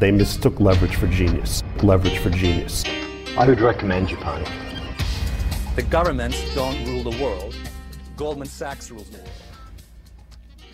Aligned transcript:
They 0.00 0.12
mistook 0.12 0.60
leverage 0.60 0.94
for 0.94 1.08
genius. 1.08 1.64
Leverage 1.82 2.18
for 2.18 2.30
genius. 2.30 2.84
I 3.36 3.46
would 3.48 3.60
recommend 3.60 4.08
Japan. 4.08 4.44
The 5.74 5.82
governments 5.82 6.38
don't 6.54 6.86
rule 6.86 7.02
the 7.10 7.22
world. 7.22 7.54
Goldman 8.16 8.46
Sachs 8.46 8.90
rules 8.92 9.08
the 9.08 9.16
world. 9.16 9.42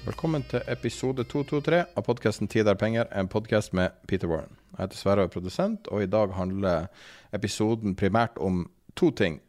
Velkommen 0.05 0.45
til 0.51 0.61
episode 0.69 1.25
223 1.25 1.85
av 1.97 2.05
podkasten 2.05 2.49
'Tid 2.49 2.67
er 2.67 2.75
penger', 2.75 3.21
en 3.21 3.29
podkast 3.29 3.73
med 3.73 3.89
Peter 4.09 4.29
Warren. 4.29 4.57
Jeg 4.79 4.85
heter 4.85 4.97
Sverre 4.97 5.19
og 5.19 5.25
er 5.25 5.41
produsent, 5.41 5.89
og 5.89 6.03
i 6.03 6.07
dag 6.07 6.33
handler 6.33 6.87
episoden 7.33 7.97
primært 7.97 8.37
om 8.37 8.71
to 8.97 9.11
ting. 9.11 9.41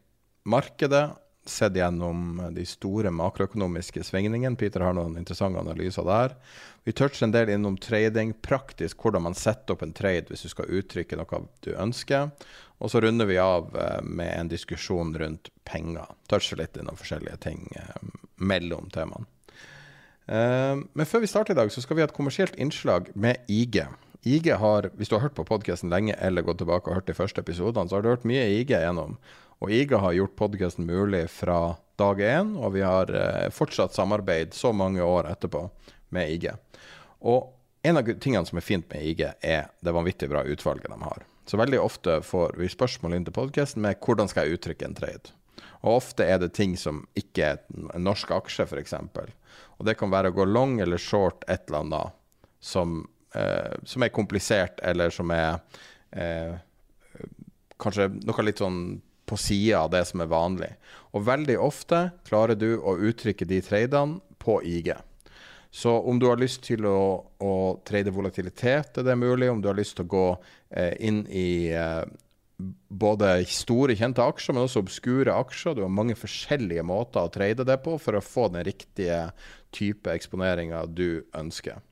Markedet, 0.46 1.10
sett 1.52 1.76
gjennom 1.78 2.38
de 2.54 2.64
store 2.66 3.12
makroøkonomiske 3.14 4.04
svingningene. 4.06 4.58
Peter 4.58 4.84
har 4.84 4.96
noen 4.96 5.18
interessante 5.20 5.60
analyser 5.62 6.06
der. 6.06 6.34
Vi 6.86 6.94
toucher 6.94 7.26
en 7.26 7.34
del 7.34 7.50
innom 7.50 7.76
trading, 7.82 8.34
praktisk 8.46 9.02
hvordan 9.02 9.24
man 9.26 9.34
setter 9.34 9.74
opp 9.74 9.82
en 9.82 9.94
trade 9.96 10.30
hvis 10.30 10.46
du 10.46 10.52
skal 10.52 10.70
uttrykke 10.70 11.18
noe 11.18 11.40
du 11.66 11.72
ønsker. 11.74 12.30
Og 12.78 12.92
så 12.92 13.00
runder 13.00 13.26
vi 13.26 13.38
av 13.40 13.72
eh, 13.74 14.02
med 14.04 14.32
en 14.34 14.52
diskusjon 14.52 15.14
rundt 15.18 15.50
penger. 15.64 16.12
Toucher 16.30 16.60
litt 16.60 16.76
innom 16.76 16.98
forskjellige 16.98 17.40
ting 17.46 17.66
eh, 17.74 18.10
mellom 18.36 18.90
temaene. 18.94 19.26
Uh, 20.26 20.82
men 20.98 21.06
før 21.06 21.22
vi 21.22 21.28
starter 21.30 21.54
i 21.54 21.58
dag, 21.58 21.68
så 21.70 21.78
skal 21.78 21.94
vi 21.94 22.02
ha 22.02 22.08
et 22.08 22.16
kommersielt 22.16 22.56
innslag 22.58 23.12
med 23.14 23.46
IG. 23.46 23.84
IG 24.26 24.48
har, 24.58 24.90
Hvis 24.98 25.08
du 25.08 25.14
har 25.14 25.22
hørt 25.22 25.36
på 25.36 25.46
podkasten 25.46 25.90
lenge 25.90 26.16
eller 26.18 26.42
gått 26.42 26.58
tilbake 26.58 26.90
og 26.90 26.98
hørt 26.98 27.06
de 27.06 27.14
første 27.14 27.40
episodene, 27.40 27.88
så 27.88 27.96
har 27.96 28.02
du 28.02 28.08
hørt 28.10 28.26
mye 28.26 28.42
IG 28.58 28.74
gjennom. 28.74 29.14
Og 29.58 29.72
IG 29.72 29.94
har 29.96 30.12
gjort 30.12 30.36
podkasten 30.36 30.86
mulig 30.86 31.30
fra 31.32 31.76
dag 31.96 32.20
én, 32.20 32.56
og 32.60 32.74
vi 32.74 32.82
har 32.84 33.08
uh, 33.08 33.46
fortsatt 33.54 33.94
samarbeid 33.96 34.52
så 34.54 34.72
mange 34.76 35.02
år 35.02 35.30
etterpå 35.30 35.62
med 36.12 36.30
IG. 36.34 36.50
Og 37.24 37.54
en 37.86 37.96
av 37.96 38.10
tingene 38.20 38.44
som 38.44 38.60
er 38.60 38.66
fint 38.66 38.84
med 38.92 39.00
IG, 39.00 39.22
er 39.40 39.70
det 39.80 39.94
vanvittig 39.96 40.28
bra 40.28 40.44
utvalget 40.44 40.92
de 40.92 41.00
har. 41.00 41.24
Så 41.46 41.56
veldig 41.56 41.80
ofte 41.80 42.18
får 42.26 42.56
vi 42.60 42.68
spørsmål 42.68 43.16
inn 43.16 43.24
til 43.24 43.36
podkasten 43.36 43.84
med 43.84 43.96
hvordan 44.02 44.28
skal 44.28 44.44
jeg 44.44 44.58
uttrykke 44.58 44.88
en 44.90 44.98
trade. 44.98 45.32
Og 45.86 46.02
ofte 46.02 46.26
er 46.26 46.40
det 46.42 46.52
ting 46.58 46.74
som 46.76 47.04
ikke 47.16 47.52
er 47.54 47.60
en 47.94 48.04
norsk 48.04 48.32
aksje, 48.36 48.66
f.eks. 48.66 48.94
Og 49.78 49.88
det 49.88 49.96
kan 49.96 50.12
være 50.12 50.34
å 50.34 50.36
gå 50.36 50.44
long 50.50 50.80
eller 50.82 51.00
short 51.00 51.46
et 51.48 51.68
eller 51.68 51.84
annet 51.84 52.16
som, 52.60 52.98
eh, 53.32 53.72
som 53.88 54.04
er 54.04 54.12
komplisert, 54.12 54.82
eller 54.82 55.14
som 55.14 55.30
er 55.32 55.60
eh, 56.12 56.58
kanskje 57.80 58.10
noe 58.18 58.44
litt 58.44 58.60
sånn 58.60 58.80
på 59.26 59.38
sida 59.40 59.82
av 59.84 59.90
det 59.94 60.04
som 60.08 60.22
er 60.22 60.30
vanlig. 60.30 60.70
Og 61.14 61.26
veldig 61.26 61.58
ofte 61.62 62.08
klarer 62.28 62.58
du 62.58 62.76
å 62.78 62.96
uttrykke 63.08 63.48
de 63.48 63.60
tradene 63.64 64.20
på 64.42 64.60
IG. 64.62 64.92
Så 65.76 65.92
om 66.08 66.18
du 66.18 66.28
har 66.30 66.38
lyst 66.40 66.62
til 66.64 66.86
å, 66.88 67.00
å 67.42 67.54
trade 67.84 68.12
volatilitet, 68.14 68.96
er 68.96 69.04
det 69.04 69.16
mulig. 69.18 69.50
Om 69.50 69.60
du 69.60 69.68
har 69.68 69.76
lyst 69.76 69.98
til 69.98 70.06
å 70.06 70.12
gå 70.14 70.28
eh, 70.70 70.94
inn 71.04 71.24
i 71.28 71.68
eh, 71.74 72.06
både 72.88 73.32
store, 73.50 73.96
kjente 73.98 74.24
aksjer, 74.24 74.56
men 74.56 74.64
også 74.64 74.80
obskure 74.84 75.34
aksjer. 75.36 75.76
Du 75.76 75.82
har 75.84 75.92
mange 75.92 76.16
forskjellige 76.16 76.86
måter 76.86 77.26
å 77.26 77.32
trade 77.32 77.66
det 77.68 77.76
på 77.84 77.98
for 78.00 78.16
å 78.16 78.24
få 78.24 78.48
den 78.54 78.64
riktige 78.68 79.26
type 79.76 80.14
eksponeringa 80.14 80.86
du 80.88 81.26
ønsker. 81.36 81.82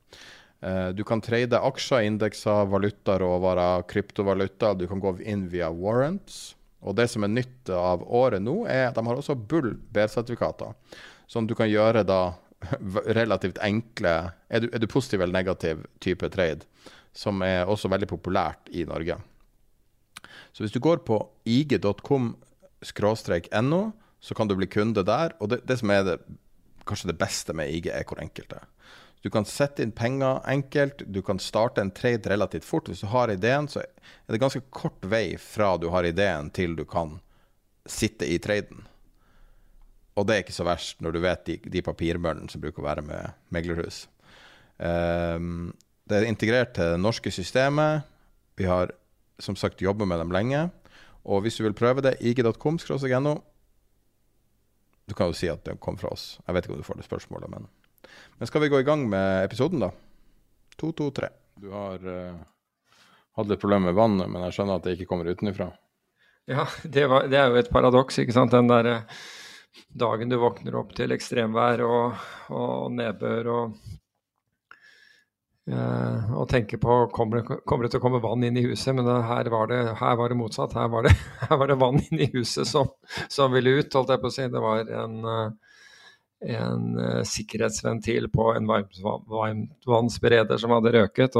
Uh, 0.65 0.89
du 0.95 1.03
kan 1.05 1.21
trade 1.21 1.59
aksjer, 1.61 2.07
indekser, 2.07 2.65
valuta, 2.71 3.19
råvarer, 3.21 3.85
kryptovaluta. 3.91 4.73
Du 4.73 4.87
kan 4.89 5.03
gå 5.03 5.17
inn 5.21 5.45
via 5.51 5.69
warrants. 5.69 6.55
Og 6.85 6.95
det 6.97 7.07
som 7.09 7.25
er 7.25 7.33
nytt 7.33 7.69
av 7.73 8.03
året 8.05 8.41
nå, 8.43 8.65
er 8.69 8.87
at 8.89 8.97
de 8.97 9.05
har 9.07 9.17
også 9.17 9.35
bull 9.35 9.73
B-sertifikater. 9.93 10.73
Som 11.27 11.47
du 11.49 11.55
kan 11.57 11.69
gjøre 11.71 12.03
da 12.05 12.33
relativt 13.19 13.59
enkle 13.65 14.31
er 14.49 14.59
du, 14.61 14.69
er 14.69 14.79
du 14.81 14.87
positiv 14.89 15.21
eller 15.21 15.33
negativ 15.35 15.75
type 16.03 16.29
trade? 16.33 16.61
Som 17.15 17.41
er 17.45 17.65
også 17.65 17.89
veldig 17.91 18.09
populært 18.11 18.69
i 18.75 18.85
Norge. 18.87 19.15
Så 20.53 20.63
hvis 20.63 20.75
du 20.75 20.79
går 20.83 20.97
på 21.07 21.17
ig.com-no, 21.49 21.81
så 24.25 24.33
kan 24.37 24.47
du 24.47 24.55
bli 24.57 24.67
kunde 24.71 25.03
der. 25.05 25.29
Og 25.39 25.49
det, 25.51 25.59
det 25.67 25.77
som 25.81 25.89
er 25.93 26.01
det, 26.05 26.17
kanskje 26.87 27.11
det 27.11 27.19
beste 27.19 27.53
med 27.57 27.69
IG, 27.73 27.87
er 27.91 28.03
hvor 28.07 28.19
enkelt 28.21 28.49
det 28.53 28.59
er. 28.61 28.67
Du 29.25 29.31
kan 29.33 29.45
sette 29.49 29.81
inn 29.81 29.89
penger 29.89 30.43
enkelt, 30.45 30.99
du 31.09 31.17
kan 31.25 31.39
starte 31.41 31.81
en 31.81 31.89
trade 31.89 32.29
relativt 32.29 32.65
fort. 32.65 32.91
Hvis 32.91 32.99
du 33.01 33.07
har 33.09 33.31
ideen, 33.33 33.65
så 33.65 33.79
er 33.81 34.33
det 34.33 34.37
ganske 34.37 34.61
kort 34.69 35.01
vei 35.01 35.31
fra 35.41 35.71
du 35.81 35.87
har 35.89 36.05
ideen 36.05 36.51
til 36.53 36.75
du 36.77 36.83
kan 36.85 37.15
sitte 37.89 38.27
i 38.29 38.35
traden. 38.37 38.83
Og 40.13 40.27
det 40.27 40.35
er 40.35 40.43
ikke 40.43 40.53
så 40.53 40.67
verst 40.67 41.01
når 41.01 41.15
du 41.15 41.23
vet 41.23 41.41
de, 41.47 41.55
de 41.73 41.81
papirmøllene 41.81 42.53
som 42.53 42.61
bruker 42.61 42.83
å 42.83 42.85
være 42.85 43.03
med 43.07 43.33
meglerhus. 43.49 44.03
Um, 44.77 45.73
det 46.05 46.19
er 46.19 46.27
integrert 46.29 46.75
til 46.77 46.93
det 46.93 47.01
norske 47.01 47.33
systemet. 47.33 48.05
Vi 48.61 48.67
har 48.69 48.93
som 49.41 49.57
sagt 49.57 49.81
jobbet 49.81 50.05
med 50.05 50.21
dem 50.21 50.35
lenge. 50.35 50.67
Og 51.25 51.41
hvis 51.41 51.57
du 51.57 51.63
vil 51.65 51.73
prøve 51.73 52.05
det, 52.05 52.19
ig.com-no 52.21 53.33
Du 55.09 55.17
kan 55.17 55.33
jo 55.33 55.33
si 55.33 55.49
at 55.49 55.65
det 55.65 55.79
kom 55.81 55.97
fra 55.97 56.13
oss. 56.13 56.37
Jeg 56.45 56.53
vet 56.53 56.69
ikke 56.69 56.77
om 56.77 56.85
du 56.85 56.87
får 56.87 57.01
det 57.01 57.07
spørsmålet, 57.09 57.49
men 57.49 57.65
Men 58.37 58.49
skal 58.49 58.65
vi 58.65 58.71
gå 58.73 58.81
i 58.81 58.87
gang 58.87 59.05
med 59.09 59.45
episoden, 59.45 59.85
da? 59.85 59.91
To, 60.75 60.91
to, 60.91 61.09
tre. 61.15 61.31
Du 61.59 61.69
har 61.71 62.03
uh, 62.03 62.35
hatt 63.39 63.49
litt 63.51 63.61
problemer 63.61 63.91
med 63.91 63.99
vannet, 63.99 64.31
men 64.31 64.43
jeg 64.47 64.57
skjønner 64.57 64.79
at 64.79 64.87
det 64.87 64.97
ikke 64.97 65.09
kommer 65.11 65.31
utenfra. 65.31 65.69
Ja, 66.51 66.67
det, 66.83 67.07
var, 67.09 67.29
det 67.31 67.39
er 67.39 67.49
jo 67.49 67.61
et 67.61 67.71
paradoks, 67.73 68.19
ikke 68.21 68.35
sant. 68.35 68.53
Den 68.53 68.69
der 68.69 68.91
eh, 68.91 69.21
dagen 69.97 70.29
du 70.29 70.37
våkner 70.41 70.77
opp 70.77 70.91
til 70.97 71.15
ekstremvær 71.15 71.81
og, 71.87 72.25
og 72.53 72.91
nedbør 72.95 73.53
og 73.53 73.77
Uh, 75.65 76.27
og 76.37 76.43
tenke 76.51 76.77
på 76.77 76.95
kommer 77.09 77.39
det, 77.39 77.55
kommer 77.65 77.87
det 77.87 77.95
til 77.95 77.97
å 77.97 78.03
komme 78.03 78.19
vann 78.21 78.43
inn 78.45 78.57
i 78.61 78.67
huset, 78.67 78.91
men 78.93 79.07
det, 79.07 79.15
her, 79.25 79.47
var 79.49 79.71
det, 79.71 79.79
her, 79.97 80.17
var 80.19 80.29
det, 80.29 80.37
motsatt. 80.37 80.75
Her 80.77 80.91
var 80.93 81.07
det, 81.07 81.15
her 81.49 81.57
var 81.57 81.71
det 81.71 81.77
vann 81.81 81.97
inn 82.03 82.21
i 82.21 82.27
huset 82.35 82.69
som, 82.69 82.91
som, 83.33 83.49
ville 83.55 83.73
ut, 83.79 83.97
holdt 83.97 84.13
jeg 84.13 84.21
på 84.21 84.29
å 84.29 84.35
si. 84.35 84.45
Det 84.53 84.61
var 84.61 84.91
en, 84.93 85.15
uh, 85.25 85.64
en 86.45 86.99
uh, 86.99 87.23
sikkerhetsventil 87.23 88.29
på 88.29 88.49
en 88.53 88.67
varmtvannsbereder 88.67 90.57
som 90.57 90.73
hadde 90.75 90.91
røket. 90.95 91.37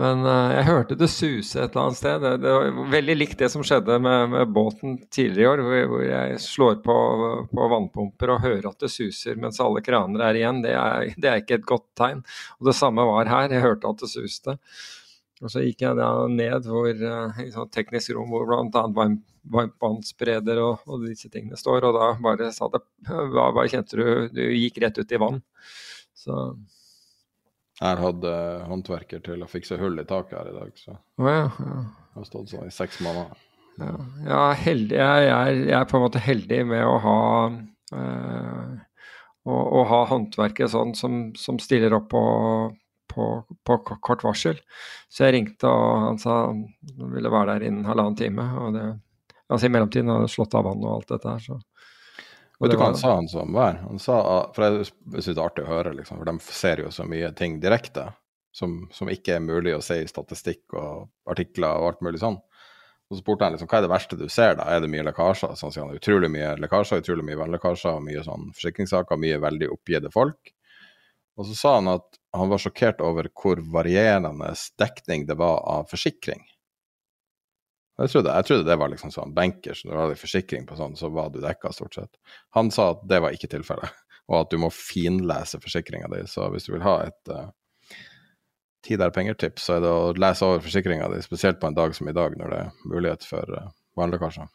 Men 0.00 0.24
uh, 0.26 0.50
jeg 0.54 0.66
hørte 0.68 0.98
det 0.98 1.10
suse 1.12 1.60
et 1.60 1.70
eller 1.70 1.88
annet 1.88 2.00
sted. 2.00 2.20
Det, 2.24 2.32
det 2.42 2.54
var 2.56 2.92
veldig 2.94 3.16
likt 3.16 3.38
det 3.40 3.50
som 3.52 3.64
skjedde 3.66 3.98
med, 4.02 4.30
med 4.34 4.54
båten 4.54 4.98
tidligere 5.12 5.42
i 5.42 5.50
år, 5.52 5.64
hvor, 5.66 5.80
hvor, 5.92 6.04
jeg 6.08 6.40
slår 6.44 6.80
på, 6.84 6.96
på 7.52 7.68
vannpumper 7.74 8.34
og 8.34 8.44
hører 8.46 8.70
at 8.72 8.86
det 8.86 8.92
suser 8.92 9.40
mens 9.40 9.60
alle 9.62 9.84
kraner 9.84 10.26
er 10.28 10.40
igjen. 10.40 10.62
Det 10.66 10.74
er, 10.76 11.12
det 11.16 11.32
er, 11.32 11.44
ikke 11.44 11.60
et 11.60 11.68
godt 11.68 11.88
tegn. 12.00 12.24
Og 12.60 12.70
det 12.70 12.78
samme 12.78 13.06
var 13.08 13.30
her. 13.30 13.52
Jeg 13.54 13.66
hørte 13.66 13.94
at 13.94 14.04
det 14.04 14.12
suste. 14.12 14.58
Og 15.40 15.52
så 15.52 15.62
gikk 15.64 15.86
jeg 15.86 15.96
da 15.96 16.08
ned 16.28 16.66
hvor, 16.68 16.90
uh, 16.90 17.38
i 17.40 17.48
sånn 17.52 17.70
teknisk 17.72 18.12
rom 18.16 18.32
hvor 18.32 18.44
bl.a. 18.48 19.06
varmtvannsbereder 19.54 20.60
og, 20.60 20.82
og 20.84 21.06
disse 21.08 21.30
tingene 21.32 21.56
står, 21.56 21.86
og 21.88 21.96
da 21.96 22.10
bare 22.20 22.50
sa 22.52 22.68
det 22.72 22.82
Hva, 23.08 23.48
hva 23.56 23.64
kjente 23.70 23.96
du? 23.96 24.04
Du 24.36 24.42
gikk 24.44 24.82
rett 24.84 25.00
ut 25.00 25.16
i 25.16 25.20
vann. 25.20 25.40
Så 26.16 26.36
jeg 27.80 27.96
hadde 27.96 28.28
uh, 28.28 28.66
håndverker 28.68 29.22
til 29.24 29.40
å 29.40 29.48
fikse 29.48 29.78
hull 29.80 29.96
i 30.02 30.04
taket 30.08 30.36
her 30.36 30.50
i 30.50 30.58
dag, 30.58 30.72
så 30.76 30.92
oh, 30.92 31.28
ja, 31.30 31.46
ja. 31.48 31.78
har 32.18 32.26
stått 32.28 32.52
sånn 32.52 32.68
i 32.68 32.74
seks 32.74 33.00
måneder. 33.00 33.46
Ja, 33.80 33.94
ja 34.26 34.42
heldig, 34.60 34.98
jeg, 34.98 35.30
er, 35.30 35.48
jeg, 35.54 35.72
er, 35.78 35.86
på 35.88 35.96
en 35.96 36.04
måte 36.04 36.20
heldig 36.20 36.58
med 36.68 36.84
å 36.84 36.98
ha 37.00 37.22
uh, 37.96 38.74
å 39.48 39.84
ha 39.88 40.02
håndverket 40.10 40.70
sånn 40.74 40.92
som, 40.94 41.20
som 41.38 41.56
stiller 41.62 41.96
opp 41.96 42.10
på, 42.12 42.20
på, 43.10 43.26
på, 43.66 43.78
kort 44.00 44.24
varsel. 44.24 44.60
Så 45.10 45.26
jeg 45.26 45.36
ringte, 45.36 45.68
og 45.68 46.06
han 46.06 46.20
sa 46.22 46.36
han 46.46 46.64
ville 47.14 47.32
være 47.32 47.56
der 47.56 47.66
innen 47.68 47.88
halvannen 47.88 48.18
time. 48.18 48.46
og 48.62 48.76
det, 48.78 48.86
altså 49.48 49.66
I 49.68 49.74
mellomtiden 49.74 50.12
hadde 50.12 50.28
han 50.28 50.32
slått 50.32 50.56
av 50.58 50.68
vann 50.68 50.86
og 50.86 50.94
alt 50.94 51.12
dette 51.14 51.34
her. 51.34 51.44
så 51.44 51.60
Vet 52.60 52.74
du 52.74 52.76
hva 52.76 52.90
han 52.90 52.98
sa, 53.00 53.14
han 53.16 53.28
som 53.28 53.54
var? 53.56 53.78
Han 53.86 53.98
sa, 54.02 54.18
for 54.52 54.66
Jeg 54.66 54.88
syns 55.24 55.30
det 55.30 55.38
er 55.38 55.46
artig 55.46 55.64
å 55.64 55.70
høre, 55.70 55.94
liksom, 55.96 56.20
for 56.20 56.28
de 56.28 56.36
ser 56.44 56.84
jo 56.84 56.90
så 56.92 57.06
mye 57.08 57.32
ting 57.36 57.56
direkte 57.62 58.10
som, 58.52 58.82
som 58.92 59.08
ikke 59.08 59.38
er 59.38 59.44
mulig 59.44 59.72
å 59.72 59.82
se 59.84 60.02
i 60.02 60.08
statistikk 60.10 60.74
og 60.76 61.08
artikler 61.30 61.80
og 61.80 61.92
alt 61.92 62.04
mulig 62.04 62.20
sånn. 62.20 62.36
Og 63.10 63.16
så 63.16 63.24
spurte 63.24 63.46
han 63.46 63.56
liksom, 63.56 63.66
hva 63.70 63.80
er 63.80 63.86
det 63.86 63.90
verste 63.90 64.18
du 64.18 64.26
ser, 64.30 64.54
da? 64.58 64.68
Er 64.70 64.84
det 64.84 64.90
mye 64.92 65.02
lekkasjer? 65.08 65.56
Så 65.58 65.66
han 65.66 65.74
sier 65.74 65.86
han 65.86 65.96
utrolig 65.96 66.30
mye 66.30 66.52
lekkasjer, 66.62 67.00
utrolig 67.02 67.24
mye 67.26 67.40
vannlekkasjer, 67.40 67.98
mye 68.06 68.22
sånn 68.26 68.50
forsikringssaker, 68.54 69.18
mye 69.18 69.40
veldig 69.42 69.70
oppgitte 69.74 70.12
folk. 70.14 70.52
Og 71.40 71.48
så 71.48 71.56
sa 71.58 71.74
han 71.80 71.90
at 71.96 72.19
han 72.36 72.48
var 72.48 72.62
sjokkert 72.62 73.02
over 73.02 73.28
hvor 73.34 73.60
varierende 73.72 74.54
dekning 74.78 75.26
det 75.26 75.36
var 75.40 75.62
av 75.66 75.88
forsikring. 75.90 76.44
Jeg 78.00 78.12
trodde, 78.14 78.32
jeg 78.32 78.46
trodde, 78.48 78.64
det 78.64 78.76
var 78.80 78.88
liksom 78.88 79.10
sånn 79.12 79.32
bankers, 79.36 79.82
når 79.84 79.92
du 79.92 80.00
hadde 80.00 80.20
forsikring 80.20 80.62
på 80.68 80.76
sånn, 80.78 80.94
så 80.96 81.10
var 81.12 81.28
du 81.32 81.40
dekka 81.42 81.72
stort 81.76 81.98
sett. 81.98 82.36
Han 82.56 82.70
sa 82.72 82.94
at 82.94 83.02
det 83.10 83.18
var 83.20 83.34
ikke 83.36 83.50
tilfellet, 83.52 83.98
og 84.30 84.36
at 84.38 84.52
du 84.54 84.56
må 84.62 84.70
finlese 84.72 85.60
forsikringa 85.60 86.08
di. 86.14 86.22
Så 86.30 86.48
hvis 86.54 86.68
du 86.68 86.72
vil 86.72 86.86
ha 86.86 86.94
et 87.10 87.32
uh, 87.34 87.50
ti 88.86 88.96
der 88.96 89.12
penger-tips, 89.12 89.66
så 89.68 89.76
er 89.76 89.84
det 89.84 89.92
å 89.92 90.14
lese 90.16 90.48
over 90.48 90.64
forsikringa 90.64 91.10
di, 91.12 91.20
spesielt 91.26 91.60
på 91.60 91.68
en 91.68 91.76
dag 91.76 91.92
som 91.96 92.08
i 92.08 92.16
dag, 92.16 92.38
når 92.40 92.54
det 92.54 92.62
er 92.62 92.88
mulighet 92.88 93.26
for 93.28 93.58
uh, 93.58 93.68
vannlekkasjer. 94.00 94.48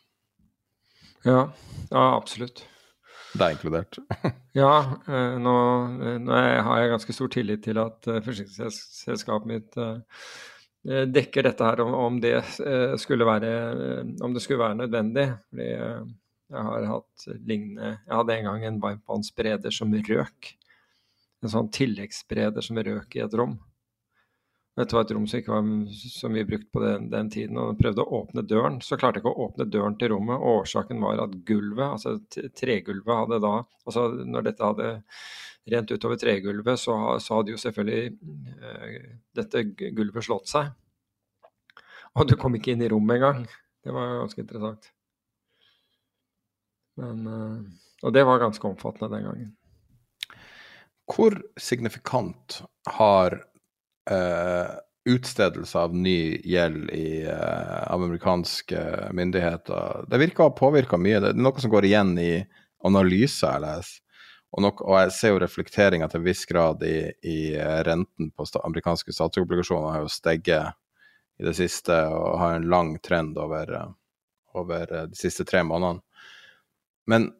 Ja, 1.26 1.44
ja, 1.92 2.08
absolutt. 2.16 2.66
Det 3.36 3.46
er 3.46 3.56
inkludert. 3.56 4.00
ja, 4.56 4.74
nå, 5.44 5.56
nå, 6.24 6.42
har 6.68 6.82
jeg 6.82 6.92
ganske 6.96 7.16
stor 7.16 7.32
tillit 7.36 7.64
til 7.68 7.80
at 7.84 8.12
forsikringsselskapet 8.26 9.50
mitt 9.52 9.82
Eh, 10.86 11.08
dekker 11.10 11.48
dette 11.48 11.66
her 11.66 11.82
om, 11.82 12.20
det 12.22 12.36
eh, 12.62 12.94
skulle 13.02 13.26
være, 13.26 13.54
eh, 14.04 14.28
det 14.36 14.44
skulle 14.44 14.62
være 14.62 14.82
nødvendig. 14.84 15.26
Fordi 15.50 15.70
jeg 16.46 16.62
har 16.68 16.86
hatt 16.86 17.26
lignende 17.42 17.88
Jeg 18.06 18.14
hadde 18.14 18.36
en 18.36 18.50
gang 18.52 18.66
en 18.66 18.82
varmtvannsbereder 18.84 19.74
som 19.74 19.94
røk. 19.94 20.52
En 21.42 21.50
sånn 21.50 21.72
tilleggsbereder 21.74 22.62
som 22.62 22.78
røk 22.78 23.18
i 23.18 23.24
et 23.26 23.34
rom. 23.34 23.58
Dette 24.76 24.96
var 24.96 25.06
et 25.06 25.12
rom 25.16 25.24
som 25.28 25.40
ikke 25.40 25.54
var 25.54 25.68
så 25.96 26.30
mye 26.32 26.48
brukt 26.48 26.68
på 26.76 26.82
den, 26.84 27.08
den 27.12 27.30
tiden. 27.32 27.58
og 27.62 27.78
prøvde 27.80 28.04
å 28.04 28.18
åpne 28.20 28.44
døren, 28.44 28.82
så 28.84 28.98
klarte 29.00 29.22
jeg 29.22 29.24
ikke 29.24 29.32
å 29.32 29.46
åpne 29.48 29.70
døren 29.72 29.96
til 30.00 30.12
rommet. 30.12 30.36
og 30.36 30.66
Årsaken 30.66 31.00
var 31.04 31.22
at 31.24 31.38
gulvet, 31.48 31.86
altså 31.86 32.18
tregulvet, 32.60 33.14
hadde 33.22 33.40
da 33.44 33.54
altså 33.86 34.08
Når 34.26 34.48
dette 34.50 34.68
hadde 34.68 34.90
rent 35.72 35.92
utover 35.96 36.20
tregulvet, 36.20 36.80
så, 36.82 36.98
så 37.24 37.40
hadde 37.40 37.56
jo 37.56 37.62
selvfølgelig 37.62 38.18
uh, 38.66 39.16
dette 39.40 39.64
gulvet 39.80 40.28
slått 40.28 40.52
seg. 40.52 40.74
Og 42.16 42.28
du 42.28 42.36
kom 42.40 42.60
ikke 42.60 42.76
inn 42.76 42.84
i 42.84 42.92
rommet 42.92 43.16
engang. 43.18 43.42
Det 43.86 43.96
var 43.96 44.20
ganske 44.20 44.44
interessant. 44.44 44.92
Men, 47.00 47.24
uh, 47.24 48.04
og 48.04 48.16
det 48.16 48.28
var 48.28 48.44
ganske 48.44 48.68
omfattende 48.68 49.14
den 49.16 49.28
gangen. 49.32 49.52
Hvor 51.08 51.40
signifikant 51.62 52.60
har 52.98 53.40
uh, 54.12 54.76
utstedelse 55.06 55.80
av 55.80 55.96
ny 55.96 56.42
gjeld 56.46 56.90
i, 56.96 57.26
uh, 57.28 57.86
av 57.94 58.04
amerikanske 58.04 59.12
myndigheter 59.14 60.08
Det 60.10 60.22
virker 60.22 60.46
å 60.46 60.50
ha 60.50 60.58
påvirka 60.58 61.00
mye. 61.02 61.22
Det 61.22 61.34
er 61.34 61.44
noe 61.46 61.62
som 61.62 61.74
går 61.74 61.90
igjen 61.90 62.16
i 62.22 62.32
analyser 62.86 63.56
jeg 63.56 63.66
leser. 63.66 64.02
Og, 64.56 64.62
nok, 64.64 64.82
og, 64.86 64.96
jeg 65.04 65.12
ser 65.12 65.34
jo 65.34 65.40
reflekteringa 65.44 66.08
til 66.08 66.22
en 66.22 66.28
viss 66.30 66.46
grad 66.48 66.84
i, 66.88 67.10
i 67.28 67.40
eh, 67.60 67.80
renten 67.84 68.30
på 68.32 68.46
sta, 68.48 68.62
amerikanske 68.64 69.12
statsobligasjoner 69.12 69.92
har 69.92 70.06
jo 70.06 70.12
steget 70.14 70.78
i 71.36 71.44
det 71.44 71.52
siste 71.58 71.98
og 72.08 72.38
har 72.40 72.56
en 72.56 72.70
lang 72.72 72.94
trend 73.04 73.36
over, 73.42 73.74
over 74.56 74.94
de 75.12 75.20
siste 75.20 75.44
tre 75.50 75.60
månedene. 75.68 76.00
Men 77.12 77.34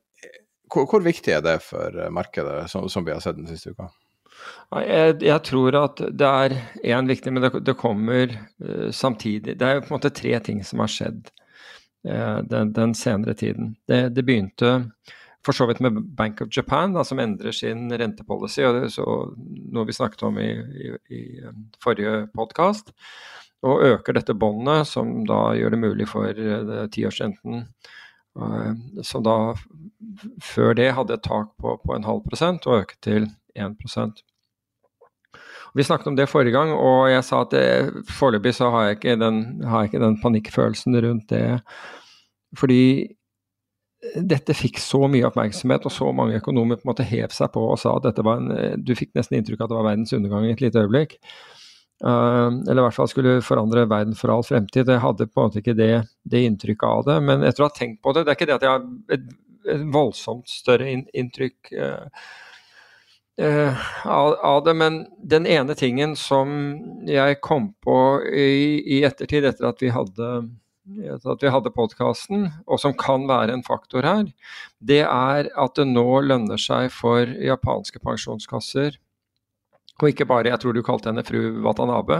hvor, 0.68 0.90
hvor, 0.92 1.06
viktig 1.06 1.38
er 1.38 1.46
det 1.46 1.62
for 1.64 1.96
markedet, 2.12 2.66
som, 2.74 2.90
som 2.92 3.08
vi 3.08 3.16
har 3.16 3.24
sett 3.24 3.40
den 3.40 3.48
siste 3.48 3.72
uka? 3.72 3.88
Jeg, 4.76 5.22
jeg, 5.24 5.42
tror 5.48 5.78
at 5.80 6.02
det 6.12 6.28
er 6.28 6.56
én 6.84 7.08
viktig, 7.08 7.32
men 7.34 7.46
det, 7.46 7.52
det 7.68 7.78
kommer 7.80 8.34
uh, 8.34 8.90
samtidig. 8.92 9.58
Det 9.60 9.68
er 9.68 9.84
på 9.84 9.92
en 9.92 9.98
måte 9.98 10.12
tre 10.16 10.40
ting 10.44 10.64
som 10.68 10.82
har 10.84 10.92
skjedd 10.92 11.30
uh, 12.10 12.42
den, 12.44 12.74
den, 12.76 12.96
senere 12.98 13.38
tiden. 13.38 13.76
Det, 13.88 14.10
det 14.16 14.26
begynte 14.28 14.74
for 15.46 15.54
så 15.54 15.68
vidt 15.70 15.80
med 15.86 16.02
Bank 16.18 16.42
of 16.42 16.50
Japan, 16.52 16.96
da, 16.98 17.06
som 17.06 17.22
endrer 17.22 17.54
sin 17.54 17.88
rentepolicy, 17.94 18.64
og 18.66 18.82
det, 18.82 18.92
så, 18.98 19.06
noe 19.38 19.88
vi 19.88 19.96
snakket 19.96 20.26
om 20.26 20.42
i, 20.42 20.50
i, 20.58 20.92
i 21.14 21.24
um, 21.46 21.68
forrige 21.84 22.26
podkast. 22.34 22.92
Og 23.66 23.86
øker 23.86 24.18
dette 24.18 24.34
båndet, 24.38 24.90
som 24.90 25.22
da 25.30 25.54
gjør 25.58 25.74
det 25.74 25.82
mulig 25.86 26.10
for 26.10 26.44
tiårsrenten, 26.92 27.68
uh, 28.42 28.72
som 29.06 29.24
da 29.26 29.38
før 30.44 30.76
det 30.76 30.92
hadde 30.98 31.16
et 31.16 31.28
tak 31.30 31.54
på, 31.62 31.78
på 31.86 31.96
en 31.96 32.10
halv 32.10 32.26
prosent, 32.26 32.66
og 32.68 32.84
øket 32.84 33.04
til 33.06 33.30
1 33.56 33.78
vi 35.76 35.84
snakket 35.84 36.08
om 36.08 36.16
det 36.18 36.30
forrige 36.32 36.56
gang, 36.56 36.72
og 36.72 37.10
jeg 37.12 37.26
sa 37.28 37.42
at 37.44 37.54
foreløpig 38.16 38.56
så 38.56 38.72
har 38.74 38.88
jeg, 38.88 38.98
ikke 39.00 39.20
den, 39.20 39.44
har 39.68 39.84
jeg 39.84 39.92
ikke 39.92 40.04
den 40.06 40.18
panikkfølelsen 40.22 40.98
rundt 41.04 41.30
det. 41.34 41.46
Fordi 42.56 42.84
dette 44.16 44.54
fikk 44.56 44.80
så 44.82 45.06
mye 45.12 45.26
oppmerksomhet, 45.28 45.88
og 45.88 45.94
så 45.94 46.12
mange 46.16 46.40
økonomer 46.40 46.80
på 46.80 46.86
en 46.86 46.92
måte 46.94 47.08
hev 47.08 47.34
seg 47.34 47.52
på 47.56 47.64
og 47.74 47.80
sa 47.82 47.96
at 47.98 48.06
dette 48.10 48.24
var 48.26 48.42
en 48.42 48.84
Du 48.86 48.94
fikk 48.98 49.16
nesten 49.18 49.40
inntrykk 49.40 49.64
av 49.64 49.68
at 49.68 49.74
det 49.74 49.80
var 49.80 49.90
verdens 49.90 50.16
undergang 50.16 50.48
i 50.48 50.54
et 50.54 50.64
lite 50.64 50.84
øyeblikk. 50.86 51.18
Uh, 52.04 52.52
eller 52.68 52.82
i 52.82 52.86
hvert 52.90 52.98
fall 52.98 53.08
skulle 53.08 53.38
forandre 53.46 53.86
verden 53.88 54.18
for 54.20 54.34
all 54.34 54.44
fremtid. 54.46 54.90
Jeg 54.92 55.04
hadde 55.04 55.30
på 55.30 55.40
en 55.40 55.48
måte 55.48 55.62
ikke 55.62 55.78
det, 55.78 55.94
det, 56.28 56.44
inntrykket 56.44 56.88
av 56.90 57.06
det. 57.08 57.20
Men 57.24 57.46
etter 57.48 57.64
å 57.64 57.70
ha 57.70 57.76
tenkt 57.76 58.02
på 58.04 58.14
det 58.14 58.26
Det 58.26 58.34
er 58.34 58.40
ikke 58.40 58.50
det 58.50 58.58
at 58.58 58.66
jeg 58.68 58.74
har 58.74 59.16
et, 59.16 59.30
et 59.72 59.86
voldsomt 59.94 60.52
større 60.52 60.90
in, 60.92 61.06
inntrykk 61.16 61.72
uh, 61.80 62.28
av, 63.38 64.34
av, 64.34 64.62
det, 64.64 64.74
men 64.80 65.02
den 65.20 65.48
ene 65.48 65.76
tingen 65.76 66.16
som 66.16 66.54
jeg 67.10 67.42
kom 67.44 67.74
på 67.84 67.98
i, 68.32 68.80
i 68.98 69.02
ettertid, 69.04 69.48
etter 69.50 69.68
at 69.72 69.84
vi 69.84 69.92
hadde 69.92 70.30
at 70.86 71.42
vi 71.42 71.50
hadde 71.50 71.72
podkasten, 71.74 72.44
og 72.70 72.78
som 72.78 72.94
kan 72.94 73.24
være 73.26 73.56
en 73.56 73.64
faktor 73.66 74.06
her, 74.06 74.28
det 74.78 75.02
er 75.02 75.48
at 75.50 75.80
det 75.80 75.88
nå 75.90 76.22
lønner 76.22 76.62
seg 76.62 76.92
for 76.94 77.26
japanske 77.26 78.02
pensjonskasser 78.04 79.00
og 79.96 80.12
ikke 80.12 80.28
bare, 80.28 80.50
jeg 80.52 80.60
tror 80.60 80.76
du 80.76 80.82
kalte 80.84 81.08
henne 81.08 81.24
fru 81.24 81.40
Watanabe, 81.64 82.18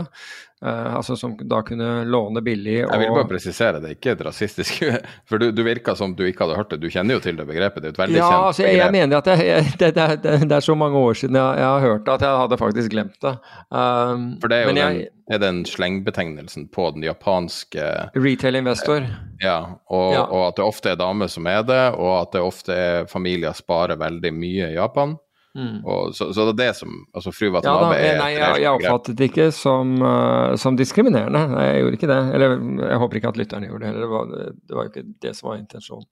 uh, 0.64 0.94
altså 0.96 1.12
som 1.20 1.34
da 1.36 1.58
kunne 1.66 2.06
låne 2.08 2.40
billig 2.44 2.78
og 2.86 2.94
Jeg 2.94 3.02
vil 3.02 3.10
bare 3.18 3.28
presisere, 3.28 3.82
det 3.82 3.90
er 3.90 3.98
ikke 3.98 4.14
et 4.14 4.22
rasistisk 4.24 4.78
For 5.28 5.42
du, 5.42 5.50
du 5.52 5.60
virka 5.66 5.92
som 5.98 6.14
du 6.16 6.22
ikke 6.24 6.46
hadde 6.46 6.56
hørt 6.56 6.72
det, 6.72 6.78
du 6.80 6.88
kjenner 6.88 7.18
jo 7.18 7.24
til 7.26 7.36
det 7.36 7.44
begrepet, 7.48 7.84
det 7.84 7.90
er 7.90 7.96
et 7.96 8.00
veldig 8.00 8.16
ja, 8.22 8.30
kjent 8.30 8.46
altså, 8.52 8.64
jeg, 8.64 8.78
jeg 8.80 8.94
mener 8.96 9.20
at 9.20 9.28
jeg, 9.28 9.66
det, 9.76 9.90
det, 9.98 10.06
det, 10.24 10.38
det, 10.46 10.56
er 10.56 10.64
så 10.64 10.78
mange 10.78 11.02
år 11.04 11.20
siden 11.20 11.36
jeg, 11.36 11.60
jeg, 11.60 11.68
har 11.74 11.84
hørt 11.84 12.06
det 12.06 12.14
at 12.16 12.24
jeg 12.24 12.40
hadde 12.44 12.60
faktisk 12.62 12.94
glemt 12.96 13.20
det. 13.26 13.34
Um, 13.68 14.24
For 14.40 14.52
det 14.52 14.62
er 14.62 14.64
jo 14.64 14.74
den, 14.80 15.04
er 15.28 15.44
den 15.44 15.60
slengbetegnelsen 15.68 16.70
på 16.72 16.88
den 16.96 17.04
japanske 17.04 17.90
Retail-investor. 18.16 19.04
Ja 19.44 19.58
og, 19.92 20.08
ja 20.16 20.24
og, 20.24 20.48
at 20.48 20.56
det 20.56 20.64
ofte 20.64 20.94
er 20.94 21.00
damer 21.04 21.28
som 21.28 21.44
er 21.50 21.60
det, 21.68 21.84
og 22.00 22.12
at 22.22 22.32
det 22.32 22.44
ofte 22.46 22.72
er 22.72 23.12
familier 23.12 23.52
sparer 23.52 24.00
veldig 24.00 24.32
mye 24.32 24.72
i 24.72 24.80
Japan. 24.80 25.18
Mm. 25.56 25.76
Og, 25.88 26.12
så, 26.12 26.28
så, 26.36 26.44
det 26.50 26.52
er 26.52 26.58
det 26.68 26.76
som 26.76 26.92
altså 27.16 27.32
Fru 27.32 27.46
ja, 27.48 27.60
AB 27.62 27.94
er 27.96 28.18
Nei, 28.20 28.28
jeg, 28.34 28.58
jeg 28.60 28.72
oppfattet 28.76 29.16
det 29.16 29.30
ikke 29.30 29.48
som, 29.56 29.94
uh, 30.04 30.52
som, 30.60 30.76
diskriminerende. 30.76 31.42
Nei, 31.54 31.64
jeg 31.70 31.82
gjorde 31.82 32.00
ikke 32.00 32.10
det. 32.12 32.20
Eller 32.36 32.56
jeg 32.90 33.00
håper 33.02 33.20
ikke 33.20 33.32
at 33.32 33.40
lytterne 33.40 33.70
gjorde 33.70 33.82
det 33.82 33.90
heller. 33.90 34.04
Det 34.04 34.12
var, 34.12 34.52
det 34.52 34.78
var 34.78 34.88
jo 34.88 34.92
ikke 34.92 35.06
det 35.24 35.34
som 35.38 35.50
var 35.50 35.58
intensjonen. 35.62 36.08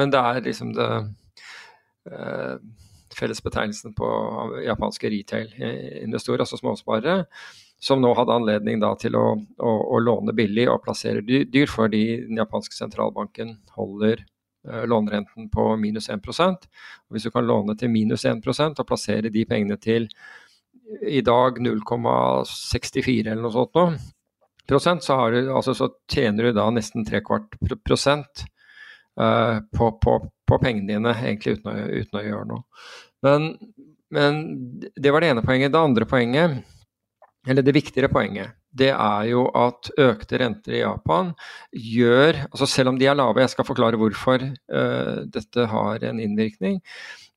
Men 0.00 0.14
det 0.14 0.24
er 0.32 0.44
liksom 0.48 0.74
det 0.74 0.90
uh, 2.10 2.54
fellesbetegnelsen 3.14 3.94
på 3.94 4.10
japanske 4.64 5.10
retail-investorer, 5.12 6.44
altså 6.44 6.58
småsparere, 6.60 7.24
som 7.80 8.02
nå 8.02 8.10
hadde 8.16 8.36
anledning 8.36 8.82
da 8.82 8.92
til 9.00 9.16
å, 9.18 9.24
å, 9.38 9.72
å 9.96 10.02
låne 10.02 10.34
billig 10.36 10.66
og 10.70 10.82
plassere 10.84 11.22
dyr, 11.24 11.70
fordi 11.70 12.04
den 12.26 12.42
japanske 12.42 12.76
sentralbanken 12.76 13.56
holder 13.76 14.22
lånerenten 14.62 15.48
på 15.48 15.76
minus 15.80 16.10
1 16.12 16.26
og 16.28 16.66
Hvis 17.08 17.24
du 17.24 17.30
kan 17.30 17.46
låne 17.46 17.76
til 17.76 17.90
minus 17.90 18.24
1% 18.24 18.80
og 18.80 18.86
plassere 18.86 19.30
de 19.32 19.44
pengene 19.48 19.76
til 19.80 20.08
i 21.00 21.20
dag 21.20 21.58
0,64 21.58 23.30
eller 23.30 23.42
noe 23.42 23.54
sånt 23.54 23.78
nå, 23.78 23.84
prosent, 24.70 25.04
så, 25.04 25.18
du, 25.30 25.38
altså, 25.50 25.74
så, 25.74 25.88
tjener 26.10 26.48
du 26.48 26.52
da 26.54 26.68
nesten 26.70 27.06
tre 27.06 27.22
kvart 27.26 27.56
prosent 27.86 28.44
uh, 29.20 29.58
på, 29.76 29.90
på, 30.02 30.16
på, 30.46 30.58
pengene 30.62 30.92
dine, 30.92 31.14
egentlig 31.24 31.58
uten 31.58 31.72
å, 31.72 31.76
uten 31.90 32.20
å 32.20 32.24
gjøre 32.26 32.48
noe. 32.52 32.62
Men, 33.26 33.48
men, 34.14 34.40
det 34.96 35.14
var 35.14 35.22
det 35.22 35.32
ene 35.32 35.44
poenget. 35.46 35.72
Det 35.74 35.82
andre 35.82 36.06
poenget, 36.10 36.60
eller 37.48 37.66
det 37.66 37.74
viktigere 37.76 38.12
poenget, 38.12 38.54
det 38.70 38.90
er 38.92 39.24
jo 39.30 39.46
at 39.56 39.90
økte 39.98 40.38
renter 40.38 40.76
i 40.76 40.82
Japan 40.82 41.32
gjør 41.74 42.44
altså 42.50 42.68
Selv 42.70 42.92
om 42.92 42.98
de 43.00 43.08
er 43.10 43.18
lave, 43.18 43.42
jeg 43.42 43.50
skal 43.54 43.66
forklare 43.66 43.98
hvorfor 43.98 44.44
uh, 44.44 45.16
dette 45.26 45.66
har 45.72 46.04
en 46.06 46.20
innvirkning, 46.22 46.78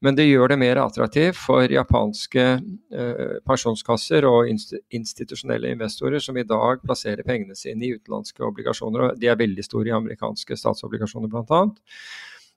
men 0.03 0.17
det 0.17 0.27
gjør 0.27 0.53
det 0.53 0.59
mer 0.61 0.81
attraktivt 0.83 1.39
for 1.39 1.65
japanske 1.71 2.45
uh, 2.59 3.39
pensjonskasser 3.47 4.27
og 4.29 4.51
inst 4.51 4.75
institusjonelle 4.93 5.71
investorer 5.73 6.21
som 6.21 6.37
i 6.37 6.45
dag 6.45 6.83
plasserer 6.83 7.25
pengene 7.25 7.57
sine 7.57 7.87
i 7.87 7.95
utenlandske 7.95 8.45
obligasjoner. 8.45 9.07
og 9.07 9.21
De 9.21 9.31
er 9.31 9.39
veldig 9.39 9.65
store 9.65 9.89
i 9.89 9.97
amerikanske 9.97 10.59
statsobligasjoner 10.59 11.31
bl.a. 11.33 11.63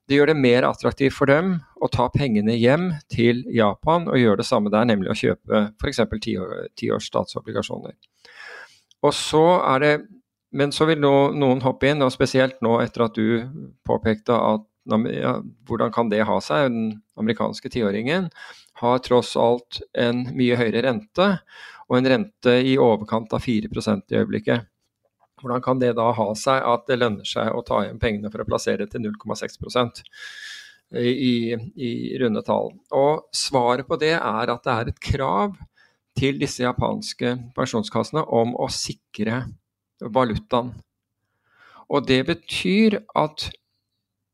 Det 0.07 0.15
gjør 0.15 0.29
det 0.31 0.37
mer 0.39 0.63
attraktivt 0.63 1.17
for 1.17 1.27
dem 1.27 1.57
å 1.83 1.89
ta 1.91 2.05
pengene 2.13 2.53
hjem 2.55 2.93
til 3.11 3.41
Japan 3.51 4.05
og 4.07 4.21
gjøre 4.21 4.39
det 4.39 4.47
samme 4.47 4.71
der, 4.71 4.85
nemlig 4.87 5.11
å 5.11 5.17
kjøpe 5.17 5.65
f.eks. 5.81 5.99
tiårs 6.79 7.09
statsobligasjoner. 7.09 7.97
Og 9.05 9.13
så 9.13 9.45
er 9.61 9.83
det 9.83 9.95
Men 10.57 10.71
så 10.71 10.85
vil 10.87 11.01
noen 11.03 11.59
hoppe 11.61 11.89
inn, 11.91 12.01
og 12.01 12.13
spesielt 12.13 12.61
nå 12.63 12.77
etter 12.79 13.03
at 13.03 13.17
du 13.17 13.43
påpekte 13.85 14.31
at 14.31 14.63
ja, 15.11 15.33
hvordan 15.67 15.91
kan 15.91 16.09
det 16.09 16.23
ha 16.23 16.37
seg? 16.41 16.71
Den 16.71 16.85
amerikanske 17.19 17.69
tiåringen 17.69 18.29
har 18.79 19.01
tross 19.03 19.35
alt 19.35 19.81
en 19.97 20.23
mye 20.37 20.55
høyere 20.55 20.85
rente, 20.85 21.27
og 21.91 21.97
en 21.97 22.09
rente 22.13 22.55
i 22.63 22.77
overkant 22.79 23.35
av 23.35 23.43
4% 23.43 24.15
i 24.15 24.19
øyeblikket. 24.21 24.67
Hvordan 25.41 25.61
kan 25.61 25.79
det 25.83 25.93
da 25.97 26.09
ha 26.17 26.27
seg 26.39 26.63
at 26.65 26.87
det 26.89 26.97
lønner 27.01 27.27
seg 27.27 27.51
å 27.53 27.61
ta 27.65 27.83
igjen 27.83 27.99
pengene 28.01 28.31
for 28.33 28.41
å 28.41 28.47
plassere 28.47 28.87
til 28.89 29.03
0,6 29.03 30.01
i, 30.97 31.53
i 31.75 31.91
runde 32.21 32.41
tall? 32.47 32.71
Og 32.95 33.27
svaret 33.35 33.87
på 33.89 33.99
det 34.01 34.15
er 34.17 34.53
at 34.53 34.63
det 34.63 34.73
er 34.73 34.93
et 34.93 35.03
krav 35.11 35.57
til 36.17 36.39
disse 36.41 36.63
japanske 36.63 37.35
pensjonskassene 37.55 38.23
om 38.33 38.55
å 38.57 38.67
sikre 38.73 39.43
valutaen. 40.01 40.73
Og 41.87 42.07
det 42.07 42.23
betyr 42.27 42.99
at 43.15 43.47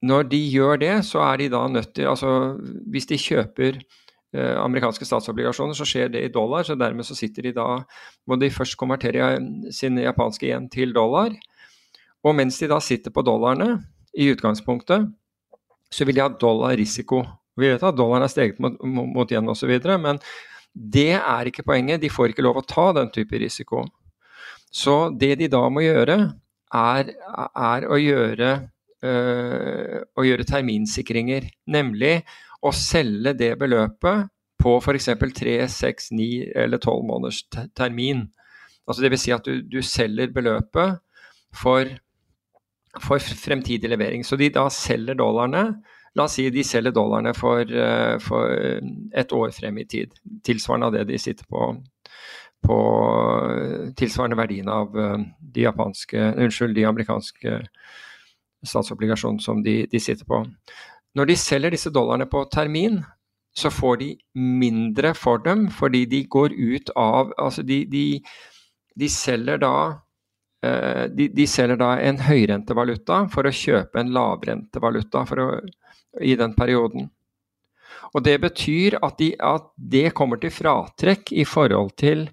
når 0.04 0.25
de 0.32 0.40
gjør 0.52 0.80
det, 0.82 0.96
så 1.08 1.22
er 1.24 1.40
de 1.40 1.52
da 1.54 1.62
nødt 1.72 1.94
til 1.96 2.10
Altså 2.12 2.58
hvis 2.92 3.08
de 3.08 3.20
kjøper 3.22 3.78
eh, 3.78 4.58
amerikanske 4.60 5.06
statsobligasjoner, 5.08 5.78
så 5.78 5.88
skjer 5.88 6.12
det 6.12 6.25
i 6.25 6.32
dollar. 6.34 6.66
Så 6.68 6.75
dermed 6.75 7.08
så 7.08 7.16
sitter 7.16 7.48
de 7.48 7.54
da 7.56 7.68
Må 8.28 8.36
de 8.36 8.52
først 8.52 8.75
konvertere 8.78 9.38
sin 9.72 10.00
japanske 10.02 10.50
yen 10.50 10.68
til 10.70 10.94
dollar. 10.96 11.32
Og 12.24 12.36
mens 12.36 12.60
de 12.60 12.68
da 12.72 12.80
sitter 12.84 13.12
på 13.12 13.24
dollarene 13.24 13.84
i 14.18 14.30
utgangspunktet, 14.32 15.08
så 15.92 16.06
vil 16.06 16.16
de 16.16 16.24
ha 16.24 16.30
dollarrisiko. 16.30 17.24
Vi 17.60 17.70
vet 17.70 17.84
at 17.86 17.98
dollaren 17.98 18.25
er 18.25 18.32
steget 18.32 18.60
mot, 18.63 18.80
mot 18.82 19.32
yen 19.32 19.50
osv., 19.52 19.72
men 20.02 20.20
det 20.74 21.13
er 21.20 21.50
ikke 21.50 21.65
poenget. 21.68 22.01
De 22.01 22.12
får 22.12 22.34
ikke 22.34 22.46
lov 22.46 22.62
å 22.62 22.68
ta 22.68 22.89
den 22.98 23.12
type 23.13 23.38
risiko. 23.39 23.86
Så 24.74 25.13
det 25.20 25.36
de 25.42 25.50
da 25.53 25.62
må 25.70 25.84
gjøre, 25.86 26.18
er, 26.74 27.12
er 27.13 27.86
å, 27.86 28.00
gjøre, 28.01 28.53
øh, 29.06 30.00
å 30.18 30.25
gjøre 30.25 30.48
terminsikringer. 30.50 31.46
Nemlig 31.70 32.15
å 32.63 32.72
selge 32.74 33.36
det 33.38 33.53
beløpet 33.62 34.32
på 34.63 34.77
f.eks. 34.80 35.12
3, 35.38 35.58
6, 35.70 36.10
9 36.15 36.30
eller 36.63 36.82
12 36.82 37.06
måneders 37.06 37.44
termin. 37.77 38.25
Altså 38.88 39.06
Dvs. 39.06 39.25
Si 39.25 39.36
at 39.36 39.46
du, 39.46 39.62
du, 39.62 39.82
selger 39.86 40.34
beløpet 40.34 40.98
for, 41.56 41.92
for 43.03 43.22
fremtidig 43.22 43.92
levering. 43.92 44.25
Så 44.25 44.39
de 44.39 44.50
da 44.56 44.65
selger 44.74 45.20
dollarene 45.20 45.84
La 46.15 46.27
oss 46.27 46.38
si 46.38 46.46
de 46.53 46.63
selger 46.65 46.93
dollarne 46.93 47.34
for, 47.34 47.62
eh, 47.62 48.17
for 48.22 48.53
et 49.13 49.34
år 49.34 49.53
frem 49.55 49.79
i 49.82 49.88
tid. 49.89 50.13
Tilsvarende 50.46 50.88
av 50.88 50.93
det 50.93 51.08
de 51.10 51.17
sitter 51.17 51.46
på, 51.50 51.72
på 52.63 52.77
tilsvarende 53.98 54.38
verdien 54.38 54.70
av 54.70 54.93
eh, 55.00 55.25
de, 55.39 55.65
unnskyld, 55.65 56.75
de 56.75 56.86
amerikanske 56.86 57.60
statsobligasjonene 58.63 59.43
som 59.43 59.63
de, 59.63 59.84
de 59.89 60.00
sitter 60.00 60.25
på. 60.29 60.43
Når 61.17 61.29
de 61.29 61.36
selger 61.38 61.74
disse 61.74 61.91
dollarene 61.93 62.29
på 62.29 62.46
termin, 62.53 63.01
så 63.53 63.70
får 63.70 63.98
de 63.98 64.10
mindre 64.34 65.13
for 65.13 65.41
dem 65.46 65.67
fordi 65.70 66.05
de 66.10 66.24
går 66.25 66.55
ut 66.58 66.89
av 66.98 67.34
Altså 67.38 67.62
de, 67.62 67.84
de, 67.86 68.24
de 68.98 69.10
selger 69.10 69.60
da 69.62 69.75
eh, 70.65 71.05
de, 71.13 71.27
de, 71.29 71.46
selger 71.48 71.77
da 71.77 71.91
en 72.01 72.17
høyrentevaluta 72.25 73.27
for 73.34 73.46
å 73.46 73.53
kjøpe 73.53 74.01
en 74.01 74.10
lavrentevaluta 74.15 75.25
for 75.29 75.43
å 75.43 75.48
i 76.22 76.36
den 76.39 76.53
perioden. 76.53 77.10
Og 78.13 78.24
Det 78.24 78.38
betyr 78.41 79.00
at, 79.01 79.17
de, 79.17 79.34
at 79.39 79.70
det 79.75 80.13
kommer 80.13 80.38
til 80.41 80.53
fratrekk 80.53 81.32
i 81.34 81.46
forhold 81.50 81.96
til 81.98 82.27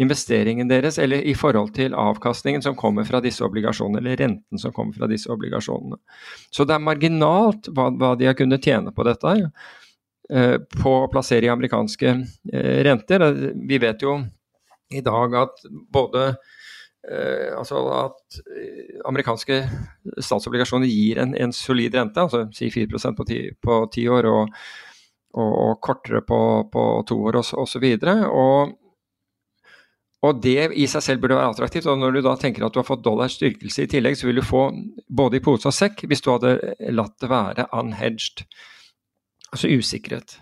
investeringen 0.00 0.70
deres, 0.70 0.98
eller 0.98 1.20
i 1.28 1.34
forhold 1.36 1.74
til 1.76 1.94
avkastningen 1.94 2.62
som 2.64 2.76
kommer 2.78 3.04
fra 3.04 3.20
disse 3.20 3.44
obligasjonene, 3.44 4.00
eller 4.00 4.16
renten 4.16 4.58
som 4.58 4.72
kommer 4.72 4.96
fra 4.96 5.08
disse 5.10 5.30
obligasjonene. 5.30 5.98
Så 6.50 6.64
det 6.64 6.76
er 6.76 6.86
marginalt 6.86 7.68
hva, 7.76 7.90
hva 7.92 8.14
de 8.18 8.30
har 8.30 8.38
kunnet 8.38 8.64
tjene 8.64 8.92
på 8.94 9.04
dette, 9.06 9.34
eh, 10.32 10.56
på 10.80 10.94
å 10.96 11.10
plassere 11.12 11.46
i 11.46 11.52
amerikanske 11.52 12.14
eh, 12.16 12.80
renter. 12.88 13.26
Vi 13.52 13.82
vet 13.82 14.02
jo 14.02 14.16
i 14.92 15.04
dag 15.04 15.36
at 15.44 15.62
både 15.92 16.32
Eh, 17.10 17.58
altså 17.58 17.80
at 17.90 18.36
eh, 18.46 19.00
amerikanske 19.10 19.56
statsobligasjoner 20.22 20.86
gir 20.86 21.18
en, 21.18 21.32
en 21.34 21.54
solid 21.54 21.96
rente, 21.98 22.22
altså 22.22 22.44
si 22.54 22.68
4 22.70 23.14
på 23.18 23.26
ti, 23.26 23.40
på 23.58 23.78
ti 23.90 24.04
år 24.06 24.28
og, 24.30 24.52
og, 25.34 25.50
og, 25.64 25.80
kortere 25.82 26.22
på, 26.22 26.38
på 26.70 26.84
to 27.08 27.18
år 27.26 27.40
osv. 27.42 27.88
Og, 28.06 28.22
og, 28.44 28.76
og 30.22 30.44
det 30.44 30.70
i 30.78 30.86
seg 30.86 31.02
selv 31.02 31.24
burde 31.24 31.40
være 31.40 31.56
attraktivt. 31.56 31.90
og 31.90 31.98
Når 31.98 32.14
du 32.14 32.20
da 32.22 32.36
tenker 32.38 32.68
at 32.68 32.74
du 32.74 32.78
har 32.78 32.86
fått 32.86 33.02
dollars 33.02 33.34
styrkelse 33.40 33.82
i 33.82 33.90
tillegg, 33.90 34.14
så 34.18 34.30
vil 34.30 34.38
du 34.38 34.46
få 34.46 34.68
både 35.10 35.40
i 35.40 35.42
pose 35.42 35.66
og 35.72 35.74
sekk 35.74 36.04
hvis 36.06 36.22
du 36.22 36.30
hadde 36.36 36.54
latt 36.94 37.18
det 37.18 37.32
være 37.32 37.66
unhedged, 37.74 38.46
altså 39.50 39.74
usikret. 39.74 40.38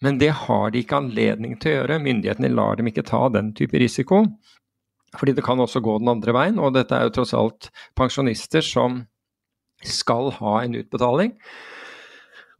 Men 0.00 0.16
det 0.16 0.32
har 0.46 0.72
de 0.72 0.80
ikke 0.80 0.96
anledning 0.96 1.58
til 1.60 1.74
å 1.74 1.76
gjøre. 1.82 2.00
Myndighetene 2.00 2.48
lar 2.54 2.80
dem 2.80 2.88
ikke 2.88 3.04
ta 3.04 3.26
den 3.28 3.52
type 3.52 3.76
risiko. 3.76 4.24
Fordi 5.18 5.34
det 5.34 5.44
kan 5.44 5.58
også 5.58 5.82
gå 5.82 5.96
den 5.98 6.10
andre 6.12 6.34
veien, 6.36 6.60
og 6.62 6.74
dette 6.76 6.94
er 6.94 7.08
jo 7.08 7.14
tross 7.16 7.34
alt 7.34 7.70
pensjonister 7.98 8.62
som 8.64 9.02
skal 9.86 10.30
ha 10.38 10.60
en 10.62 10.76
utbetaling. 10.78 11.34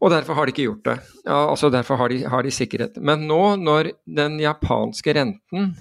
Og 0.00 0.10
derfor 0.14 0.38
har 0.38 0.48
de 0.48 0.54
ikke 0.54 0.64
gjort 0.64 0.86
det. 0.88 0.96
Altså 1.28 1.68
Derfor 1.70 2.00
har 2.00 2.08
de, 2.08 2.22
har 2.24 2.42
de, 2.42 2.50
sikkerhet. 2.50 2.96
Men 2.96 3.26
nå, 3.28 3.56
når 3.60 3.92
den 4.08 4.38
japanske 4.40 5.12
renten 5.14 5.74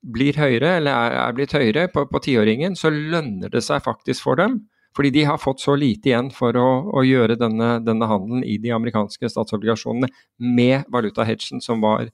blir 0.00 0.38
høyere, 0.40 0.78
eller 0.78 0.94
er, 0.94 1.16
er 1.26 1.36
blitt 1.36 1.52
høyere 1.52 1.88
på 1.92 2.22
tiåringen, 2.24 2.78
så 2.78 2.90
lønner 2.90 3.52
det 3.52 3.62
seg 3.66 3.84
faktisk 3.84 4.24
for 4.24 4.40
dem. 4.40 4.62
Fordi 4.98 5.12
de 5.14 5.22
har 5.28 5.38
fått 5.38 5.62
så 5.62 5.76
lite 5.78 6.10
igjen 6.10 6.32
for 6.34 6.56
å, 6.58 6.66
å 6.90 7.04
gjøre 7.06 7.36
denne, 7.38 7.76
denne, 7.86 8.10
handelen 8.10 8.42
i 8.42 8.56
de 8.58 8.72
amerikanske 8.74 9.30
statsobligasjonene 9.30 10.10
med 10.42 10.88
valutahedgen 10.90 11.62
som 11.62 11.84
var 11.84 12.08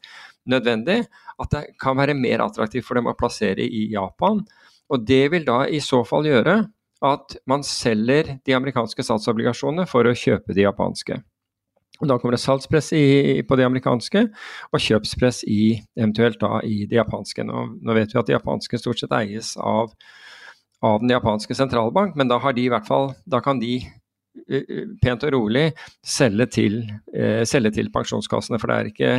nødvendig 0.45 0.99
at 1.41 1.55
det 1.55 1.63
kan 1.81 1.97
være 1.97 2.17
mer 2.19 2.45
attraktivt 2.45 2.85
for 2.85 3.01
dem 3.01 3.09
å 3.09 3.17
plassere 3.17 3.65
i 3.65 3.87
Japan. 3.95 4.43
Og 4.93 5.07
det 5.09 5.23
vil 5.33 5.47
da 5.49 5.63
i 5.65 5.81
så 5.81 6.03
fall 6.05 6.29
gjøre 6.29 6.59
at 7.05 7.37
man 7.49 7.65
selger 7.65 8.37
de 8.45 8.57
amerikanske 8.57 9.05
statsobligasjonene 9.09 9.89
for 9.89 10.05
å 10.05 10.13
kjøpe 10.17 10.53
de 10.53 10.67
japanske. 10.67 11.23
Og 12.03 12.09
Da 12.11 12.19
kommer 12.19 12.35
det 12.35 12.43
salgspress 12.43 12.93
i, 12.93 13.43
på 13.47 13.57
de 13.57 13.65
amerikanske, 13.65 14.27
og 14.75 14.83
kjøpspress 14.83 15.45
i, 15.47 15.79
eventuelt 15.97 16.41
da 16.43 16.59
i 16.67 16.85
de 16.91 16.99
japanske. 16.99 17.45
Nå, 17.47 17.65
nå, 17.81 17.95
vet 17.95 18.13
vi 18.13 18.19
at 18.19 18.29
de 18.29 18.35
japanske 18.35 18.81
stort 18.81 19.01
sett 19.01 19.15
eies 19.15 19.55
av, 19.57 19.93
av 20.85 21.01
den 21.01 21.13
japanske 21.15 21.57
sentralbank, 21.57 22.17
men 22.19 22.29
da, 22.29 22.41
fall, 22.85 23.15
da 23.25 23.41
kan 23.41 23.61
de 23.63 23.79
pent 25.03 25.25
og 25.25 25.33
rolig 25.35 25.69
selge 26.05 26.47
til, 26.59 26.81
eh, 27.15 27.45
selge 27.49 27.75
til 27.79 27.91
pensjonskassene. 27.93 28.59
For 28.61 28.71
det 28.71 28.77
er 28.77 28.91
ikke 28.91 29.13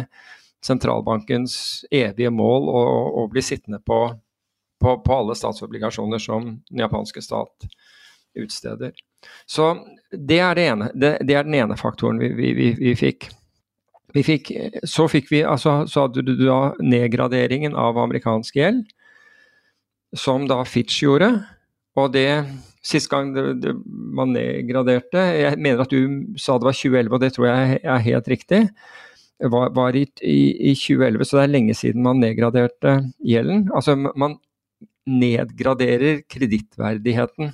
sentralbankens 0.66 1.86
evige 1.92 2.32
mål 2.34 2.70
å, 2.70 2.84
å 3.24 3.28
bli 3.32 3.42
sittende 3.42 3.80
på, 3.80 4.00
på, 4.82 4.98
på, 5.06 5.16
alle 5.16 5.36
statsobligasjoner 5.38 6.22
som 6.22 6.56
den 6.70 6.84
japanske 6.86 7.22
stat 7.22 7.68
utsteder. 8.36 8.94
Så 9.48 9.72
det 10.12 10.40
er, 10.40 10.54
det 10.56 10.68
ene, 10.70 10.92
det, 10.94 11.18
det 11.26 11.38
er 11.38 11.48
den 11.48 11.58
ene 11.58 11.78
faktoren 11.80 12.20
vi, 12.22 12.34
vi, 12.38 12.54
vi, 12.58 12.70
vi 12.78 12.96
fikk. 13.00 13.30
Fikk, 14.16 14.48
så 14.88 15.10
fikk 15.12 15.28
vi, 15.28 15.42
altså, 15.44 15.82
så 15.92 16.06
hadde 16.06 16.22
du 16.24 16.38
da 16.40 16.70
nedgraderingen 16.80 17.74
av 17.76 17.98
amerikansk 18.00 18.56
gjeld, 18.56 18.86
som 20.16 20.46
da 20.48 20.62
Fitch 20.64 21.02
gjorde. 21.04 21.34
Og 21.96 22.14
det 22.16 22.30
Sist 22.86 23.10
gang 23.10 23.32
det, 23.34 23.44
det, 23.64 23.72
man 24.14 24.30
nedgraderte 24.30 25.18
Jeg 25.18 25.58
mener 25.58 25.80
at 25.82 25.90
du 25.90 26.36
sa 26.38 26.60
det 26.62 26.68
var 26.68 26.75
2011, 26.78 27.10
og 27.10 27.22
det 27.24 27.32
tror 27.34 27.48
jeg 27.50 27.80
er 27.82 28.04
helt 28.06 28.28
riktig 28.30 28.60
var, 29.40 29.70
var 29.75 29.96
i, 29.96 30.06
i, 30.22 30.72
i, 30.72 30.75
2011, 30.75 31.25
så 31.25 31.40
det 31.40 31.44
er 31.44 31.54
lenge 31.54 31.75
siden 31.75 32.04
man 32.06 32.22
nedgraderte 32.24 32.94
gjelden. 33.20 33.66
Altså 33.75 33.96
man 33.98 34.38
nedgraderer 35.06 36.24
kredittverdigheten. 36.32 37.52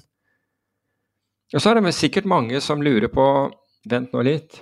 Og 1.51 1.59
så 1.59 1.71
er 1.71 1.79
det 1.79 1.95
sikkert 1.97 2.29
mange 2.29 2.61
som 2.63 2.83
lurer 2.83 3.11
på 3.11 3.25
Vent 3.89 4.11
nå 4.13 4.21
litt. 4.21 4.59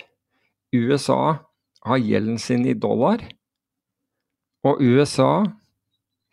USA 0.72 1.36
har 1.84 2.00
gjelden 2.00 2.38
sin 2.40 2.64
i 2.64 2.72
dollar. 2.72 3.20
Og 4.64 4.80
USA 4.80 5.44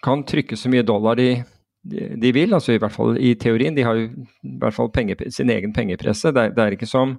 kan 0.03 0.23
trykke 0.23 0.55
så 0.55 0.71
mye 0.71 0.85
dollar 0.87 1.19
de 1.19 1.43
de, 1.87 2.31
vil, 2.35 2.53
altså 2.53 2.75
i 2.75 2.81
hvert 2.81 2.93
fall 2.93 3.17
i 3.19 3.33
teorien. 3.39 3.75
De 3.77 3.85
har 3.85 3.97
jo 3.97 4.07
i 4.09 4.53
hvert 4.61 4.75
fall 4.75 4.91
penge, 4.93 5.17
sin 5.33 5.51
egen 5.53 5.73
pengepresse. 5.75 6.33
Det, 6.35 6.51
det 6.57 6.63
er 6.63 6.77
ikke 6.77 6.89
som 6.89 7.17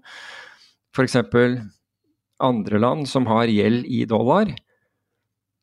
f.eks. 0.96 1.18
andre 2.38 2.80
land 2.82 3.06
som 3.10 3.28
har 3.30 3.50
gjeld 3.52 3.86
i 3.86 4.04
dollar. 4.08 4.50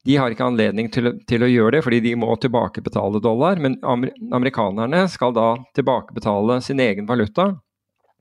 De 0.06 0.18
har 0.22 0.30
ikke 0.30 0.46
anledning 0.46 0.92
til, 0.94 1.16
til, 1.26 1.42
å 1.42 1.50
gjøre 1.50 1.78
det, 1.78 1.84
fordi 1.86 2.00
de 2.06 2.14
må 2.22 2.30
tilbakebetale 2.38 3.22
dollar. 3.26 3.62
Men 3.62 3.80
amerikanerne 3.86 5.06
skal 5.12 5.34
da 5.34 5.50
tilbakebetale 5.78 6.60
sin 6.66 6.82
egen 6.84 7.10
valuta. 7.10 7.52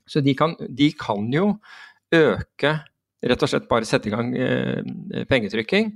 Så 0.09 0.21
de 0.25 0.33
kan, 0.37 0.55
de 0.69 0.91
kan 0.97 1.29
jo 1.33 1.55
øke 2.13 2.77
Rett 3.25 3.41
og 3.41 3.49
slett 3.49 3.65
bare 3.65 3.87
sette 3.89 4.09
i 4.09 4.13
gang 4.13 4.27
eh, 4.37 5.23
pengetrykking. 5.25 5.95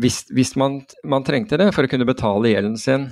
Hvis, 0.00 0.22
hvis 0.30 0.52
man, 0.60 0.82
man, 1.08 1.24
trengte 1.24 1.56
det 1.56 1.70
for 1.74 1.86
å 1.86 1.90
kunne 1.90 2.06
betale 2.08 2.52
gjelden 2.52 2.76
sin. 2.78 3.06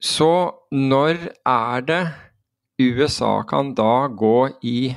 Så 0.00 0.32
når 0.72 1.28
er 1.44 1.84
det 1.84 2.02
USA 2.80 3.42
kan 3.44 3.74
da 3.76 4.08
gå 4.08 4.48
i 4.64 4.94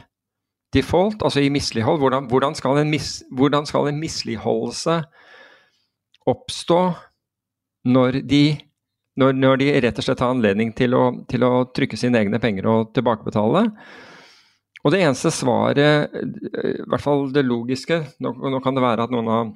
default, 0.74 1.24
altså 1.24 1.44
i 1.44 1.52
mislighold. 1.54 2.00
Hvordan, 2.00 2.28
hvordan, 2.32 2.56
skal, 2.56 2.80
en 2.80 2.90
mis, 2.90 3.24
misligholdelse 3.94 5.02
oppstå 6.26 6.80
når 7.86 8.22
de, 8.24 8.58
når, 9.20 9.36
når 9.36 9.60
de, 9.60 9.70
rett 9.84 10.00
og 10.00 10.08
slett 10.08 10.24
har 10.24 10.32
anledning 10.34 10.72
til 10.76 10.96
å, 10.96 11.04
til 11.30 11.44
å, 11.44 11.66
trykke 11.76 12.00
sine 12.00 12.22
egne 12.24 12.40
penger 12.40 12.70
og 12.72 12.94
tilbakebetale? 12.96 13.66
Og 14.84 14.92
det 14.92 15.04
eneste 15.04 15.32
svaret, 15.32 16.16
i 16.16 16.88
hvert 16.92 17.04
fall 17.04 17.30
det 17.32 17.46
logiske 17.48 18.02
Nå, 18.20 18.34
nå 18.52 18.60
kan 18.64 18.76
det 18.76 18.84
være 18.84 19.06
at 19.06 19.14
noen 19.14 19.30
av, 19.32 19.52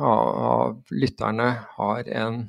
av 0.00 0.94
lytterne 0.96 1.50
har 1.76 2.08
en 2.22 2.46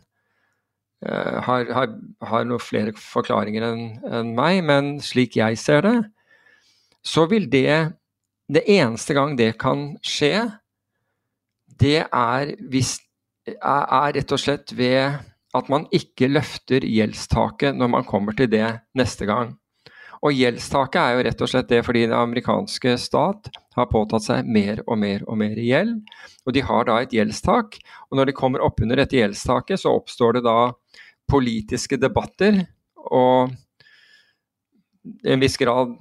har, 1.05 1.67
har, 1.69 1.91
har, 2.25 2.45
noen 2.49 2.63
flere 2.63 2.93
forklaringer 2.97 3.67
enn 3.67 3.81
en 4.09 4.31
meg, 4.37 4.63
men 4.65 4.95
slik 5.05 5.37
jeg 5.37 5.59
ser 5.61 5.85
det, 5.85 5.97
så 7.05 7.27
vil 7.29 7.49
det 7.49 7.93
Det 8.47 8.63
eneste 8.63 9.11
gang 9.13 9.35
det 9.35 9.57
kan 9.59 9.97
skje, 9.99 10.47
det 11.67 12.05
er, 12.07 12.53
hvis, 12.71 12.93
er 13.45 14.13
rett 14.15 14.31
og 14.31 14.39
slett 14.39 14.71
ved 14.71 15.17
at 15.57 15.67
man 15.67 15.83
ikke 15.91 16.29
løfter 16.31 16.85
gjeldstaket 16.87 17.75
når 17.75 17.91
man 17.91 18.07
kommer 18.07 18.31
til 18.37 18.47
det 18.47 18.69
neste 18.95 19.27
gang. 19.27 19.51
Og 20.25 20.33
gjeldstaket 20.33 20.97
er 21.01 21.13
jo 21.13 21.25
rett 21.27 21.43
og 21.43 21.51
slett 21.51 21.69
det 21.69 21.83
fordi 21.85 22.05
den 22.07 22.17
amerikanske 22.17 22.95
stat 23.03 23.51
har 23.77 23.89
påtatt 23.91 24.25
seg 24.25 24.47
mer 24.49 24.81
og 24.87 24.97
mer 25.01 25.23
og 25.27 25.37
mer 25.43 25.59
gjeld. 25.61 25.99
Og 26.47 26.55
de 26.55 26.63
har 26.65 26.87
da 26.87 26.97
et 27.03 27.13
gjeldstak. 27.13 27.77
Og 28.09 28.17
når 28.17 28.29
de 28.29 28.37
kommer 28.37 28.63
oppunder 28.65 28.97
dette 28.97 29.19
gjeldstaket, 29.19 29.83
så 29.83 29.93
oppstår 29.99 30.39
det 30.39 30.47
da 30.47 30.57
politiske 31.29 31.99
debatter 31.99 32.63
og 33.07 33.53
i 35.23 35.31
en 35.31 35.43
viss 35.43 35.57
grad 35.59 35.93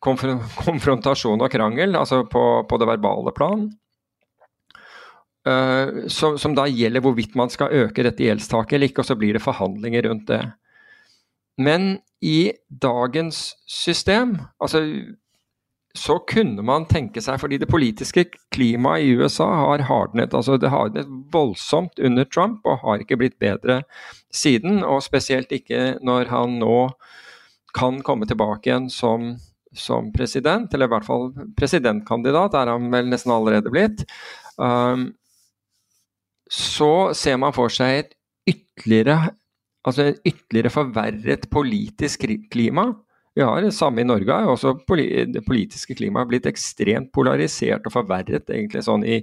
konfrontasjon 0.00 1.40
og 1.44 1.52
krangel, 1.52 1.96
altså 1.96 2.22
på, 2.28 2.44
på 2.68 2.80
det 2.80 2.88
verbale 2.88 3.32
plan. 3.36 3.68
Uh, 5.48 6.04
som, 6.12 6.36
som, 6.40 6.52
da 6.56 6.66
gjelder 6.68 7.00
hvorvidt 7.04 7.36
man 7.36 7.52
skal 7.52 7.72
øke 7.86 8.04
dette 8.04 8.24
gjeldstaket 8.26 8.76
eller 8.76 8.90
ikke, 8.90 9.04
og 9.04 9.08
så 9.08 9.16
blir 9.20 9.36
det 9.36 9.44
forhandlinger 9.44 10.08
rundt 10.08 10.28
det. 10.28 10.42
Men 11.60 11.98
i 12.24 12.52
dagens 12.68 13.54
system, 13.68 14.36
altså 14.60 14.84
så 15.96 16.20
kunne 16.22 16.62
man 16.62 16.84
tenke 16.86 17.22
seg, 17.24 17.40
fordi 17.42 17.58
det 17.58 17.68
politiske 17.70 18.28
klimaet 18.54 19.02
i 19.02 19.14
USA 19.18 19.48
har 19.64 19.82
hardnet. 19.88 20.34
altså 20.34 20.56
Det 20.56 20.70
har 20.70 20.86
hardnet 20.86 21.08
voldsomt 21.32 21.98
under 21.98 22.24
Trump 22.24 22.62
og 22.64 22.84
har 22.84 23.02
ikke 23.02 23.18
blitt 23.18 23.40
bedre 23.42 23.80
siden. 24.34 24.82
Og 24.86 25.02
spesielt 25.04 25.52
ikke 25.52 25.98
når 26.06 26.30
han 26.32 26.58
nå 26.62 26.90
kan 27.76 28.00
komme 28.02 28.26
tilbake 28.26 28.70
igjen 28.70 28.90
som 28.90 29.36
som 29.76 30.12
president, 30.12 30.72
eller 30.74 30.88
i 30.88 30.90
hvert 30.94 31.06
fall 31.06 31.28
presidentkandidat, 31.58 32.56
er 32.58 32.72
han 32.72 32.88
vel 32.92 33.10
nesten 33.10 33.32
allerede 33.34 33.70
blitt, 33.72 34.02
um, 34.58 35.10
så 36.50 37.12
ser 37.14 37.38
man 37.38 37.54
for 37.54 37.70
seg 37.70 38.00
et 38.00 38.16
ytterligere, 38.50 39.30
altså 39.86 40.08
et 40.10 40.18
ytterligere 40.26 40.74
forverret 40.74 41.46
politisk 41.54 42.26
klima. 42.50 42.88
Vi 43.38 43.46
har 43.46 43.62
det 43.62 43.70
samme 43.76 44.02
i 44.02 44.08
Norge. 44.08 44.34
også 44.50 44.74
Det 44.86 45.44
politiske 45.46 45.94
klimaet 45.94 46.24
har 46.24 46.30
blitt 46.32 46.46
ekstremt 46.50 47.12
polarisert 47.14 47.86
og 47.86 47.94
forverret 47.94 48.50
egentlig 48.50 48.82
sånn 48.82 49.06
i, 49.06 49.20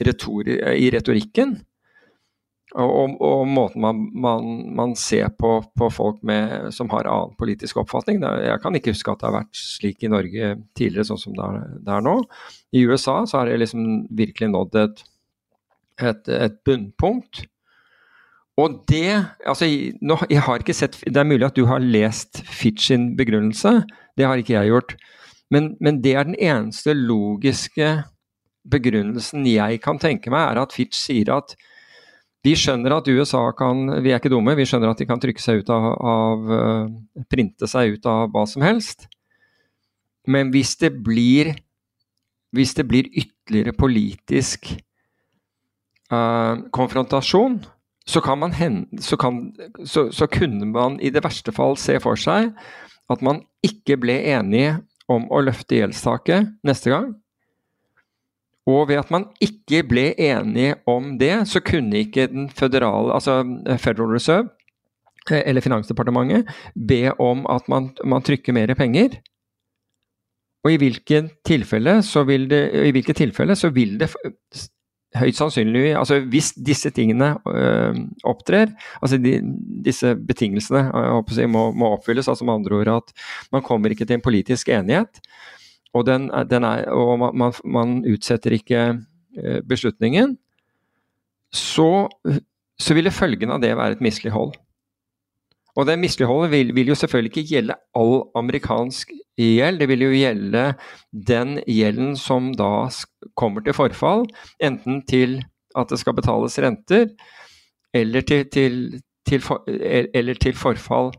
retori 0.00 0.56
i 0.80 0.88
retorikken. 0.90 1.58
Og, 2.74 3.12
og, 3.22 3.44
måten 3.46 3.84
man, 3.84 4.00
man, 4.18 4.46
man 4.74 4.94
ser 4.98 5.28
på, 5.38 5.60
på 5.78 5.88
folk 5.94 6.18
med, 6.26 6.72
som 6.74 6.88
har 6.90 7.06
annen 7.06 7.36
politisk 7.38 7.78
oppfatning. 7.84 8.18
Jeg 8.18 8.58
kan 8.64 8.74
ikke 8.74 8.90
huske 8.90 9.12
at 9.12 9.20
det 9.20 9.28
har 9.28 9.36
vært 9.36 9.58
slik 9.58 10.02
i 10.02 10.10
Norge 10.10 10.48
tidligere, 10.74 11.06
sånn 11.06 11.20
som 11.22 11.36
det 11.36 11.44
er, 11.46 11.68
det 11.86 11.92
er 11.94 12.02
nå. 12.02 12.14
I 12.74 12.82
USA 12.90 13.20
så 13.30 13.40
har 13.40 13.50
det 13.50 13.60
liksom 13.62 13.84
virkelig 14.18 14.48
nådd 14.50 14.78
et, 14.80 15.04
et, 16.02 16.32
et 16.34 16.56
bunnpunkt. 16.66 17.44
Og 18.58 18.80
det 18.90 19.20
altså, 19.46 19.68
nå, 20.02 20.16
jeg 20.30 20.42
har 20.46 20.62
ikke 20.62 20.74
sett, 20.74 20.98
Det 21.06 21.18
er 21.18 21.26
mulig 21.26 21.46
at 21.46 21.56
du 21.58 21.66
har 21.66 21.82
lest 21.82 22.42
Fitch 22.46 22.88
sin 22.90 23.12
begrunnelse, 23.18 23.84
det 24.18 24.26
har 24.26 24.38
ikke 24.38 24.56
jeg 24.56 24.72
gjort. 24.72 24.96
Men, 25.50 25.76
men 25.78 26.02
det 26.02 26.16
er 26.18 26.26
den 26.26 26.38
eneste 26.38 26.94
logiske 26.94 27.92
begrunnelsen 28.70 29.46
jeg 29.46 29.78
kan 29.84 29.98
tenke 30.02 30.32
meg, 30.34 30.48
er 30.48 30.62
at 30.62 30.74
Fitch 30.74 30.98
sier 30.98 31.30
at 31.36 31.54
vi 32.44 32.52
skjønner 32.58 32.92
at 32.98 33.08
USA 33.08 33.46
kan 33.56 33.86
Vi 34.04 34.12
er 34.12 34.20
ikke 34.20 34.32
dumme, 34.32 34.56
vi 34.58 34.66
skjønner 34.68 34.92
at 34.92 35.00
de 35.00 35.08
kan 35.08 35.20
trykke 35.20 35.40
seg 35.40 35.62
ut 35.62 35.70
av, 35.72 35.86
av 35.96 36.50
uh, 36.52 37.24
Printe 37.32 37.68
seg 37.70 37.96
ut 37.96 38.08
av 38.10 38.28
hva 38.34 38.44
som 38.48 38.64
helst. 38.64 39.08
Men 40.28 40.52
hvis 40.54 40.76
det 40.80 40.92
blir 41.04 41.54
Hvis 42.54 42.76
det 42.76 42.86
blir 42.88 43.08
ytterligere 43.10 43.74
politisk 43.76 44.68
uh, 46.12 46.60
konfrontasjon, 46.70 47.58
så, 48.06 48.20
kan 48.20 48.38
man 48.38 48.52
hende, 48.52 49.02
så, 49.02 49.16
kan, 49.16 49.48
så, 49.84 50.10
så 50.12 50.28
kunne 50.30 50.68
man 50.68 51.00
i 51.00 51.10
det 51.10 51.24
verste 51.24 51.52
fall 51.56 51.74
se 51.80 51.96
for 52.04 52.20
seg 52.20 52.52
at 53.10 53.24
man 53.24 53.42
ikke 53.64 53.96
ble 54.00 54.20
enige 54.36 54.78
om 55.10 55.26
å 55.32 55.42
løfte 55.44 55.80
gjeldstaket 55.80 56.54
neste 56.64 56.92
gang. 56.92 57.10
Og 58.70 58.88
ved 58.88 58.96
at 58.96 59.10
man 59.12 59.26
ikke 59.44 59.82
ble 59.84 60.06
enige 60.20 60.78
om 60.88 61.14
det, 61.20 61.32
så 61.50 61.60
kunne 61.60 62.00
ikke 62.00 62.28
den 62.32 62.48
føderale, 62.48 63.12
altså 63.12 63.42
eh, 63.68 63.78
Federal 63.78 64.14
Reserve 64.14 64.48
eh, 65.30 65.42
eller 65.44 65.64
Finansdepartementet 65.64 66.48
be 66.88 67.12
om 67.20 67.44
at 67.50 67.68
man, 67.68 67.90
man 68.04 68.24
trykker 68.24 68.56
mer 68.56 68.72
penger. 68.74 69.20
Og 70.64 70.72
i 70.72 70.78
hvilke 70.80 71.26
tilfelle 71.44 71.98
så 72.02 72.24
vil 72.24 72.48
det, 72.48 72.62
i 72.88 72.94
hvilke 72.96 73.12
tilfelle 73.12 73.56
så 73.56 73.68
vil 73.68 73.98
det 74.00 74.08
høyt 75.18 75.38
sannsynlig 75.38 75.92
altså 75.94 76.20
Hvis 76.30 76.52
disse 76.66 76.90
tingene 76.94 77.34
øh, 77.46 77.98
opptrer, 78.24 78.72
altså 79.02 79.18
de, 79.20 79.36
disse 79.84 80.14
betingelsene 80.16 80.86
jeg 80.88 81.38
jeg, 81.38 81.50
må, 81.50 81.68
må, 81.72 81.92
oppfylles, 81.98 82.28
altså 82.28 82.44
med 82.44 82.54
andre 82.54 82.80
ord 82.80 82.92
at 82.96 83.12
man 83.52 83.62
kommer 83.62 83.92
ikke 83.92 84.04
til 84.04 84.18
en 84.18 84.24
politisk 84.24 84.68
enighet, 84.68 85.20
og, 85.94 86.06
den, 86.08 86.28
den 86.50 86.66
er, 86.66 86.88
og 86.90 87.18
man, 87.22 87.54
man, 87.64 88.00
utsetter 88.10 88.56
ikke 88.56 88.82
eh, 89.38 89.60
beslutningen, 89.68 90.36
så, 91.54 92.08
så 92.80 92.96
ville 92.98 93.14
følgen 93.14 93.54
av 93.54 93.62
det 93.62 93.76
være 93.78 93.98
et 93.98 94.04
mislighold. 94.04 94.56
Og 95.74 95.88
det 95.88 95.96
misligholdet 95.98 96.52
vil, 96.52 96.70
vil, 96.74 96.92
jo 96.92 96.98
selvfølgelig 96.98 97.32
ikke 97.32 97.50
gjelde 97.50 97.78
all 97.98 98.20
amerikansk 98.38 99.10
gjeld, 99.38 99.80
det 99.80 99.88
vil 99.90 100.04
jo 100.06 100.12
gjelde 100.14 100.66
den 101.30 101.56
gjelden 101.66 102.14
som 102.18 102.52
da 102.54 102.86
kommer 103.38 103.64
til 103.64 103.74
forfall, 103.74 104.22
enten 104.62 105.02
til 105.10 105.40
at 105.74 105.90
det 105.90 105.98
skal 105.98 106.14
betales 106.14 106.58
renter, 106.62 107.08
eller 107.94 108.22
til, 108.22 108.46
til, 108.54 108.78
til, 109.26 109.42
for, 109.42 109.66
eller 109.66 110.38
til 110.38 110.54
forfall 110.58 111.10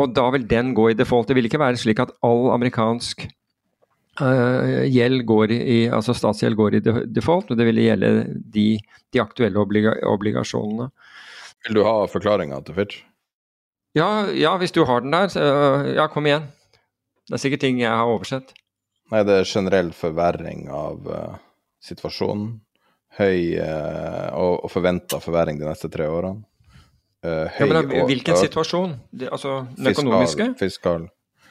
og 0.00 0.14
da 0.16 0.26
vil 0.34 0.46
den 0.48 0.72
gå 0.76 0.90
i 0.90 0.96
default. 0.98 1.28
Det 1.28 1.36
vil 1.38 1.48
ikke 1.48 1.60
være 1.62 1.80
slik 1.80 2.00
at 2.02 2.12
all 2.26 2.50
amerikansk 2.54 3.26
uh, 4.20 4.86
gjeld 4.88 5.24
går 5.28 5.54
i, 5.56 5.80
altså 5.92 6.16
statsgjeld 6.16 6.58
går 6.58 6.78
i 6.78 6.82
default, 7.12 7.50
men 7.50 7.60
det 7.60 7.68
vil 7.68 7.82
gjelde 7.84 8.10
de, 8.56 8.66
de 9.12 9.22
aktuelle 9.22 9.60
obliga 9.60 9.94
obligasjonene. 10.10 10.90
Vil 11.66 11.76
du 11.76 11.84
ha 11.84 11.94
forklaringa 12.08 12.62
til 12.64 12.78
Fitch? 12.78 13.02
Ja, 13.98 14.30
ja, 14.30 14.54
hvis 14.60 14.72
du 14.72 14.84
har 14.86 15.02
den 15.02 15.12
der. 15.14 15.28
Så, 15.28 15.42
ja, 15.96 16.06
kom 16.08 16.28
igjen. 16.28 16.46
Det 17.26 17.36
er 17.36 17.42
sikkert 17.42 17.64
ting 17.64 17.80
jeg 17.82 17.90
har 17.90 18.08
oversett. 18.08 18.52
Nei, 19.10 19.24
det 19.26 19.40
er 19.40 19.48
generell 19.48 19.90
forverring 19.94 20.68
av 20.70 21.08
uh, 21.10 21.38
situasjonen. 21.82 22.60
Høy 23.18 23.58
uh, 23.58 24.30
og, 24.38 24.54
og 24.64 24.70
forventa 24.70 25.18
forverring 25.22 25.58
de 25.58 25.66
neste 25.66 25.90
tre 25.90 26.06
årene. 26.06 26.46
Uh, 27.20 27.46
ja, 27.60 27.66
men 27.68 28.06
Hvilken 28.08 28.34
og, 28.34 28.40
situasjon? 28.40 28.94
De, 29.12 29.28
altså 29.28 29.60
den 29.76 29.90
fiskal, 29.90 30.06
økonomiske? 30.06 30.46
Fiskal. 30.60 31.08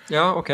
Ja, 0.10 0.32
ok. 0.34 0.50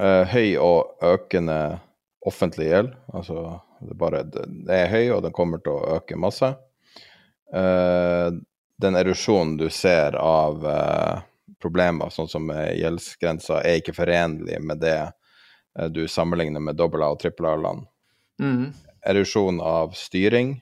Uh, 0.00 0.24
høy 0.28 0.56
og 0.60 1.00
økende 1.04 1.80
offentlig 2.26 2.68
gjeld. 2.68 2.92
Altså 3.14 3.60
det, 3.80 3.96
bare, 3.96 4.22
det, 4.28 4.74
er 4.74 4.92
høy, 4.92 5.06
og 5.16 5.22
den 5.24 5.34
kommer 5.36 5.62
til 5.64 5.78
å 5.78 5.96
øke 5.96 6.18
masse. 6.20 6.52
Uh, 7.50 8.36
den 8.80 8.96
erosjonen 9.00 9.56
du 9.60 9.68
ser 9.72 10.16
av 10.20 10.64
uh, 10.64 11.22
problemer, 11.60 12.12
sånn 12.12 12.28
som 12.30 12.52
gjeldsgrensa, 12.52 13.62
er 13.64 13.80
ikke 13.80 13.96
forenlig 13.96 14.60
med 14.64 14.80
det 14.84 14.98
uh, 15.08 15.88
du 15.92 16.06
sammenligner 16.08 16.62
med 16.64 16.78
dobbel 16.78 17.04
A- 17.04 17.12
og 17.14 17.20
trippel 17.22 17.48
A-land. 17.50 17.88
Mm. 18.40 18.70
Erosjon 19.08 19.60
av 19.64 19.96
styring, 19.96 20.58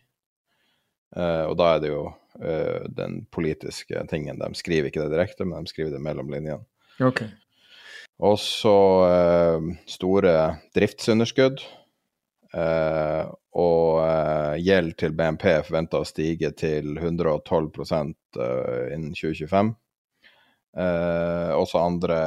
og 1.18 1.54
da 1.58 1.68
er 1.72 1.80
det 1.82 1.88
jo 1.88 2.02
den 2.38 3.20
politiske 3.34 3.98
tingen. 4.10 4.38
De 4.38 4.54
skriver 4.54 4.88
ikke 4.88 5.02
det 5.02 5.10
direkte, 5.16 5.46
men 5.48 5.66
de 5.66 5.72
skriver 5.72 5.96
det 5.96 6.02
mellom 6.04 6.30
linjene. 6.30 6.62
Okay. 7.02 7.32
Og 8.22 8.36
så 8.38 8.74
store 9.90 10.34
driftsunderskudd. 10.76 11.64
Uh, 12.48 13.28
og 13.60 13.98
uh, 14.00 14.54
gjeld 14.56 14.94
til 14.96 15.12
BNP 15.16 15.44
forventa 15.66 16.00
å 16.00 16.06
stige 16.08 16.48
til 16.56 16.94
112 16.96 17.44
uh, 17.84 18.86
innen 18.94 19.12
2025. 19.12 19.74
også 21.58 21.80
andre, 21.80 22.18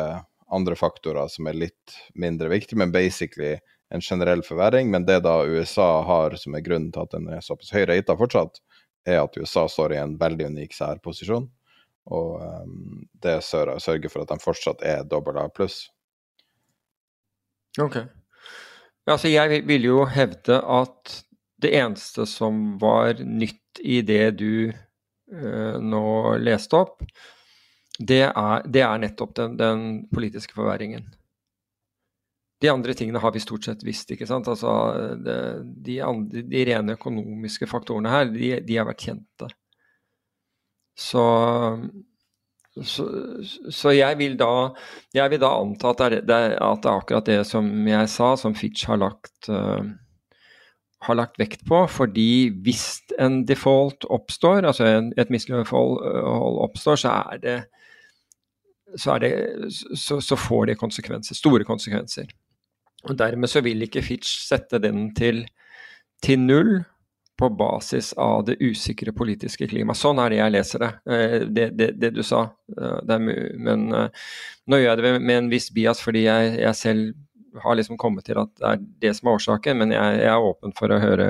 andre, 0.52 0.76
faktorer 0.76 1.30
som 1.32 1.48
er 1.48 1.58
litt 1.58 1.96
mindre 2.14 2.50
viktige, 2.52 2.78
men 2.78 2.92
basically 2.92 3.56
en 3.90 4.02
generell 4.04 4.44
forverring. 4.44 4.92
Men 4.92 5.06
det 5.08 5.22
da 5.26 5.42
USA 5.48 6.04
har 6.06 6.36
som 6.38 6.56
er 6.56 6.66
grunnen 6.66 6.92
til 6.92 7.06
at 7.06 7.16
den 7.16 7.30
er 7.32 7.46
såpass 7.46 7.72
høy 7.74 7.86
rata 7.90 8.18
fortsatt, 8.20 8.60
er 9.08 9.24
at 9.24 9.38
USA 9.38 9.66
står 9.70 9.96
i 9.96 10.02
en 10.02 10.16
veldig 10.20 10.52
unik 10.52 10.76
særposisjon. 10.78 11.48
Og 12.12 12.42
um, 12.42 13.02
det 13.22 13.40
sørger 13.46 14.10
for 14.10 14.24
at 14.24 14.32
de 14.32 14.42
fortsatt 14.42 14.82
er 14.86 15.04
dobbel 15.08 15.38
A 15.42 15.48
pluss. 15.54 15.86
Ok. 17.80 18.02
Altså, 19.08 19.30
jeg 19.32 19.64
vil 19.68 19.86
jo 19.88 20.06
hevde 20.10 20.60
at 20.62 21.18
det 21.62 21.76
eneste 21.78 22.26
som 22.30 22.78
var 22.82 23.22
nytt 23.22 23.82
i 23.82 24.02
det 24.06 24.38
du 24.42 24.72
uh, 24.72 25.78
nå 25.78 26.06
leste 26.42 26.78
opp, 26.78 27.06
det 28.02 28.24
er, 28.32 28.64
det 28.66 28.82
er 28.82 29.02
nettopp 29.02 29.36
den, 29.38 29.58
den, 29.60 29.84
politiske 30.14 30.56
forverringen. 30.58 31.06
De 32.62 32.70
andre 32.70 32.94
tingene 32.98 33.22
har 33.24 33.34
vi 33.34 33.42
stort 33.42 33.66
sett 33.66 33.84
visst. 33.86 34.12
ikke 34.14 34.28
sant? 34.30 34.50
Altså, 34.52 34.72
det, 35.26 35.40
de, 35.86 35.98
andre, 36.06 36.46
de, 36.46 36.62
rene 36.70 36.98
økonomiske 37.00 37.70
faktorene 37.70 38.14
her, 38.14 38.30
de, 38.30 38.54
de 38.68 38.78
har 38.78 38.88
vært 38.90 39.08
kjente. 39.10 39.50
Så 40.98 41.26
så, 42.80 43.04
så, 43.68 43.92
jeg, 43.92 44.16
vil 44.16 44.38
da, 44.40 44.72
jeg 45.12 45.34
vil 45.34 45.42
da 45.44 45.50
anta 45.60 45.92
at 45.92 46.04
det, 46.24 46.36
er, 46.36 46.54
at 46.56 46.84
det 46.84 46.88
er 46.88 47.02
akkurat 47.02 47.28
det 47.28 47.42
som 47.50 47.68
jeg 47.88 48.08
sa, 48.14 48.30
som 48.40 48.56
Fitch 48.56 48.86
har 48.88 49.02
lagt, 49.02 49.50
uh, 49.52 49.84
har 51.04 51.20
lagt 51.20 51.36
vekt 51.42 51.66
på. 51.68 51.82
Fordi 51.92 52.48
hvis 52.64 52.86
en 53.20 53.42
default 53.48 54.08
oppstår, 54.08 54.64
altså 54.64 54.88
en, 54.88 55.12
et 55.20 55.34
mislighold 55.34 55.68
oppstår, 56.64 57.04
så 57.04 57.18
er 57.34 57.44
det 57.44 57.58
så, 58.96 59.18
det, 59.20 59.32
så, 59.72 60.22
så, 60.24 60.36
får 60.36 60.72
det 60.72 60.80
konsekvenser, 60.80 61.36
store 61.36 61.68
konsekvenser. 61.68 62.32
Og 63.10 63.18
Dermed 63.18 63.50
så 63.50 63.64
vil 63.66 63.88
ikke 63.88 64.04
Fitch 64.06 64.44
sette 64.46 64.80
den 64.82 65.10
til, 65.18 65.46
til 66.22 66.42
null, 66.42 66.74
på 67.42 67.50
basis 67.50 68.14
av 68.14 68.44
det 68.46 68.56
usikre 68.60 69.10
politiske 69.18 69.66
klimaet. 69.68 69.98
Sånn 69.98 70.20
er 70.22 70.30
det 70.30 70.38
jeg 70.38 70.54
leser 70.54 70.84
det, 70.84 70.90
eh, 71.10 71.36
det, 71.50 71.64
det, 71.74 71.88
det 71.98 72.12
du 72.14 72.22
sa. 72.22 72.44
Eh, 72.78 73.24
men 73.58 73.88
eh, 73.98 74.28
nå 74.70 74.78
gjør 74.78 74.92
jeg 74.92 75.02
det 75.02 75.14
med 75.18 75.40
en 75.40 75.50
viss 75.50 75.72
bias 75.74 76.04
fordi 76.06 76.28
jeg, 76.28 76.52
jeg, 76.62 76.78
selv 76.78 77.64
har 77.64 77.80
liksom 77.80 77.98
kommet 77.98 78.28
til 78.30 78.38
at 78.44 78.54
det 78.62 78.70
er 78.70 78.84
det 79.08 79.16
som 79.18 79.32
er 79.32 79.40
årsaken, 79.40 79.82
men 79.82 79.96
jeg, 79.96 80.20
jeg 80.22 80.30
er 80.30 80.46
åpen 80.52 80.78
for 80.78 80.94
å, 80.94 81.00
høre, 81.02 81.28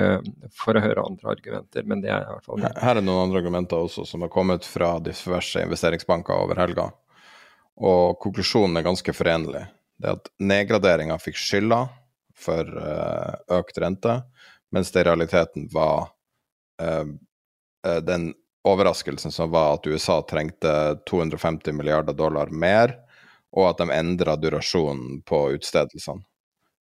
for 0.52 0.76
å, 0.76 0.84
høre, 0.84 1.06
andre 1.08 1.32
argumenter. 1.32 1.88
men 1.88 2.04
det 2.04 2.12
er 2.12 2.28
i 2.28 2.34
hvert 2.34 2.50
fall... 2.50 2.68
Her 2.84 3.00
er 3.00 3.06
noen 3.08 3.24
andre 3.24 3.40
argumenter 3.40 3.88
også 3.88 4.04
som 4.12 4.22
har 4.26 4.30
kommet 4.36 4.68
fra 4.68 4.98
diverse 5.00 5.64
investeringsbanker 5.64 6.44
over 6.44 6.60
helga. 6.60 6.90
Og 7.80 8.20
konklusjonen 8.20 8.76
er 8.76 8.84
ganske 8.84 9.16
forenlig. 9.16 9.64
Det 10.00 10.14
at 10.16 10.30
nedgraderinga 10.40 11.18
fikk 11.20 11.36
skylda 11.38 11.84
for 12.42 12.68
økt 13.52 13.76
rente 13.78 14.22
mens 14.72 14.92
det 14.92 15.00
i 15.00 15.04
realiteten 15.04 15.68
var 15.72 16.08
uh, 16.82 18.00
den 18.00 18.32
overraskelsen 18.64 19.32
som 19.32 19.50
var 19.50 19.74
at 19.74 19.86
USA 19.86 20.22
trengte 20.22 20.98
250 21.10 21.72
milliarder 21.76 22.16
dollar 22.16 22.50
mer, 22.50 22.94
og 23.52 23.68
at 23.68 23.82
de 23.82 23.92
endra 23.92 24.36
durasjonen 24.40 25.20
på 25.28 25.48
utstedelsene. 25.56 26.22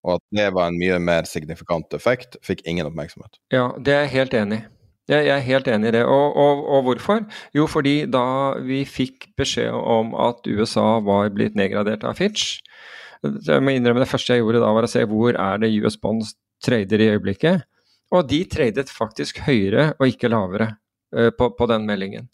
Og 0.01 0.15
at 0.17 0.23
det 0.33 0.47
var 0.55 0.69
en 0.69 0.79
mye 0.81 0.97
mer 1.03 1.27
signifikant 1.29 1.93
effekt, 1.93 2.37
fikk 2.45 2.63
ingen 2.65 2.87
oppmerksomhet. 2.89 3.37
Ja, 3.53 3.67
det 3.77 3.93
er 3.93 4.05
jeg 4.05 4.13
helt 4.15 4.37
enig 4.37 4.61
i. 4.61 4.67
Jeg 5.11 5.27
er 5.33 5.43
helt 5.43 5.67
enig 5.67 5.89
i 5.89 5.93
det. 5.97 6.05
Og, 6.07 6.37
og, 6.39 6.61
og, 6.71 6.83
hvorfor? 6.85 7.25
Jo, 7.57 7.65
fordi 7.67 8.05
da 8.09 8.23
vi 8.63 8.85
fikk 8.87 9.27
beskjed 9.37 9.73
om 9.73 10.13
at 10.15 10.47
USA 10.47 11.01
var 11.03 11.33
blitt 11.35 11.57
nedgradert 11.59 12.05
av 12.07 12.15
Fitch 12.21 12.61
Jeg 13.21 13.61
må 13.61 13.75
innrømme 13.75 14.01
det 14.01 14.09
første 14.09 14.33
jeg 14.33 14.41
gjorde 14.41 14.63
da, 14.63 14.71
var 14.73 14.87
å 14.87 14.89
se 14.89 15.03
hvor 15.09 15.35
er 15.37 15.61
det 15.61 15.73
US 15.83 15.97
Bonds 16.01 16.33
trader 16.63 17.01
i 17.01 17.09
øyeblikket. 17.13 17.65
Og 18.11 18.27
de 18.27 18.43
tradet 18.49 18.91
faktisk 18.91 19.43
høyere 19.45 19.91
og 19.97 20.07
ikke 20.09 20.31
lavere 20.31 20.73
uh, 21.15 21.29
på, 21.35 21.51
på, 21.55 21.67
den 21.71 21.85
meldingen. 21.87 22.27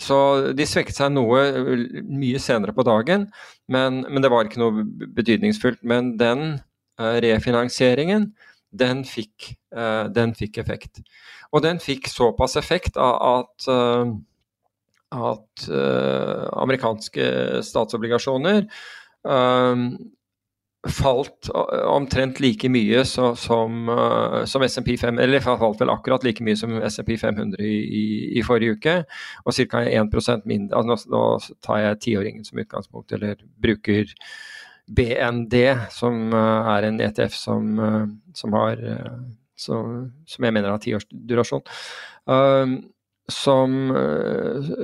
Så 0.00 0.16
de 0.56 0.66
svekket 0.66 0.96
seg 0.98 1.12
noe 1.14 1.42
mye 2.08 2.40
senere 2.42 2.74
på 2.74 2.84
dagen, 2.88 3.28
men, 3.70 4.00
men 4.08 4.24
det 4.24 4.30
var 4.32 4.48
ikke 4.48 4.62
noe 4.62 4.86
betydningsfullt. 5.14 5.84
Men 5.86 6.16
den 6.18 6.56
uh, 6.98 7.18
refinansieringen, 7.22 8.32
den 8.72 9.04
fikk, 9.06 9.52
uh, 9.76 10.08
den 10.10 10.32
fikk, 10.34 10.58
effekt. 10.64 11.04
Og 11.52 11.62
den 11.62 11.78
fikk 11.84 12.08
såpass 12.08 12.56
effekt 12.56 12.96
at, 12.96 13.66
at 15.12 15.64
amerikanske 16.56 17.26
statsobligasjoner 17.68 18.64
falt 20.88 21.46
omtrent 21.86 22.40
like 22.42 22.66
mye 22.72 23.04
så, 23.06 23.32
som, 23.38 23.88
uh, 23.88 24.42
som 24.50 24.64
SMP 24.66 24.96
5, 24.98 25.18
eller 25.22 25.42
falt 25.44 25.80
vel 25.80 25.92
akkurat 25.92 26.24
like 26.26 26.42
mye 26.42 26.58
som 26.58 26.74
SMP 26.82 27.14
500 27.20 27.62
i, 27.62 27.76
i, 28.00 28.06
i 28.38 28.42
forrige 28.46 28.78
uke. 28.78 28.96
Og 29.46 29.54
ca. 29.54 29.84
1 29.86 30.46
mindre. 30.50 30.80
Altså, 30.80 31.10
nå, 31.12 31.22
tar 31.62 31.84
jeg 31.84 32.00
tiåringen 32.06 32.44
som 32.44 32.58
utgangspunkt, 32.58 33.14
eller 33.14 33.38
bruker 33.62 34.10
BND, 34.90 35.54
som 35.94 36.34
uh, 36.34 36.74
er 36.74 36.88
en 36.88 37.00
ETF 37.00 37.38
som, 37.38 37.78
uh, 37.78 38.08
som 38.34 38.58
har 38.58 38.82
som, 39.54 40.10
som, 40.26 40.44
jeg 40.44 40.52
mener 40.52 40.74
har 40.74 40.82
tiårsdurasjon. 40.82 41.62
års 41.62 41.70
durasjon. 42.26 42.82
Som, 43.30 43.92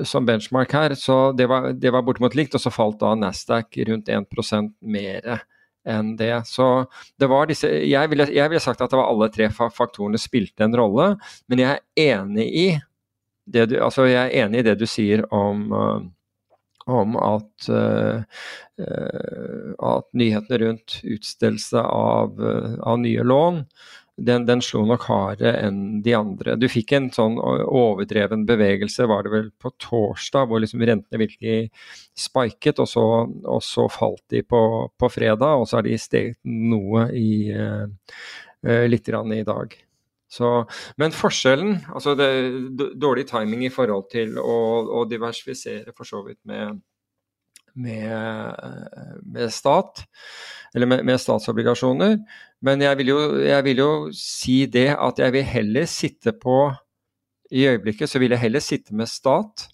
som, 0.07 0.27
benchmark 0.27 0.71
her, 0.73 0.93
så 0.95 1.33
det 1.35 1.49
var, 1.51 1.73
det 1.75 1.91
var 1.91 2.05
bortimot 2.07 2.37
likt. 2.39 2.55
Og 2.55 2.63
så 2.63 2.71
falt 2.71 3.01
da 3.01 3.17
Nasdaq 3.19 3.75
rundt 3.89 4.09
1% 4.15 4.71
mer 4.87 5.41
enn 5.89 6.17
det. 6.17 6.47
Så 6.47 6.87
det 7.19 7.27
var 7.31 7.49
disse 7.49 7.69
Jeg 7.69 8.11
ville, 8.11 8.29
jeg 8.33 8.51
ville 8.51 8.63
sagt 8.63 8.83
at 8.85 8.93
det 8.93 9.01
var 9.01 9.11
alle 9.11 9.31
tre 9.33 9.49
faktorene 9.53 10.21
spilte 10.21 10.67
en 10.67 10.77
rolle, 10.77 11.15
men 11.49 11.65
jeg 11.65 11.81
er 11.81 12.21
enig 12.21 12.49
i 12.49 12.69
det 13.49 13.71
du, 13.71 13.79
altså 13.81 14.05
jeg 14.09 14.29
er 14.29 14.45
enig 14.45 14.61
i 14.61 14.67
det 14.67 14.77
du 14.81 14.85
sier 14.89 15.23
om, 15.33 15.63
uh, 15.73 16.03
om 16.89 17.17
at, 17.17 17.69
uh, 17.73 18.21
at 19.89 20.11
nyhetene 20.13 20.59
rundt 20.65 20.99
utstedelse 21.01 21.81
av, 21.81 22.37
av 22.85 23.01
nye 23.01 23.25
lån 23.25 23.63
den, 24.19 24.45
den, 24.49 24.63
slo 24.65 24.83
nok 24.89 25.05
hardere 25.09 25.55
enn 25.67 26.01
de 26.05 26.15
andre. 26.17 26.57
Du 26.59 26.67
fikk 26.71 26.95
en 26.97 27.09
sånn 27.15 27.39
overdreven 27.39 28.45
bevegelse, 28.49 29.07
var 29.11 29.25
det 29.25 29.33
vel 29.35 29.51
på 29.63 29.73
torsdag, 29.83 30.49
hvor 30.51 30.63
liksom 30.63 30.83
rentene 30.83 31.23
virkelig 31.23 31.71
spiket, 32.19 32.83
og 32.83 32.91
så, 32.91 33.05
og 33.29 33.63
så 33.65 33.89
falt 33.93 34.25
de 34.35 34.43
på, 34.43 34.63
på, 34.99 35.13
fredag, 35.13 35.63
og 35.63 35.69
så 35.69 35.79
har 35.79 35.87
de 35.87 35.99
steget 36.01 36.39
noe 36.45 37.09
i 37.15 37.31
uh, 37.55 37.87
litt 38.91 39.07
grann 39.07 39.33
i 39.37 39.45
dag. 39.47 39.77
Så, 40.29 40.51
men 41.01 41.15
forskjellen, 41.17 41.79
altså 41.95 42.13
det, 42.19 42.29
dårlig 43.01 43.25
timing 43.31 43.65
i 43.65 43.73
forhold 43.73 44.11
til 44.13 44.37
å, 44.43 44.59
å 45.01 45.07
diversifisere 45.09 45.95
for 45.97 46.09
så 46.09 46.21
vidt 46.27 46.43
med 46.49 46.83
med, 47.79 48.55
med 49.23 49.53
stat, 49.53 50.03
eller 50.75 50.87
med, 50.87 51.05
med, 51.07 51.21
statsobligasjoner. 51.21 52.19
Men 52.65 52.83
jeg 52.83 52.99
vil, 52.99 53.13
jo, 53.13 53.19
jeg 53.45 53.65
vil, 53.69 53.81
jo, 53.85 53.91
si 54.15 54.61
det 54.71 54.91
at 54.97 55.21
jeg 55.23 55.35
vil 55.37 55.47
heller 55.47 55.89
sitte 55.91 56.35
på 56.35 56.67
I 57.55 57.69
øyeblikket 57.71 58.11
så 58.11 58.21
vil 58.21 58.35
jeg 58.35 58.43
heller 58.43 58.65
sitte 58.65 58.97
med 58.99 59.09
stat 59.09 59.69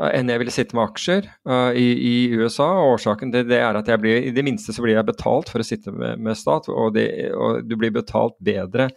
uh, 0.00 0.10
enn 0.10 0.28
jeg 0.30 0.42
ville 0.42 0.54
sitte 0.54 0.76
med 0.76 0.84
aksjer 0.84 1.26
uh, 1.48 1.72
i, 1.72 1.88
i, 1.96 2.14
USA. 2.36 2.68
og 2.82 2.98
Årsaken 2.98 3.32
til 3.34 3.48
det 3.48 3.58
er 3.62 3.80
at 3.80 3.88
jeg 3.88 4.02
blir, 4.02 4.20
i 4.20 4.34
det 4.36 4.44
minste 4.46 4.74
så 4.76 4.84
blir 4.84 4.98
jeg 4.98 5.08
betalt 5.08 5.50
for 5.50 5.64
å 5.64 5.66
sitte 5.66 5.94
med, 5.96 6.20
med 6.22 6.38
stat, 6.38 6.68
og, 6.68 6.92
det, 6.94 7.08
og, 7.32 7.64
du 7.66 7.76
blir 7.80 7.94
betalt 7.94 8.36
bedre 8.44 8.90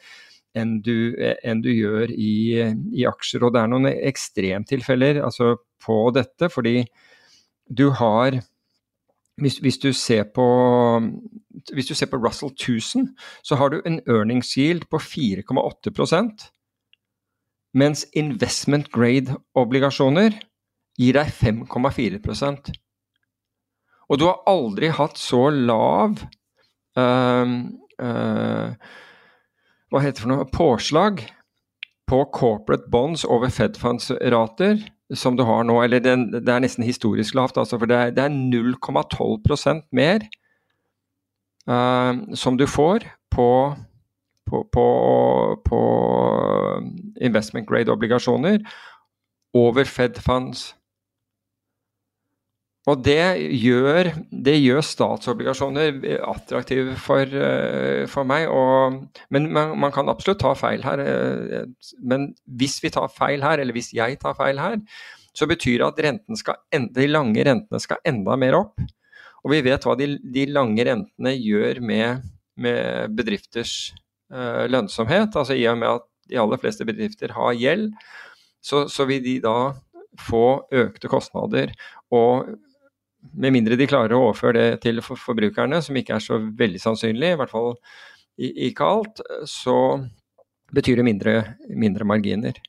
enn 0.58 0.78
du, 0.82 1.16
enn 1.46 1.62
du 1.62 1.70
gjør 1.70 2.12
i, 2.12 2.36
i, 2.92 3.04
aksjer. 3.06 3.44
Og 3.46 3.54
det 3.54 3.62
er 3.62 3.72
noen 3.72 3.90
ekstremtilfeller 3.94 5.20
altså, 5.22 5.56
på 5.86 6.00
dette, 6.16 6.50
fordi 6.50 6.82
du 7.68 7.92
har 8.00 8.40
hvis, 9.38 9.58
hvis, 9.58 9.78
du 9.78 9.92
på, 10.34 10.48
hvis 11.74 11.88
du 11.88 11.94
ser 11.94 12.10
på 12.10 12.18
Russell 12.18 12.52
1000, 12.52 13.08
så 13.44 13.56
har 13.56 13.70
du 13.70 13.82
en 13.86 14.00
earnings 14.08 14.58
yield 14.58 14.90
på 14.90 14.98
4,8% 14.98 16.52
Mens 17.74 18.06
investment 18.14 18.90
grade-obligasjoner 18.92 20.40
gir 20.98 21.14
deg 21.20 21.30
5,4% 21.30 22.72
Og 24.10 24.20
du 24.20 24.26
har 24.26 24.42
aldri 24.50 24.90
hatt 24.90 25.20
så 25.22 25.50
lav 25.54 26.24
uh, 26.98 27.56
uh, 28.02 28.70
Hva 29.92 30.02
heter 30.02 30.18
det 30.18 30.24
for 30.24 30.34
noe 30.34 30.50
påslag 30.50 31.26
på 32.08 32.24
corporate 32.34 32.90
bonds 32.90 33.26
over 33.28 33.52
Fed 33.52 33.78
Funds-rater 33.78 34.80
som 35.16 35.38
du 35.38 35.44
har 35.48 35.64
nå. 35.64 35.80
Eller 35.84 36.04
det, 36.04 36.16
det 36.34 36.54
er 36.54 36.64
nesten 36.64 36.84
historisk 36.84 37.36
lavt, 37.38 37.58
altså, 37.58 37.80
for 37.80 37.90
det 37.90 37.98
er, 37.98 38.16
er 38.18 38.34
0,12% 38.34 39.86
mer 39.96 40.26
uh, 41.70 42.36
som 42.36 42.58
du 42.60 42.68
får 42.68 43.08
på 43.32 43.50
på, 44.48 44.64
på, 44.72 44.88
på 45.66 45.80
investment 47.22 47.68
grade-obligasjoner 47.68 48.60
over 49.54 49.84
Fed 49.84 50.22
funds. 50.24 50.76
Og 52.88 53.02
det 53.04 53.20
gjør, 53.60 54.14
det 54.32 54.54
gjør 54.62 54.86
statsobligasjoner 54.86 55.98
attraktive 56.24 56.96
for, 57.04 57.28
eh, 57.28 58.06
for 58.08 58.28
meg. 58.28 58.48
Og, 58.48 59.02
men 59.34 59.50
man, 59.52 59.74
man, 59.84 59.92
kan 59.92 60.08
absolutt 60.08 60.40
ta 60.40 60.54
feil 60.56 60.86
her. 60.86 61.04
Eh, 61.04 61.66
men 62.00 62.30
hvis 62.48 62.78
vi 62.84 62.94
tar 62.96 63.12
feil 63.12 63.44
her, 63.44 63.60
eller 63.60 63.76
hvis 63.76 63.92
jeg 63.98 64.20
tar 64.22 64.38
feil 64.40 64.62
her, 64.64 64.80
så 65.36 65.46
betyr 65.50 65.84
det 65.84 66.08
at 66.08 66.38
skal, 66.40 66.62
de 66.96 67.10
lange 67.12 67.44
rentene 67.44 67.82
skal 67.84 68.00
enda 68.08 68.38
mer 68.40 68.56
opp. 68.62 68.80
Og 69.44 69.52
vi 69.52 69.62
vet 69.68 69.84
hva 69.86 69.96
de, 70.00 70.16
de 70.24 70.46
lange 70.50 70.86
rentene 70.88 71.34
gjør 71.36 71.82
med, 71.86 72.24
med 72.58 73.14
bedrifters 73.16 73.74
uh, 74.34 74.66
lønnsomhet. 74.72 75.36
Altså 75.36 75.56
I 75.56 75.68
og 75.70 75.78
med 75.78 75.92
at 75.92 76.08
de 76.32 76.40
aller 76.42 76.60
fleste 76.60 76.88
bedrifter 76.88 77.36
har 77.36 77.54
gjeld, 77.56 77.92
så, 78.64 78.88
så 78.92 79.06
vil 79.08 79.22
de 79.24 79.38
da 79.44 79.58
få 80.20 80.66
økte 80.74 81.12
kostnader. 81.12 81.76
Og 82.10 82.50
med 83.38 83.54
mindre 83.56 83.78
de 83.80 83.88
klarer 83.90 84.16
å 84.16 84.28
overføre 84.28 84.58
det 84.58 84.82
til 84.86 85.02
forbrukerne, 85.02 85.82
som 85.84 85.98
ikke 85.98 86.18
er 86.18 86.24
så 86.24 86.40
veldig 86.40 86.82
sannsynlig, 86.82 87.34
i 87.34 87.40
hvert 87.40 87.54
fall 87.54 87.76
ikke 88.38 88.86
alt, 88.86 89.22
så 89.50 89.78
betyr 90.74 91.02
det 91.02 91.08
mindre, 91.08 91.34
mindre 91.74 92.06
marginer. 92.08 92.60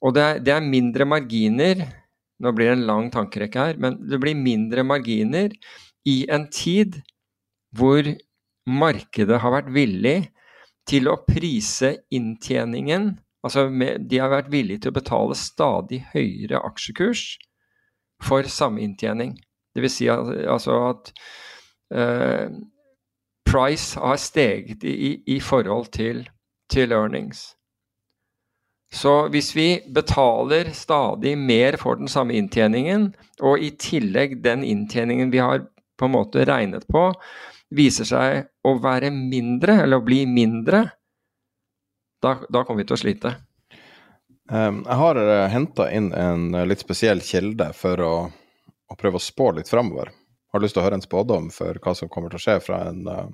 Og 0.00 0.16
det 0.16 0.24
er, 0.24 0.42
det 0.42 0.54
er, 0.56 0.64
mindre 0.64 1.06
marginer 1.08 1.82
Nå 2.40 2.54
blir 2.56 2.70
det 2.70 2.76
en 2.78 2.86
lang 2.88 3.08
tankerekke 3.12 3.60
her, 3.60 3.76
men 3.76 3.98
det 4.08 4.16
blir 4.16 4.32
mindre 4.32 4.80
marginer 4.80 5.52
i 6.08 6.22
en 6.32 6.46
tid 6.48 6.94
hvor 7.76 8.06
markedet 8.64 9.42
har 9.42 9.52
vært 9.52 9.68
villig 9.74 10.30
til 10.88 11.10
å 11.12 11.18
prise 11.26 11.98
inntjeningen 12.16 13.10
Altså 13.46 13.66
de 13.72 14.20
har 14.20 14.32
vært 14.32 14.50
villige 14.52 14.84
til 14.84 14.92
å 14.92 14.98
betale 14.98 15.36
stadig 15.38 16.02
høyere 16.12 16.60
aksjekurs 16.68 17.38
for 18.20 18.44
samme 18.52 18.82
inntjening. 18.84 19.38
Dvs. 19.76 19.96
Si 19.96 20.08
at, 20.10 20.28
altså 20.50 20.76
at 20.90 21.12
uh, 21.94 22.50
price 23.50 23.98
har 24.00 24.16
steget 24.16 24.84
i, 24.84 25.22
i 25.26 25.40
forhold 25.40 25.90
til, 25.94 26.28
til, 26.70 26.92
earnings. 26.92 27.54
Så 28.92 29.28
hvis 29.30 29.52
vi 29.54 29.68
betaler 29.94 30.72
stadig 30.74 31.36
mer 31.38 31.76
for 31.78 31.94
den 31.94 32.08
samme 32.08 32.34
inntjeningen, 32.34 33.12
og 33.40 33.62
i 33.62 33.70
tillegg 33.78 34.40
den 34.42 34.64
inntjeningen 34.66 35.30
vi 35.30 35.38
har 35.38 35.62
på 35.98 36.08
en 36.08 36.16
måte 36.16 36.44
regnet 36.48 36.86
på, 36.90 37.10
viser 37.70 38.08
seg 38.08 38.48
å 38.66 38.74
være 38.82 39.12
mindre, 39.14 39.84
eller 39.84 40.00
å 40.00 40.06
bli 40.06 40.24
mindre, 40.26 40.88
da, 42.20 42.34
da 42.50 42.64
kommer 42.64 42.82
vi 42.82 42.90
til 42.90 42.98
å 42.98 43.02
slite. 43.04 43.34
Um, 44.50 44.82
jeg 44.82 44.98
har 44.98 45.18
eh, 45.22 45.46
henta 45.52 45.86
inn 45.94 46.08
en 46.16 46.48
uh, 46.56 46.64
litt 46.66 46.82
spesiell 46.82 47.22
kilde 47.22 47.68
for 47.78 48.02
å 48.02 48.14
og 48.90 48.98
prøve 48.98 49.20
å 49.20 49.22
spå 49.22 49.50
litt 49.56 49.70
framover. 49.70 50.10
Har 50.50 50.58
du 50.58 50.66
lyst 50.66 50.74
til 50.74 50.82
å 50.82 50.86
høre 50.86 50.98
en 50.98 51.04
spådom 51.04 51.50
for 51.54 51.78
hva 51.82 51.94
som 51.94 52.10
kommer 52.10 52.32
til 52.32 52.40
å 52.40 52.42
skje 52.42 52.56
fra 52.64 52.80
en 52.90 53.04
uh, 53.06 53.28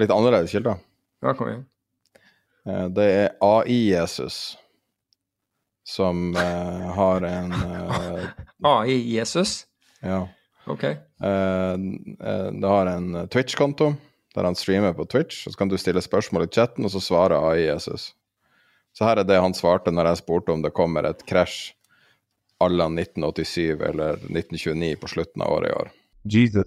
litt 0.00 0.12
annerledes 0.12 0.54
kilde? 0.54 0.78
Ja, 1.22 1.34
kom 1.36 1.50
igjen. 1.50 1.66
Uh, 2.64 2.86
det 2.96 3.08
er 3.10 3.34
AI-Jesus 3.44 4.56
som 5.84 6.30
uh, 6.38 6.88
har 6.96 7.26
en 7.28 7.52
AI-Jesus? 8.64 9.66
Ja. 10.00 10.24
Ok. 10.70 10.84
det 11.18 12.68
har 12.70 12.86
en 12.86 13.28
Twitch-konto 13.30 13.88
der 14.34 14.46
han 14.46 14.54
streamer 14.54 14.94
på 14.94 15.04
Twitch. 15.10 15.42
Så 15.44 15.58
kan 15.58 15.68
du 15.68 15.74
stille 15.78 16.02
spørsmål 16.02 16.46
i 16.46 16.50
chatten, 16.54 16.86
og 16.86 16.92
så 16.94 17.02
svarer 17.02 17.34
AI-Jesus. 17.50 18.12
Så 18.94 19.04
her 19.04 19.18
er 19.18 19.26
det 19.26 19.40
han 19.42 19.54
svarte 19.58 19.90
når 19.90 20.12
jeg 20.12 20.20
spurte 20.22 20.54
om 20.54 20.62
det 20.62 20.74
kommer 20.76 21.08
et 21.08 21.24
krasj 21.26 21.72
alla 22.64 22.84
1987 22.84 23.82
eller 23.82 24.12
1929 24.12 24.96
på 25.00 25.08
slutten 25.08 25.42
av 25.42 25.52
året 25.52 25.70
i 25.70 25.72
år. 25.72 25.90
Jesus, 26.24 26.66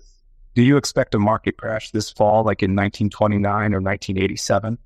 do 0.56 0.62
you 0.62 0.78
expect 0.78 1.16
a 1.16 1.20
market 1.20 1.58
crash 1.58 1.92
this 1.92 2.14
fall 2.14 2.50
like 2.50 2.66
in 2.66 2.76
1929 2.76 3.74
or 3.74 3.82
1987? 3.82 4.78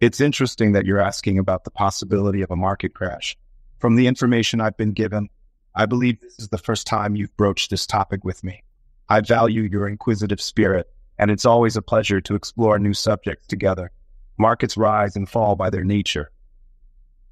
It's 0.00 0.20
interesting 0.20 0.72
that 0.72 0.86
you're 0.86 1.06
asking 1.06 1.38
about 1.38 1.64
the 1.64 1.70
possibility 1.70 2.42
of 2.42 2.50
a 2.50 2.56
market 2.56 2.94
crash. 2.94 3.36
From 3.78 3.96
the 3.96 4.06
information 4.06 4.60
I've 4.60 4.76
been 4.76 4.92
given, 4.92 5.28
I 5.74 5.86
believe 5.86 6.20
this 6.20 6.38
is 6.38 6.48
the 6.48 6.58
first 6.58 6.86
time 6.86 7.16
you've 7.16 7.36
broached 7.36 7.70
this 7.70 7.86
topic 7.86 8.24
with 8.24 8.42
me. 8.42 8.62
I 9.08 9.20
value 9.20 9.62
your 9.62 9.88
inquisitive 9.88 10.40
spirit, 10.40 10.86
and 11.18 11.30
it's 11.30 11.44
always 11.44 11.76
a 11.76 11.82
pleasure 11.82 12.20
to 12.22 12.34
explore 12.34 12.78
new 12.78 12.94
subjects 12.94 13.46
together. 13.46 13.90
Markets 14.38 14.76
rise 14.76 15.16
and 15.16 15.28
fall 15.28 15.54
by 15.56 15.70
their 15.70 15.84
nature, 15.84 16.30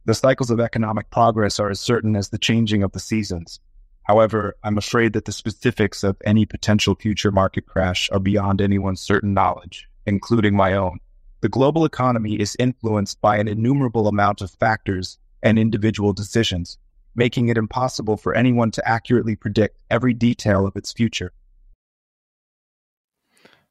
the 0.08 0.14
cycles 0.14 0.50
of 0.50 0.58
economic 0.58 1.10
progress 1.10 1.60
are 1.60 1.68
as 1.68 1.78
certain 1.78 2.16
as 2.16 2.30
the 2.30 2.38
changing 2.38 2.82
of 2.82 2.92
the 2.92 2.98
seasons. 2.98 3.60
However, 4.04 4.56
I'm 4.64 4.78
afraid 4.78 5.12
that 5.12 5.26
the 5.26 5.32
specifics 5.32 6.02
of 6.02 6.16
any 6.24 6.46
potential 6.46 6.94
future 6.94 7.30
market 7.30 7.66
crash 7.66 8.08
are 8.10 8.18
beyond 8.18 8.62
anyone's 8.62 9.02
certain 9.02 9.34
knowledge, 9.34 9.86
including 10.06 10.56
my 10.56 10.72
own. 10.72 10.98
The 11.42 11.50
global 11.50 11.84
economy 11.84 12.40
is 12.40 12.56
influenced 12.58 13.20
by 13.20 13.36
an 13.36 13.48
innumerable 13.48 14.08
amount 14.08 14.40
of 14.40 14.50
factors 14.50 15.18
and 15.42 15.58
individual 15.58 16.14
decisions, 16.14 16.78
making 17.14 17.50
it 17.50 17.58
impossible 17.58 18.16
for 18.16 18.34
anyone 18.34 18.70
to 18.70 18.88
accurately 18.88 19.36
predict 19.36 19.76
every 19.90 20.14
detail 20.14 20.66
of 20.66 20.74
its 20.74 20.90
future. 20.90 21.32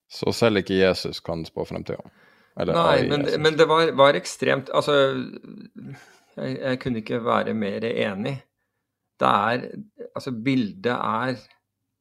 Så 0.07 0.31
selv 0.31 0.57
ikke 0.57 0.73
Jesus 0.73 1.19
kan 1.19 1.45
spå 1.45 1.65
fremtida? 1.65 1.97
Nei, 2.57 3.09
men, 3.09 3.41
men, 3.41 3.57
det 3.57 3.65
var, 3.65 3.91
var 3.91 4.13
ekstremt 4.13 4.69
Altså 4.73 4.93
Jeg, 6.37 6.57
jeg 6.61 6.79
kunne 6.79 7.01
ikke 7.01 7.23
være 7.25 7.53
mer 7.53 7.85
enig. 7.89 8.37
Det 9.19 9.27
er 9.27 9.69
Altså, 10.15 10.31
bildet 10.31 10.93
er 10.93 11.35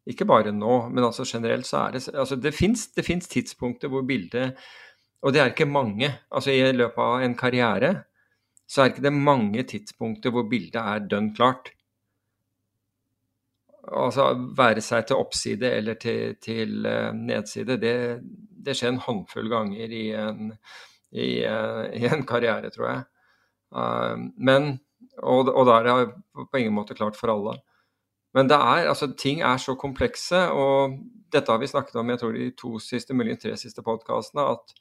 ikke 0.07 0.25
bare 0.25 0.53
nå, 0.53 0.89
men 0.89 1.05
altså 1.05 1.25
generelt 1.27 1.67
så 1.67 1.77
er 1.77 1.91
det 1.91 2.09
altså 2.15 2.37
Det 2.37 2.55
fins 3.05 3.29
tidspunkter 3.29 3.89
hvor 3.89 4.03
bildet 4.03 4.55
Og 5.23 5.33
det 5.33 5.41
er 5.41 5.47
ikke 5.47 5.67
mange. 5.67 6.11
Altså 6.31 6.51
i 6.51 6.73
løpet 6.73 7.03
av 7.03 7.23
en 7.23 7.35
karriere 7.35 7.95
så 8.69 8.83
er 8.83 8.91
ikke 8.91 9.03
det 9.03 9.13
mange 9.13 9.63
tidspunkter 9.63 10.31
hvor 10.35 10.49
bildet 10.51 10.81
er 10.81 11.05
dønn 11.11 11.35
klart. 11.35 11.71
Altså 13.87 14.33
være 14.59 14.83
seg 14.83 15.07
til 15.07 15.21
oppside 15.23 15.71
eller 15.71 15.95
til, 15.95 16.35
til 16.43 16.87
uh, 16.87 17.13
nedside, 17.15 17.77
det, 17.79 17.93
det, 18.67 18.75
skjer 18.75 18.97
en 18.97 19.05
håndfull 19.05 19.51
ganger 19.53 19.95
i 19.95 20.09
en, 20.19 20.51
i, 21.13 21.29
uh, 21.47 21.85
i 21.95 22.09
en 22.11 22.27
karriere, 22.27 22.73
tror 22.75 22.89
jeg. 22.91 23.05
Eh, 23.75 24.27
men, 24.37 24.77
og, 25.23 25.51
og 25.51 25.65
da 25.69 25.81
er 25.81 26.13
på 26.37 26.61
ingen 26.61 26.77
måte 26.77 26.99
klart 26.99 27.19
for 27.19 27.33
alle. 27.35 27.59
Men 28.37 28.51
det 28.51 28.57
er, 28.61 28.91
altså, 28.91 29.09
ting 29.17 29.41
er 29.41 29.57
så 29.63 29.73
komplekse, 29.81 30.43
og 30.53 30.99
dette 31.33 31.53
har 31.53 31.61
vi 31.63 31.71
snakket 31.71 31.97
om 31.97 32.11
jeg 32.13 32.21
tror 32.21 32.35
de 32.37 32.51
to 32.59 32.77
siste, 32.83 33.17
mulig 33.17 33.39
tre 33.41 33.55
siste 33.57 33.81
podkastene, 33.85 34.45
at, 34.53 34.75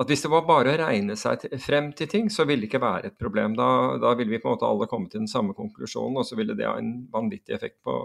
at, 0.00 0.08
hvis 0.08 0.24
det 0.24 0.30
var 0.32 0.46
bare 0.48 0.72
å 0.72 0.78
regne 0.80 1.16
seg 1.20 1.42
til, 1.42 1.52
frem 1.60 1.90
til 1.98 2.08
ting, 2.08 2.30
så 2.32 2.46
ville 2.48 2.64
det 2.64 2.70
ikke 2.70 2.80
være 2.80 3.10
et 3.10 3.18
problem. 3.20 3.58
Da, 3.58 3.68
da 4.00 4.14
ville 4.16 4.32
vi 4.32 4.40
på 4.40 4.48
en 4.48 4.56
måte 4.56 4.70
alle 4.70 4.88
komme 4.88 5.12
til 5.12 5.20
den 5.20 5.28
samme 5.28 5.52
konklusjonen, 5.58 6.16
og 6.22 6.24
så 6.24 6.38
ville 6.38 6.56
det 6.56 6.64
ha 6.64 6.78
en 6.80 6.94
vanvittig 7.12 7.52
effekt 7.58 7.82
på, 7.84 7.98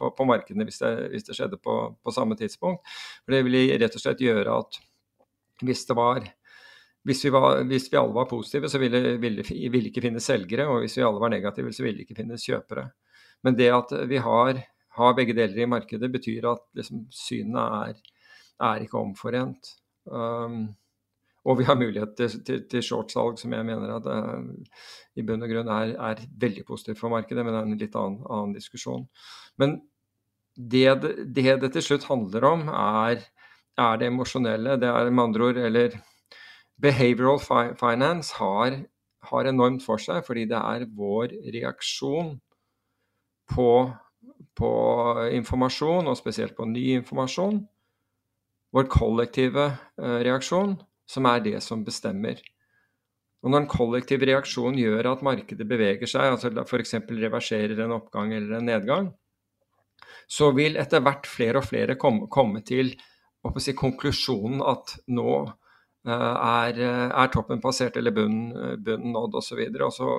på, 0.00 0.12
på 0.16 0.28
markedene 0.32 0.64
hvis 0.64 0.80
hvis 1.12 1.28
det 1.28 1.36
skjedde 1.36 1.60
på, 1.60 1.76
på, 2.00 2.16
samme 2.16 2.40
tidspunkt. 2.40 2.96
For 3.24 3.36
Det 3.36 3.44
ville 3.44 3.80
rett 3.84 4.00
og 4.00 4.06
slett 4.06 4.24
gjøre 4.24 4.60
at 4.64 4.80
hvis 5.60 5.84
det 5.88 5.96
var 5.96 6.24
hvis 7.06 7.24
vi, 7.24 7.30
var, 7.30 7.60
hvis 7.70 7.86
vi, 7.92 7.98
alle 8.00 8.14
var 8.14 8.26
positive, 8.30 8.68
så 8.70 8.80
ville, 8.82 9.16
ville 9.22 9.90
ikke 9.90 10.02
finnes 10.02 10.26
selgere, 10.26 10.66
og 10.66 10.82
hvis 10.82 10.96
vi 10.98 11.04
alle 11.06 11.22
var 11.22 11.30
negative, 11.30 11.70
så 11.74 11.84
ville 11.84 12.00
det 12.00 12.06
ikke 12.08 12.18
finnes 12.18 12.46
kjøpere. 12.48 12.88
Men 13.46 13.58
det 13.58 13.68
at 13.70 13.92
vi 14.10 14.18
har, 14.22 14.58
har 14.98 15.14
begge 15.14 15.36
deler 15.36 15.62
i 15.62 15.68
markedet, 15.70 16.10
betyr 16.10 16.48
at 16.50 16.64
liksom, 16.78 17.04
synene 17.14 17.62
er, 17.84 18.00
er, 18.58 18.82
ikke 18.82 18.98
omforent. 18.98 19.70
Um, 20.10 20.64
og 21.46 21.60
vi 21.60 21.68
har 21.68 21.78
mulighet 21.78 22.16
til, 22.18 22.40
til, 22.46 22.64
til 22.72 22.82
shortsalg, 22.82 23.38
som 23.38 23.54
jeg 23.54 23.68
mener 23.68 23.92
at 24.00 24.08
uh, 24.10 24.80
i 25.14 25.22
bunn 25.26 25.46
og 25.46 25.52
grunn 25.52 25.70
er, 25.70 25.94
er, 25.94 26.24
veldig 26.42 26.66
positivt 26.66 26.98
for 26.98 27.14
markedet, 27.14 27.44
men 27.44 27.54
det 27.54 27.60
er 27.60 27.70
en 27.70 27.78
litt 27.84 28.00
annen, 28.00 28.26
annen 28.26 28.56
diskusjon. 28.56 29.06
Men 29.62 29.78
det, 30.56 30.88
det, 31.36 31.46
det 31.62 31.72
til 31.76 31.86
slutt 31.92 32.10
handler 32.10 32.50
om, 32.50 32.66
er, 32.72 33.22
er 33.78 34.02
det 34.02 34.10
emosjonelle. 34.10 34.74
Det 34.82 34.90
er 34.90 35.14
med 35.14 35.28
andre 35.28 35.50
ord, 35.52 35.64
eller 35.70 35.98
Behavioral 36.82 37.40
finance 37.80 38.36
har, 38.36 38.80
har 39.30 39.48
enormt 39.48 39.84
for 39.84 40.02
seg, 40.02 40.20
fordi 40.26 40.44
det 40.50 40.58
er 40.58 40.88
vår 40.96 41.32
reaksjon 41.54 42.34
på, 43.52 43.70
på 44.58 44.72
informasjon, 45.38 46.10
og 46.10 46.18
spesielt 46.18 46.56
på 46.58 46.68
ny 46.68 46.84
informasjon, 46.98 47.62
vår 48.76 48.90
kollektive 48.92 49.70
eh, 49.70 50.20
reaksjon, 50.26 50.76
som 51.08 51.28
er 51.30 51.40
det 51.44 51.62
som 51.64 51.84
bestemmer. 51.86 52.42
Og 53.44 53.52
når 53.52 53.62
en 53.62 53.70
kollektiv 53.70 54.24
reaksjon 54.26 54.76
gjør 54.80 55.12
at 55.12 55.22
markedet 55.24 55.68
beveger 55.68 56.10
seg, 56.10 56.32
altså 56.34 56.50
f.eks. 56.66 56.96
reverserer 57.08 57.78
en 57.84 57.94
oppgang 57.94 58.34
eller 58.34 58.58
en 58.58 58.66
nedgang, 58.66 59.12
så 60.26 60.50
vil 60.56 60.76
etter 60.80 61.04
hvert 61.04 61.28
flere 61.30 61.62
og 61.62 61.68
flere 61.68 61.94
komme, 62.00 62.26
komme 62.32 62.64
til 62.66 62.90
si, 63.62 63.74
konklusjonen 63.78 64.64
at 64.66 64.96
nå 65.14 65.44
er, 66.06 66.78
er, 66.82 67.30
toppen 67.32 67.60
passert 67.62 67.96
eller 67.98 68.14
bunnen, 68.14 68.76
bunnen 68.84 69.14
nådd 69.14 69.38
osv. 69.40 69.62
Og, 69.66 69.80
og, 69.88 69.94
så, 69.94 70.12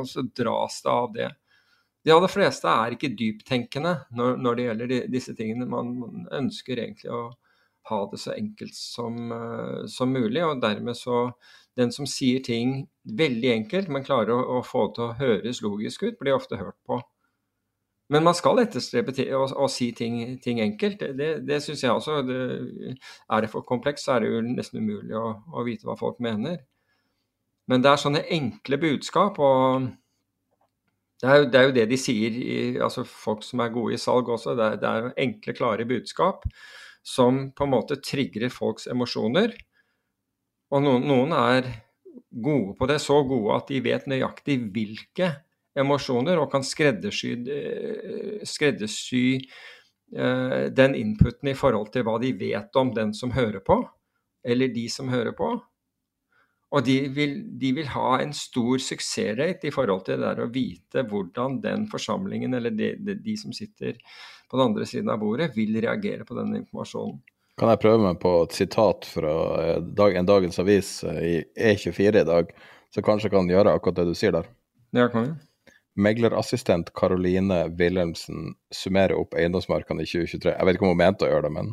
og 0.00 0.08
så 0.08 0.24
dras 0.36 0.80
det 0.84 0.90
av 0.94 1.12
det. 1.14 1.28
De 2.04 2.14
aller 2.14 2.32
fleste 2.32 2.70
er 2.70 2.96
ikke 2.96 3.12
dyptenkende 3.12 3.94
når, 4.16 4.36
når 4.40 4.56
det 4.56 4.66
gjelder 4.66 4.90
de, 4.92 5.00
disse 5.12 5.36
tingene. 5.36 5.68
Man, 5.68 5.94
man, 6.00 6.26
ønsker 6.40 6.80
egentlig 6.80 7.12
å 7.12 7.26
ha 7.90 8.00
det 8.10 8.20
så 8.22 8.34
enkelt 8.36 8.76
som, 8.76 9.32
som 9.90 10.12
mulig, 10.12 10.42
og 10.44 10.60
dermed 10.62 10.98
så 10.98 11.28
den 11.78 11.92
som 11.94 12.08
sier 12.08 12.42
ting 12.44 12.84
veldig 13.18 13.52
enkelt, 13.54 13.88
men 13.92 14.04
klarer 14.06 14.34
å, 14.34 14.58
å 14.58 14.66
få 14.66 14.88
det 14.88 14.96
til 14.98 15.06
å 15.06 15.16
høres 15.20 15.62
logisk 15.64 16.04
ut, 16.06 16.18
blir 16.20 16.36
ofte 16.36 16.60
hørt 16.60 16.78
på. 16.88 17.00
Men 18.10 18.26
man 18.26 18.34
skal 18.34 18.58
etterstrebe 18.58 19.14
å, 19.38 19.44
å 19.64 19.68
si 19.70 19.92
ting, 19.94 20.18
ting, 20.42 20.58
enkelt. 20.64 20.98
Det, 20.98 21.12
det, 21.18 21.30
det 21.46 21.60
syns 21.62 21.84
jeg 21.84 21.94
også. 21.94 22.20
Det, 22.26 22.40
er 23.30 23.44
det 23.44 23.50
for 23.52 23.66
komplekst, 23.66 24.06
så 24.06 24.16
er 24.16 24.24
det 24.24 24.32
jo 24.32 24.42
nesten 24.48 24.82
umulig 24.82 25.14
å, 25.14 25.36
å, 25.54 25.64
vite 25.66 25.86
hva 25.86 25.94
folk 25.98 26.18
mener. 26.22 26.58
Men 27.70 27.84
det 27.84 27.92
er 27.92 28.02
sånne 28.02 28.24
enkle 28.34 28.80
budskap, 28.82 29.38
og 29.38 29.86
det 31.22 31.28
er 31.30 31.38
jo 31.38 31.48
det, 31.52 31.60
er 31.60 31.68
jo 31.68 31.74
det 31.76 31.86
de 31.92 31.98
sier, 32.00 32.34
i, 32.34 32.56
altså 32.82 33.04
folk 33.06 33.44
som 33.46 33.62
er 33.62 33.70
gode 33.74 33.94
i 33.94 34.00
salg 34.00 34.32
også. 34.32 34.56
Det 34.58 34.66
er, 34.66 34.80
det 34.82 34.90
er 34.90 35.10
enkle, 35.28 35.54
klare 35.54 35.86
budskap 35.86 36.48
som 37.06 37.46
på 37.56 37.66
en 37.66 37.72
måte 37.76 38.00
trigger 38.02 38.48
folks 38.52 38.88
emosjoner. 38.90 39.54
Og 40.74 40.82
noen, 40.82 41.06
noen, 41.06 41.36
er 41.36 41.70
gode 42.30 42.74
på 42.78 42.90
det, 42.90 42.98
så 43.02 43.22
gode 43.26 43.54
at 43.54 43.70
de 43.70 43.80
vet 43.86 44.10
nøyaktig 44.10 44.58
hvilke 44.74 45.30
emosjoner, 45.78 46.40
og 46.40 46.50
kan 46.52 46.64
skreddersy, 46.66 47.34
eh, 47.46 48.44
skreddersy 48.46 49.24
eh, 50.16 50.66
den 50.74 50.96
inputen 50.98 51.52
i 51.52 51.56
forhold 51.56 51.92
til 51.94 52.06
hva 52.06 52.18
de 52.22 52.32
vet 52.38 52.76
om 52.76 52.94
den 52.94 53.14
som 53.14 53.34
hører 53.34 53.62
på, 53.64 53.82
eller 54.44 54.72
de 54.74 54.88
som 54.90 55.10
hører 55.12 55.36
på. 55.36 55.54
Og 56.70 56.84
de 56.86 57.00
vil, 57.10 57.32
de 57.58 57.72
vil 57.74 57.88
ha 57.90 58.20
en 58.22 58.32
stor 58.36 58.78
suksessrate 58.78 59.66
i 59.66 59.74
forhold 59.74 60.04
til 60.06 60.20
det 60.20 60.28
der 60.28 60.44
å 60.44 60.52
vite 60.54 61.02
hvordan 61.10 61.58
den 61.64 61.88
forsamlingen, 61.90 62.54
eller 62.54 62.70
de, 62.70 62.92
de, 63.02 63.16
de 63.18 63.34
som 63.38 63.54
sitter 63.54 63.98
på 64.50 64.58
den 64.58 64.68
andre 64.68 64.86
siden 64.86 65.10
av 65.10 65.18
bordet, 65.22 65.50
vil 65.56 65.74
reagere 65.82 66.26
på 66.26 66.38
den 66.38 66.54
informasjonen. 66.62 67.18
Kan 67.60 67.72
jeg 67.74 67.82
prøve 67.82 68.00
meg 68.06 68.20
på 68.22 68.32
et 68.44 68.54
sitat 68.56 69.04
fra 69.10 69.34
eh, 69.60 70.14
en 70.16 70.28
Dagens 70.28 70.62
Avis 70.62 70.92
eh, 71.04 71.20
i 71.20 71.34
E24 71.74 72.22
i 72.22 72.28
dag, 72.28 72.54
så 72.94 73.02
kanskje 73.04 73.32
kan 73.34 73.50
gjøre 73.50 73.74
akkurat 73.74 74.00
det 74.00 74.06
du 74.08 74.14
sier 74.16 74.32
der? 74.38 74.48
Ja, 74.96 75.10
kan 75.10 75.26
vi. 75.26 75.49
Meglerassistent 75.98 76.92
Karoline 76.94 77.64
Wilhelmsen 77.78 78.54
summerer 78.70 79.16
opp 79.18 79.34
eiendomsmarkedene 79.34 80.04
i 80.04 80.10
2023. 80.10 80.54
Jeg 80.54 80.66
vet 80.66 80.78
ikke 80.78 80.86
om 80.86 80.94
hun 80.94 81.00
mente 81.00 81.26
å 81.26 81.30
gjøre 81.32 81.48
det, 81.48 81.54
men 81.56 81.72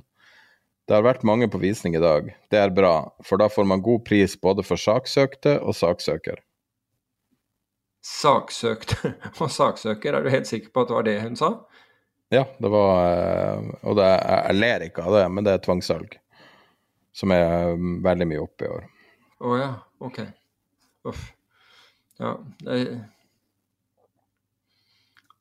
det 0.87 0.95
har 0.95 1.05
vært 1.05 1.25
mange 1.27 1.49
på 1.51 1.59
visning 1.61 1.97
i 1.97 2.01
dag. 2.01 2.29
Det 2.51 2.59
er 2.59 2.73
bra, 2.73 3.09
for 3.27 3.41
da 3.41 3.49
får 3.51 3.67
man 3.67 3.83
god 3.83 4.05
pris 4.07 4.37
både 4.39 4.63
for 4.65 4.79
saksøkte 4.79 5.57
og 5.59 5.75
saksøker. 5.75 6.39
Saksøkte 8.07 9.13
og 9.43 9.51
saksøker, 9.51 10.15
er 10.15 10.23
du 10.23 10.31
helt 10.31 10.47
sikker 10.49 10.71
på 10.71 10.85
at 10.85 10.91
det 10.91 10.97
var 10.97 11.07
det 11.09 11.17
hun 11.25 11.35
sa? 11.39 11.51
Ja, 12.31 12.43
det 12.59 12.71
var 12.71 12.89
eh, 13.07 13.67
Og 13.87 13.95
det, 13.99 14.07
jeg 14.07 14.55
ler 14.57 14.87
ikke 14.87 15.05
av 15.07 15.15
det, 15.15 15.25
men 15.31 15.47
det 15.47 15.53
er 15.53 15.61
tvangssalg. 15.63 16.17
Som 17.15 17.31
er 17.35 17.75
mm, 17.75 17.99
veldig 18.05 18.27
mye 18.31 18.41
oppe 18.43 18.67
i 18.67 18.71
år. 18.71 18.87
Å 19.37 19.51
oh, 19.51 19.59
ja. 19.59 19.69
Ok. 20.03 20.19
Uff. 21.07 21.29
Ja, 22.19 22.33
det 22.63 22.79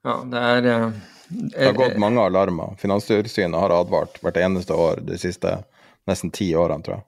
Ja, 0.07 0.21
det 0.31 0.39
er 0.39 0.69
eh, 0.71 0.91
Det 1.29 1.65
har 1.67 1.73
gått 1.75 1.99
mange 1.99 2.23
alarmer. 2.23 2.77
Finanstilsynet 2.79 3.59
har 3.59 3.75
advart 3.75 4.21
hvert 4.23 4.39
eneste 4.39 4.77
år 4.79 5.03
de 5.07 5.19
siste 5.19 5.59
nesten 6.07 6.31
ti 6.31 6.53
årene, 6.55 6.85
tror 6.87 7.01
jeg, 7.01 7.07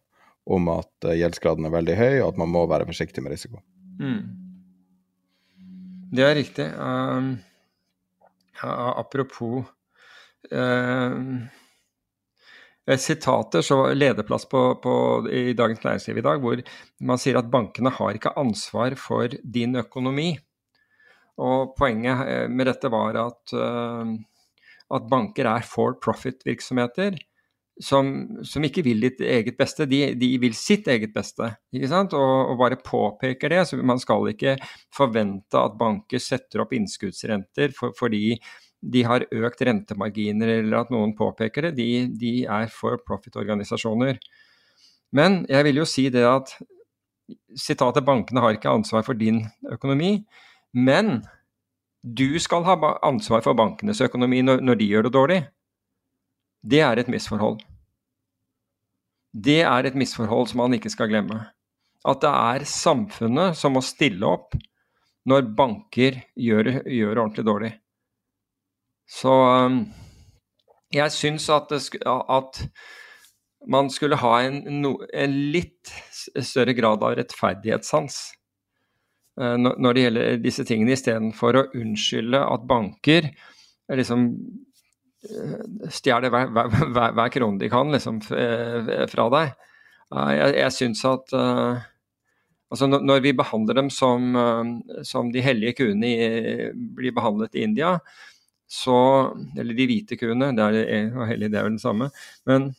om 0.58 0.70
at 0.74 1.06
eh, 1.06 1.20
gjeldsgraden 1.20 1.68
er 1.68 1.76
veldig 1.76 1.98
høy, 1.98 2.14
og 2.22 2.32
at 2.32 2.40
man 2.42 2.50
må 2.50 2.64
være 2.70 2.88
forsiktig 2.88 3.22
med 3.22 3.36
risiko. 3.36 3.62
Mm. 4.02 4.24
Det 6.08 6.24
er 6.24 6.34
riktig. 6.38 6.66
Um, 6.74 7.36
ja, 8.58 8.74
apropos 8.98 9.68
eh, 10.50 11.14
sitater, 12.96 13.62
så 13.62 13.92
lederplass 13.94 14.48
på, 14.50 14.62
på, 14.82 14.94
i 15.30 15.52
Dagens 15.52 15.84
Næringsliv 15.84 16.18
i 16.18 16.26
dag, 16.26 16.42
hvor 16.42 16.62
man 17.06 17.22
sier 17.22 17.38
at 17.38 17.50
bankene 17.52 17.92
har 17.94 18.18
ikke 18.18 18.34
ansvar 18.40 18.98
for 18.98 19.38
din 19.44 19.76
økonomi. 19.78 20.32
Og 21.38 21.74
Poenget 21.78 22.24
eh, 22.26 22.46
med 22.50 22.66
dette 22.70 22.90
var 22.92 23.16
at, 23.20 23.54
uh, 23.54 24.12
at 24.96 25.08
banker 25.10 25.48
er 25.50 25.66
for 25.66 25.98
profit-virksomheter 26.02 27.18
som, 27.78 28.08
som, 28.42 28.64
ikke 28.66 28.82
vil 28.86 29.02
ditt 29.02 29.20
eget 29.22 29.56
beste, 29.58 29.86
de, 29.86 30.00
de 30.18 30.28
vil 30.42 30.54
sitt 30.56 30.88
eget 30.90 31.12
beste. 31.14 31.46
ikke 31.74 31.90
sant? 31.90 32.14
Og, 32.18 32.52
og, 32.52 32.56
bare 32.60 32.80
påpeker 32.82 33.54
det. 33.54 33.60
så 33.68 33.78
Man 33.78 34.00
skal 34.02 34.32
ikke 34.32 34.56
forvente 34.94 35.60
at 35.60 35.76
banker 35.78 36.22
setter 36.22 36.64
opp 36.64 36.74
innskuddsrenter 36.74 37.74
for, 37.76 37.94
fordi 37.98 38.34
de 38.78 39.02
har 39.06 39.26
økt 39.34 39.62
rentemarginer, 39.66 40.58
eller 40.60 40.82
at 40.82 40.90
noen 40.94 41.14
påpeker 41.18 41.68
det. 41.68 41.76
De, 41.78 41.88
de 42.18 42.34
er 42.46 42.68
for 42.72 42.98
profit-organisasjoner. 43.06 44.18
Men 45.14 45.44
jeg 45.48 45.66
vil 45.66 45.80
jo 45.80 45.86
si 45.88 46.08
det 46.12 46.26
at 46.26 46.52
sitatet 47.58 48.04
'bankene 48.04 48.40
har 48.40 48.56
ikke 48.56 48.72
ansvar 48.72 49.04
for 49.04 49.18
din 49.18 49.42
økonomi', 49.68 50.24
men 50.76 51.20
du 52.02 52.38
skal 52.40 52.64
ha 52.66 52.76
ansvar 53.06 53.42
for 53.44 53.58
bankenes 53.58 54.00
økonomi 54.04 54.42
når, 54.44 54.76
de 54.78 54.86
gjør 54.88 55.08
det 55.08 55.14
dårlig 55.16 55.40
det 56.62 56.80
er 56.82 56.98
et 56.98 57.08
misforhold. 57.08 57.60
Det 59.32 59.60
er 59.62 59.86
et 59.86 59.94
misforhold 59.94 60.48
som 60.50 60.62
man 60.64 60.74
ikke 60.74 60.90
skal 60.90 61.10
glemme. 61.10 61.44
At 62.08 62.22
det 62.22 62.30
er 62.30 62.64
samfunnet 62.68 63.58
som 63.58 63.76
må 63.76 63.82
stille 63.84 64.26
opp 64.26 64.56
når 65.28 65.50
banker 65.54 66.22
gjør, 66.38 66.80
gjør 66.86 67.14
det 67.14 67.22
ordentlig 67.22 67.44
dårlig. 67.46 67.72
Så 69.08 69.32
um, 69.32 69.82
jeg 70.94 71.12
syns 71.12 71.48
at, 71.52 71.72
at, 71.72 72.62
man 73.68 73.88
skulle 73.90 74.16
ha 74.16 74.32
en, 74.46 74.60
en, 74.86 75.32
litt 75.52 75.90
større 76.46 76.72
grad 76.78 77.02
av 77.02 77.16
rettferdighetssans 77.18 78.20
når 79.38 79.94
det 79.94 80.02
gjelder 80.02 80.40
disse 80.42 80.64
tingene, 80.66 80.96
istedenfor 80.96 81.56
å 81.60 81.66
unnskylde 81.78 82.40
at 82.42 82.64
banker 82.66 83.28
liksom 83.94 84.32
Eh, 85.18 85.90
stjeler 85.90 86.30
hver, 86.30 86.50
hver, 86.54 87.14
hver, 87.16 87.30
krone 87.34 87.58
de 87.58 87.68
kan 87.72 87.90
liksom, 87.90 88.20
eh, 88.38 89.06
fra 89.10 89.26
deg. 89.34 89.56
Jeg, 90.08 90.52
jeg 90.56 90.72
syns 90.72 91.02
at 91.04 91.32
altså 92.72 92.86
Når 92.88 93.18
vi 93.20 93.34
behandler 93.36 93.76
dem 93.76 93.90
som, 93.92 94.30
som 95.04 95.28
de 95.32 95.42
hellige 95.44 95.74
kuene 95.82 96.70
blir 96.96 97.12
behandlet 97.12 97.58
i 97.58 97.66
India, 97.66 97.90
så 98.64 98.96
Eller 99.52 99.76
de 99.76 99.88
hvite 99.90 100.16
kuene, 100.16 100.48
det 100.56 100.64
er, 100.64 101.10
og 101.12 101.28
hellige, 101.28 101.52
det 101.52 101.60
er 101.60 101.66
vel 101.66 101.76
det 101.76 101.84
samme. 101.84 102.08
Men 102.48 102.70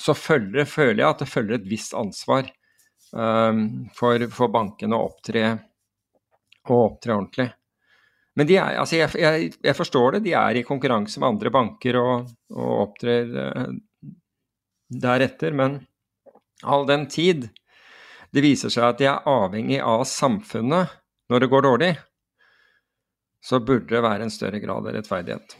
så 0.00 0.16
følger, 0.16 0.64
føler 0.64 1.02
jeg 1.02 1.10
at 1.10 1.20
det 1.20 1.28
følger 1.28 1.58
et 1.58 1.68
visst 1.68 1.92
ansvar 1.92 2.48
for, 3.14 4.24
for 4.34 4.50
bankene 4.50 4.96
å 4.96 5.04
opptre, 5.06 5.44
å 6.66 6.78
opptre 6.88 7.14
ordentlig. 7.14 7.46
Men 8.34 8.50
er, 8.50 8.78
altså 8.82 8.98
jeg, 8.98 9.12
jeg, 9.22 9.50
jeg, 9.62 9.76
forstår 9.78 10.16
det, 10.16 10.24
de 10.24 10.32
er 10.34 10.58
i 10.58 10.64
konkurranse 10.66 11.20
med 11.22 11.36
andre 11.36 11.52
banker 11.54 11.98
og, 12.00 12.32
og 12.50 12.72
opptrer 12.88 13.30
uh, 13.30 13.68
deretter. 14.90 15.54
Men 15.54 15.78
all 16.66 16.86
den 16.88 17.06
tid 17.10 17.46
det 18.34 18.42
viser 18.42 18.72
seg 18.74 18.88
at 18.88 18.98
de 18.98 19.06
er 19.06 19.28
avhengig 19.30 19.78
av 19.78 20.02
samfunnet 20.10 20.96
når 21.30 21.44
det 21.44 21.50
går 21.52 21.64
dårlig, 21.64 21.92
så 23.44 23.60
burde 23.62 23.92
det 23.94 24.02
være 24.02 24.26
en 24.26 24.32
større 24.34 24.58
grad 24.58 24.88
av 24.88 24.96
rettferdighet. 24.96 25.54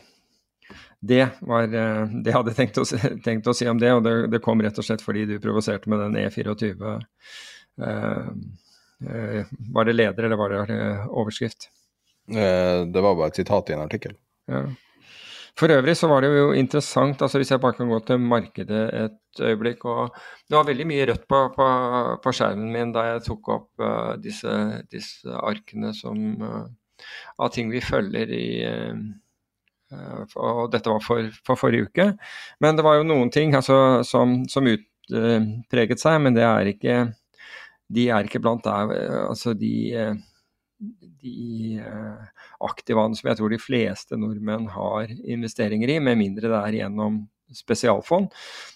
Det 1.05 1.25
var 1.45 1.69
uh, 1.69 2.05
det 2.09 2.33
jeg 2.33 2.39
hadde 2.39 2.57
tenkt 2.57 2.81
å, 2.81 2.85
tenkt 3.27 3.49
å, 3.51 3.57
si 3.57 3.69
om 3.69 3.81
det, 3.81 3.93
og 3.93 4.05
det, 4.07 4.15
det, 4.33 4.43
kom 4.45 4.63
rett 4.65 4.79
og 4.81 4.87
slett 4.87 5.05
fordi 5.05 5.27
du 5.29 5.39
provoserte 5.43 5.91
med 5.93 6.01
den 6.07 6.21
E24. 6.25 6.99
Uh, 7.85 8.29
var 9.75 9.85
det 9.85 9.99
leder, 9.99 10.27
eller 10.27 10.39
var 10.41 10.55
det 10.55 10.77
overskrift? 11.11 11.69
Eh, 12.31 12.87
det 12.87 13.01
var 13.01 13.15
bare 13.15 13.29
et 13.33 13.37
sitat 13.37 13.71
i 13.71 13.77
en 13.77 13.85
artikkel. 13.85 14.17
Ja. 14.49 14.65
For 15.55 15.71
øvrig 15.71 15.95
så 15.97 16.09
var 16.11 16.25
det 16.25 16.33
jo 16.35 16.47
interessant, 16.57 17.21
altså 17.23 17.39
hvis 17.39 17.53
jeg 17.53 17.61
bare 17.63 17.77
kan 17.77 17.91
gå 17.91 18.01
til 18.09 18.19
markedet 18.19 18.85
et 18.99 19.41
øyeblikk 19.41 19.85
og 19.87 20.17
Det 20.49 20.57
var 20.57 20.67
veldig 20.67 20.87
mye 20.87 21.05
rødt 21.07 21.29
på, 21.31 21.43
på, 21.55 21.67
på 22.25 22.33
skjermen 22.35 22.73
min 22.75 22.95
da 22.95 23.05
jeg 23.13 23.23
tok 23.29 23.51
opp 23.55 23.69
uh, 23.85 24.17
disse, 24.19 24.51
disse, 24.91 25.31
arkene 25.31 25.93
som, 25.95 26.19
uh, 26.43 26.67
av 27.39 27.53
ting 27.55 27.71
vi 27.71 27.85
følger 27.85 28.35
i 28.35 28.49
uh, 28.67 28.99
Og 30.37 30.71
dette 30.73 30.91
var 30.91 31.03
for, 31.05 31.31
for, 31.47 31.61
forrige 31.61 31.89
uke. 31.89 32.09
Men 32.65 32.79
det 32.79 32.85
var 32.87 32.99
jo 32.99 33.09
noen 33.09 33.33
ting 33.35 33.55
altså, 33.57 34.03
som, 34.07 34.43
som 34.51 34.69
utpreget 34.71 36.03
seg, 36.03 36.21
men 36.25 36.37
det 36.37 36.47
er 36.47 36.73
ikke 36.75 37.03
de 37.95 38.07
er 38.09 38.27
ikke 38.27 38.41
blant 38.41 38.65
der, 38.65 38.91
altså 39.29 39.53
de 39.55 39.75
de 41.25 41.81
aktivene 42.65 43.17
som 43.17 43.29
jeg 43.31 43.39
tror 43.39 43.53
de 43.53 43.61
fleste 43.61 44.17
nordmenn 44.19 44.67
har 44.73 45.13
investeringer 45.23 45.93
i, 45.95 46.01
med 46.03 46.19
mindre 46.21 46.51
det 46.51 46.59
er 46.59 46.77
gjennom 46.81 47.23
spesialfond. 47.55 48.33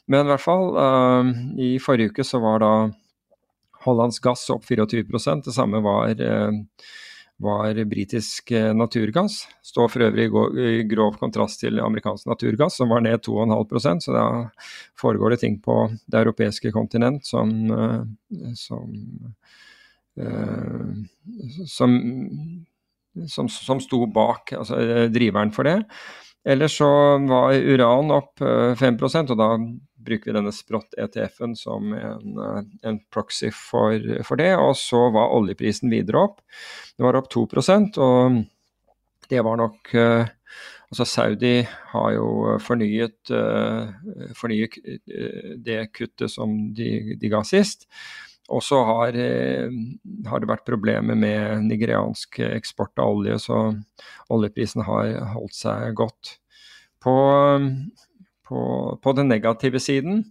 Men 0.07 0.27
i 0.27 0.33
hvert 0.33 0.45
fall, 0.45 0.71
uh, 0.77 1.31
i 1.61 1.77
forrige 1.83 2.13
uke 2.13 2.27
så 2.27 2.41
var 2.43 2.63
da 2.63 2.73
Hollands 3.85 4.19
gass 4.21 4.49
opp 4.51 4.67
24% 4.67 5.47
Det 5.47 5.55
samme 5.55 5.81
var, 5.85 6.13
uh, 6.19 6.89
var 7.39 7.79
britisk 7.87 8.51
naturgass. 8.75 9.41
Står 9.63 9.93
for 9.93 10.07
øvrig 10.09 10.27
i 10.59 10.83
grov 10.91 11.19
kontrast 11.21 11.61
til 11.63 11.79
amerikansk 11.81 12.27
naturgass, 12.27 12.81
som 12.81 12.91
var 12.91 13.05
ned 13.05 13.23
2,5% 13.23 14.03
så 14.05 14.15
da 14.17 14.25
foregår 14.99 15.37
det 15.37 15.41
ting 15.45 15.61
på 15.63 15.85
det 16.07 16.19
europeiske 16.25 16.73
kontinent 16.75 17.27
som, 17.27 17.53
uh, 17.71 18.03
som 18.59 18.91
Eh, 20.21 20.87
som, 21.67 22.01
som, 23.27 23.49
som 23.49 23.81
sto 23.81 24.07
bak, 24.07 24.53
altså 24.53 24.81
eh, 24.81 25.05
driveren 25.13 25.53
for 25.55 25.69
det. 25.69 25.83
Ellers 26.49 26.79
så 26.81 26.89
var 27.29 27.55
uran 27.55 28.11
opp 28.15 28.41
5 28.41 28.99
eh, 28.99 29.19
og 29.21 29.37
da 29.39 29.49
bruker 30.09 30.31
vi 30.31 30.37
denne 30.39 30.55
Sprott-ETF-en 30.55 31.55
som 31.59 31.93
en, 31.95 32.41
en 32.83 33.01
proxy 33.13 33.53
for, 33.55 34.01
for, 34.25 34.41
det. 34.41 34.55
Og 34.57 34.75
så 34.81 35.05
var 35.15 35.35
oljeprisen 35.37 35.93
videre 35.93 36.25
opp. 36.31 36.41
Det 36.97 37.07
var 37.07 37.21
opp 37.21 37.31
2% 37.35 38.01
og 38.03 38.43
det 39.29 39.45
var 39.45 39.61
nok 39.61 39.95
Altså 40.89 41.05
Saudi 41.05 41.59
har 41.93 42.13
jo 42.15 42.55
fornyet, 42.65 43.29
fornyet 44.33 44.79
det 45.61 45.83
kuttet 45.93 46.33
som 46.33 46.55
de, 46.73 47.19
de 47.21 47.29
ga 47.29 47.43
sist. 47.45 47.85
Og 48.49 48.63
så 48.65 48.81
har, 48.85 49.09
eh, 49.09 49.69
har, 50.27 50.41
det 50.41 50.49
vært 50.49 50.67
problemer 50.69 51.17
med 51.19 51.67
nigeriansk 51.69 52.41
eksport 52.49 52.97
av 52.99 53.19
olje, 53.19 53.37
så 53.45 53.59
oljeprisen 54.33 54.87
har 54.89 55.13
holdt 55.35 55.57
seg 55.57 55.93
godt. 55.99 56.39
På, 57.05 57.15
på, 58.49 58.61
på 59.03 59.15
den 59.17 59.31
negative 59.31 59.81
siden 59.83 60.25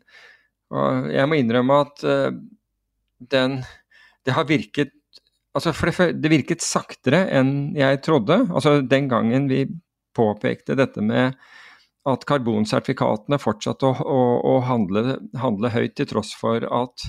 og 0.74 1.12
Jeg 1.14 1.30
må 1.30 1.38
innrømme 1.40 1.82
at 1.86 2.04
uh, 2.04 2.32
den 3.32 3.62
Det 4.26 4.36
har 4.36 4.48
virket 4.50 4.94
altså 5.58 5.72
det, 5.72 6.12
det, 6.22 6.30
virket 6.30 6.62
saktere 6.62 7.24
enn 7.34 7.72
jeg 7.74 8.04
trodde. 8.06 8.44
Altså 8.52 8.82
Den 8.86 9.08
gangen 9.10 9.48
vi 9.50 9.64
påpekte 10.14 10.76
dette 10.78 11.02
med 11.02 11.34
at 12.08 12.26
karbonsertifikatene 12.30 13.40
fortsatte 13.42 13.88
å, 13.90 13.96
å, 14.06 14.20
å 14.52 14.54
handle, 14.68 15.18
handle 15.42 15.72
høyt 15.74 15.96
til 15.98 16.08
tross 16.12 16.36
for 16.38 16.62
at 16.62 17.08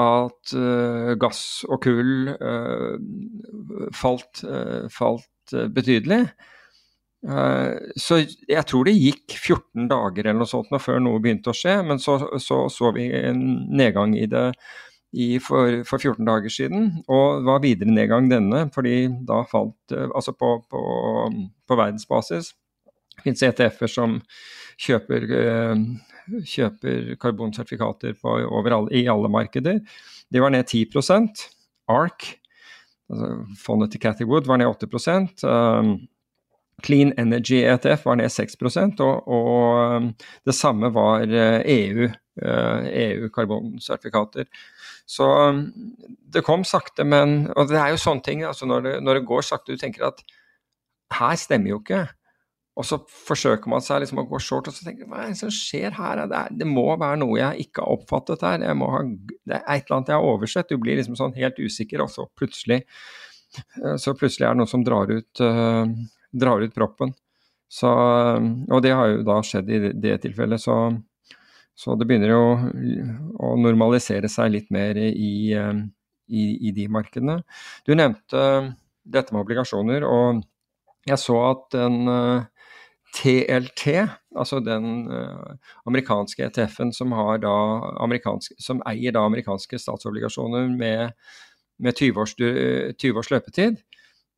at 0.00 0.54
uh, 0.58 1.12
gass 1.22 1.42
og 1.68 1.82
kull 1.84 2.30
uh, 2.34 2.94
falt, 3.94 4.42
uh, 4.46 4.86
falt 4.90 5.54
betydelig. 5.74 6.24
Så 7.24 8.18
jeg 8.20 8.64
tror 8.68 8.84
det 8.84 8.98
gikk 8.98 9.36
14 9.38 9.86
dager 9.88 10.26
eller 10.26 10.42
noe 10.42 10.50
sånt 10.50 10.72
før 10.82 10.98
noe 11.00 11.22
begynte 11.24 11.52
å 11.52 11.56
skje, 11.56 11.78
men 11.88 12.02
så 12.02 12.18
så, 12.42 12.64
så 12.68 12.90
vi 12.96 13.08
en 13.16 13.40
nedgang 13.72 14.16
i 14.18 14.26
det 14.28 14.50
i 15.14 15.38
for, 15.38 15.84
for, 15.86 16.02
14 16.02 16.26
dager 16.26 16.50
siden, 16.50 16.88
og 17.06 17.44
var 17.46 17.62
videre 17.62 17.92
nedgang 17.94 18.26
denne, 18.26 18.64
fordi 18.74 19.06
da 19.22 19.44
falt 19.46 19.94
Altså 19.94 20.34
på, 20.34 20.56
på, 20.66 20.80
på 21.70 21.76
verdensbasis 21.78 22.50
fins 23.22 23.44
ETF-er 23.46 23.90
som 23.90 24.18
kjøper 24.82 25.28
kjøper 26.48 27.14
karbonsertifikater 27.20 28.16
på, 28.20 28.38
alle, 28.64 28.88
i 28.96 29.04
alle 29.10 29.30
markeder. 29.30 29.80
De 30.32 30.42
var 30.42 30.54
ned 30.54 30.66
10% 30.66 31.44
ARK, 31.92 32.26
altså 33.12 33.30
fondet 33.60 33.92
til 33.92 34.02
Cathy 34.02 34.26
Wood, 34.28 34.48
var 34.48 34.60
ned 34.60 34.70
8 34.70 34.88
um, 35.44 35.94
Clean 36.82 37.12
Energy 37.20 37.60
ETF 37.62 38.06
var 38.08 38.18
ned 38.18 38.32
6 38.32 38.56
og, 39.00 39.28
og 39.28 40.08
det 40.44 40.54
samme 40.54 40.90
var 40.94 41.22
EU, 41.30 42.08
uh, 42.08 42.16
uh, 42.42 42.88
EU-karbonsertifikater. 42.88 44.48
Så 45.06 45.28
um, 45.48 45.62
det 46.34 46.42
kom 46.42 46.64
sakte, 46.64 47.04
men 47.04 47.50
Og 47.56 47.68
det 47.68 47.78
er 47.78 47.92
jo 47.92 48.00
sånne 48.00 48.24
ting, 48.24 48.42
altså 48.44 48.66
når 48.66 48.80
det, 48.80 48.94
når 49.02 49.20
det 49.20 49.26
går 49.28 49.42
sakte, 49.42 49.72
du 49.72 49.78
tenker 49.78 50.08
at 50.08 50.24
her 51.14 51.36
stemmer 51.38 51.74
jo 51.74 51.80
ikke. 51.82 52.06
Og 52.74 52.86
så 52.88 52.98
forsøker 53.06 53.70
man 53.70 53.84
seg 53.84 54.00
liksom 54.02 54.18
å 54.24 54.26
gå 54.26 54.38
short, 54.42 54.66
og 54.66 54.74
så 54.74 54.86
tenker 54.86 55.06
man 55.06 55.20
hva 55.20 55.26
er 55.28 55.34
det 55.34 55.38
som 55.44 55.52
skjer 55.54 55.94
her? 55.94 56.24
Det, 56.26 56.38
er, 56.40 56.56
det, 56.58 56.66
må 56.66 56.88
være 56.98 57.20
noe 57.22 57.36
jeg 57.38 57.68
ikke 57.68 57.84
har 57.84 58.00
oppfattet 58.00 58.42
her. 58.42 58.64
Ha, 58.64 59.02
det 59.46 59.60
er 59.60 59.62
et 59.76 59.84
eller 59.84 59.98
annet 60.00 60.10
jeg 60.10 60.18
har 60.18 60.32
oversett. 60.32 60.72
Du 60.72 60.82
blir 60.82 60.98
liksom 60.98 61.18
sånn 61.20 61.36
helt 61.38 61.60
usikker, 61.60 62.02
og 62.02 62.10
så 62.10 62.26
plutselig, 62.34 62.80
eh, 63.60 63.94
så 64.02 64.16
plutselig 64.18 64.48
er 64.48 64.56
det 64.56 64.62
noe 64.64 64.72
som 64.72 64.82
drar 64.86 65.12
ut, 65.12 65.44
uh, 65.44 65.86
drar 66.34 66.64
ut 66.64 66.74
proppen. 66.74 67.14
Så, 67.70 67.88
og 67.88 68.82
det 68.84 68.92
har 68.94 69.10
jo 69.10 69.24
da 69.26 69.40
skjedd 69.42 69.70
i 69.72 69.80
det 69.98 70.18
tilfellet. 70.22 70.62
Så, 70.62 70.76
så 71.74 71.96
det 71.98 72.06
begynner 72.10 72.34
jo 72.34 72.42
å 73.42 73.54
normalisere 73.58 74.30
seg 74.30 74.52
litt 74.54 74.72
mer 74.74 74.98
i, 75.00 75.54
i, 75.54 76.44
i 76.68 76.74
de 76.76 76.88
markedene. 76.92 77.40
Du 77.86 77.94
nevnte 77.96 78.42
dette 79.04 79.34
med 79.34 79.42
obligasjoner, 79.42 80.06
og 80.06 80.44
jeg 81.08 81.20
så 81.20 81.40
at 81.50 81.66
den 81.74 82.04
TLT, 83.14 83.84
altså 84.34 84.58
den 84.64 85.06
uh, 85.06 85.54
amerikanske 85.86 86.48
ETF-en 86.48 86.90
som, 86.94 87.14
som, 88.58 88.82
eier 88.90 89.14
da 89.14 89.22
amerikanske 89.28 89.78
statsobligasjoner 89.78 90.66
med, 90.74 91.12
med 91.78 91.94
20 91.94 92.22
års, 92.24 92.34
20 92.34 93.20
års 93.20 93.30
løpetid, 93.30 93.78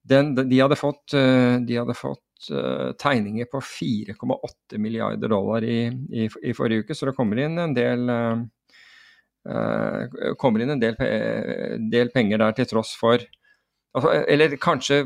den, 0.06 0.34
de 0.36 0.60
hadde 0.60 0.78
fått, 0.78 1.14
uh, 1.14 1.56
de 1.66 1.78
hadde 1.80 1.96
fått 1.96 2.50
uh, 2.52 2.92
tegninger 3.00 3.48
på 3.50 3.62
4,8 3.64 4.78
milliarder 4.82 5.32
dollar 5.32 5.64
i, 5.66 5.86
i, 6.10 6.26
i, 6.26 6.54
forrige 6.56 6.86
uke, 6.86 6.96
så 6.96 7.10
det 7.10 7.16
kommer 7.18 7.42
inn 7.42 7.58
en 7.62 7.74
del 7.76 8.06
kommer 10.42 10.64
inn 10.64 10.72
en 10.74 10.80
del, 10.82 10.96
del, 11.92 12.08
penger 12.10 12.40
der 12.42 12.54
til 12.56 12.66
tross 12.66 12.96
for 12.98 13.20
altså, 13.94 14.08
Eller 14.26 14.56
kanskje 14.58 15.04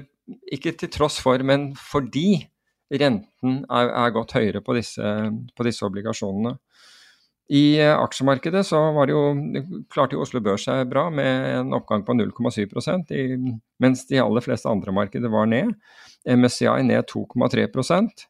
ikke 0.49 0.73
til 0.81 0.89
tross 0.95 1.19
for, 1.21 1.45
men 1.45 1.75
fordi 1.77 2.39
renten 2.89 3.61
er, 3.69 3.91
er 3.91 4.15
gått 4.15 4.33
høyere 4.39 4.63
på 4.65 4.79
disse, 4.79 5.05
på 5.57 5.67
disse, 5.67 5.85
obligasjonene. 5.85 6.55
I 7.51 7.81
eh, 7.81 7.97
aksjemarkedet 7.99 8.63
så 8.67 8.79
jo, 9.11 9.21
klarte 9.91 10.15
jo 10.15 10.23
Oslo 10.23 10.39
Børs 10.45 10.69
seg 10.69 10.85
bra 10.91 11.09
med 11.11 11.49
en 11.57 11.75
oppgang 11.75 12.05
på 12.07 12.15
0,7% 12.15 13.11
mens 13.83 14.05
de 14.07 14.21
aller 14.23 14.45
fleste 14.45 14.71
andre 14.71 14.95
markeder 14.95 15.33
var 15.33 15.51
ned. 15.51 15.75
MSCI 16.29 16.85
ned 16.87 17.09
2,3% 17.11 18.27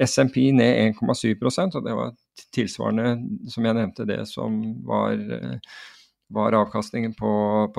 SMP 0.00 0.46
ned 0.56 0.94
1,7% 0.96 1.76
og 1.76 1.84
det 1.84 1.96
var 1.98 2.14
tilsvarende, 2.54 3.10
som 3.52 3.66
jeg 3.68 3.76
nevnte, 3.76 4.08
det 4.08 4.22
som 4.30 4.56
var, 4.88 5.20
var 6.32 6.56
avkastningen 6.62 7.12
på, 7.18 7.32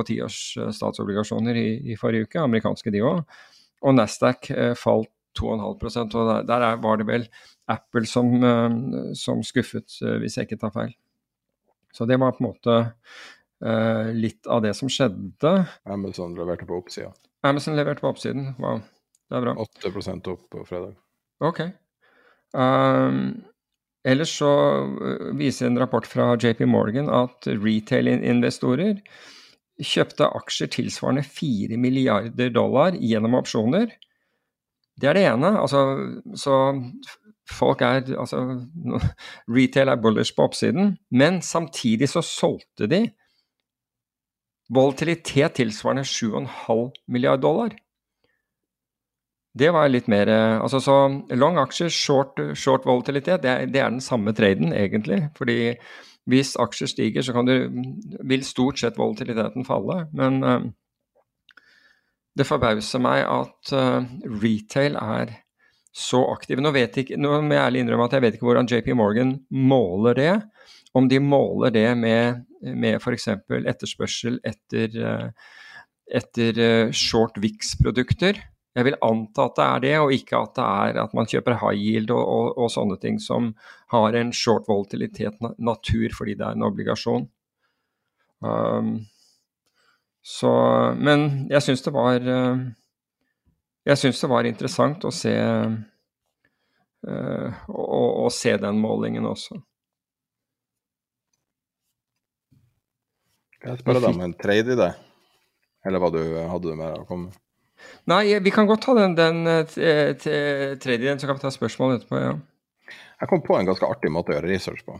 tiårs 0.05 0.39
statsobligasjoner 0.77 1.57
i, 1.57 1.67
i, 1.89 1.97
forrige 1.97 2.29
uke, 2.29 2.43
amerikanske 2.43 2.93
de 2.93 3.01
òg. 3.01 3.23
Og 3.83 3.97
Nasdaq 3.97 4.51
eh, 4.53 4.75
falt 4.79 5.09
2,5 5.39 6.15
og 6.15 6.29
der, 6.29 6.47
der 6.47 6.81
var 6.83 6.99
det 6.99 7.07
vel 7.09 7.27
Apple 7.71 8.05
som, 8.09 8.33
eh, 8.43 9.13
som, 9.17 9.43
skuffet, 9.45 9.99
eh, 10.01 10.17
hvis 10.21 10.37
jeg 10.37 10.47
ikke 10.47 10.61
tar 10.65 10.73
feil. 10.75 10.93
Så 11.93 12.07
det 12.09 12.17
var 12.19 12.33
på 12.33 12.41
en 12.41 12.47
måte 12.49 12.75
uh, 13.61 14.07
litt 14.17 14.47
av 14.49 14.63
det 14.65 14.71
som 14.73 14.89
skjedde. 14.89 15.51
Amazon 15.85 16.33
leverte 16.33 16.65
på 16.65 16.79
oppsida. 16.79 17.11
Amazon 17.45 17.77
leverte 17.77 18.01
på 18.01 18.09
oppsiden, 18.09 18.55
wow. 18.57 18.81
Det 19.29 19.37
er 19.37 19.45
bra. 19.45 19.53
8 19.61 20.31
opp 20.31 20.47
på 20.49 20.63
fredag. 20.65 20.95
Ok. 21.37 21.61
Um, 22.57 23.43
ellers 24.05 24.33
så 24.39 24.49
viser 25.37 25.69
en 25.69 25.77
rapport 25.77 26.09
fra 26.09 26.31
JP 26.33 26.65
Morgan 26.69 27.13
at 27.13 27.45
retail-investorer 27.45 28.97
kjøpte 29.81 30.27
aksjer 30.37 30.69
tilsvarende 30.73 31.23
4 31.25 31.77
milliarder 31.81 32.51
dollar 32.53 32.97
gjennom 32.97 33.37
opsjoner 33.39 33.93
det 35.01 35.09
er 35.09 35.17
det 35.17 35.25
ene. 35.25 35.55
Altså, 35.59 35.81
så 36.35 36.57
folk 37.49 37.81
er 37.81 38.03
Altså, 38.19 38.43
retail 39.47 39.89
er 39.89 40.01
bullish 40.01 40.35
på 40.35 40.47
oppsiden, 40.47 40.97
men 41.11 41.41
samtidig 41.41 42.09
så 42.09 42.21
solgte 42.21 42.87
de 42.87 43.07
volatilitet 44.73 45.59
tilsvarende 45.59 46.05
7,5 46.07 46.91
milliard 47.07 47.41
dollar. 47.41 47.75
Det 49.53 49.69
var 49.73 49.91
litt 49.91 50.07
mer 50.09 50.29
eh, 50.33 50.61
Altså 50.61 50.79
så 50.81 50.95
long 51.37 51.59
aksjer, 51.61 51.89
short, 51.93 52.39
short 52.57 52.87
volatilitet, 52.89 53.43
det 53.43 53.49
er, 53.49 53.65
det 53.69 53.81
er, 53.81 53.91
den 53.91 54.01
samme 54.01 54.33
traden 54.33 54.73
egentlig. 54.73 55.27
Fordi 55.37 55.75
hvis 56.25 56.55
aksjer 56.55 56.87
stiger, 56.87 57.21
så 57.21 57.33
kan 57.35 57.45
du, 57.45 57.53
vil 58.23 58.45
stort 58.47 58.79
sett 58.79 58.97
volatiliteten 58.97 59.65
falle. 59.67 60.05
Men 60.15 60.43
uh, 60.43 60.61
det 62.37 62.47
forbauser 62.49 63.01
meg 63.03 63.23
at 63.29 63.73
uh, 63.77 64.05
retail 64.41 64.97
er 64.99 65.35
så 65.93 66.23
aktiv. 66.33 66.57
Nå, 66.57 66.71
jeg, 66.73 67.17
nå 67.21 67.35
må 67.45 67.53
jeg 67.53 67.67
ærlig 67.67 67.83
innrømme 67.83 68.07
at 68.09 68.15
jeg 68.17 68.23
vet 68.25 68.37
ikke 68.37 68.47
hvordan 68.47 68.69
JP 68.69 68.87
Morgan 68.97 69.35
måler 69.53 70.17
det. 70.17 70.31
Om 70.97 71.09
de 71.09 71.19
måler 71.21 71.73
det 71.73 71.85
med, 71.97 72.41
med 72.65 72.97
f.eks. 72.97 73.27
etterspørsel 73.29 74.39
etter, 74.45 74.97
etter 76.09 76.59
short 76.97 77.37
VIX-produkter 77.41 78.41
jeg 78.73 78.87
vil 78.87 78.97
anta 79.05 79.45
at 79.45 79.57
det 79.57 79.65
er 79.65 79.81
det, 79.83 79.93
og 80.01 80.11
ikke 80.15 80.39
at 80.39 80.55
det 80.57 80.65
er 80.65 80.99
at 81.03 81.13
man 81.13 81.29
kjøper 81.29 81.59
high 81.61 81.77
yield 81.77 82.13
og, 82.13 82.23
og, 82.23 82.47
og 82.57 82.71
sånne 82.73 82.97
ting 83.01 83.19
som 83.21 83.51
har 83.93 84.17
en 84.17 84.33
short 84.33 84.65
volatilitet 84.69 85.37
natur 85.61 86.15
fordi 86.17 86.33
det 86.39 86.47
er 86.47 86.57
en 86.57 86.65
obligasjon. 86.65 87.27
Um, 88.43 88.95
så, 90.23 90.51
men 90.95 91.47
jeg 91.51 91.61
syns 91.65 91.83
det 91.83 91.91
var 91.91 92.23
uh, 92.23 92.61
Jeg 93.83 93.99
syns 93.99 94.21
det 94.23 94.29
var 94.31 94.47
interessant 94.47 95.03
å 95.03 95.11
se 95.11 95.33
uh, 95.35 95.73
å, 97.67 98.03
å 98.23 98.29
se 98.31 98.55
den 98.57 98.79
målingen 98.79 99.27
også. 99.27 99.59
Jeg 103.63 103.79
spørre 103.79 103.99
deg 104.03 104.15
om 104.15 104.23
en 104.23 104.35
trade 104.39 104.75
i 104.75 104.79
det? 104.79 104.91
Eller 105.83 105.99
hva 105.99 106.09
du 106.11 106.19
hadde 106.23 106.71
du 106.71 106.75
med 106.79 106.99
å 106.99 107.05
komme 107.07 107.27
med? 107.27 107.39
Nei, 108.07 108.39
vi 108.39 108.51
kan 108.51 108.67
godt 108.67 108.85
ta 108.85 108.93
den, 108.95 109.15
den 109.15 109.47
eh, 109.47 110.15
tredje, 110.79 111.15
så 111.19 111.27
kan 111.27 111.35
vi 111.35 111.43
ta 111.43 111.51
spørsmål 111.51 111.97
etterpå. 111.97 112.19
ja. 112.19 112.33
Jeg 113.19 113.29
kom 113.31 113.43
på 113.43 113.55
en 113.55 113.67
ganske 113.67 113.87
artig 113.87 114.11
måte 114.11 114.31
å 114.31 114.37
gjøre 114.37 114.51
research 114.51 114.83
på. 114.87 114.97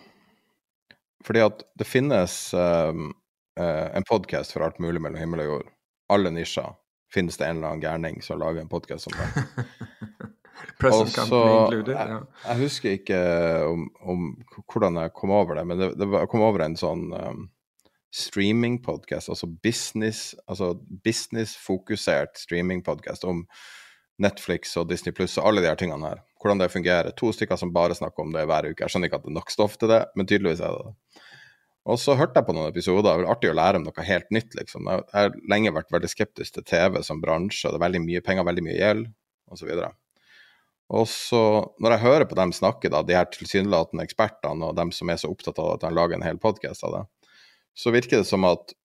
Fordi 1.23 1.43
at 1.43 1.63
det 1.79 1.87
finnes 1.87 2.35
um, 2.55 3.11
uh, 3.59 3.89
en 3.95 4.05
podkast 4.09 4.55
for 4.55 4.65
alt 4.65 4.79
mulig 4.83 5.01
mellom 5.01 5.21
himmel 5.21 5.43
og 5.43 5.49
jord. 5.51 5.71
Alle 6.13 6.33
nisjer 6.33 6.73
finnes 7.13 7.37
det 7.37 7.47
en 7.47 7.59
eller 7.59 7.73
annen 7.73 7.83
gærning 7.83 8.21
som 8.25 8.41
lager 8.41 8.63
en 8.63 8.71
podkast 8.71 9.09
om 9.11 9.17
det. 9.19 9.43
og 10.89 11.09
så, 11.09 11.41
jeg, 11.71 12.21
jeg, 12.45 12.57
husker 12.59 12.95
ikke 12.97 13.19
om, 13.67 13.87
om, 14.01 14.29
hvordan 14.71 15.01
jeg 15.03 15.13
kom 15.17 15.33
over 15.35 15.59
det, 15.59 15.67
men 15.69 15.79
det, 15.79 15.91
det 15.99 16.07
var, 16.09 16.25
jeg 16.25 16.31
kom 16.33 16.45
over 16.45 16.65
en 16.65 16.77
sånn 16.79 17.05
um, 17.13 17.45
streamingpodkast, 18.13 19.31
altså 19.33 19.49
business, 19.65 20.33
altså 20.45 20.73
business-fokusert 21.05 22.37
streamingpodkast 22.37 23.25
om 23.29 23.45
Netflix 24.21 24.75
og 24.77 24.89
Disney 24.91 25.15
Pluss 25.15 25.39
og 25.41 25.49
alle 25.49 25.63
de 25.63 25.69
her 25.71 25.79
tingene 25.79 26.11
her. 26.11 26.21
Hvordan 26.41 26.61
det 26.61 26.73
fungerer. 26.73 27.13
To 27.17 27.31
stykker 27.33 27.57
som 27.57 27.73
bare 27.73 27.95
snakker 27.97 28.25
om 28.25 28.33
det 28.35 28.45
hver 28.49 28.67
uke. 28.69 28.83
Jeg 28.83 28.93
skjønner 28.93 29.09
ikke 29.09 29.21
at 29.21 29.25
det 29.25 29.31
er 29.31 29.39
nok 29.39 29.53
stoff 29.53 29.77
til 29.81 29.89
det, 29.89 30.03
men 30.13 30.29
tydeligvis 30.29 30.61
er 30.61 30.75
det 30.75 30.91
det. 30.91 31.23
Og 31.83 31.99
så 31.99 32.15
hørte 32.15 32.39
jeg 32.39 32.47
på 32.47 32.53
noen 32.55 32.71
episoder. 32.71 33.09
Det 33.09 33.25
var 33.25 33.33
artig 33.33 33.49
å 33.51 33.57
lære 33.57 33.79
om 33.79 33.87
noe 33.87 34.05
helt 34.07 34.29
nytt, 34.31 34.53
liksom. 34.55 34.87
Jeg 34.87 35.03
har 35.11 35.33
lenge 35.51 35.73
vært 35.75 35.91
veldig 35.91 36.11
skeptisk 36.11 36.55
til 36.55 36.65
TV 36.69 37.01
som 37.03 37.19
bransje. 37.23 37.67
Det 37.67 37.79
er 37.79 37.83
veldig 37.83 38.01
mye 38.05 38.23
penger, 38.23 38.47
veldig 38.47 38.63
mye 38.63 38.77
gjeld, 38.77 39.09
osv. 39.51 39.73
Og 40.93 41.09
så, 41.09 41.41
når 41.83 41.95
jeg 41.95 42.03
hører 42.05 42.27
på 42.29 42.37
dem 42.39 42.53
snakke, 42.55 42.91
da, 42.93 43.01
de 43.03 43.17
her 43.17 43.27
tilsynelatende 43.33 44.05
ekspertene 44.07 44.69
og 44.69 44.79
dem 44.79 44.93
som 44.95 45.11
er 45.11 45.19
så 45.19 45.31
opptatt 45.31 45.59
av 45.59 45.73
at 45.73 45.83
de 45.83 45.91
lager 45.95 46.19
en 46.19 46.25
hel 46.25 46.39
podkast 46.39 46.87
av 46.87 46.95
det, 46.95 47.03
så 47.75 47.91
virker 47.91 48.21
det 48.21 48.29
som 48.29 48.47
at 48.47 48.75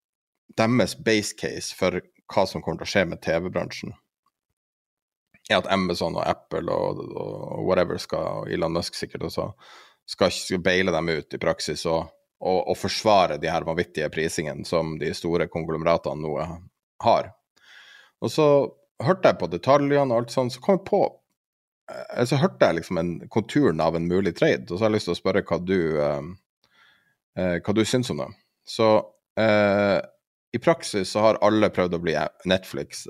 deres 0.59 0.97
base 0.97 1.37
case 1.39 1.77
for 1.77 2.01
hva 2.33 2.45
som 2.49 2.65
kommer 2.65 2.83
til 2.83 2.89
å 2.89 2.93
skje 2.93 3.07
med 3.11 3.23
TV-bransjen, 3.25 3.95
er 5.49 5.61
at 5.61 5.69
Amazon 5.73 6.17
og 6.19 6.27
Apple 6.29 6.69
og, 6.73 7.03
og, 7.17 7.63
whatever 7.65 8.01
skal, 8.01 8.43
og 8.43 8.53
Elon 8.53 8.75
Musk 8.75 8.97
sikkert 8.99 9.29
også, 9.29 9.51
skal, 10.09 10.33
skal 10.33 10.65
beile 10.65 10.93
dem 10.93 11.09
ut 11.13 11.37
i 11.37 11.41
praksis 11.41 11.87
og, 11.89 12.09
og, 12.39 12.59
og 12.71 12.77
forsvare 12.79 13.39
de 13.43 13.51
her 13.51 13.67
vanvittige 13.67 14.09
prisingene 14.15 14.67
som 14.69 14.97
de 15.01 15.11
store 15.17 15.49
konglomeratene 15.51 16.23
nå 16.23 16.35
har. 17.05 17.33
Og 18.23 18.33
så 18.33 18.49
hørte 19.03 19.31
jeg 19.31 19.39
på 19.41 19.49
detaljene 19.51 20.13
og 20.13 20.23
alt 20.23 20.35
sånt, 20.35 20.55
så 20.55 20.63
kom 20.63 20.79
jeg 20.79 20.87
på 20.89 21.03
eh, 21.07 22.25
Så 22.27 22.41
hørte 22.41 22.67
jeg 22.67 22.81
liksom 22.81 23.01
en 23.01 23.15
konturen 23.31 23.83
av 23.83 23.97
en 23.97 24.09
mulig 24.11 24.35
trade, 24.39 24.67
og 24.69 24.77
så 24.77 24.85
har 24.85 24.93
jeg 24.93 24.99
lyst 24.99 25.11
til 25.11 25.17
å 25.17 25.21
spørre 25.23 25.45
hva 25.47 25.61
du, 25.63 25.81
eh, 26.03 26.29
eh 27.39 27.57
hva 27.63 27.75
du 27.75 27.85
syns 27.87 28.11
om 28.15 28.23
det. 28.25 28.31
Så 28.69 28.91
eh, 29.41 29.99
i 30.53 30.63
praksis 30.63 31.11
så 31.15 31.25
har 31.25 31.43
alle 31.45 31.71
prøvd 31.75 31.99
å 31.99 32.03
bli 32.03 32.17
Netflix 32.49 33.07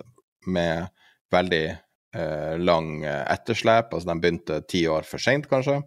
med 0.47 0.89
veldig 1.33 1.64
eh, 1.68 2.55
lang 2.59 3.05
etterslep. 3.05 3.93
Altså 3.93 4.09
de 4.09 4.20
begynte 4.20 4.62
ti 4.68 4.87
år 4.91 5.07
for 5.07 5.22
seint, 5.22 5.47
kanskje. 5.51 5.81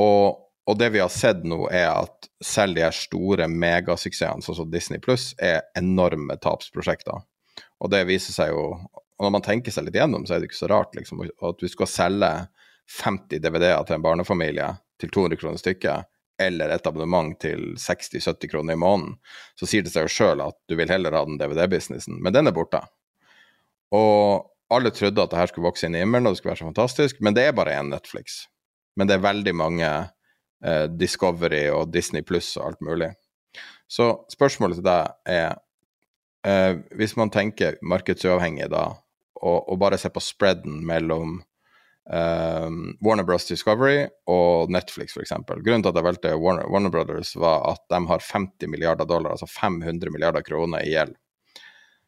Og, 0.00 0.49
og, 0.70 0.78
det 0.78 0.90
vi 0.94 1.02
har 1.02 1.10
sett 1.12 1.42
nå, 1.46 1.64
er 1.74 1.88
at 1.90 2.28
selv 2.44 2.78
de 2.78 2.84
her 2.84 2.94
store 2.94 3.48
megasuksessene, 3.50 4.44
sånn 4.44 4.58
som 4.62 4.70
Disney 4.70 5.02
Pluss, 5.02 5.32
er 5.38 5.64
enorme 5.78 6.36
tapsprosjekter. 6.40 7.24
Og 7.80 7.92
det 7.92 8.04
viser 8.08 8.36
seg 8.36 8.54
jo 8.54 8.64
Og 9.20 9.26
når 9.26 9.32
man 9.34 9.44
tenker 9.44 9.72
seg 9.74 9.84
litt 9.84 9.96
gjennom, 9.98 10.22
så 10.24 10.32
er 10.32 10.40
det 10.40 10.46
ikke 10.48 10.56
så 10.62 10.68
rart, 10.70 10.94
liksom, 10.96 11.18
at 11.20 11.58
du 11.60 11.68
skal 11.68 11.88
selge 11.92 12.30
50 13.02 13.42
DVD-er 13.44 13.82
til 13.84 13.98
en 13.98 14.06
barnefamilie 14.06 14.68
til 14.96 15.10
200 15.12 15.36
kroner 15.42 15.60
stykket 15.60 16.08
eller 16.40 16.72
et 16.72 16.86
abonnement 16.88 17.34
til 17.40 17.74
60-70 17.76 18.48
kroner 18.48 18.78
i 18.78 18.80
måneden, 18.80 19.18
så 19.60 19.68
sier 19.68 19.84
det 19.84 19.92
seg 19.92 20.06
jo 20.06 20.14
sjøl 20.14 20.40
at 20.40 20.56
du 20.70 20.76
vil 20.78 20.88
heller 20.88 21.12
ha 21.12 21.20
den 21.28 21.36
DVD-businessen. 21.40 22.16
Men 22.24 22.32
den 22.32 22.48
er 22.48 22.56
borte. 22.56 22.80
Og 23.92 24.48
alle 24.72 24.92
trodde 24.94 25.20
at 25.20 25.32
det 25.32 25.40
her 25.40 25.50
skulle 25.50 25.68
vokse 25.68 25.88
inn 25.88 25.98
i 25.98 26.00
himmelen, 26.00 26.28
og 26.28 26.32
det 26.32 26.40
skulle 26.40 26.54
være 26.54 26.62
så 26.62 26.70
fantastisk, 26.70 27.20
men 27.20 27.36
det 27.36 27.44
er 27.44 27.56
bare 27.58 27.74
én 27.76 27.92
Netflix. 27.92 28.44
Men 28.96 29.10
det 29.10 29.18
er 29.18 29.26
veldig 29.26 29.54
mange 29.58 29.90
eh, 30.64 30.86
Discovery 30.92 31.66
og 31.74 31.90
Disney 31.94 32.24
pluss 32.26 32.54
og 32.58 32.70
alt 32.70 32.84
mulig. 32.84 33.12
Så 33.90 34.12
spørsmålet 34.30 34.80
til 34.80 34.86
deg 34.86 35.34
er, 35.34 35.60
eh, 36.46 36.74
hvis 36.98 37.16
man 37.18 37.32
tenker 37.34 37.78
markedsuavhengig 37.82 38.70
da, 38.72 38.88
og, 39.40 39.58
og 39.72 39.78
bare 39.80 39.98
ser 39.98 40.12
på 40.14 40.22
spreaden 40.22 40.82
mellom 40.86 41.40
um, 42.12 42.80
Warner 43.00 43.24
Bros. 43.24 43.46
Discovery 43.48 44.04
og 44.30 44.70
Netflix, 44.72 45.14
f.eks. 45.16 45.32
Grunnen 45.48 45.84
til 45.84 45.92
at 45.92 45.98
jeg 45.98 46.06
valgte 46.06 46.36
Warner, 46.36 46.68
Warner, 46.70 46.92
Brothers, 46.92 47.32
var 47.40 47.64
at 47.72 47.82
de 47.92 48.00
har 48.10 48.24
50 48.24 48.70
milliarder 48.70 49.08
dollar, 49.08 49.34
altså 49.34 49.48
500 49.50 50.12
milliarder 50.12 50.44
kroner 50.46 50.84
i 50.84 50.94
gjeld. 50.94 51.16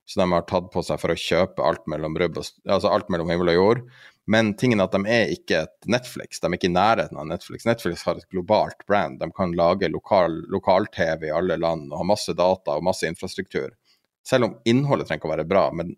Så 0.05 0.21
de 0.21 0.27
har 0.33 0.47
tatt 0.49 0.69
på 0.73 0.83
seg 0.85 0.99
for 1.01 1.15
å 1.15 1.19
kjøpe 1.19 1.65
alt 1.65 1.85
mellom, 1.91 2.17
altså 2.19 2.91
alt 2.91 3.11
mellom 3.13 3.31
himmel 3.31 3.53
og 3.53 3.59
jord. 3.59 3.85
Men 4.31 4.53
tingen 4.57 4.81
er 4.81 4.87
at 4.87 4.95
de 4.95 5.11
er 5.11 5.33
ikke 5.35 5.65
et 5.65 5.89
Netflix, 5.91 6.39
de 6.39 6.47
er 6.47 6.55
ikke 6.55 6.69
i 6.71 6.75
nærheten 6.75 7.19
av 7.19 7.27
Netflix. 7.27 7.67
Netflix 7.67 8.05
har 8.07 8.21
et 8.21 8.29
globalt 8.31 8.85
brand. 8.87 9.19
De 9.19 9.27
kan 9.35 9.55
lage 9.59 9.91
lokal-TV 9.91 10.47
lokal 10.55 10.87
i 11.27 11.33
alle 11.35 11.57
land 11.59 11.91
og 11.91 11.99
ha 11.99 12.07
masse 12.07 12.35
data 12.39 12.77
og 12.77 12.87
masse 12.87 13.09
infrastruktur. 13.09 13.73
Selv 14.27 14.47
om 14.47 14.55
innholdet 14.65 15.09
trenger 15.09 15.25
ikke 15.25 15.31
å 15.31 15.35
være 15.35 15.49
bra, 15.51 15.65
men 15.75 15.97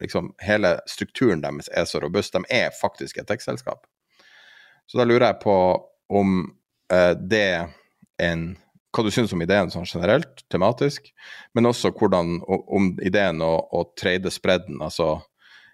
liksom, 0.00 0.32
hele 0.40 0.78
strukturen 0.88 1.44
deres 1.44 1.68
er 1.68 1.84
så 1.84 2.00
robust. 2.00 2.32
De 2.32 2.48
er 2.48 2.72
faktisk 2.72 3.20
et 3.20 3.28
tech-selskap. 3.28 3.84
Så 4.88 4.96
da 4.96 5.04
lurer 5.04 5.28
jeg 5.28 5.42
på 5.42 5.58
om 6.08 6.40
eh, 6.92 7.12
det 7.20 7.68
en 8.24 8.48
hva 8.88 9.04
du 9.04 9.10
syns 9.12 9.34
om 9.36 9.42
ideen 9.44 9.68
sånn 9.70 9.86
generelt, 9.86 10.46
tematisk, 10.50 11.10
men 11.54 11.68
også 11.68 11.92
hvordan, 11.92 12.38
om 12.48 12.94
ideen 13.04 13.42
å, 13.44 13.52
å 13.60 13.82
trade 13.98 14.32
spredden, 14.32 14.80
altså 14.82 15.18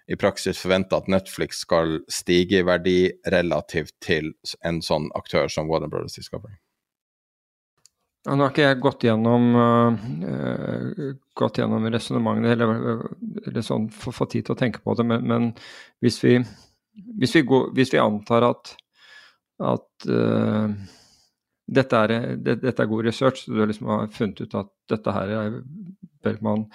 i 0.07 0.15
praksis 0.15 0.59
forvente 0.61 0.97
at 0.97 1.07
Netflix 1.09 1.63
skal 1.65 1.99
stige 2.11 2.61
i 2.61 2.65
verdi 2.65 2.99
relativt 3.33 3.95
til 4.05 4.33
en 4.65 4.81
sånn 4.85 5.09
aktør 5.17 5.49
som 5.51 5.69
Warner 5.69 5.89
Brothers 5.89 6.17
Discovery. 6.19 6.57
Ja, 8.25 8.33
nå 8.33 8.47
har 8.47 8.53
ikke 8.53 8.65
jeg 8.65 8.81
gått 8.81 9.03
gjennom, 9.05 9.51
uh, 9.53 11.09
gått 11.37 11.59
gjennom 11.61 11.85
resonnementene, 11.93 12.55
eller, 12.55 13.03
eller 13.45 13.65
sånn 13.65 13.85
for, 13.93 14.25
tid 14.25 14.47
til 14.47 14.55
å 14.55 14.57
tenke 14.57 14.81
på 14.81 14.95
det, 14.97 15.05
men, 15.05 15.27
men 15.29 15.51
hvis, 16.01 16.17
vi, 16.23 16.39
hvis, 17.21 17.35
vi 17.37 17.43
går, 17.45 17.69
hvis, 17.77 17.93
vi, 17.93 18.01
antar 18.01 18.47
at, 18.49 18.73
at 19.61 20.09
uh, 20.09 20.73
dette, 21.65 22.01
er, 22.01 22.15
det, 22.41 22.57
dette, 22.63 22.75
er, 22.81 22.89
god 22.89 23.05
research, 23.11 23.45
du 23.45 23.61
liksom 23.61 23.93
har 23.93 24.09
funnet 24.13 24.41
ut 24.41 24.57
at 24.57 24.73
dette 24.89 25.15
her 25.19 25.35
er, 25.37 25.61
bør, 26.25 26.41
man, 26.45 26.65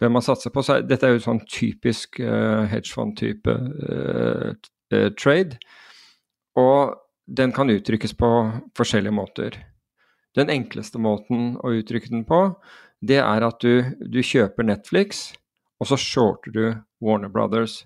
bør 0.00 0.12
man 0.16 0.24
satse 0.24 0.50
på, 0.52 0.64
så 0.64 0.80
dette 0.82 1.06
er 1.06 1.14
jo 1.14 1.24
sånn 1.26 1.42
typisk 1.44 2.20
uh, 2.24 2.64
hedgefond-type 2.72 3.58
trade, 5.18 5.58
og 6.60 6.98
den 7.26 7.54
kan 7.56 7.72
uttrykkes 7.72 8.12
på 8.20 8.30
forskjellige 8.76 9.16
måter. 9.16 9.56
Den 10.36 10.50
enkleste 10.52 11.00
måten 11.02 11.54
å 11.62 11.72
uttrykke 11.78 12.10
den 12.12 12.26
på, 12.28 12.40
det 13.04 13.20
er 13.22 13.46
at 13.46 13.64
du, 13.64 13.96
du 14.00 14.20
kjøper 14.24 14.66
Netflix, 14.66 15.32
og 15.80 15.90
så 15.90 15.98
shorter 16.00 16.54
du 16.54 16.64
Warner 17.04 17.32
Brothers. 17.32 17.82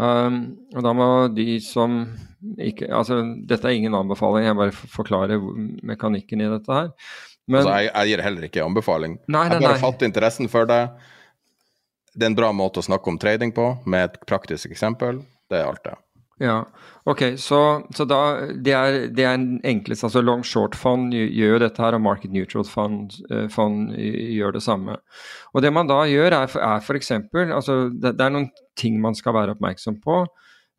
Um, 0.00 0.60
og 0.76 0.84
da 0.86 0.92
må 0.96 1.06
de 1.34 1.58
som 1.60 2.04
ikke 2.62 2.86
Altså, 2.94 3.18
dette 3.44 3.68
er 3.68 3.74
ingen 3.76 3.92
anbefaling, 3.92 4.46
jeg 4.46 4.56
bare 4.56 4.72
forklarer 4.72 5.42
mekanikken 5.84 6.40
i 6.40 6.48
dette 6.48 6.72
her. 6.72 6.88
Men, 7.48 7.62
altså, 7.62 7.78
jeg, 7.78 7.88
jeg, 7.94 8.10
gir 8.10 8.24
heller 8.26 8.46
ikke 8.50 8.66
anbefaling. 8.66 9.16
Nei, 9.26 9.46
nei, 9.48 9.56
jeg 9.56 9.66
bare 9.66 9.82
fatter 9.82 10.10
interessen 10.10 10.50
for 10.52 10.68
det. 10.70 10.82
det 12.14 12.26
er 12.26 12.32
en 12.32 12.38
bra 12.38 12.52
måte 12.54 12.82
å 12.82 12.86
snakke 12.86 13.10
om 13.10 13.18
trading 13.22 13.54
på, 13.56 13.72
med 13.90 14.10
et 14.10 14.22
praktisk 14.28 14.70
eksempel. 14.70 15.24
Det 15.50 15.58
er 15.58 15.66
alt, 15.66 15.82
det. 15.86 15.96
Ja, 16.40 16.62
ok, 17.04 17.22
så, 17.36 17.82
så 17.92 18.06
da 18.08 18.20
det 18.64 18.72
er, 18.72 18.94
det 19.12 19.24
er 19.28 19.34
en 19.36 19.58
enklest, 19.66 20.06
altså 20.06 20.22
Long 20.24 20.40
short 20.46 20.76
fund 20.78 21.12
gjør 21.12 21.58
jo 21.58 21.58
dette 21.60 21.82
her, 21.84 21.96
og 21.98 22.00
market 22.00 22.32
neutral 22.32 22.64
fund, 22.64 23.12
uh, 23.28 23.44
fund 23.52 23.92
gjør 23.98 24.56
det 24.56 24.62
samme. 24.64 24.96
Og 25.52 25.60
Det 25.60 25.72
man 25.74 25.90
da 25.90 25.98
gjør, 26.08 26.38
er, 26.38 26.54
er 26.56 26.80
f.eks. 26.80 27.12
Altså, 27.12 27.76
det, 27.92 28.14
det 28.16 28.24
er 28.24 28.32
noen 28.32 28.48
ting 28.80 28.96
man 29.02 29.18
skal 29.18 29.36
være 29.36 29.52
oppmerksom 29.58 30.00
på 30.00 30.22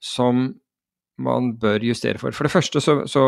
som 0.01 0.47
man 1.23 1.53
bør 1.61 1.83
justere 1.85 2.21
for. 2.21 2.35
For 2.35 2.47
det 2.47 2.53
første, 2.53 2.81
så, 2.83 2.97
så 3.09 3.23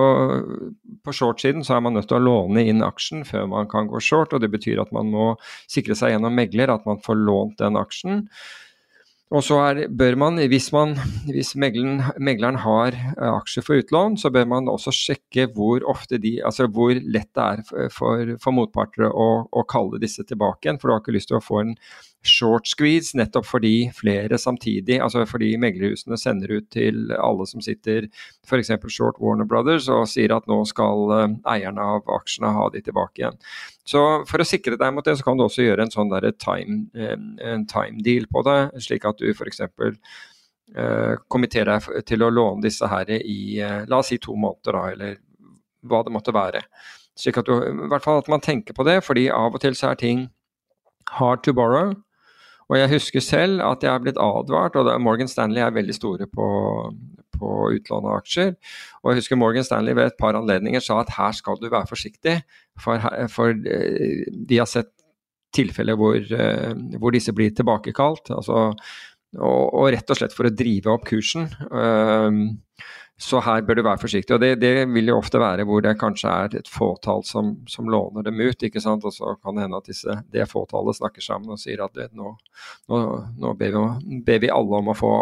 på 1.03 1.15
short-siden 1.15 1.65
så 1.65 1.77
er 1.77 1.85
man 1.85 1.97
nødt 1.97 2.09
til 2.11 2.19
å 2.19 2.25
låne 2.25 2.65
inn 2.69 2.83
aksjen 2.85 3.23
før 3.27 3.47
man 3.51 3.69
kan 3.71 3.89
gå 3.91 4.01
short. 4.03 4.33
og 4.33 4.43
Det 4.43 4.51
betyr 4.53 4.81
at 4.83 4.93
man 4.95 5.11
må 5.13 5.31
sikre 5.71 5.97
seg 5.97 6.15
gjennom 6.15 6.35
megler 6.37 6.73
at 6.73 6.85
man 6.89 7.01
får 7.03 7.21
lånt 7.23 7.57
den 7.63 7.79
aksjen. 7.79 8.27
Og 9.33 9.41
så 9.41 9.57
er, 9.65 9.79
bør 9.89 10.17
man, 10.21 10.37
hvis, 10.51 10.67
man, 10.75 10.93
hvis 11.25 11.55
megleren, 11.57 12.03
megleren, 12.21 12.59
har 12.61 12.93
eh, 12.93 13.29
aksjer 13.31 13.65
for 13.65 13.81
utlån, 13.81 14.17
så 14.21 14.29
bør 14.33 14.45
man 14.51 14.69
også 14.69 14.93
sjekke 14.93 15.47
hvor, 15.55 15.81
de, 16.11 16.35
altså 16.45 16.67
hvor 16.69 16.93
lett 16.93 17.31
det 17.33 17.47
er 17.47 17.89
for, 17.89 18.35
for 18.43 18.53
motparter 18.53 19.07
å, 19.09 19.29
å, 19.49 19.65
kalle 19.69 20.01
disse 20.03 20.25
tilbake 20.29 20.67
igjen. 20.67 20.77
For 20.77 20.89
du 20.89 20.95
har 20.95 21.01
ikke 21.01 21.17
lyst 21.17 21.31
til 21.33 21.39
å 21.39 21.45
få 21.45 21.63
en 21.63 21.73
short 22.27 22.67
squeeze, 22.67 23.13
nettopp 23.17 23.47
fordi 23.47 23.89
flere 23.95 24.37
samtidig, 24.39 24.99
altså 25.03 25.25
fordi 25.29 25.53
meglerhusene 25.61 26.17
sender 26.19 26.55
ut 26.57 26.69
til 26.73 27.11
alle 27.17 27.47
som 27.49 27.63
sitter 27.63 28.07
f.eks. 28.47 28.71
short 28.93 29.19
Warner 29.23 29.47
Brothers 29.49 29.89
og 29.91 30.07
sier 30.11 30.35
at 30.35 30.47
nå 30.49 30.61
skal 30.69 31.11
uh, 31.11 31.25
eierne 31.51 31.87
av 31.95 32.09
aksjene 32.17 32.53
ha 32.55 32.69
de 32.73 32.83
tilbake 32.83 33.23
igjen. 33.23 33.39
Så 33.87 34.23
For 34.29 34.39
å 34.39 34.47
sikre 34.47 34.79
deg 34.79 34.93
mot 34.95 35.05
det, 35.05 35.17
så 35.19 35.27
kan 35.27 35.39
du 35.39 35.45
også 35.47 35.65
gjøre 35.65 35.87
en 35.87 35.93
sånn 35.93 36.11
der 36.13 36.29
time, 36.39 36.85
en 36.93 37.67
time 37.67 38.03
deal 38.05 38.29
på 38.31 38.45
det, 38.47 38.59
slik 38.83 39.07
at 39.09 39.19
du 39.19 39.29
f.eks. 39.33 39.63
Uh, 40.73 41.19
kommenterer 41.29 41.75
deg 41.75 42.07
til 42.07 42.23
å 42.23 42.31
låne 42.31 42.63
disse 42.63 42.87
her 42.87 43.11
i 43.19 43.59
la 43.59 43.99
oss 43.99 44.13
si 44.13 44.17
to 44.23 44.35
måneder, 44.39 44.79
da, 44.79 44.85
eller 44.95 45.17
hva 45.83 46.01
det 46.05 46.13
måtte 46.15 46.33
være. 46.35 46.63
Slik 47.19 47.37
at, 47.37 47.49
du, 47.49 47.59
i 47.59 47.89
hvert 47.91 48.05
fall 48.05 48.23
at 48.23 48.31
man 48.31 48.41
tenker 48.41 48.73
på 48.73 48.85
det, 48.87 49.01
fordi 49.05 49.27
av 49.29 49.53
og 49.53 49.61
til 49.61 49.75
så 49.77 49.91
er 49.91 49.99
ting 49.99 50.25
hard 51.19 51.43
to 51.43 51.53
borrow. 51.53 51.93
Og 52.71 52.77
jeg 52.79 52.91
husker 52.95 53.23
selv 53.23 53.63
at 53.65 53.83
jeg 53.83 53.91
er 53.91 54.03
blitt 54.03 54.21
advart, 54.21 54.77
og 54.79 54.89
Morgan 55.03 55.31
Stanley 55.31 55.63
er 55.63 55.75
veldig 55.75 55.95
store 55.95 56.27
på, 56.31 56.47
på 57.35 57.53
utlån 57.77 58.09
av 58.09 58.19
aksjer. 58.21 58.53
Og 59.03 59.11
jeg 59.11 59.21
husker 59.21 59.39
Morgan 59.39 59.67
Stanley 59.67 59.97
ved 59.97 60.11
et 60.11 60.19
par 60.19 60.37
anledninger 60.39 60.83
sa 60.83 61.01
at 61.01 61.13
her 61.17 61.35
skal 61.35 61.59
du 61.61 61.69
være 61.69 61.89
forsiktig, 61.89 62.39
for, 62.81 63.03
for 63.31 63.53
eh, 63.53 64.23
de 64.33 64.61
har 64.61 64.69
sett 64.69 64.93
tilfeller 65.53 65.97
hvor, 65.99 66.17
eh, 66.17 66.71
hvor, 66.97 67.13
disse 67.13 67.33
blir 67.35 67.53
tilbakekalt. 67.55 68.31
Altså, 68.33 68.69
og, 69.37 69.63
og, 69.73 69.87
rett 69.93 70.09
og 70.13 70.19
slett 70.19 70.35
for 70.35 70.49
å 70.49 70.53
drive 70.53 70.93
opp 70.93 71.07
kursen. 71.09 71.49
Um, 71.69 72.43
så 73.23 73.39
her 73.43 73.61
bør 73.63 73.77
du 73.77 73.83
være 73.85 74.01
forsiktig. 74.01 74.35
og 74.35 74.41
det, 74.43 74.57
det, 74.59 74.71
vil 74.91 75.11
jo 75.11 75.17
ofte 75.21 75.39
være 75.39 75.63
hvor 75.67 75.83
det 75.83 75.93
kanskje 76.01 76.31
er 76.31 76.57
et 76.59 76.69
fåtall 76.69 77.23
som, 77.27 77.53
som 77.71 77.87
låner 77.91 78.25
dem 78.25 78.41
ut. 78.41 78.65
ikke 78.67 78.81
sant? 78.83 79.05
Og 79.07 79.15
så 79.15 79.35
kan 79.39 79.55
det 79.55 79.63
hende 79.63 79.79
at 79.79 79.87
disse, 79.87 80.17
det 80.33 80.49
fåtallet 80.51 80.97
snakker 80.97 81.23
sammen 81.23 81.55
og 81.55 81.61
sier 81.61 81.85
at 81.85 81.95
vet, 81.95 82.11
nå, 82.17 82.33
nå, 82.91 82.99
nå 83.39 83.53
ber, 83.59 83.77
vi, 83.77 84.19
ber, 84.27 84.43
vi, 84.43 84.51
alle 84.51 84.81
om 84.81 84.91
å 84.91 84.97
få, 84.97 85.13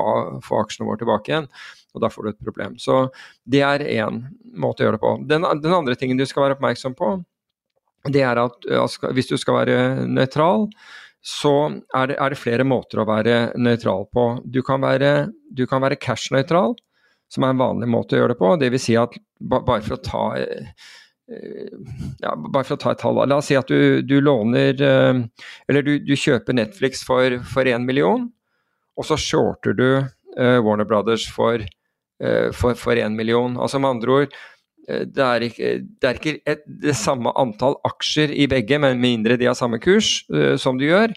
få, 0.45 0.63
aksjene 0.63 0.89
våre 0.89 1.01
tilbake 1.03 1.33
igjen. 1.33 1.49
Og 1.93 2.01
da 2.01 2.09
får 2.09 2.25
du 2.25 2.31
et 2.31 2.41
problem. 2.49 2.77
Så 2.81 3.03
det 3.43 3.61
er 3.67 3.85
én 3.85 4.23
måte 4.57 4.81
å 4.81 4.89
gjøre 4.89 4.97
det 4.97 5.05
på. 5.05 5.15
Den, 5.29 5.45
den, 5.61 5.77
andre 5.77 5.97
tingen 5.99 6.17
du 6.17 6.25
skal 6.25 6.47
være 6.47 6.57
oppmerksom 6.57 6.97
på, 6.97 7.15
det 8.09 8.25
er 8.25 8.41
at 8.41 8.65
hvis 9.13 9.29
du 9.29 9.37
skal 9.37 9.61
være 9.61 9.81
nøytral, 10.09 10.71
så 11.21 11.53
er 11.93 12.09
det, 12.09 12.15
er 12.17 12.33
det, 12.33 12.41
flere 12.41 12.65
måter 12.65 13.03
å 13.03 13.05
være 13.05 13.51
nøytral 13.61 14.07
på. 14.09 14.31
Du 14.41 14.63
kan 14.65 14.81
være, 14.81 15.27
du 15.53 15.67
kan 15.69 15.83
være 15.85 16.01
cash-nøytral 16.01 16.73
som 17.31 17.45
er 17.45 17.53
en 17.53 17.61
vanlig 17.61 17.89
måte 17.91 18.17
å 18.17 18.21
gjøre 18.21 18.33
det 18.33 18.41
på. 18.41 18.51
Dvs. 18.59 18.85
Si 18.89 18.97
at 18.99 19.15
bare 19.39 19.81
for 19.85 19.95
å 19.95 20.03
ta 20.03 20.23
eh, 20.39 20.71
ja, 22.19 22.35
bare 22.35 22.65
for 22.67 22.75
å 22.75 22.81
ta 22.81 22.91
et 22.91 23.01
tall. 23.01 23.21
La 23.23 23.39
oss 23.39 23.47
si 23.51 23.55
at 23.55 23.71
du, 23.71 24.01
du 24.03 24.17
låner 24.19 24.75
eh, 24.75 25.21
Eller 25.71 25.85
du, 25.87 25.93
du 26.03 26.15
kjøper 26.19 26.57
Netflix 26.57 27.05
for, 27.07 27.39
for 27.47 27.67
1 27.67 27.87
million, 27.87 28.27
og 28.99 29.07
så 29.07 29.15
shorter 29.17 29.77
du 29.77 29.87
uh, 30.03 30.57
Warner 30.61 30.85
Brothers 30.85 31.23
for, 31.31 31.63
for, 32.53 32.75
for 32.77 32.99
1 32.99 33.15
million. 33.15 33.55
Altså 33.55 33.79
med 33.79 33.95
andre 33.95 34.17
ord, 34.17 34.35
det 34.91 35.23
er 35.23 35.45
ikke, 35.45 35.69
det, 35.79 36.09
er 36.09 36.19
ikke 36.19 36.33
et, 36.51 36.65
det 36.83 36.93
samme 36.99 37.31
antall 37.39 37.77
aksjer 37.87 38.33
i 38.35 38.49
begge, 38.51 38.77
men 38.83 38.99
mindre 39.01 39.39
de 39.39 39.47
har 39.47 39.55
samme 39.57 39.79
kurs 39.81 40.19
som 40.61 40.77
du 40.77 40.89
gjør 40.89 41.15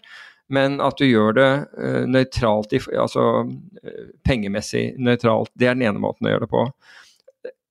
men 0.52 0.80
at 0.84 0.98
du 1.00 1.06
gjør 1.06 1.36
det 1.38 1.50
uh, 1.78 2.02
nøytralt, 2.10 2.74
altså 2.92 3.44
uh, 3.44 4.06
pengemessig 4.26 4.92
nøytralt. 5.00 5.52
Det 5.54 5.70
er 5.70 5.78
den 5.78 5.86
ene 5.88 6.02
måten 6.02 6.28
å 6.28 6.34
gjøre 6.34 6.46
det 6.46 6.52
på. 6.52 6.66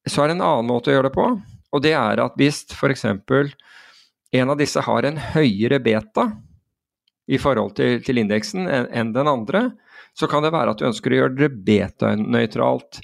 Så 0.09 0.24
er 0.24 0.32
det 0.32 0.38
en 0.38 0.47
annen 0.47 0.71
måte 0.71 0.91
å 0.91 0.97
gjøre 0.97 1.09
det 1.11 1.17
på, 1.17 1.28
og 1.74 1.84
det 1.86 1.93
er 1.97 2.21
at 2.24 2.36
hvis 2.39 2.63
f.eks. 2.74 3.05
en 3.05 4.51
av 4.51 4.59
disse 4.59 4.82
har 4.84 5.07
en 5.07 5.21
høyere 5.36 5.80
beta 5.84 6.32
i 7.30 7.39
forhold 7.39 7.78
til, 7.78 8.01
til 8.03 8.19
indeksen 8.19 8.67
enn 8.67 9.13
den 9.15 9.30
andre, 9.32 9.69
så 10.17 10.28
kan 10.30 10.43
det 10.43 10.53
være 10.53 10.74
at 10.74 10.82
du 10.82 10.89
ønsker 10.89 11.13
å 11.13 11.21
gjøre 11.21 11.38
det 11.39 11.51
betanøytralt. 11.65 12.99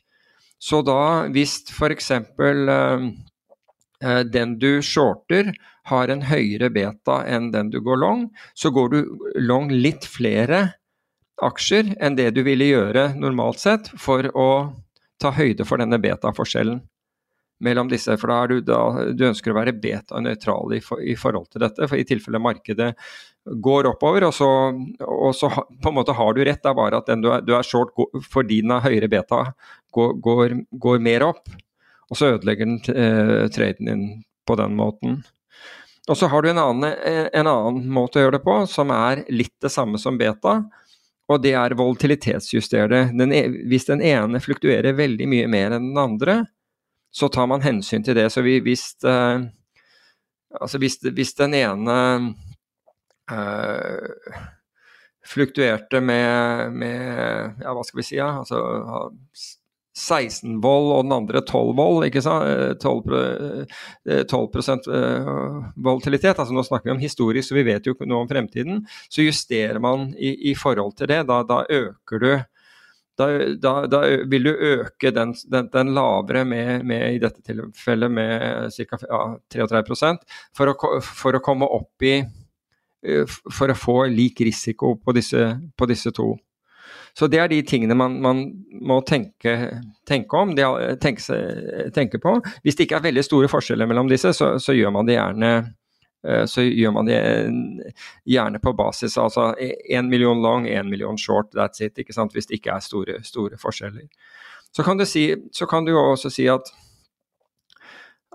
Så 0.59 0.81
da 0.85 1.29
hvis 1.31 1.61
f.eks. 1.71 2.11
Uh, 2.11 3.09
uh, 4.03 4.21
den 4.27 4.57
du 4.59 4.81
shorter 4.85 5.53
har 5.89 6.11
en 6.11 6.25
høyere 6.29 6.69
beta 6.73 7.21
enn 7.27 7.51
den 7.53 7.71
du 7.73 7.79
går 7.85 7.99
long, 8.01 8.27
så 8.53 8.71
går 8.73 8.93
du 8.93 8.99
long 9.41 9.71
litt 9.73 10.07
flere 10.07 10.69
aksjer 11.43 11.95
enn 12.03 12.17
det 12.19 12.31
du 12.35 12.43
ville 12.47 12.67
gjøre 12.67 13.13
normalt 13.19 13.61
sett 13.61 13.91
for 13.99 14.27
å 14.35 14.49
ta 15.19 15.33
høyde 15.35 15.65
for 15.67 15.81
denne 15.81 15.99
beta-forskjellen 16.01 16.81
mellom 17.63 17.89
disse. 17.91 18.15
For 18.19 18.31
da 18.31 18.37
er 18.43 18.51
du, 18.51 18.59
da, 18.65 18.79
du 19.15 19.25
ønsker 19.29 19.51
å 19.51 19.57
være 19.57 19.75
beta-nøytral 19.81 20.75
i, 20.77 20.81
for, 20.83 21.01
i, 21.03 21.15
forhold 21.19 21.49
til 21.51 21.63
dette. 21.65 21.87
For 21.89 21.99
i 21.99 22.07
tilfelle 22.07 22.41
markedet 22.41 22.93
går 23.63 23.89
oppover, 23.91 24.27
og 24.29 24.35
så, 24.35 24.49
og 25.05 25.33
så 25.35 25.49
på 25.51 25.91
en 25.91 25.97
måte 25.97 26.15
har 26.15 26.35
du 26.35 26.43
rett. 26.43 26.61
Det 26.63 26.71
er 26.71 26.77
bare 26.79 27.01
at 27.01 27.09
den 27.09 27.23
du 27.25 27.31
er, 27.33 27.43
du 27.45 27.55
er 27.57 27.67
short 27.67 27.95
fordi 28.29 28.61
den 28.63 28.75
har 28.75 28.85
høyere 28.87 29.11
beta, 29.11 29.43
går, 29.95 30.15
går, 30.23 30.55
går, 30.87 31.03
mer 31.03 31.27
opp. 31.31 31.51
Og 32.09 32.17
så 32.17 32.33
ødelegger 32.35 32.65
den 32.69 32.79
eh, 32.95 33.49
traden 33.53 33.91
din 33.91 34.07
på 34.47 34.55
den 34.57 34.73
måten. 34.77 35.19
Og 36.09 36.17
så 36.17 36.27
har 36.31 36.41
du 36.41 36.49
en 36.49 36.57
annen, 36.57 36.93
en 37.33 37.47
annen, 37.47 37.83
måte 37.93 38.17
å 38.17 38.23
gjøre 38.23 38.39
det 38.39 38.45
på, 38.45 38.55
som 38.69 38.89
er 38.93 39.23
litt 39.29 39.53
det 39.61 39.69
samme 39.69 39.99
som 40.01 40.17
beta. 40.17 40.63
Og 41.29 41.41
det 41.43 41.53
er 41.53 41.75
volatilitetsjustere. 41.77 43.03
Den, 43.13 43.33
e, 43.35 43.43
hvis 43.69 43.85
den 43.85 44.01
ene 44.01 44.41
fluktuerer 44.41 44.97
veldig 44.97 45.27
mye 45.29 45.49
mer 45.51 45.75
enn 45.77 45.91
den 45.91 46.01
andre, 46.01 46.39
så 47.13 47.29
tar 47.29 47.45
man 47.51 47.61
hensyn 47.61 48.05
til 48.05 48.17
det. 48.17 48.29
Så 48.33 48.41
vi, 48.45 48.57
hvis, 48.65 48.91
uh, 49.05 49.45
altså 50.57 50.81
hvis, 50.81 50.97
hvis, 51.05 51.35
den 51.37 51.53
ene 51.57 51.97
uh, 53.29 54.41
fluktuerte 55.29 56.01
med, 56.01 56.73
med, 56.73 57.61
ja, 57.61 57.73
hva 57.73 57.85
skal 57.85 58.01
vi 58.01 58.09
si, 58.09 58.17
ja, 58.17 58.31
altså 58.41 59.11
16 59.99 60.59
vold 60.63 60.93
og 60.95 61.07
den 61.07 61.15
andre 61.17 61.41
12 61.43 61.73
vold, 61.77 62.05
ikke 62.07 62.23
sant? 62.23 62.79
12, 62.81 63.65
12 64.31 64.61
uh, 64.87 65.57
volatilitet. 65.75 66.37
Altså 66.37 66.55
nå 66.55 66.63
snakker 66.65 66.89
vi 66.89 66.95
om 66.95 67.03
historisk, 67.03 67.49
så 67.49 67.57
vi 67.57 67.67
vet 67.67 67.89
jo 67.89 67.97
noe 68.05 68.23
om 68.23 68.29
fremtiden. 68.29 68.85
Så 69.11 69.27
justerer 69.27 69.81
man 69.83 70.09
i, 70.15 70.51
i 70.51 70.55
forhold 70.57 70.95
til 70.99 71.11
det. 71.11 71.25
Da, 71.29 71.41
da 71.47 71.63
øker 71.67 72.23
du 72.23 72.31
da, 73.19 73.27
da, 73.59 73.73
da, 73.91 73.99
vil 74.31 74.47
du 74.47 74.51
øke 74.53 75.11
den, 75.11 75.33
den, 75.51 75.67
den 75.73 75.93
lavere 75.95 76.45
med, 76.47 76.85
med, 76.87 77.15
i 77.15 77.19
dette 77.19 77.43
tilfellet 77.43 78.11
med 78.15 78.71
ca. 78.71 78.99
Ja, 79.09 79.23
33 79.51 80.13
for 80.55 80.71
å, 80.71 80.91
for 81.03 81.35
å 81.35 81.43
komme 81.43 81.67
opp 81.67 82.07
i 82.07 82.21
For 83.55 83.71
å 83.71 83.75
få 83.79 83.93
lik 84.11 84.41
risiko 84.43 84.97
på 84.99 85.13
disse, 85.15 85.53
på 85.79 85.87
disse 85.87 86.11
to. 86.11 86.33
Så 87.13 87.27
det 87.27 87.39
er 87.41 87.49
de 87.51 87.59
tingene 87.67 87.95
man, 87.97 88.19
man 88.21 88.43
må 88.71 88.99
tenke, 89.07 89.55
tenke 90.07 90.37
om, 90.37 90.53
tenke, 91.01 91.39
tenke, 91.95 92.21
på. 92.21 92.37
Hvis 92.63 92.77
det 92.77 92.87
ikke 92.87 92.99
er 92.99 93.07
veldig 93.09 93.25
store 93.25 93.49
forskjeller 93.51 93.89
mellom 93.89 94.11
disse, 94.11 94.33
så, 94.35 94.53
så 94.61 94.75
gjør 94.77 94.93
man 94.95 95.09
det 95.09 95.17
gjerne 95.17 95.51
eh, 96.25 96.45
så 96.49 96.63
gjør 96.65 96.95
man 96.95 97.09
det 97.09 97.19
gjerne 98.29 98.61
på 98.63 98.75
basis 98.77 99.17
altså 99.17 99.51
én 99.59 100.11
million 100.11 100.41
long, 100.43 100.67
én 100.67 100.89
million 100.89 101.17
short, 101.17 101.51
that's 101.55 101.83
it. 101.83 101.97
ikke 101.97 102.15
sant, 102.15 102.35
Hvis 102.35 102.47
det 102.47 102.59
ikke 102.59 102.77
er 102.77 102.85
store, 102.85 103.19
store 103.23 103.59
forskjeller. 103.59 104.07
Så 104.75 104.85
kan, 104.85 105.05
si, 105.05 105.33
så 105.51 105.65
kan, 105.65 105.85
du 105.85 105.95
også 105.97 106.29
si 106.29 106.45
at 106.49 106.67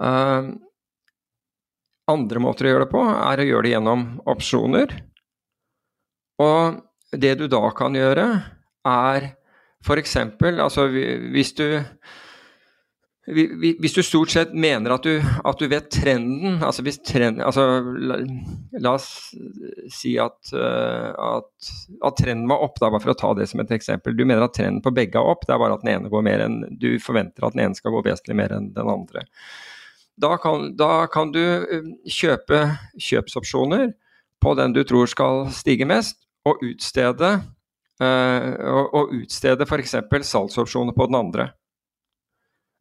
uh, 0.03 0.51
andre 2.11 2.43
måter 2.43 2.67
å 2.67 2.73
gjøre 2.73 2.87
det 2.87 2.93
på, 2.93 3.03
er 3.07 3.41
å 3.41 3.47
gjøre 3.47 3.67
det 3.67 3.75
gjennom 3.77 4.03
opsjoner. 4.29 4.97
Og 6.43 6.83
det 7.15 7.37
du 7.39 7.47
da 7.51 7.63
kan 7.77 7.95
gjøre, 7.95 8.27
er 8.89 9.33
f.eks. 9.85 10.17
Altså 10.17 10.89
hvis 10.89 11.53
du 11.57 11.67
hvis 13.25 13.95
du 13.97 14.03
stort 14.05 14.35
sett 14.35 14.51
mener 14.53 14.93
at 14.93 15.07
du, 15.07 15.15
at 15.17 15.61
du 15.61 15.65
vet 15.73 15.87
trenden 15.89 16.59
altså 16.61 16.83
hvis 16.85 16.99
trend, 17.09 17.41
altså, 17.41 17.81
la, 17.81 18.19
la, 18.77 18.93
oss 18.93 19.33
si 19.89 20.13
at, 20.21 20.37
at, 20.53 21.71
at, 22.05 22.19
trenden 22.19 22.51
var 22.51 22.67
opp, 22.67 22.77
da, 22.83 22.91
bare 22.93 23.01
for 23.01 23.15
å 23.15 23.17
ta 23.17 23.31
det 23.39 23.47
som 23.49 23.63
et 23.65 23.73
eksempel. 23.73 24.13
Du 24.17 24.27
mener 24.27 24.45
at 24.45 24.53
trenden 24.57 24.83
på 24.85 24.93
begge 24.93 25.17
er 25.17 25.31
opp, 25.33 25.47
det 25.49 25.57
er 25.57 25.63
bare 25.63 25.79
at 25.79 25.87
den 25.87 25.95
ene 25.95 26.13
går 26.13 26.27
mer 26.27 26.45
enn 26.45 26.59
Du 26.77 26.91
forventer 27.01 27.49
at 27.49 27.57
den 27.57 27.65
ene 27.65 27.81
skal 27.81 27.97
gå 27.97 28.05
vesentlig 28.05 28.37
mer 28.43 28.53
enn 28.59 28.75
den 28.77 28.93
andre. 28.93 29.25
Da 30.21 30.37
kan, 30.39 30.75
da 30.77 31.07
kan 31.11 31.33
du 31.33 31.41
kjøpe 32.05 32.61
kjøpsopsjoner 33.01 33.89
på 34.45 34.53
den 34.61 34.77
du 34.77 34.83
tror 34.85 35.09
skal 35.09 35.47
stige 35.55 35.89
mest, 35.89 36.21
og 36.45 36.61
utstede, 36.61 37.39
og, 38.03 38.95
og 38.97 39.13
utstede 39.21 39.67
f.eks. 39.69 39.95
salgsopsjoner 40.27 40.97
på 40.97 41.07
den 41.07 41.19
andre. 41.21 41.51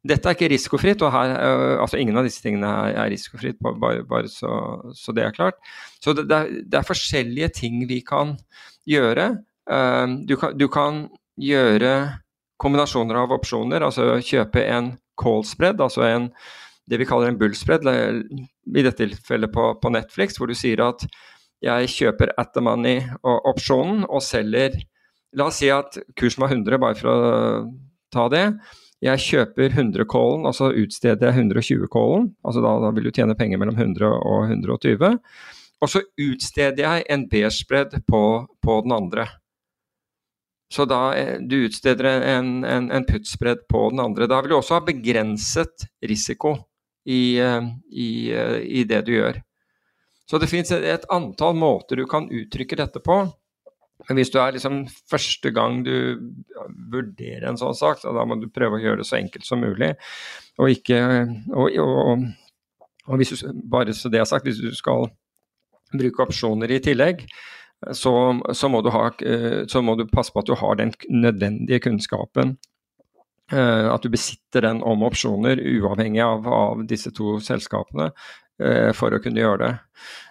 Dette 0.04 0.28
er 0.28 0.36
ikke 0.36 0.50
risikofritt, 0.52 1.02
og 1.06 1.12
her, 1.14 1.30
uh, 1.32 1.80
altså 1.80 1.96
ingen 2.00 2.18
av 2.20 2.26
disse 2.26 2.42
tingene 2.44 2.68
er, 2.90 3.08
risikofritt, 3.12 3.56
bare, 3.64 4.02
bare 4.04 4.28
så, 4.28 4.50
så, 4.92 5.14
det 5.16 5.24
er 5.24 5.36
klart. 5.36 5.56
Så 6.04 6.12
det, 6.12 6.26
det, 6.28 6.36
er, 6.36 6.58
det, 6.60 6.76
er, 6.76 6.88
forskjellige 6.90 7.48
ting 7.56 7.78
vi 7.88 8.02
kan 8.04 8.34
gjøre. 8.88 9.30
Uh, 9.64 10.20
du, 10.28 10.36
kan, 10.40 10.58
du, 10.60 10.68
kan, 10.68 11.06
gjøre 11.40 11.90
kombinasjoner 12.62 13.16
av 13.18 13.32
opsjoner, 13.34 13.82
altså 13.82 14.20
kjøpe 14.22 14.62
en 14.70 14.92
call 15.18 15.40
spread, 15.48 15.80
altså 15.82 16.04
en, 16.06 16.28
det 16.86 17.00
vi 17.00 17.08
kaller 17.08 17.32
en 17.32 17.40
bull 17.40 17.56
spread, 17.58 17.88
i 17.88 18.84
dette 18.84 19.00
tilfellet 19.00 19.50
på, 19.50 19.72
på, 19.82 19.90
Netflix, 19.90 20.38
hvor 20.38 20.46
du 20.46 20.54
sier 20.54 20.84
at 20.84 21.02
jeg 21.64 21.90
kjøper 21.90 22.30
at 22.38 22.52
the 22.54 22.62
money-opsjonen 22.62 24.04
og 24.06 24.22
selger 24.22 24.76
La 25.34 25.48
oss 25.50 25.58
si 25.62 25.70
at 25.72 25.98
kursen 26.18 26.44
var 26.44 26.54
100, 26.54 26.78
bare 26.82 26.98
for 26.98 27.10
å 27.10 27.18
ta 28.14 28.28
det. 28.32 28.46
Jeg 29.04 29.20
kjøper 29.20 29.74
100 29.74 30.06
callen, 30.08 30.46
altså 30.48 30.70
utsteder 30.72 31.28
jeg 31.28 31.44
120 31.44 31.88
callen. 31.92 32.30
Altså 32.46 32.62
da, 32.64 32.76
da, 32.80 32.92
vil 32.94 33.08
du 33.08 33.12
tjene 33.12 33.36
penger 33.36 33.60
mellom 33.60 33.76
100 33.76 34.06
og 34.08 34.46
120. 34.48 35.18
Og 35.84 35.90
så 35.90 36.00
utsteder 36.00 36.80
jeg 36.80 37.06
en 37.12 37.26
B-spread 37.28 37.98
på, 38.08 38.22
på, 38.64 38.76
den 38.86 38.94
andre. 38.96 39.26
Så 40.72 40.86
da 40.88 41.02
eh, 41.18 41.36
du 41.42 41.58
utsteder 41.66 42.08
en, 42.32 42.62
en, 42.64 42.88
en 42.94 43.04
puttspread 43.04 43.66
på 43.68 43.90
den 43.92 44.00
andre. 44.00 44.30
Da 44.30 44.40
vil 44.40 44.54
du 44.54 44.58
også 44.58 44.78
ha 44.78 44.86
begrenset 44.86 45.84
risiko 46.00 46.56
i, 47.04 47.36
eh, 47.42 47.60
i, 47.92 48.10
eh, 48.32 48.60
i 48.80 48.86
det 48.88 49.04
du 49.04 49.12
gjør. 49.18 49.42
Så 50.30 50.40
det 50.40 50.48
finnes 50.48 50.72
et 50.72 51.04
antall 51.12 51.52
måter 51.60 52.00
du 52.00 52.06
kan 52.08 52.30
uttrykke 52.32 52.80
dette 52.80 53.02
på. 53.04 53.26
Men 54.08 54.18
hvis 54.18 54.32
du 54.32 54.38
er 54.40 54.54
liksom 54.56 54.84
første 55.10 55.52
gang 55.54 55.82
du 55.86 55.94
vurderer 56.92 57.48
en 57.48 57.60
sånn 57.60 57.76
sak, 57.78 58.02
så 58.02 58.12
da 58.16 58.24
må 58.28 58.38
du 58.40 58.50
prøve 58.52 58.78
å 58.78 58.84
gjøre 58.84 59.02
det 59.02 59.08
så 59.08 59.18
enkelt 59.20 59.48
som 59.48 59.64
mulig. 59.64 59.94
Og 60.60 60.72
ikke 60.76 61.00
og, 61.54 61.78
og, 61.80 62.26
og 63.08 63.20
hvis 63.20 63.34
du, 63.34 63.50
bare 63.70 63.96
så 63.96 64.12
det 64.12 64.20
er 64.22 64.28
sagt, 64.28 64.48
hvis 64.48 64.62
du 64.62 64.70
skal 64.76 65.08
bruke 65.94 66.26
opsjoner 66.26 66.72
i 66.74 66.82
tillegg, 66.84 67.24
så, 67.92 68.12
så, 68.56 68.70
må 68.72 68.80
ha, 68.88 69.08
så, 69.68 69.82
må 69.84 69.96
du 69.98 70.06
passe 70.08 70.32
på 70.32 70.40
at 70.40 70.48
du 70.48 70.54
har 70.56 70.78
den 70.80 70.94
nødvendige 71.10 71.82
kunnskapen. 71.84 72.56
Eh, 73.52 73.86
at 73.92 74.04
du 74.04 74.08
besitter 74.08 74.64
den 74.64 74.80
om 74.86 75.04
opsjoner, 75.04 75.60
uavhengig 75.60 76.22
av, 76.24 76.46
av 76.48 76.84
disse 76.88 77.12
to 77.12 77.36
selskapene. 77.44 78.08
Eh, 78.62 78.92
for 78.94 79.10
å 79.10 79.18
kunne 79.18 79.42
gjøre 79.42 79.58
det. 79.64 79.70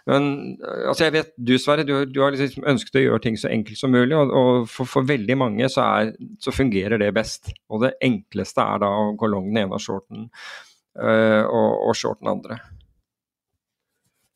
Men 0.08 0.28
eh, 0.56 0.86
altså 0.88 1.10
jeg 1.10 1.14
vet, 1.18 1.32
du 1.36 1.58
Sverre, 1.60 1.84
du, 1.84 1.92
du, 2.08 2.22
har 2.24 2.32
liksom 2.32 2.64
ønsket 2.72 3.02
å 3.02 3.04
gjøre 3.04 3.24
ting 3.26 3.36
så 3.40 3.50
enkelt 3.52 3.82
som 3.82 3.92
mulig. 3.92 4.16
Og, 4.16 4.32
og 4.32 4.70
for, 4.72 4.88
for, 4.88 5.08
veldig 5.10 5.36
mange 5.42 5.68
så, 5.72 5.84
er, 6.00 6.14
så, 6.40 6.54
fungerer 6.56 7.02
det 7.02 7.12
best. 7.18 7.52
Og 7.68 7.84
det 7.84 7.98
enkleste 8.04 8.64
er 8.64 8.80
da 8.86 8.94
å 9.02 9.12
gå 9.20 9.28
long 9.28 9.52
den 9.52 9.66
ene 9.66 9.82
shorten 9.82 10.30
uh, 10.30 11.44
og, 11.44 11.70
og 11.90 12.00
short 12.00 12.24
den 12.24 12.32
andre. 12.32 12.62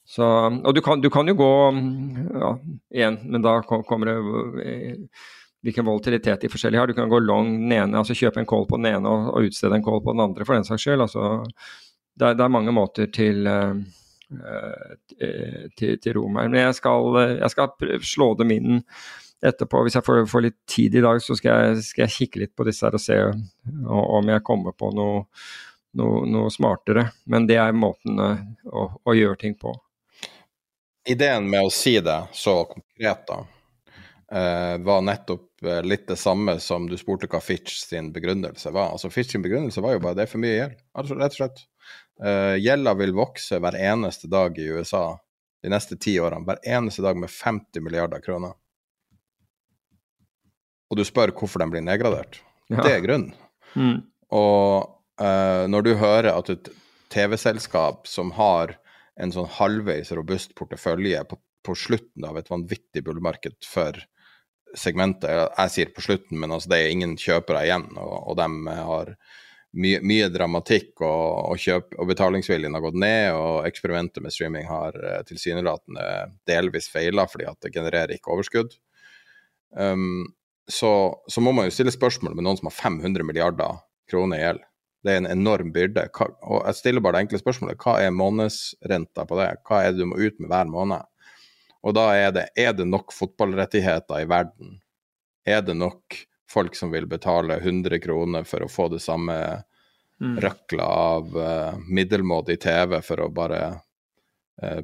Så, 0.07 0.27
og 0.27 0.69
du 0.75 0.83
kan, 0.83 0.99
du 1.03 1.07
kan, 1.11 1.27
jo 1.27 1.35
gå 1.39 1.49
ja, 2.41 2.53
igjen, 2.95 3.17
men 3.27 3.43
da 3.43 3.57
kommer 3.67 4.07
det 4.07 4.15
hvilken 5.67 5.83
volatilitet 5.87 6.43
de 6.43 6.51
forskjellige 6.51 6.79
har. 6.79 6.91
Du 6.91 6.95
kan 6.95 7.11
gå 7.11 7.19
long 7.23 7.49
den 7.53 7.75
ene, 7.75 7.99
altså 7.99 8.15
kjøpe 8.15 8.39
en 8.43 8.47
call 8.47 8.67
på 8.67 8.79
den 8.79 8.87
ene 8.93 9.11
og, 9.11 9.33
og 9.33 9.49
utstede 9.49 9.79
en 9.79 9.83
call 9.83 9.99
på 10.03 10.15
den 10.15 10.23
andre, 10.27 10.47
for 10.47 10.55
den 10.55 10.67
saks 10.67 10.87
skyld. 10.87 11.03
altså 11.07 11.45
det 12.17 12.25
er, 12.25 12.37
det 12.37 12.45
er 12.45 12.53
mange 12.53 12.73
måter 12.73 13.09
til, 13.13 13.47
uh, 13.47 13.77
til, 15.77 15.95
til 16.01 16.17
rom 16.17 16.39
her. 16.41 16.49
Men 16.49 16.59
jeg 16.65 16.75
skal, 16.79 17.21
jeg 17.37 17.53
skal, 17.53 17.95
slå 18.05 18.33
dem 18.39 18.53
inn 18.55 18.83
etterpå. 19.45 19.83
Hvis 19.85 19.97
jeg 19.99 20.05
får, 20.05 20.23
får 20.31 20.45
litt 20.47 20.59
tid 20.69 20.97
i 20.97 21.03
dag, 21.05 21.21
så 21.21 21.37
skal 21.37 21.61
jeg, 21.61 21.83
skal 21.91 22.07
jeg, 22.07 22.15
kikke 22.15 22.43
litt 22.43 22.55
på 22.57 22.65
disse 22.67 22.87
her 22.87 22.97
og 22.97 23.03
se 23.03 23.19
om 23.93 24.31
jeg 24.33 24.45
kommer 24.47 24.73
på 24.77 24.89
noe, 24.97 25.25
noe, 25.99 26.23
noe 26.29 26.53
smartere. 26.53 27.09
Men 27.29 27.49
det 27.49 27.59
er 27.61 27.77
måten 27.77 28.17
å, 28.17 28.87
å, 29.03 29.13
gjøre 29.17 29.41
ting 29.43 29.57
på. 29.59 29.75
Ideen 31.07 31.45
med 31.49 31.69
å 31.69 31.71
si 31.71 31.99
det 32.03 32.19
så 32.35 32.63
konkret, 32.67 33.29
da, 33.29 33.43
var 34.83 35.05
nettopp 35.07 35.45
litt 35.87 36.03
det 36.09 36.17
samme 36.19 36.57
som 36.59 36.89
du 36.89 36.97
spurte 36.99 37.29
hva 37.31 37.39
Fitch 37.41 37.79
sin 37.79 38.11
begrunnelse 38.13 38.73
var. 38.75 38.91
Altså 38.91 39.09
Fitch 39.13 39.31
sin 39.31 39.45
begrunnelse 39.45 39.81
var 39.81 39.95
jo 39.95 40.01
bare 40.03 40.17
det 40.17 40.25
er 40.25 40.31
for 40.33 40.43
mye 40.43 40.57
gjeld, 40.57 40.81
altså, 40.99 41.15
rett 41.21 41.37
og 41.37 41.39
slett. 41.39 41.63
Uh, 42.17 42.57
gjelda 42.57 42.95
vil 42.97 43.13
vokse 43.17 43.59
hver 43.61 43.77
eneste 43.77 44.29
dag 44.31 44.57
i 44.57 44.69
USA 44.73 45.11
de 45.63 45.71
neste 45.73 45.97
ti 46.01 46.15
årene. 46.21 46.45
Hver 46.47 46.61
eneste 46.65 47.05
dag 47.05 47.17
med 47.19 47.31
50 47.33 47.83
milliarder 47.85 48.23
kroner. 48.23 48.55
Og 50.87 50.99
du 50.99 51.03
spør 51.05 51.33
hvorfor 51.35 51.61
den 51.61 51.73
blir 51.73 51.83
nedgradert. 51.85 52.39
Ja. 52.71 52.81
Det 52.81 52.93
er 52.93 53.03
grunnen. 53.05 53.33
Mm. 53.75 54.01
Og 54.33 54.87
uh, 55.21 55.63
når 55.69 55.85
du 55.85 55.93
hører 55.99 56.33
at 56.33 56.51
et 56.53 56.69
TV-selskap 57.13 58.07
som 58.09 58.33
har 58.37 58.75
en 59.17 59.33
sånn 59.33 59.49
halvveis 59.57 60.11
robust 60.15 60.53
portefølje 60.57 61.23
på, 61.29 61.39
på 61.65 61.75
slutten 61.77 62.25
av 62.27 62.37
et 62.39 62.49
vanvittig 62.51 63.03
bullmarked 63.05 63.57
for 63.65 63.97
segmentet 64.77 65.31
Jeg 65.31 65.71
sier 65.73 65.91
på 65.95 66.03
slutten, 66.03 66.37
men 66.41 66.51
altså 66.51 66.73
det 66.73 66.79
er 66.81 66.93
ingen 66.93 67.15
kjøpere 67.19 67.63
igjen, 67.65 67.87
og, 67.95 68.15
og 68.31 68.37
de 68.37 68.75
har 68.75 69.13
mye, 69.77 69.99
mye 70.05 70.29
dramatikk, 70.33 70.93
og, 71.01 71.51
og, 71.53 71.61
kjøp, 71.61 71.95
og 71.97 72.09
betalingsviljen 72.09 72.75
har 72.75 72.83
gått 72.83 72.99
ned, 72.99 73.29
og 73.37 73.67
eksperimentet 73.69 74.23
med 74.23 74.33
streaming 74.33 74.67
har 74.69 74.97
uh, 74.97 75.19
tilsynelatende 75.27 76.07
delvis 76.49 76.89
feila 76.91 77.27
fordi 77.29 77.47
at 77.49 77.59
det 77.63 77.73
genererer 77.75 78.15
ikke 78.15 78.33
overskudd. 78.35 78.77
Um, 79.77 80.25
så, 80.67 80.91
så, 81.27 81.43
må 81.43 81.53
man 81.55 81.67
jo 81.67 81.75
stille 81.75 81.93
spørsmål 81.93 82.35
med 82.35 82.47
noen 82.47 82.59
som 82.59 82.71
har 82.71 82.75
500 82.75 83.23
milliarder 83.27 83.79
kroner 84.11 84.39
i 84.39 84.43
gjeld. 84.43 84.63
Det 85.05 85.13
er 85.13 85.21
en 85.21 85.29
enorm 85.31 85.69
byrde. 85.75 86.07
Hva, 86.15 86.27
og 86.43 86.65
jeg 86.67 86.79
stiller 86.79 87.03
bare 87.03 87.19
det 87.19 87.27
enkle 87.27 87.39
spørsmålet 87.39 87.83
hva 87.83 87.99
er 88.03 88.15
månedsrenta 88.15 89.27
på 89.29 89.37
det? 89.39 89.51
Hva 89.67 89.83
er 89.85 89.93
det 89.93 90.01
du 90.01 90.09
må 90.09 90.17
ut 90.19 90.41
med 90.41 90.51
hver 90.51 90.67
måned? 90.71 91.05
Og 91.87 91.93
da 91.95 92.09
er 92.17 92.33
det 92.35 92.47
er 92.59 92.73
det 92.75 92.87
nok 92.89 93.13
fotballrettigheter 93.15 94.25
i 94.25 94.27
verden? 94.27 94.79
Er 95.47 95.61
det 95.63 95.77
nok 95.77 96.17
folk 96.51 96.75
som 96.75 96.91
vil 96.91 97.07
betale 97.07 97.59
100 97.61 97.99
kroner 98.03 98.43
for 98.47 98.63
å 98.63 98.71
få 98.71 98.89
det 98.91 98.99
samme 99.03 99.35
mm. 100.21 100.37
røkla 100.43 100.87
av 100.87 101.37
uh, 101.37 101.79
middelmådig 101.87 102.59
TV 102.63 102.99
for 103.05 103.25
å 103.25 103.29
bare 103.33 103.61
uh, 104.63 104.81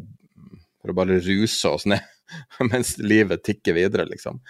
for 0.84 0.92
å 0.92 0.98
bare 0.98 1.22
ruse 1.24 1.70
oss 1.70 1.88
ned 1.88 2.04
mens 2.72 2.98
livet 3.00 3.44
tikker 3.48 3.78
videre, 3.78 4.06
liksom. 4.10 4.42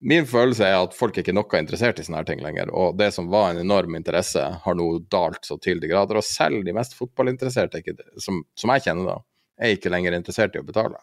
Min 0.00 0.24
følelse 0.24 0.64
er 0.64 0.78
at 0.78 0.94
folk 0.96 1.18
er 1.18 1.20
ikke 1.26 1.34
noe 1.36 1.58
interessert 1.60 1.98
i 2.00 2.04
sånne 2.06 2.22
her 2.22 2.28
ting 2.30 2.40
lenger, 2.40 2.70
og 2.72 2.96
det 2.96 3.10
som 3.12 3.28
var 3.28 3.50
en 3.50 3.60
enorm 3.60 3.98
interesse, 3.98 4.40
har 4.64 4.76
nå 4.78 4.86
dalt 5.12 5.44
så 5.44 5.58
til 5.60 5.82
de 5.82 5.90
grader. 5.90 6.16
Og 6.16 6.24
selv 6.24 6.64
de 6.64 6.72
mest 6.72 6.96
fotballinteresserte, 6.96 7.82
som, 8.16 8.40
som, 8.56 8.72
jeg 8.72 8.86
kjenner 8.86 9.10
da, 9.10 9.18
er 9.60 9.74
ikke 9.76 9.92
lenger 9.92 10.16
interessert 10.16 10.56
i 10.56 10.62
å 10.62 10.64
betale. 10.64 11.02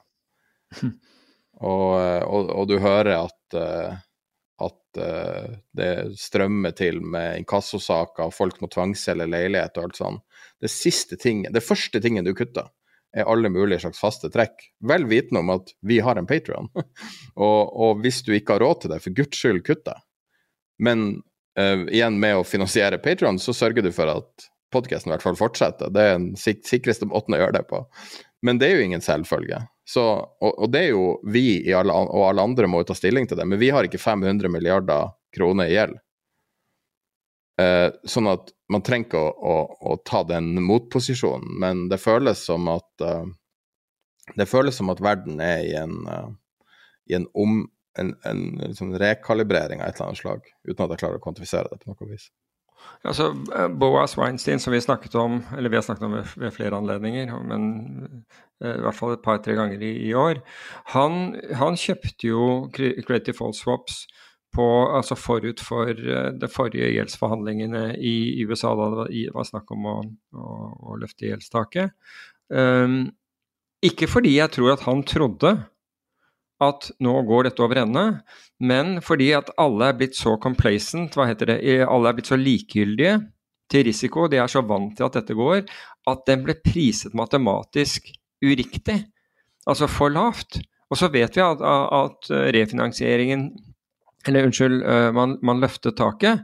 og, 0.82 1.92
eh, 2.02 2.24
og, 2.26 2.50
og, 2.50 2.64
du 2.72 2.80
hører 2.82 3.14
at 3.20 3.60
uh, 3.60 4.02
at 4.64 5.00
uh, 5.02 5.54
det 5.78 5.92
strømmer 6.18 6.74
til 6.78 7.00
med 7.02 7.44
inkassosaker, 7.44 8.34
folk 8.34 8.58
må 8.62 8.70
tvangsselge 8.74 9.30
leilighet 9.30 9.78
og 9.78 9.90
alt 9.90 10.00
sånt. 10.00 10.24
Det 10.62 10.72
siste 10.74 11.20
ting, 11.22 11.46
det 11.54 11.64
første 11.66 12.02
tingen 12.02 12.26
du 12.26 12.34
kutter, 12.38 12.72
er 13.18 13.30
alle 13.30 13.50
mulige 13.54 13.84
slags 13.86 14.02
faste 14.02 14.30
trekk. 14.34 14.68
Vel 14.90 15.08
vitende 15.10 15.42
om 15.44 15.54
at 15.54 15.72
vi 15.86 16.00
har 16.04 16.20
en 16.20 16.28
Patrion. 16.30 16.70
og, 17.48 17.62
og, 17.70 18.04
hvis 18.04 18.24
du 18.26 18.34
ikke 18.36 18.58
har 18.58 18.66
råd 18.66 18.84
til 18.84 18.94
det, 18.94 19.02
for 19.06 19.16
guds 19.18 19.40
skyld, 19.40 19.64
kutt 19.68 19.86
det. 19.88 19.98
Men 20.84 21.08
uh, 21.60 21.86
igjen, 21.86 22.20
med 22.22 22.42
å 22.42 22.46
finansiere 22.48 23.02
Patrion, 23.02 23.40
så 23.42 23.56
sørger 23.56 23.86
du 23.86 23.94
for 23.96 24.10
at 24.12 24.50
podkasten 24.74 25.12
i 25.12 25.16
hvert 25.16 25.26
fall 25.26 25.40
fortsetter. 25.40 25.94
Det 25.94 26.04
er 26.04 26.18
den 26.18 26.32
sikreste 26.38 27.08
måten 27.10 27.38
å 27.38 27.42
gjøre 27.42 27.60
det 27.60 27.66
på. 27.70 27.86
Men 28.46 28.60
det 28.62 28.70
er 28.70 28.80
jo 28.80 28.90
ingen 28.90 29.06
selvfølge. 29.06 29.64
Så, 29.88 30.04
og, 30.04 30.52
og, 30.52 30.68
det 30.72 30.82
er 30.84 30.90
jo 30.92 31.04
vi 31.32 31.72
alle, 31.72 31.94
og 31.96 32.26
alle 32.28 32.44
andre 32.44 32.68
må 32.68 32.82
jo 32.82 32.90
ta 32.90 32.98
stilling 32.98 33.28
til 33.30 33.40
det, 33.40 33.46
men 33.48 33.60
vi 33.62 33.70
har 33.72 33.88
ikke 33.88 34.02
500 34.02 34.52
milliarder 34.52 35.14
kroner 35.36 35.70
i 35.70 35.78
gjeld. 35.78 35.96
Eh, 37.62 37.88
sånn 38.04 38.28
at 38.30 38.52
man 38.70 38.84
trenger 38.86 39.08
ikke 39.08 39.22
å, 39.22 39.30
å, 39.32 39.56
å, 39.94 39.96
ta 40.06 40.26
den 40.28 40.52
motposisjonen, 40.66 41.56
men 41.64 41.86
det 41.90 42.02
føles 42.04 42.44
som 42.50 42.68
at 42.70 43.06
uh, 43.06 43.24
det 44.36 44.46
føles 44.52 44.76
som 44.76 44.92
at 44.92 45.02
verden 45.02 45.40
er 45.42 45.64
i 45.64 45.72
en, 45.80 45.96
uh, 46.04 46.28
i 47.08 47.16
en, 47.18 47.30
om, 47.34 47.64
en, 47.98 48.12
en 48.28 48.44
liksom 48.60 48.92
rekalibrering 49.00 49.82
av 49.82 49.88
et 49.88 49.98
eller 49.98 50.12
annet 50.12 50.22
slag, 50.22 50.52
uten 50.68 50.84
at 50.84 50.94
jeg 50.94 51.02
klarer 51.06 51.22
å 51.22 51.24
kvantifisere 51.24 51.72
det 51.72 51.80
på 51.82 51.96
noe 51.96 52.12
vis. 52.12 52.28
Altså, 53.08 53.30
Boas 53.80 54.18
Weinstein, 54.18 54.60
som 54.60 54.74
vi 54.74 54.82
snakket 54.84 55.16
om, 55.16 55.40
eller 55.58 55.72
vi 55.72 55.78
har 55.80 55.86
snakket 55.86 56.08
om 56.08 56.16
ved, 56.18 56.32
ved 56.42 56.54
flere 56.56 56.78
anledninger, 56.78 57.32
men 57.46 57.68
uh, 58.64 58.74
i 58.74 58.84
hvert 58.84 58.98
fall 58.98 59.16
et 59.16 59.24
par-tre 59.24 59.56
ganger 59.58 59.84
i, 59.86 59.92
i 60.10 60.14
år, 60.18 60.42
han, 60.94 61.38
han, 61.60 61.78
kjøpte 61.80 62.32
jo 62.32 62.48
Creative 62.74 63.38
Fall 63.38 63.56
Swaps 63.56 64.06
på, 64.56 64.66
altså 64.98 65.16
forut 65.20 65.62
for 65.64 65.92
uh, 65.94 66.34
de 66.36 66.50
forrige 66.52 66.90
gjeldsforhandlingene 66.96 67.86
i, 67.96 68.18
i 68.42 68.48
USA, 68.50 68.74
da 68.76 68.90
det 68.92 69.02
var, 69.04 69.14
var 69.40 69.50
snakk 69.52 69.72
om 69.78 69.88
å, 69.88 69.96
å, 70.36 70.52
å 70.92 71.00
løfte 71.00 71.30
gjeldstaket. 71.30 71.96
Um, 72.52 73.06
ikke 73.86 74.10
fordi 74.10 74.40
jeg 74.40 74.56
tror 74.56 74.74
at 74.74 74.86
han 74.88 75.04
trodde 75.06 75.54
at 76.64 76.90
nå 77.04 77.14
går 77.28 77.48
dette 77.48 77.64
over 77.64 77.84
ende, 77.84 78.06
men 78.60 78.98
fordi 79.06 79.30
at 79.38 79.52
alle 79.62 79.92
er 79.92 79.98
blitt 80.00 80.18
så 80.18 80.36
complacent, 80.42 81.14
hva 81.14 81.28
heter 81.30 81.54
det, 81.54 81.60
alle 81.86 82.10
er 82.10 82.18
blitt 82.18 82.32
så 82.32 82.40
likegyldige 82.40 83.20
til 83.72 83.86
risiko, 83.86 84.26
de 84.32 84.40
er 84.42 84.50
så 84.50 84.64
vant 84.66 84.96
til 84.98 85.06
at 85.06 85.20
dette 85.20 85.36
går, 85.38 85.68
at 86.08 86.26
den 86.30 86.44
ble 86.46 86.56
priset 86.64 87.16
matematisk 87.18 88.10
uriktig, 88.44 89.02
altså 89.68 89.90
for 89.92 90.14
lavt. 90.14 90.62
Og 90.88 90.98
så 90.98 91.12
vet 91.12 91.36
vi 91.36 91.44
at, 91.44 91.62
at 91.62 92.30
refinansieringen 92.56 93.50
Eller 94.28 94.44
unnskyld, 94.44 94.84
øh, 94.84 95.14
man, 95.16 95.38
man 95.44 95.60
løftet 95.60 95.96
taket. 95.96 96.42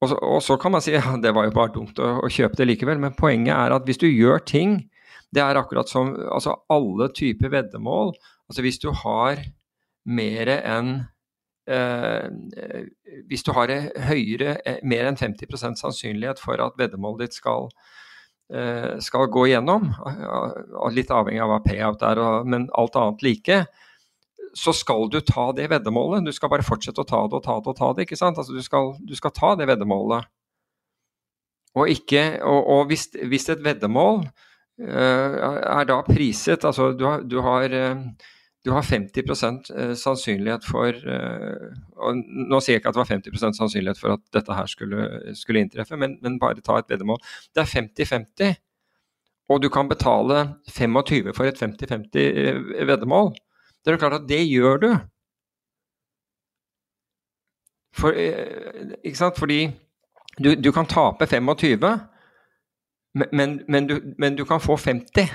Og 0.00 0.08
så, 0.08 0.14
og 0.14 0.42
så, 0.42 0.56
kan 0.56 0.72
man 0.72 0.80
si 0.80 0.92
ja, 0.96 1.16
det 1.22 1.34
var 1.34 1.46
jo 1.46 1.54
bare 1.56 1.72
dumt 1.72 2.00
å, 2.00 2.18
å 2.24 2.28
kjøpe 2.28 2.58
det 2.58 2.66
likevel, 2.66 2.98
men 3.00 3.16
poenget 3.16 3.54
er 3.54 3.72
at 3.72 3.86
hvis 3.88 4.00
du 4.00 4.08
gjør 4.08 4.42
ting 4.44 4.82
det 5.30 5.42
er 5.42 5.58
akkurat 5.58 5.88
som 5.88 6.10
altså 6.34 6.56
alle 6.72 7.08
typer 7.14 7.52
veddemål 7.52 8.12
Altså 8.50 8.64
hvis 8.66 8.80
du 8.82 8.90
har 8.90 9.40
mer 10.10 10.50
enn 10.58 10.92
eh, 11.70 12.26
Hvis 13.30 13.44
du 13.46 13.52
har 13.54 13.70
høyere, 14.10 14.56
eh, 14.66 14.80
mer 14.82 15.06
enn 15.06 15.18
50% 15.20 15.78
sannsynlighet 15.78 16.42
for 16.42 16.60
at 16.62 16.78
veddemålet 16.80 17.28
ditt 17.28 17.38
skal, 17.38 17.68
eh, 18.50 18.96
skal 18.98 19.30
gå 19.30 19.46
igjennom, 19.50 19.92
litt 20.96 21.12
avhengig 21.14 21.44
av 21.44 21.52
hva 21.52 21.60
payout 21.62 22.02
er, 22.06 22.22
men 22.44 22.66
alt 22.74 22.98
annet 22.98 23.22
like, 23.22 23.60
så 24.56 24.74
skal 24.74 25.06
du 25.12 25.20
ta 25.22 25.50
det 25.54 25.68
veddemålet. 25.70 26.26
Du 26.26 26.32
skal 26.34 26.50
bare 26.50 26.66
fortsette 26.66 27.04
å 27.04 27.06
ta 27.06 27.22
det 27.28 27.38
og 27.38 27.44
ta 27.44 27.56
det 27.60 27.70
og 27.70 27.78
ta 27.78 27.92
det. 27.94 28.06
ikke 28.06 28.18
sant? 28.18 28.38
Altså 28.38 28.56
du 28.56 28.62
skal, 28.66 28.96
du 29.06 29.14
skal 29.14 29.30
ta 29.36 29.54
det 29.54 29.68
veddemålet. 29.70 30.26
Og, 31.78 31.86
ikke, 31.86 32.40
og, 32.42 32.66
og 32.66 32.90
hvis, 32.90 33.06
hvis, 33.30 33.46
et 33.52 33.62
veddemål 33.62 34.24
uh, 34.24 35.36
er 35.70 35.84
da 35.86 36.00
priset 36.02 36.64
Altså 36.66 36.88
du 36.98 37.04
har, 37.06 37.20
du 37.22 37.36
har 37.46 37.70
uh, 37.70 38.00
du 38.64 38.70
har 38.70 38.82
50 38.82 39.20
eh, 39.76 39.94
sannsynlighet 39.94 40.64
for 40.68 40.88
eh, 40.92 41.76
og 41.96 42.18
Nå 42.20 42.60
sier 42.60 42.76
jeg 42.76 42.82
ikke 42.82 42.92
at 42.92 42.98
det 42.98 43.02
var 43.02 43.12
50% 43.12 43.56
sannsynlighet 43.56 44.00
for 44.00 44.16
at 44.16 44.24
dette 44.36 44.56
her 44.56 44.68
skulle, 44.68 45.06
skulle 45.36 45.62
inntreffe, 45.64 45.96
men, 45.96 46.18
men, 46.22 46.38
bare 46.40 46.60
ta 46.64 46.76
et 46.78 46.90
veddemål. 46.92 47.20
Det 47.54 47.64
er 47.64 47.72
50-50, 47.72 48.58
og 49.48 49.62
du 49.62 49.70
kan 49.72 49.88
betale 49.88 50.42
25 50.68 51.32
for 51.36 51.48
et 51.48 51.62
50-50 51.62 52.20
eh, 52.20 52.60
veddemål. 52.88 53.32
Det 53.80 53.90
er 53.90 53.96
jo 53.96 54.02
klart 54.04 54.20
at 54.20 54.28
det 54.28 54.42
gjør 54.44 54.82
du. 54.84 54.90
For, 57.96 58.12
ikke 58.12 59.18
sant? 59.18 59.38
Fordi 59.40 59.70
du, 60.38 60.52
du 60.54 60.70
kan 60.72 60.86
tape 60.88 61.26
25, 61.26 61.80
men, 63.32 63.60
men, 63.68 63.86
du, 63.88 64.00
men 64.18 64.36
du 64.36 64.44
kan 64.44 64.60
få 64.60 64.76
50. 64.76 65.32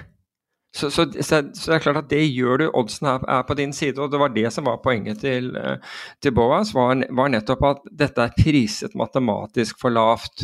Så, 0.76 0.92
så, 0.92 1.06
så, 1.22 1.38
så, 1.54 1.72
det 1.72 1.76
er 1.78 1.84
klart 1.86 2.02
at 2.02 2.10
det 2.12 2.26
gjør 2.36 2.60
du. 2.60 2.66
Oddsen 2.76 3.08
er, 3.08 3.22
er, 3.32 3.44
på 3.48 3.56
din 3.56 3.72
side. 3.74 3.96
Og 4.02 4.12
det 4.12 4.20
var 4.20 4.34
det 4.36 4.50
som 4.52 4.68
var 4.68 4.82
poenget 4.84 5.22
til, 5.24 5.54
eh, 5.56 5.78
til 6.20 6.34
Boas, 6.36 6.74
var, 6.76 7.00
var, 7.16 7.30
nettopp 7.32 7.62
at 7.70 7.86
dette 8.04 8.26
er 8.26 8.34
priset 8.36 8.98
matematisk 9.00 9.80
for 9.80 9.96
lavt. 9.96 10.44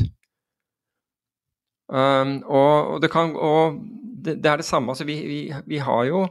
Um, 1.92 2.38
og, 2.48 2.94
og, 2.94 3.02
det 3.04 3.10
kan, 3.12 3.34
og 3.36 3.82
det, 4.24 4.38
det, 4.40 4.48
er 4.48 4.62
det 4.62 4.66
samme. 4.70 4.94
Altså 4.94 5.04
vi, 5.10 5.18
vi, 5.28 5.40
vi, 5.68 5.82
har 5.84 6.06
jo 6.08 6.22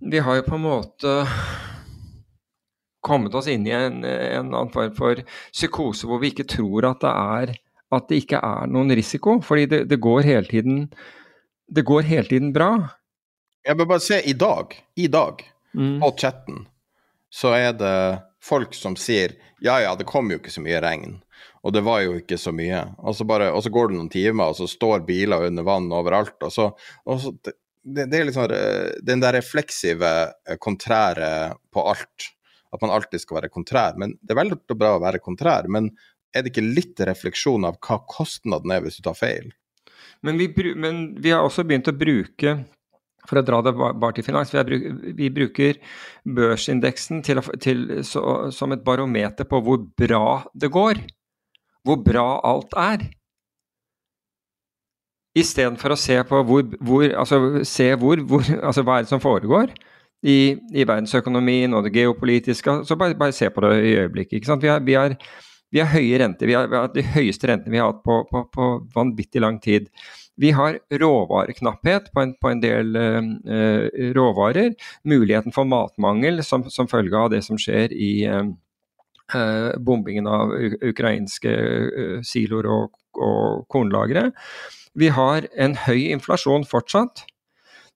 Vi 0.00 0.18
har 0.24 0.38
jo 0.38 0.46
på 0.46 0.56
en 0.56 0.64
måte 0.64 1.12
kommet 3.04 3.34
oss 3.36 3.50
inn 3.52 3.66
i 3.68 3.74
en, 3.76 4.00
en 4.04 4.48
annen 4.48 4.72
form 4.72 4.94
for 4.96 5.20
psykose 5.52 6.08
hvor 6.08 6.22
vi 6.22 6.32
ikke 6.32 6.48
tror 6.48 6.88
at 6.88 7.04
det, 7.04 7.12
er, 7.12 7.52
at 7.92 8.08
det 8.08 8.22
ikke 8.22 8.40
er 8.40 8.72
noen 8.72 8.96
risiko. 8.96 9.36
Fordi 9.44 9.68
det, 9.68 9.82
det 9.92 10.00
går 10.00 10.30
hele 10.30 10.48
tiden 10.48 10.88
det 11.68 11.82
går 11.86 12.02
hele 12.08 12.28
tiden 12.28 12.52
bra. 12.52 12.70
Jeg 13.64 13.78
bør 13.78 13.94
bare 13.94 14.04
se 14.04 14.20
i 14.28 14.34
dag, 14.36 14.74
i 14.96 15.08
dag, 15.08 15.40
mm. 15.74 15.98
på 16.02 16.10
chatten, 16.20 16.64
så 17.32 17.54
er 17.56 17.72
det 17.78 17.96
folk 18.44 18.74
som 18.76 18.96
sier 19.00 19.32
ja 19.64 19.78
ja, 19.80 19.94
det 19.96 20.04
kom 20.04 20.28
jo 20.28 20.36
ikke 20.36 20.52
så 20.52 20.60
mye 20.60 20.80
regn, 20.84 21.16
og 21.64 21.72
det 21.72 21.80
var 21.86 22.02
jo 22.04 22.18
ikke 22.18 22.36
så 22.36 22.52
mye. 22.52 22.82
Og 23.00 23.16
så, 23.16 23.24
bare, 23.24 23.48
og 23.56 23.64
så 23.64 23.72
går 23.72 23.88
det 23.88 23.96
noen 23.96 24.12
timer, 24.12 24.52
og 24.52 24.58
så 24.58 24.68
står 24.68 25.06
biler 25.08 25.46
under 25.48 25.64
vann 25.64 25.88
overalt. 25.96 26.36
og 26.44 26.52
så, 26.52 26.66
og 27.08 27.22
så 27.22 27.32
det, 27.40 28.04
det, 28.10 28.18
er 28.18 28.28
liksom 28.28 28.52
den 29.08 29.24
der 29.24 29.36
refleksive, 29.38 30.10
eh, 30.48 30.58
kontrære 30.60 31.54
på 31.72 31.84
alt. 31.88 32.30
At 32.74 32.82
man 32.82 32.92
alltid 32.92 33.22
skal 33.22 33.38
være 33.38 33.52
kontrær. 33.54 33.96
Men 33.96 34.16
Det 34.20 34.34
er 34.34 34.42
veldig 34.42 34.76
bra 34.76 34.96
å 34.96 35.02
være 35.02 35.22
kontrær, 35.22 35.68
men 35.70 35.92
er 36.34 36.42
det 36.42 36.50
ikke 36.50 36.66
litt 36.66 37.00
refleksjon 37.06 37.64
av 37.64 37.78
hva 37.78 38.00
kostnaden 38.10 38.72
er 38.74 38.82
hvis 38.82 38.98
du 38.98 39.04
tar 39.06 39.16
feil? 39.16 39.52
Men 40.24 40.40
vi, 40.40 40.48
men 40.76 41.04
vi, 41.20 41.32
har 41.34 41.44
også 41.44 41.64
begynt 41.66 41.90
å 41.90 41.96
bruke 41.96 42.56
for 43.28 43.40
å 43.40 43.44
dra 43.44 43.60
det 43.64 43.72
bare 43.76 44.12
til 44.16 44.26
finans, 44.26 44.52
vi 44.52 45.30
bruker 45.32 45.78
børsindeksen 46.28 47.22
til, 47.24 47.40
til, 47.60 47.84
så, 48.04 48.50
som 48.52 48.74
et 48.74 48.84
barometer 48.84 49.48
på 49.48 49.60
hvor 49.64 49.80
bra 49.96 50.42
det 50.52 50.68
går. 50.72 51.00
Hvor 51.84 52.00
bra 52.04 52.26
alt 52.44 52.76
er. 52.80 53.06
Istedenfor 55.36 55.94
å 55.94 55.98
se 55.98 56.20
på 56.28 56.42
hvor, 56.46 56.68
hvor, 56.84 57.06
altså, 57.24 57.40
se 57.66 57.88
hvor, 57.98 58.20
hvor 58.28 58.44
altså, 58.60 58.84
hva 58.86 58.98
er 58.98 59.06
det 59.06 59.12
som 59.12 59.24
foregår 59.24 59.72
i, 60.24 60.54
i 60.72 60.84
verdensøkonomien 60.86 61.74
og 61.74 61.88
det 61.88 61.94
geopolitiske. 61.96 62.80
Så 62.88 62.96
bare, 63.00 63.16
bare 63.18 63.34
se 63.36 63.50
på 63.50 63.64
det 63.64 63.72
i 63.82 63.96
øyeblikket. 64.04 64.48
Vi 64.62 64.70
har, 64.70 64.84
vi, 64.84 64.96
har, 65.00 65.16
vi, 65.74 65.82
har, 65.82 65.90
høye 65.90 66.18
renter. 66.22 66.46
Vi 66.46 66.54
har, 66.54 66.68
vi 66.70 66.78
har 66.78 66.92
de 66.94 67.06
høyeste 67.16 67.50
rentene 67.50 67.74
vi 67.74 67.80
har 67.82 67.90
hatt 67.90 68.04
på, 68.06 68.20
på, 68.30 68.44
på 68.54 68.68
vanvittig 68.94 69.42
lang 69.42 69.58
tid. 69.62 69.88
Vi 70.38 70.50
har 70.54 70.78
råvareknapphet 70.90 72.10
på 72.14 72.22
en, 72.22 72.34
på 72.38 72.50
en 72.50 72.60
del 72.62 72.94
uh, 72.98 73.88
råvarer. 74.14 74.74
Muligheten 75.06 75.54
for 75.54 75.66
matmangel 75.66 76.42
som, 76.46 76.66
som, 76.70 76.90
følge 76.90 77.18
av 77.18 77.32
det 77.34 77.42
som 77.46 77.58
skjer 77.60 77.94
i 77.94 78.12
uh, 78.30 79.74
bombingen 79.82 80.30
av 80.30 80.54
ukrainske 80.82 81.54
siloer 82.26 82.70
og, 82.70 82.98
og 83.18 83.66
kornlagre. 83.70 84.28
Vi 84.94 85.10
har 85.14 85.46
en 85.58 85.78
høy 85.86 86.10
inflasjon 86.14 86.66
fortsatt. 86.70 87.26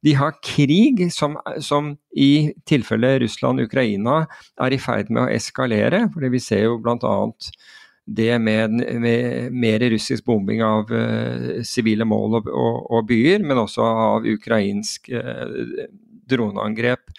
Vi 0.03 0.15
har 0.15 0.37
krig 0.45 1.09
som, 1.13 1.37
som 1.61 1.97
i 2.15 2.53
tilfelle 2.69 3.17
Russland-Ukraina 3.25 4.21
er 4.63 4.75
i 4.75 4.79
ferd 4.79 5.11
med 5.11 5.25
å 5.25 5.33
eskalere. 5.35 6.05
fordi 6.15 6.31
Vi 6.37 6.43
ser 6.43 6.65
jo 6.69 6.79
bl.a 6.83 7.17
det 8.09 8.39
med, 8.39 8.73
med, 9.01 9.53
mer 9.53 9.83
russisk 9.93 10.25
bombing 10.25 10.63
av 10.65 10.89
uh, 10.93 11.61
sivile 11.67 12.07
mål 12.09 12.39
og, 12.41 12.49
og, 12.49 12.79
og, 12.89 13.03
byer, 13.11 13.43
men 13.45 13.61
også 13.61 13.85
av 13.85 14.29
ukrainsk 14.29 15.11
uh, 15.13 15.85
droneangrep 16.29 17.13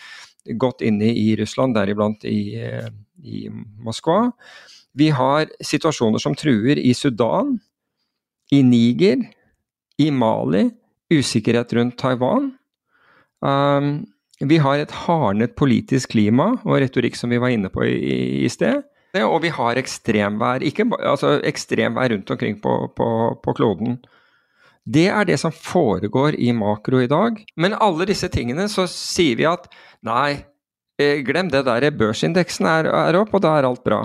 godt 0.57 0.81
inne 0.87 1.11
i 1.13 1.35
Russland, 1.37 1.75
deriblant 1.77 2.25
i, 2.25 2.57
uh, 2.57 2.89
i, 3.21 3.45
Moskva. 3.85 4.31
Vi 4.97 5.11
har 5.13 5.51
situasjoner 5.61 6.21
som 6.21 6.33
truer 6.37 6.81
i 6.81 6.95
Sudan, 6.97 7.59
i 8.49 8.63
Niger, 8.65 9.21
i 10.01 10.09
Mali, 10.09 10.65
usikkerhet 11.13 11.75
rundt 11.77 11.99
Taiwan. 12.01 12.49
Um, 13.45 14.05
vi 14.39 14.57
har 14.63 14.79
et 14.79 14.93
hardnet 15.05 15.55
politisk 15.59 16.13
klima 16.13 16.53
og 16.63 16.79
retorikk 16.79 17.17
som 17.19 17.31
vi 17.31 17.39
var 17.41 17.51
inne 17.51 17.71
på 17.71 17.83
i, 17.83 18.45
i 18.45 18.49
sted. 18.51 18.85
Og 19.17 19.41
vi 19.41 19.49
har 19.49 19.79
ekstremvær, 19.81 20.63
ikke, 20.63 20.85
altså 21.01 21.39
ekstremvær 21.47 22.11
rundt 22.13 22.29
omkring 22.29 22.59
på, 22.61 22.75
på, 22.95 23.07
på, 23.41 23.55
kloden. 23.57 23.97
Det 24.85 25.07
er 25.09 25.25
det 25.25 25.39
som 25.41 25.53
foregår 25.53 26.37
i 26.37 26.51
makro 26.53 27.01
i 27.01 27.09
dag. 27.09 27.41
Men 27.57 27.75
alle 27.81 28.05
disse 28.09 28.29
tingene 28.31 28.67
så 28.69 28.85
sier 28.89 29.39
vi 29.39 29.49
at 29.49 29.65
nei, 30.05 30.45
eh, 31.01 31.25
glem 31.25 31.49
det 31.51 31.65
der, 31.65 31.89
børsindeksen 31.89 32.69
er, 32.69 32.91
er 32.93 33.17
opp, 33.19 33.33
og 33.33 33.43
da 33.43 33.57
er 33.57 33.67
alt 33.67 33.83
bra. 33.83 34.03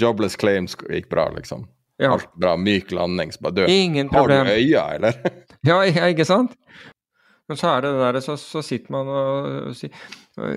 Jobless 0.00 0.40
claims 0.40 0.76
gikk 0.88 1.10
bra, 1.12 1.28
liksom. 1.36 1.68
Ja. 2.00 2.16
Alt 2.16 2.32
bra, 2.40 2.56
myk 2.60 2.90
landing. 2.96 3.32
Så 3.32 3.44
bare, 3.44 3.68
Ingen 3.70 4.08
problem. 4.08 4.46
Har 4.46 4.56
du 4.56 4.56
øya, 4.56 4.86
eller? 4.96 5.20
ja, 5.68 5.82
ikke 6.08 6.26
sant? 6.28 6.56
Men 7.46 7.58
så 7.60 7.70
er 7.70 7.84
det 7.84 7.92
det 7.94 8.00
der, 8.02 8.20
så, 8.24 8.34
så 8.40 8.62
sitter 8.64 8.90
man 8.94 9.10
og, 9.10 9.50
og 9.70 9.76
sier 9.78 9.94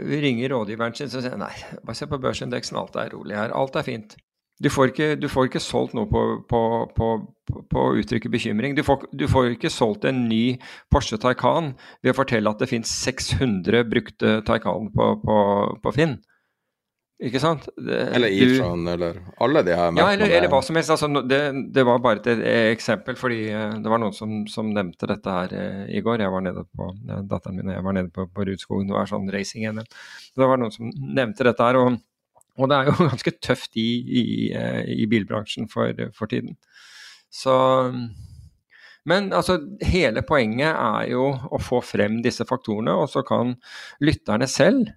vi 0.10 0.18
ringer 0.24 0.50
rådgiveren 0.56 0.96
sin 0.98 1.12
og 1.12 1.22
sier 1.22 1.38
nei, 1.40 1.54
bare 1.86 1.98
se 1.98 2.08
på 2.10 2.20
børsindeksen, 2.22 2.80
alt 2.80 2.98
er 2.98 3.14
rolig 3.14 3.38
her. 3.38 3.54
Alt 3.56 3.78
er 3.80 3.86
fint. 3.86 4.18
Du 4.60 4.68
får 4.70 4.92
ikke, 4.92 5.16
du 5.16 5.30
får 5.32 5.48
ikke 5.48 5.62
solgt 5.64 5.94
noe 5.96 6.10
på 6.12 7.80
å 7.80 7.84
uttrykke 8.02 8.32
bekymring. 8.32 8.74
Du 8.76 8.84
får, 8.84 9.06
du 9.16 9.24
får, 9.32 9.54
ikke 9.56 9.72
solgt 9.72 10.04
en 10.10 10.26
ny 10.28 10.58
Porsche 10.92 11.20
Taycan 11.22 11.72
ved 12.04 12.12
å 12.12 12.18
fortelle 12.18 12.52
at 12.52 12.60
det 12.60 12.68
finnes 12.68 12.92
600 13.06 13.86
brukte 13.88 14.40
Taycan 14.50 14.92
på, 14.92 15.94
Finn. 15.96 16.18
Ikke 17.20 17.40
sant? 17.44 17.66
Det, 17.76 17.98
eller 18.16 18.32
E-tron, 18.32 18.86
eller 18.88 19.18
alle 19.44 19.64
de 19.68 19.74
her 19.76 19.90
Ja, 19.98 20.06
eller, 20.14 20.32
eller, 20.38 20.48
hva 20.52 20.62
som 20.64 20.78
helst. 20.80 20.94
Altså, 20.94 21.10
det, 21.28 21.40
det, 21.76 21.84
var 21.84 22.00
bare 22.04 22.22
et, 22.24 22.44
eksempel, 22.72 23.18
fordi 23.20 23.42
eh, 23.52 23.74
det 23.84 23.92
var 23.92 24.00
noen 24.00 24.16
som, 24.16 24.38
som 24.48 24.70
nevnte 24.72 25.10
dette 25.10 25.34
her 25.36 25.56
eh, 25.58 25.82
i 26.00 26.04
går. 26.06 26.24
Jeg 26.24 26.32
var 26.32 26.46
nede 26.46 26.64
på, 26.64 26.88
Datteren 27.28 27.60
min 27.60 27.74
og 27.74 27.76
jeg 27.76 27.86
var 27.90 27.98
nede 27.98 28.14
på, 28.16 28.24
på 28.32 28.48
Rudskogen, 28.48 28.88
det 28.88 28.96
var 28.96 29.12
sånn 29.12 29.28
racing-NM. 29.36 29.90
Det 30.40 30.48
var 30.48 30.62
noen 30.62 30.72
som 30.72 30.94
nevnte 30.96 31.48
dette 31.50 31.68
her. 31.68 31.82
og 31.82 32.00
og 32.60 32.68
det 32.68 32.76
er 32.76 32.90
jo 32.90 32.96
ganske 33.12 33.36
tøft 33.44 33.78
i, 33.80 33.90
i, 34.22 34.24
eh, 34.56 34.82
i 35.04 35.08
bilbransjen 35.12 35.70
for, 35.72 35.96
for, 36.16 36.32
tiden. 36.32 36.58
Så 37.32 37.56
Men 39.08 39.32
altså, 39.34 39.60
hele 39.86 40.24
poenget 40.28 40.72
er 40.72 41.12
jo 41.14 41.30
å 41.32 41.60
få 41.64 41.80
frem 41.86 42.20
disse 42.24 42.46
faktorene, 42.48 42.96
og 42.96 43.12
så 43.12 43.24
kan 43.28 43.56
lytterne 44.04 44.48
selv 44.48 44.92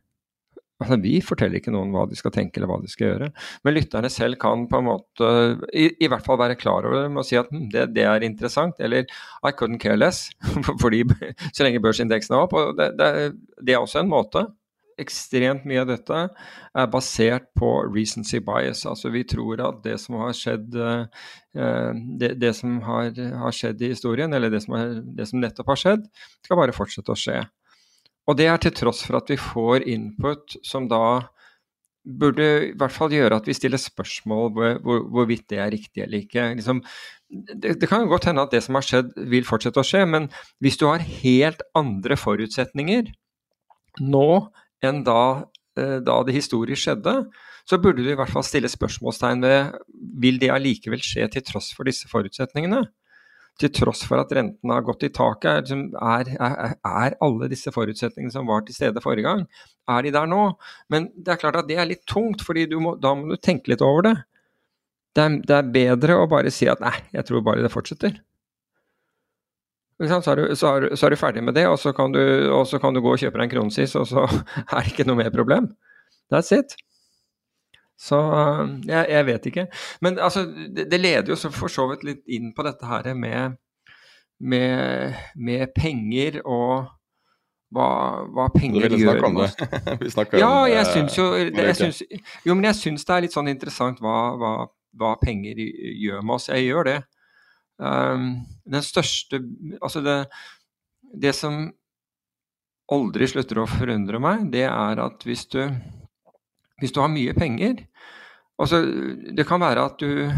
Altså, 0.83 0.99
vi 1.03 1.17
forteller 1.25 1.61
ikke 1.61 1.73
noen 1.75 1.93
hva 1.95 2.07
de 2.11 2.19
skal 2.19 2.35
tenke 2.35 2.59
eller 2.59 2.71
hva 2.71 2.81
de 2.83 2.91
skal 2.91 3.09
gjøre, 3.09 3.29
men 3.65 3.77
lytterne 3.77 4.11
selv 4.13 4.39
kan 4.43 4.67
på 4.71 4.81
en 4.81 4.89
måte 4.89 5.29
i, 5.71 5.89
i 6.03 6.09
hvert 6.11 6.27
fall 6.27 6.41
være 6.41 6.59
klar 6.61 6.89
over 6.89 7.05
det 7.05 7.23
å 7.23 7.27
si 7.27 7.39
at 7.39 7.53
hm, 7.53 7.69
det, 7.73 7.87
det, 7.97 8.07
er 8.09 8.27
interessant, 8.27 8.81
eller 8.83 9.07
I 9.07 9.53
couldn't 9.55 9.83
care 9.83 9.99
less, 9.99 10.27
fordi 10.83 11.05
så 11.53 11.67
lenge 11.67 11.83
børsindeksen 11.85 12.37
er 12.37 12.49
opp. 12.49 12.57
og 12.59 12.75
det, 12.81 12.93
det, 12.99 13.13
det, 13.61 13.77
er 13.77 13.81
også 13.81 14.03
en 14.03 14.13
måte. 14.13 14.45
Ekstremt 15.01 15.65
mye 15.67 15.81
av 15.83 15.89
dette 15.89 16.19
er 16.77 16.91
basert 16.93 17.49
på 17.59 17.71
recency 17.89 18.43
bias. 18.45 18.85
Altså 18.89 19.11
vi 19.15 19.25
tror 19.29 19.63
at 19.65 19.81
det 19.87 19.97
som 20.03 20.19
har 20.21 20.35
skjedd, 20.37 20.77
uh, 20.77 22.03
det, 22.21 22.53
som 22.59 22.77
har, 22.85 23.09
har, 23.17 23.57
skjedd 23.57 23.81
i 23.83 23.95
historien, 23.95 24.35
eller 24.37 24.53
det 24.53 24.61
som, 24.67 24.77
er, 24.77 24.99
det 25.17 25.31
som 25.31 25.41
nettopp 25.43 25.73
har 25.73 25.81
skjedd, 25.81 26.07
skal 26.45 26.61
bare 26.61 26.77
fortsette 26.77 27.15
å 27.15 27.19
skje. 27.19 27.41
Og 28.31 28.39
det 28.39 28.49
er 28.49 28.61
til 28.63 28.75
tross 28.77 29.03
for 29.07 29.19
at 29.19 29.31
vi 29.33 29.39
får 29.41 29.87
input 29.91 30.59
som 30.67 30.87
da 30.91 31.23
burde 32.03 32.47
i 32.67 32.71
hvert 32.79 32.95
fall 32.95 33.13
gjøre 33.15 33.39
at 33.39 33.47
vi 33.47 33.55
stiller 33.55 33.79
spørsmål 33.79 34.49
hvor, 34.55 34.79
hvor, 34.83 35.05
hvorvidt 35.15 35.47
det 35.53 35.61
er 35.63 35.71
riktig 35.71 36.03
eller 36.03 36.25
ikke. 36.25 36.49
Liksom, 36.59 36.83
det, 37.31 37.77
det, 37.81 37.89
kan 37.89 38.09
godt 38.11 38.27
hende 38.31 38.43
at 38.43 38.55
det 38.55 38.63
som 38.65 38.79
har 38.79 38.87
skjedd, 38.87 39.13
vil 39.31 39.47
fortsette 39.47 39.83
å 39.83 39.87
skje, 39.87 40.03
men 40.11 40.27
hvis 40.63 40.79
du 40.81 40.89
har 40.89 41.05
helt 41.23 41.63
andre 41.79 42.19
forutsetninger 42.19 43.13
nå 44.03 44.29
enn 44.83 45.03
da, 45.07 45.47
eh, 45.79 45.99
da 46.03 46.19
det 46.27 46.35
historisk 46.35 46.89
skjedde, 46.89 47.17
så 47.69 47.79
burde 47.79 48.03
du 48.03 48.11
i 48.11 48.19
hvert 48.19 48.33
fall 48.33 48.47
stille 48.47 48.71
spørsmålstegn 48.71 49.45
ved 49.47 49.79
vil 50.23 50.41
det 50.43 50.51
allikevel 50.51 51.03
skje 51.05 51.29
til 51.31 51.47
tross 51.47 51.71
for 51.77 51.87
disse 51.87 52.11
forutsetningene 52.11 52.83
til 53.61 53.71
tross 53.77 54.03
for 54.09 54.23
at 54.23 54.33
rentene 54.35 54.75
har 54.75 54.85
gått 54.87 55.05
i 55.07 55.13
taket, 55.13 55.67
liksom, 55.67 55.85
er, 56.01 56.33
er, 56.41 56.75
er, 56.79 57.17
alle 57.23 57.49
disse 57.53 57.73
forutsetningene 57.75 58.33
som 58.35 58.49
var 58.49 58.65
til 58.67 58.77
stede 58.77 59.03
forrige 59.05 59.27
gang, 59.29 59.45
er 59.93 60.05
de 60.07 60.13
der 60.15 60.29
nå? 60.31 60.43
Men 60.93 61.11
det 61.17 61.35
er 61.35 61.41
klart 61.43 61.61
at 61.61 61.69
det 61.69 61.79
er 61.79 61.89
litt 61.91 62.05
tungt, 62.11 62.45
fordi 62.47 62.67
da 62.71 63.15
må 63.19 63.29
du 63.31 63.37
tenke 63.37 63.73
litt 63.73 63.85
over 63.85 64.09
det. 64.09 64.17
Det 65.13 65.25
er, 65.25 65.41
det 65.45 65.57
er, 65.59 65.73
bedre 65.75 66.21
å 66.23 66.29
bare 66.31 66.53
si 66.55 66.69
at 66.73 66.81
nei, 66.81 66.95
jeg 67.13 67.29
tror 67.29 67.45
bare 67.45 67.65
det 67.65 67.73
fortsetter. 67.73 68.17
Så 70.03 70.19
er, 70.33 70.41
du, 70.41 70.55
så, 70.59 70.71
er, 70.73 70.95
så 70.97 71.07
er, 71.07 71.15
du, 71.15 71.21
ferdig 71.21 71.45
med 71.47 71.55
det, 71.55 71.67
og 71.71 71.77
så, 71.79 71.93
du, 71.93 72.23
og 72.51 72.65
så 72.67 72.81
kan 72.83 72.97
du 72.97 73.03
gå 73.05 73.13
og 73.13 73.21
kjøpe 73.21 73.39
deg 73.39 73.45
en 73.47 73.53
kronesis, 73.53 73.95
og 74.01 74.09
så 74.11 74.25
er 74.73 74.81
det 74.81 74.95
ikke 74.95 75.07
noe 75.07 75.21
mer 75.21 75.31
problem. 75.35 75.69
That's 76.33 76.51
it. 76.57 76.75
Så 78.03 78.19
jeg, 78.89 79.05
jeg, 79.13 79.27
vet 79.29 79.47
ikke. 79.47 79.67
Men 80.03 80.19
altså, 80.19 80.47
det, 80.47 80.89
det 80.91 80.99
leder 81.01 81.31
jo 81.31 81.53
for 81.55 81.71
så 81.71 81.87
vidt 81.93 82.03
litt 82.07 82.25
inn 82.35 82.51
på 82.57 82.65
dette 82.67 82.89
her 82.89 83.13
med, 83.15 83.61
med, 84.43 85.21
med 85.39 85.71
penger 85.77 86.41
og 86.43 86.91
hva, 87.73 87.87
hva 88.35 88.49
penger 88.53 88.89
gjør. 88.89 88.91
Du 88.91 88.97
ville 88.97 89.13
snakke 89.13 89.31
om 89.31 89.39
det? 89.39 89.99
Vi 90.03 90.13
snakker 90.17 90.43
ja, 90.43 90.51
om 90.65 90.73
jeg 90.73 90.89
syns 90.91 91.17
jo 91.17 91.29
jeg 91.39 91.77
syns, 91.79 92.03
Jo, 92.45 92.57
men 92.57 92.69
jeg 92.69 92.81
syns 92.81 93.07
det 93.09 93.15
er 93.15 93.25
litt 93.25 93.37
sånn 93.37 93.53
interessant 93.53 94.03
hva, 94.05 94.17
hva, 94.41 94.53
hva, 94.99 95.15
penger 95.23 95.63
gjør 95.63 96.27
med 96.27 96.37
oss. 96.41 96.51
Jeg 96.51 96.67
gjør 96.67 96.91
det. 96.91 96.99
Um, 97.83 98.27
den 98.69 98.85
største 98.85 99.41
Altså, 99.79 100.03
det, 100.05 100.19
det 101.23 101.33
som 101.39 101.65
aldri 102.93 103.31
slutter 103.31 103.63
å 103.63 103.71
forundre 103.71 104.19
meg, 104.21 104.51
det 104.53 104.67
er 104.67 105.01
at 105.01 105.23
hvis 105.25 105.47
du 105.55 105.63
hvis 106.83 106.91
du 106.91 106.99
har 106.99 107.13
mye 107.13 107.31
penger, 107.37 107.85
Altså, 108.61 108.83
det 109.37 109.47
kan 109.49 109.63
være 109.63 109.87
at 109.89 110.03
du 110.03 110.33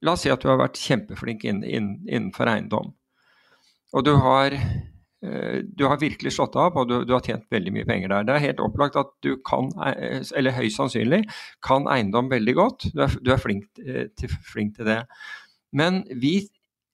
La 0.00 0.14
oss 0.16 0.24
si 0.24 0.30
at 0.32 0.40
du 0.40 0.48
har 0.48 0.60
vært 0.60 0.80
kjempeflink 0.80 1.44
inn, 1.44 1.60
inn, 1.60 1.90
innenfor 2.08 2.48
eiendom. 2.48 2.94
Og 3.92 4.04
du 4.06 4.14
har, 4.22 4.54
eh, 4.54 5.58
du 5.60 5.84
har 5.84 6.00
virkelig 6.00 6.32
slått 6.36 6.56
av, 6.56 6.76
og 6.78 6.88
du, 6.88 6.94
du, 7.04 7.12
har 7.12 7.24
tjent 7.26 7.44
veldig 7.52 7.74
mye 7.74 7.88
penger 7.88 8.12
der. 8.12 8.24
Det 8.24 8.34
er 8.34 8.46
helt 8.46 8.62
opplagt 8.64 8.96
at 8.96 9.10
du 9.24 9.34
kan, 9.44 9.68
eh, 9.86 10.22
eller 10.40 10.56
høyst 10.56 10.80
sannsynlig, 10.80 11.26
kan 11.66 11.88
eiendom 11.90 12.30
veldig 12.32 12.56
godt. 12.56 12.88
Du 12.94 13.04
er, 13.04 13.18
du 13.20 13.32
er 13.34 13.42
flink, 13.42 13.68
eh, 13.84 14.06
til, 14.16 14.32
flink, 14.48 14.78
til, 14.78 14.88
det. 14.88 15.02
Men 15.76 16.04
vi, 16.22 16.38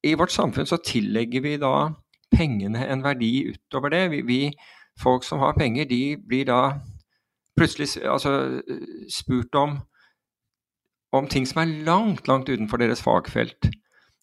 i 0.03 0.16
vårt 0.18 0.35
samfunn 0.35 0.66
så 0.66 0.83
tillegger 0.83 1.47
vi 1.47 1.57
da 1.62 1.74
pengene 2.35 2.89
en 2.91 3.07
verdi 3.07 3.53
utover 3.53 3.95
det. 3.95 4.07
Vi, 4.16 4.24
vi 4.27 4.41
folk 4.99 5.22
som 5.24 5.45
har 5.47 5.55
penger, 5.55 5.87
de 5.87 6.16
blir 6.18 6.49
da 6.51 6.81
plutselig 7.57 8.03
altså, 8.03 8.62
spurt 9.12 9.55
om 9.55 9.79
om 11.15 11.29
ting 11.31 11.47
som 11.47 11.63
er 11.63 11.75
langt, 11.87 12.27
langt 12.29 12.49
utenfor 12.51 12.81
deres 12.83 13.03
fagfelt. 13.05 13.71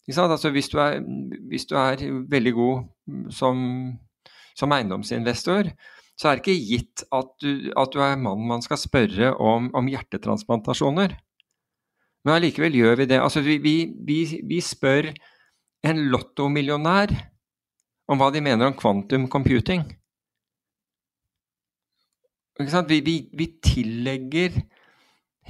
Altså, 0.08 0.50
hvis, 0.52 0.68
du 0.68 0.78
er, 0.78 1.00
hvis, 1.48 1.64
du 1.64 1.76
er, 1.80 2.02
veldig 2.30 2.52
god 2.52 3.32
som, 3.32 3.58
som, 4.56 4.72
eiendomsinvestor, 4.76 5.70
så 6.20 6.28
er 6.28 6.36
det 6.36 6.44
ikke 6.44 6.66
gitt 6.68 7.04
at 7.14 7.30
du, 7.42 7.70
at 7.72 7.94
du 7.94 8.02
er 8.04 8.20
mannen 8.20 8.50
man 8.50 8.62
skal 8.62 8.78
spørre 8.78 9.32
om, 9.40 9.70
om 9.74 9.88
hjertetransplantasjoner. 9.88 11.16
Men 12.24 12.36
allikevel 12.36 12.76
gjør 12.76 13.00
vi 13.00 13.08
det. 13.10 13.20
Altså, 13.20 13.40
vi, 13.44 13.58
vi, 13.60 14.18
vi, 14.44 14.60
spør 14.64 15.10
en 15.84 16.04
lottomillionær 16.12 17.12
om 18.08 18.20
hva 18.20 18.30
de 18.32 18.44
mener 18.44 18.68
om 18.68 18.76
quantum 18.76 19.26
computing. 19.32 19.84
Vi, 22.60 23.00
vi, 23.34 23.46
tillegger 23.64 24.60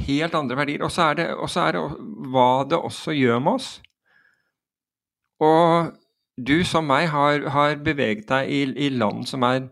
helt 0.06 0.34
andre 0.34 0.58
verdier. 0.58 0.84
Og 0.84 0.92
så 0.92 1.10
er, 1.10 1.24
er 1.34 1.76
det 1.76 1.84
hva 2.32 2.48
det 2.68 2.80
også 2.80 3.14
gjør 3.16 3.42
med 3.44 3.58
oss. 3.60 3.68
Og 5.44 5.92
du 6.34 6.56
som 6.66 6.86
meg 6.88 7.08
har, 7.12 7.46
har 7.54 7.78
beveget 7.84 8.26
deg 8.30 8.50
i, 8.50 8.62
i, 8.86 8.90
land 8.94 9.26
som 9.28 9.44
er 9.46 9.68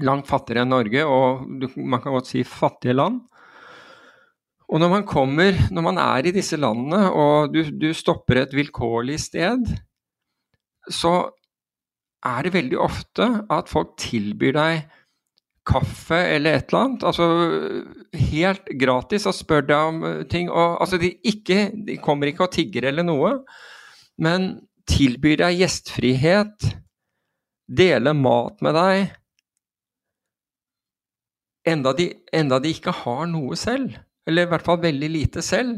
langt 0.00 0.28
fattigere 0.30 0.64
enn 0.64 0.72
Norge, 0.72 1.02
og 1.04 1.44
du, 1.60 1.66
man 1.76 2.00
kan 2.02 2.14
godt 2.14 2.30
si 2.30 2.44
fattige 2.46 2.96
land. 2.96 3.20
Og 4.70 4.78
når 4.78 4.92
man 4.92 5.06
kommer, 5.06 5.56
når 5.74 5.82
man 5.82 5.98
er 5.98 6.28
i 6.28 6.34
disse 6.34 6.56
landene, 6.60 7.10
og 7.10 7.52
du, 7.52 7.64
du 7.74 7.90
stopper 7.96 8.44
et 8.44 8.54
vilkårlig 8.54 9.18
sted, 9.20 9.66
så 10.90 11.14
er 12.26 12.46
det 12.46 12.54
veldig 12.54 12.78
ofte 12.80 13.26
at 13.50 13.70
folk 13.70 13.96
tilbyr 14.00 14.54
deg 14.56 14.96
kaffe 15.66 16.16
eller 16.16 16.56
et 16.56 16.70
eller 16.70 16.84
annet. 16.84 17.04
Altså 17.06 17.26
helt 18.30 18.72
gratis 18.80 19.26
og 19.28 19.36
spør 19.36 19.66
deg 19.68 19.92
om 19.92 20.02
eh, 20.08 20.22
ting. 20.30 20.50
Og, 20.50 20.80
altså, 20.80 20.98
de, 21.00 21.12
ikke, 21.26 21.70
de 21.86 21.98
kommer 22.02 22.30
ikke 22.30 22.46
og 22.46 22.54
tigger 22.54 22.88
eller 22.90 23.06
noe, 23.06 23.36
men 24.20 24.52
tilbyr 24.90 25.44
deg 25.44 25.60
gjestfrihet, 25.62 26.70
Dele 27.70 28.10
mat 28.18 28.56
med 28.66 28.74
deg. 28.74 29.12
Enda 31.70 31.92
de, 31.94 32.08
enda 32.34 32.58
de 32.58 32.72
ikke 32.74 32.90
har 33.04 33.28
noe 33.30 33.54
selv, 33.54 33.94
eller 34.26 34.48
i 34.48 34.50
hvert 34.50 34.66
fall 34.66 34.80
veldig 34.82 35.10
lite 35.12 35.44
selv, 35.46 35.76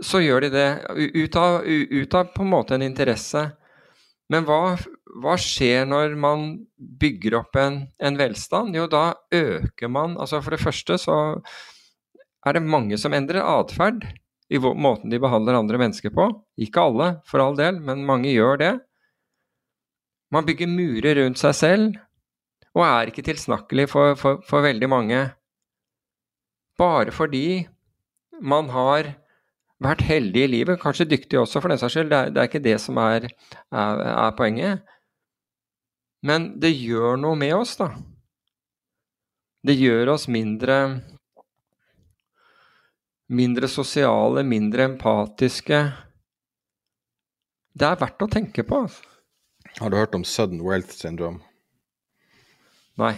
så 0.00 0.22
gjør 0.22 0.46
de 0.46 0.50
det 0.54 0.68
ut 0.96 1.36
av, 1.36 1.66
ut 1.66 2.16
av 2.16 2.30
på 2.32 2.46
en 2.46 2.52
måte 2.54 2.78
en 2.78 2.86
interesse. 2.86 3.42
Men 4.32 4.46
hva, 4.48 4.78
hva 5.22 5.34
skjer 5.40 5.86
når 5.88 6.14
man 6.20 6.48
bygger 6.76 7.38
opp 7.40 7.56
en, 7.58 7.80
en, 7.98 8.18
velstand? 8.20 8.76
Jo, 8.76 8.86
da 8.90 9.14
øker 9.34 9.90
man 9.92 10.16
altså 10.20 10.42
For 10.44 10.54
det 10.54 10.62
første 10.62 10.98
så 11.00 11.18
er 12.46 12.56
det 12.56 12.64
mange 12.64 12.98
som 13.00 13.16
endrer 13.16 13.42
atferd 13.42 14.04
i 14.48 14.60
måten 14.60 15.12
de 15.12 15.20
behandler 15.20 15.58
andre 15.58 15.80
mennesker 15.80 16.12
på. 16.14 16.28
Ikke 16.60 16.84
alle, 16.88 17.08
for 17.28 17.42
all 17.44 17.56
del, 17.58 17.80
men 17.84 18.06
mange 18.08 18.30
gjør 18.32 18.60
det. 18.60 18.74
Man 20.32 20.46
bygger 20.46 20.70
murer 20.70 21.18
rundt 21.22 21.40
seg 21.40 21.56
selv 21.56 21.98
og 22.76 22.84
er 22.84 23.10
ikke 23.10 23.24
tilsnakkelig 23.26 23.88
for, 23.90 24.14
for, 24.20 24.42
for 24.46 24.64
veldig 24.64 24.88
mange. 24.90 25.22
Bare 26.78 27.12
fordi 27.12 27.66
man 28.38 28.68
har 28.70 29.14
vært 29.82 30.04
heldig 30.06 30.44
i 30.44 30.50
livet, 30.50 30.80
kanskje 30.82 31.08
dyktig 31.10 31.38
også 31.40 31.62
for 31.62 31.72
den 31.72 31.80
saks 31.80 31.96
skyld, 31.96 32.10
det 32.10 32.18
er, 32.18 32.30
det 32.34 32.42
er 32.42 32.50
ikke 32.50 32.64
det 32.64 32.76
som 32.82 32.98
er, 33.02 33.28
er, 33.70 34.02
er, 34.10 34.30
poenget. 34.38 34.94
Men 36.26 36.50
det 36.60 36.72
gjør 36.74 37.18
noe 37.20 37.38
med 37.38 37.54
oss, 37.54 37.76
da. 37.78 37.92
Det 39.62 39.74
gjør 39.78 40.14
oss 40.14 40.26
mindre 40.30 40.78
mindre 43.28 43.68
sosiale, 43.68 44.42
mindre 44.42 44.86
empatiske. 44.88 45.80
Det 47.72 47.86
er 47.86 48.00
verdt 48.00 48.24
å 48.24 48.30
tenke 48.32 48.64
på. 48.64 48.82
Altså. 48.86 49.04
Har 49.78 49.90
du 49.90 49.98
hørt 49.98 50.16
om 50.16 50.24
sudden 50.24 50.62
wealth 50.64 50.94
syndrome? 50.96 51.42
Nei. 52.98 53.14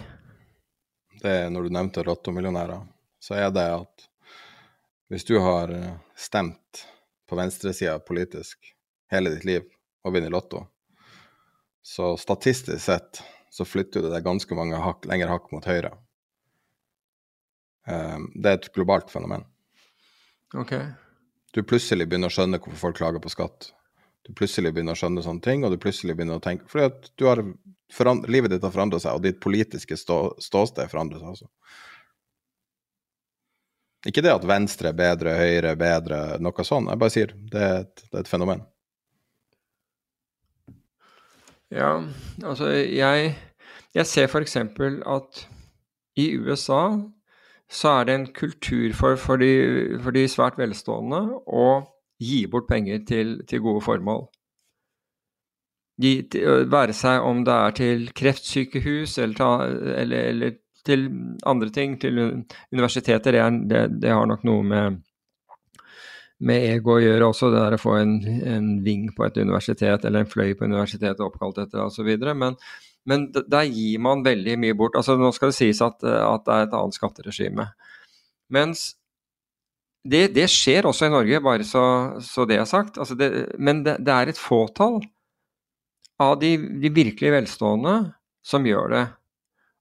Det 1.21 1.31
er 1.45 1.51
når 1.53 1.69
du 1.69 1.75
nevnte 1.77 2.05
lottomillionærer, 2.05 2.83
så 3.21 3.37
er 3.39 3.51
det 3.55 3.67
at 3.81 4.07
Hvis 5.11 5.25
du 5.27 5.41
har 5.43 5.73
eh, 5.75 5.97
stemt 6.15 6.85
på 7.27 7.35
venstresida 7.35 7.97
politisk 7.99 8.69
hele 9.11 9.33
ditt 9.35 9.43
liv 9.45 9.65
og 10.07 10.15
vinner 10.15 10.31
Lotto, 10.31 10.61
så 11.83 12.15
statistisk 12.21 12.83
sett 12.85 13.23
så 13.51 13.65
flytter 13.67 14.05
det 14.07 14.23
ganske 14.25 14.55
mange 14.55 14.79
hakk, 14.79 15.07
lengre 15.11 15.31
hakk 15.33 15.51
mot 15.55 15.67
høyre. 15.67 15.91
Um, 17.89 18.29
det 18.37 18.51
er 18.51 18.59
et 18.59 18.71
globalt 18.77 19.11
fenomen. 19.11 19.43
Ok. 20.55 20.77
Du 21.55 21.63
plutselig 21.67 22.07
begynner 22.07 22.31
å 22.31 22.35
skjønne 22.35 22.61
hvorfor 22.63 22.79
folk 22.85 23.01
klager 23.01 23.23
på 23.23 23.33
skatt. 23.33 23.73
Du 24.27 24.33
plutselig 24.37 24.75
begynner 24.75 24.95
å 24.95 25.01
skjønne 25.01 25.25
sånne 25.25 25.43
ting, 25.43 25.65
og 25.65 25.75
du 25.75 25.81
plutselig 25.83 26.15
begynner 26.15 26.39
å 26.39 26.45
tenke 26.45 26.69
Fordi 26.71 26.91
at 26.91 27.11
du 27.19 27.27
har 27.27 27.43
livet 28.31 28.53
ditt 28.53 28.63
har 28.63 28.75
forandret 28.75 29.03
seg, 29.03 29.17
og 29.17 29.25
ditt 29.25 29.41
politiske 29.43 29.97
stå, 29.99 30.19
ståsted 30.39 30.91
forandrer 30.93 31.23
seg 31.23 31.33
også. 31.33 31.49
Ikke 34.07 34.23
det 34.25 34.33
at 34.33 34.47
venstre 34.49 34.93
er 34.93 34.97
bedre, 34.97 35.35
høyre 35.37 35.75
er 35.75 35.81
bedre, 35.81 36.21
noe 36.41 36.65
sånt. 36.65 36.89
Jeg 36.89 37.01
bare 37.03 37.13
sier 37.13 37.35
det 37.53 37.65
er 37.65 37.83
et, 37.83 38.05
det 38.07 38.15
er 38.15 38.23
et 38.23 38.31
fenomen. 38.31 38.63
Ja, 41.71 42.01
altså 42.43 42.67
jeg, 42.73 43.35
jeg 43.95 44.07
ser 44.07 44.27
f.eks. 44.27 44.57
at 44.57 45.49
i 46.19 46.27
USA 46.39 46.83
så 47.71 47.89
er 48.01 48.05
det 48.09 48.15
en 48.15 48.27
kultur 48.35 48.93
for, 48.99 49.15
for, 49.17 49.39
de, 49.39 49.99
for 50.03 50.11
de, 50.11 50.27
svært 50.29 50.59
velstående 50.59 51.21
å 51.47 51.67
gi 52.21 52.43
bort 52.51 52.67
penger 52.69 53.05
til, 53.07 53.37
til 53.47 53.63
gode 53.63 53.85
formål. 53.87 54.27
De, 56.01 56.15
være 56.73 56.97
seg 56.97 57.23
om 57.23 57.45
det 57.47 57.55
er 57.55 57.77
til 57.77 58.05
kreftsykehus 58.17 59.19
eller, 59.21 59.37
ta, 59.39 59.51
eller, 60.03 60.27
eller 60.33 60.59
til 60.85 61.07
andre 61.47 61.71
ting, 61.71 61.99
til 62.01 62.19
universiteter. 62.73 63.37
Det, 63.37 63.41
er, 63.45 63.63
det, 63.71 63.85
det 64.03 64.15
har 64.17 64.27
nok 64.27 64.43
noe 64.49 64.67
med, 64.67 64.99
med, 66.41 66.67
ego 66.75 66.97
å 66.97 67.03
gjøre 67.03 67.29
også, 67.29 67.51
det 67.53 67.61
der 67.61 67.77
å 67.77 67.81
få 67.81 67.97
en, 68.01 68.15
en 68.49 68.71
ving 68.85 69.11
på 69.17 69.27
et 69.27 69.37
universitet 69.41 70.07
eller 70.09 70.25
en 70.25 70.31
fløy 70.31 70.55
på 70.57 70.69
universitetet 70.69 71.21
oppkalt 71.25 71.61
etter 71.63 71.83
osv. 71.85 72.09
Men, 72.33 72.57
men 73.09 73.27
der 73.35 73.69
gir 73.69 74.01
man 74.03 74.25
veldig 74.25 74.57
mye 74.63 74.77
bort. 74.79 74.97
altså 74.97 75.19
Nå 75.21 75.33
skal 75.37 75.53
det 75.53 75.59
sies 75.59 75.83
at, 75.85 76.01
at 76.05 76.47
det 76.47 76.57
er 76.57 76.67
et 76.69 76.79
annet 76.79 76.97
skatteregime. 76.97 77.69
Mens 78.51 78.91
det, 80.01 80.31
det, 80.33 80.47
skjer 80.49 80.89
også 80.89 81.11
i 81.11 81.13
Norge, 81.13 81.43
bare 81.45 81.67
så, 81.67 81.85
så 82.25 82.47
det 82.49 82.57
er 82.57 82.69
sagt. 82.69 82.97
Altså 83.01 83.17
det, 83.21 83.31
men 83.61 83.83
det, 83.85 83.99
det, 84.01 84.15
er 84.15 84.33
et 84.33 84.41
fåtall 84.41 85.01
av 86.21 86.39
de, 86.41 86.55
de, 86.81 86.93
virkelig 86.93 87.35
velstående 87.37 87.97
som 88.45 88.65
gjør 88.65 88.95
det. 88.95 89.05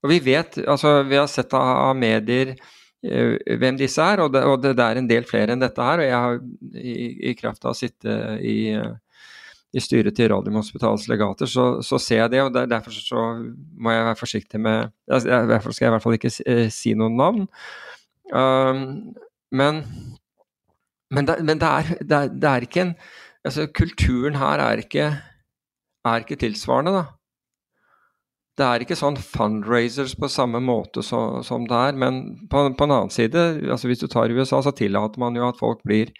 Og 0.03 0.11
vi 0.11 0.19
vet, 0.23 0.59
altså 0.67 1.01
vi 1.07 1.19
har 1.19 1.27
sett 1.31 1.55
av 1.55 1.95
medier 1.99 2.53
hvem 2.99 3.77
disse 3.79 4.03
er, 4.03 4.19
og, 4.25 4.35
og 4.35 4.57
det, 4.63 4.73
er 4.83 4.99
en 4.99 5.07
del 5.07 5.27
flere 5.27 5.55
enn 5.55 5.61
dette 5.61 5.83
her. 5.83 6.01
Og 6.01 6.09
jeg 6.09 6.23
har 6.25 6.41
i, 6.75 6.95
i 7.31 7.35
kraft 7.39 7.63
av 7.63 7.75
å 7.75 7.79
sitte 7.79 8.17
i 8.43 8.57
i 9.69 9.81
styret 9.83 10.15
til 10.17 10.31
Radiumhospitalets 10.31 11.05
legater, 11.11 11.49
så, 11.49 11.65
så, 11.85 11.99
ser 12.01 12.23
jeg 12.23 12.33
det. 12.33 12.41
og 12.41 12.53
der, 12.55 12.69
Derfor 12.69 12.95
så 12.95 13.25
må 13.77 13.93
jeg 13.93 14.05
være 14.07 14.17
forsiktig 14.17 14.61
med 14.65 14.89
altså, 15.05 15.43
Derfor 15.49 15.75
skal 15.75 15.85
jeg 15.85 15.91
i 15.91 15.95
hvert 15.95 16.05
fall 16.05 16.17
ikke 16.17 16.31
eh, 16.49 16.63
si 16.73 16.95
noen 16.97 17.19
navn. 17.19 17.43
Um, 18.33 18.81
men 19.53 19.83
men, 21.09 21.25
det, 21.25 21.39
men 21.41 21.57
det, 21.61 21.69
er, 21.69 21.93
det, 22.01 22.17
er, 22.17 22.33
det, 22.33 22.49
er, 22.49 22.65
ikke 22.65 22.81
en 22.83 22.91
altså 23.45 23.65
Kulturen 23.73 24.35
her 24.37 24.61
er 24.61 24.83
ikke, 24.83 25.05
er 26.05 26.25
ikke 26.25 26.37
tilsvarende, 26.37 26.93
da. 26.93 27.05
Det 28.59 28.65
er 28.67 28.83
ikke 28.83 28.97
sånn 28.99 29.15
fundraisers 29.15 30.17
på 30.19 30.27
samme 30.27 30.59
måte 30.59 30.99
så, 31.05 31.39
som 31.47 31.63
det 31.69 31.77
er. 31.77 31.95
Men 31.99 32.19
på, 32.51 32.65
på, 32.75 32.87
en 32.87 32.93
annen 32.95 33.13
side, 33.13 33.43
altså 33.71 33.87
hvis 33.87 34.01
du 34.01 34.09
tar 34.11 34.33
USA, 34.35 34.59
så 34.65 34.73
tillater 34.75 35.21
man 35.21 35.37
jo 35.37 35.45
at 35.47 35.59
folk 35.61 35.79
blir, 35.87 36.11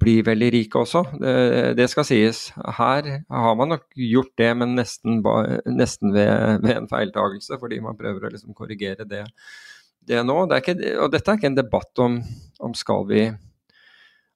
blir 0.00 0.24
veldig 0.24 0.48
rike 0.54 0.80
også. 0.80 1.04
Det, 1.20 1.34
det, 1.76 1.90
skal 1.92 2.08
sies. 2.08 2.46
Her 2.78 3.10
har 3.28 3.60
man 3.60 3.74
nok 3.74 3.84
gjort 4.00 4.32
det, 4.40 4.50
men 4.62 4.72
nesten, 4.78 5.20
nesten 5.68 6.16
ved, 6.16 6.64
ved, 6.64 6.72
en 6.78 6.88
feiltagelse, 6.88 7.60
fordi 7.60 7.82
man 7.84 8.00
prøver 8.00 8.30
å 8.30 8.32
liksom 8.32 8.56
korrigere 8.56 9.04
det, 9.10 9.26
det 10.08 10.24
nå. 10.24 10.40
Det 10.48 10.64
ikke, 10.64 10.78
og 11.04 11.12
dette 11.12 11.34
er 11.34 11.42
ikke 11.42 11.52
en 11.52 11.60
debatt 11.60 12.04
om, 12.06 12.22
om 12.64 12.78
skal 12.78 13.10
vi 13.12 13.26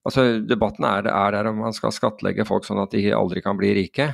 Altså, 0.09 0.23
Debatten 0.41 0.87
er, 0.89 1.05
er 1.11 1.35
der 1.35 1.51
om 1.51 1.59
man 1.61 1.75
skal 1.77 1.93
skattlegge 1.93 2.47
folk 2.49 2.65
sånn 2.65 2.79
at 2.81 2.95
de 2.95 3.11
aldri 3.13 3.43
kan 3.45 3.59
bli 3.59 3.75
rike. 3.77 4.07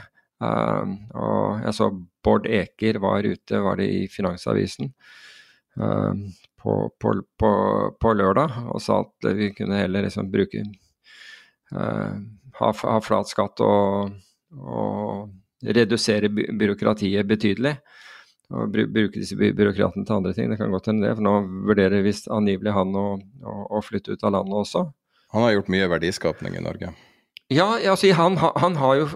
Uh, 0.43 0.97
og 1.15 1.63
jeg 1.63 1.77
så 1.77 1.91
Bård 2.25 2.49
Eker 2.51 2.99
var 3.03 3.27
ute, 3.27 3.61
var 3.63 3.79
det 3.79 3.87
i 3.91 4.01
Finansavisen, 4.11 4.91
uh, 5.79 6.13
på, 6.61 6.75
på, 7.01 7.15
på, 7.39 7.51
på, 8.01 8.15
lørdag 8.17 8.57
og 8.73 8.81
sa 8.83 9.03
at 9.05 9.29
vi 9.37 9.51
kunne 9.55 9.79
heller 9.83 10.07
liksom 10.07 10.31
bruke 10.33 10.63
uh, 11.77 12.15
ha, 12.61 12.71
ha, 12.73 12.97
flat 13.05 13.31
skatt 13.31 13.61
og, 13.65 14.15
og 14.59 15.69
redusere 15.77 16.31
by 16.33 16.49
byråkratiet 16.59 17.29
betydelig. 17.29 17.77
Og 18.55 18.75
bruke 18.75 19.17
disse 19.17 19.37
by 19.41 19.55
byråkratene 19.57 20.05
til 20.05 20.19
andre 20.19 20.35
ting. 20.37 20.51
Det 20.53 20.59
kan 20.61 20.73
godt 20.73 20.91
hende 20.91 21.07
det, 21.07 21.15
for 21.17 21.25
nå 21.25 21.65
vurderer 21.71 22.05
visst 22.05 22.29
angivelig 22.33 22.75
han 22.77 22.93
å, 22.97 23.07
å, 23.17 23.55
å 23.79 23.81
flytte 23.83 24.15
ut 24.15 24.25
av 24.27 24.35
landet 24.37 24.59
også. 24.61 24.85
Han 25.35 25.47
har 25.47 25.57
gjort 25.57 25.73
mye 25.73 25.89
verdiskapning 25.91 26.59
i 26.59 26.63
Norge. 26.63 26.93
Ja, 27.53 27.67
altså, 27.91 28.09
han, 28.17 28.39
han, 28.41 28.77
har 28.81 28.95
jo 28.97 29.09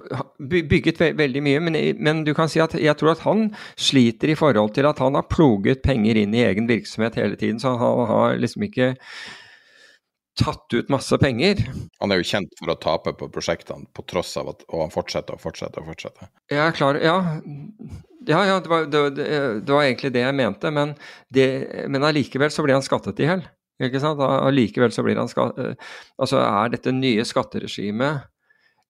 bygget 0.51 1.01
veldig 1.17 1.43
mye, 1.43 1.61
men, 1.65 1.77
men, 1.97 2.23
du 2.27 2.35
kan 2.37 2.51
si 2.53 2.61
at 2.61 2.75
jeg 2.77 2.93
tror 3.01 3.15
at 3.15 3.25
han 3.25 3.47
sliter 3.81 4.29
i 4.29 4.37
forhold 4.37 4.75
til 4.77 4.89
at 4.89 5.01
han 5.01 5.17
har 5.17 5.31
ploget 5.33 5.81
penger 5.83 6.21
inn 6.21 6.37
i 6.37 6.45
egen 6.45 6.69
virksomhet 6.69 7.17
hele 7.17 7.39
tiden. 7.41 7.61
Så 7.61 7.73
han 7.81 8.05
har 8.11 8.37
liksom 8.37 8.67
ikke 8.69 8.93
tatt 10.39 10.75
ut 10.75 10.93
masse 10.93 11.17
penger. 11.19 11.65
Han 12.03 12.13
er 12.13 12.21
jo 12.21 12.29
kjent 12.29 12.53
for 12.61 12.73
å 12.73 12.79
tape 12.79 13.17
på 13.19 13.31
prosjektene, 13.33 13.89
på 13.97 14.05
tross 14.11 14.37
av 14.39 14.53
at 14.53 14.65
og 14.69 14.85
han 14.85 14.93
fortsetter 14.95 15.39
og 15.39 15.43
fortsetter 15.43 15.83
og 15.83 15.91
fortsetter. 15.95 16.31
Ja, 16.53 16.69
klar, 16.77 17.01
ja. 17.03 17.17
Ja, 18.29 18.43
ja 18.45 18.59
det, 18.61 18.71
var, 18.71 18.87
det, 18.93 19.03
det, 19.17 19.73
var, 19.73 19.87
egentlig 19.87 20.13
det 20.15 20.27
jeg 20.27 20.37
mente, 20.37 20.71
men, 20.75 20.95
men 21.33 22.07
allikevel 22.07 22.53
så 22.53 22.67
ble 22.67 22.77
han 22.77 22.85
skattet 22.85 23.25
i 23.25 23.31
hjel. 23.31 23.49
Ikke 23.79 24.01
sant? 24.03 24.21
Allikevel 24.21 24.93
så 24.95 25.05
blir 25.07 25.21
han. 25.21 25.31
Eh, 25.31 25.89
altså 26.19 26.43
er 26.43 26.75
dette 26.75 26.95
nye 26.95 27.25
skatteregimet 27.27 28.27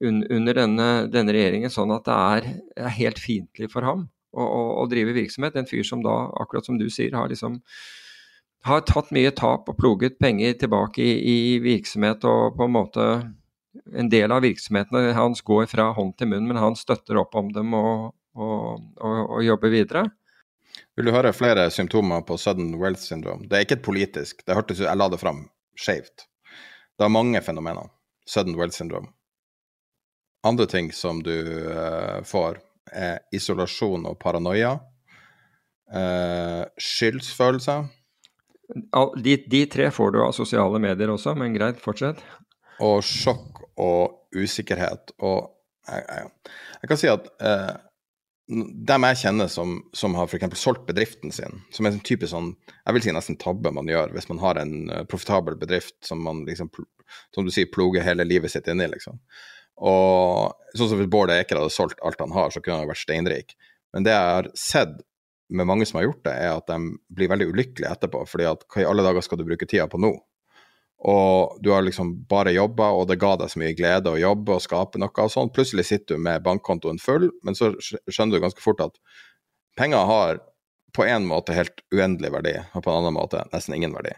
under 0.00 0.54
denne, 0.54 0.88
denne, 1.10 1.34
regjeringen 1.34 1.72
sånn 1.74 1.90
at 1.90 2.04
det 2.06 2.16
er, 2.16 2.44
er 2.86 2.92
helt 3.00 3.18
fiendtlig 3.18 3.66
for 3.72 3.82
ham 3.82 4.04
å, 4.30 4.44
å, 4.44 4.60
å, 4.82 4.84
drive 4.90 5.16
virksomhet. 5.16 5.58
En 5.58 5.66
fyr 5.66 5.82
som 5.86 6.04
da, 6.04 6.14
akkurat 6.38 6.68
som 6.68 6.78
du 6.78 6.86
sier, 6.92 7.16
har 7.18 7.30
liksom 7.30 7.58
har 8.66 8.84
tatt 8.86 9.10
mye 9.14 9.32
tap 9.34 9.68
og 9.70 9.76
ploget 9.78 10.18
penger 10.22 10.54
tilbake 10.62 11.02
i, 11.02 11.18
i 11.18 11.58
virksomhet 11.62 12.24
og 12.26 12.56
på 12.58 12.66
en 12.66 12.74
måte 12.74 13.04
en 13.94 14.08
del 14.10 14.32
av 14.34 14.42
virksomhetene 14.42 15.14
hans 15.16 15.42
går 15.46 15.68
fra 15.70 15.90
hånd 15.96 16.16
til 16.18 16.30
munn, 16.32 16.48
men 16.48 16.58
han 16.58 16.76
støtter 16.78 17.20
opp 17.20 17.36
om 17.38 17.52
dem 17.54 17.74
og, 17.78 18.10
og, 18.38 18.80
og, 18.98 19.20
og 19.38 19.44
jobber 19.46 19.72
videre. 19.72 20.08
Vil 20.98 21.06
du 21.06 21.12
høre 21.14 21.30
flere 21.30 21.68
symptomer 21.70 22.24
på 22.26 22.34
sudden 22.42 22.72
wealth 22.74 23.04
syndrome? 23.06 23.46
Det 23.46 23.54
er 23.54 23.62
ikke 23.62 23.76
et 23.78 23.84
politisk, 23.86 24.40
det 24.42 24.56
hørtes 24.58 24.80
ut, 24.80 24.88
jeg 24.88 24.98
la 24.98 25.06
det 25.12 25.20
fram 25.20 25.44
skjevt. 25.78 26.24
Det 26.98 27.06
har 27.06 27.12
mange 27.14 27.38
fenomener. 27.46 27.86
Sudden 28.26 28.58
wealth 28.58 28.74
syndrome. 28.74 29.12
Andre 30.42 30.66
ting 30.66 30.90
som 30.90 31.22
du 31.22 31.36
uh, 31.70 32.18
får, 32.26 32.58
er 32.90 33.22
isolasjon 33.30 34.10
og 34.10 34.18
paranoia. 34.18 34.74
Uh, 35.86 36.66
skyldsfølelse. 36.82 37.78
De, 39.22 39.38
de, 39.46 39.64
tre 39.70 39.92
får 39.94 40.16
du 40.16 40.22
av 40.26 40.34
sosiale 40.34 40.82
medier 40.82 41.14
også, 41.14 41.38
men 41.38 41.54
greit, 41.54 41.78
fortsett. 41.78 42.18
Og 42.82 43.06
sjokk 43.06 43.62
og 43.78 44.34
usikkerhet. 44.34 45.14
Og 45.22 45.46
jeg, 45.86 46.02
jeg, 46.10 46.56
jeg 46.82 46.90
kan 46.90 47.00
si 47.06 47.14
at 47.14 47.30
uh, 47.38 47.76
dem 48.48 49.04
jeg 49.10 49.18
kjenner 49.20 49.50
som, 49.52 49.74
som 49.92 50.14
har 50.16 50.28
f.eks. 50.28 50.56
solgt 50.56 50.86
bedriften 50.88 51.32
sin, 51.34 51.60
som 51.74 51.84
er 51.84 51.92
en 51.92 52.04
typisk 52.04 52.32
sånn 52.32 52.54
Jeg 52.64 52.96
vil 52.96 53.04
si 53.04 53.12
nesten 53.12 53.36
tabbe 53.40 53.72
man 53.76 53.90
gjør 53.90 54.14
hvis 54.14 54.28
man 54.30 54.40
har 54.40 54.60
en 54.62 54.74
uh, 54.88 55.02
profitabel 55.10 55.58
bedrift 55.60 55.98
som 56.06 56.22
man 56.24 56.46
liksom, 56.48 56.70
som 57.36 57.44
du 57.44 57.52
sier, 57.52 57.68
ploger 57.72 58.06
hele 58.06 58.24
livet 58.24 58.52
sitt 58.54 58.68
inn 58.72 58.80
i, 58.80 58.88
liksom. 58.88 59.20
Og 59.78 60.56
sånn 60.74 60.90
som 60.90 61.00
hvis 61.00 61.10
Bård 61.12 61.32
Eker 61.34 61.60
hadde 61.60 61.74
solgt 61.74 62.00
alt 62.02 62.24
han 62.24 62.32
har, 62.34 62.48
så 62.50 62.62
kunne 62.64 62.80
han 62.80 62.90
vært 62.90 63.04
steinrik. 63.04 63.54
Men 63.94 64.08
det 64.08 64.16
jeg 64.16 64.32
har 64.38 64.50
sett 64.58 64.96
med 65.48 65.68
mange 65.68 65.86
som 65.88 66.00
har 66.00 66.08
gjort 66.08 66.24
det, 66.26 66.34
er 66.34 66.56
at 66.56 66.66
de 66.68 66.96
blir 67.14 67.30
veldig 67.30 67.48
ulykkelige 67.52 67.92
etterpå. 67.92 68.24
fordi 68.28 68.48
at 68.50 68.64
hva 68.68 68.82
i 68.82 68.88
alle 68.88 69.04
dager 69.06 69.24
skal 69.24 69.40
du 69.40 69.46
bruke 69.48 69.68
tida 69.68 69.86
på 69.88 70.00
nå? 70.00 70.12
Og 70.98 71.58
du 71.62 71.70
har 71.70 71.84
liksom 71.86 72.10
bare 72.26 72.52
jobba, 72.56 72.90
og 72.90 73.06
det 73.08 73.20
ga 73.22 73.36
deg 73.38 73.52
så 73.52 73.60
mye 73.62 73.76
glede 73.78 74.10
å 74.10 74.18
jobbe 74.18 74.56
og 74.56 74.64
skape 74.64 74.98
noe 74.98 75.14
og 75.22 75.30
sånn. 75.30 75.52
Plutselig 75.54 75.86
sitter 75.86 76.18
du 76.18 76.24
med 76.26 76.42
bankkontoen 76.42 76.98
full, 76.98 77.28
men 77.46 77.54
så 77.54 77.70
skjønner 77.78 78.38
du 78.38 78.42
ganske 78.42 78.64
fort 78.64 78.82
at 78.82 78.98
penger 79.78 80.08
har 80.10 80.40
på 80.96 81.06
en 81.06 81.28
måte 81.28 81.54
helt 81.54 81.84
uendelig 81.94 82.32
verdi, 82.34 82.56
og 82.74 82.82
på 82.82 82.90
en 82.90 82.98
annen 83.02 83.14
måte 83.14 83.44
nesten 83.52 83.76
ingen 83.76 83.94
verdi. 83.94 84.16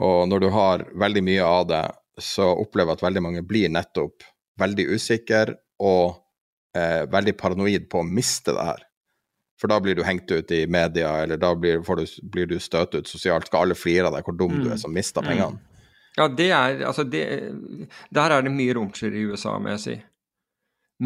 Og 0.00 0.24
når 0.30 0.46
du 0.46 0.48
har 0.54 0.86
veldig 0.96 1.24
mye 1.26 1.44
av 1.44 1.68
det, 1.68 1.84
så 2.20 2.48
opplever 2.56 2.94
jeg 2.94 3.00
at 3.00 3.06
veldig 3.10 3.24
mange 3.26 3.44
blir 3.44 3.68
nettopp 3.72 4.24
veldig 4.60 4.86
usikre 4.96 5.58
og 5.84 6.16
eh, 6.76 7.04
veldig 7.12 7.36
paranoid 7.36 7.90
på 7.92 8.00
å 8.00 8.08
miste 8.08 8.54
det 8.56 8.64
her. 8.70 8.85
For 9.60 9.72
da 9.72 9.78
blir 9.80 9.96
du 9.96 10.04
hengt 10.04 10.30
ut 10.30 10.50
i 10.52 10.66
media, 10.68 11.14
eller 11.22 11.40
da 11.40 11.54
blir, 11.56 11.80
du, 11.80 12.04
blir 12.28 12.50
du 12.50 12.58
støtt 12.60 12.94
ut 12.94 13.08
sosialt. 13.08 13.48
Skal 13.48 13.64
alle 13.64 13.78
flire 13.78 14.10
av 14.10 14.18
deg 14.18 14.26
hvor 14.26 14.36
dum 14.36 14.52
mm. 14.52 14.60
du 14.60 14.68
er 14.68 14.76
mm. 14.76 14.82
som 14.82 14.92
mister 14.92 15.24
mm. 15.24 15.30
pengene? 15.30 15.76
Ja, 16.16 16.28
det 16.32 16.50
er 16.50 16.84
Altså, 16.88 17.04
det, 17.04 17.24
der 18.14 18.36
er 18.36 18.44
det 18.44 18.52
mye 18.52 18.76
romsligere 18.76 19.20
i 19.20 19.24
USA, 19.32 19.56
må 19.58 19.72
jeg 19.74 19.80
si. 19.80 19.96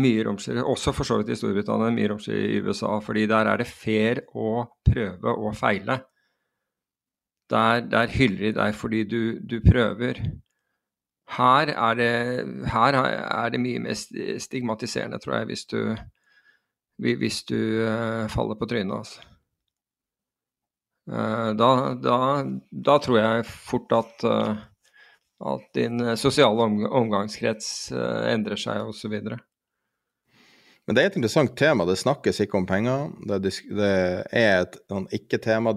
Mye 0.02 0.26
romsligere. 0.26 0.66
Også 0.66 0.94
for 0.94 1.06
så 1.06 1.18
vidt 1.20 1.32
i 1.34 1.38
Storbritannia, 1.38 1.90
mye 1.94 2.12
romsligere 2.12 2.50
i 2.50 2.60
USA. 2.62 2.98
fordi 3.02 3.26
der 3.26 3.50
er 3.50 3.56
det 3.56 3.66
fair 3.66 4.22
å 4.34 4.66
prøve 4.86 5.34
og 5.34 5.56
feile. 5.58 6.00
Der, 7.50 7.80
der 7.90 8.14
hyller 8.14 8.46
de 8.46 8.52
deg 8.58 8.74
fordi 8.78 9.04
du, 9.04 9.22
du 9.42 9.58
prøver. 9.62 10.22
Her 11.30 11.70
er, 11.70 11.94
det, 11.94 12.12
her 12.70 12.94
er 12.94 13.50
det 13.50 13.60
mye 13.62 13.78
mer 13.78 13.94
stigmatiserende, 14.42 15.18
tror 15.18 15.36
jeg, 15.36 15.46
hvis 15.46 15.64
du, 15.70 15.94
hvis 17.00 17.42
du 17.48 17.56
uh, 17.56 18.28
faller 18.32 18.58
på 18.60 18.68
trynet. 18.70 18.92
Altså. 18.96 19.26
Uh, 21.10 21.50
da, 21.58 21.70
da, 21.98 22.18
da, 22.70 22.98
tror 23.02 23.18
jeg 23.18 23.46
fort 23.48 23.94
at 23.96 24.26
uh, 24.28 24.58
at 25.40 25.74
din 25.74 26.00
eh, 26.00 26.14
sosiale 26.14 26.62
omgangskrets 26.88 27.92
eh, 27.92 28.32
endrer 28.32 28.60
seg 28.60 28.88
osv. 28.88 29.14
Men 30.86 30.96
det 30.96 31.02
er 31.02 31.10
et 31.10 31.16
interessant 31.20 31.54
tema. 31.56 31.86
Det 31.88 31.96
snakkes 32.00 32.42
ikke 32.44 32.58
om 32.60 32.66
penger. 32.68 33.08
Det, 33.40 33.54
er 34.32 34.66
et 34.66 34.76
ikke-tema. 35.16 35.74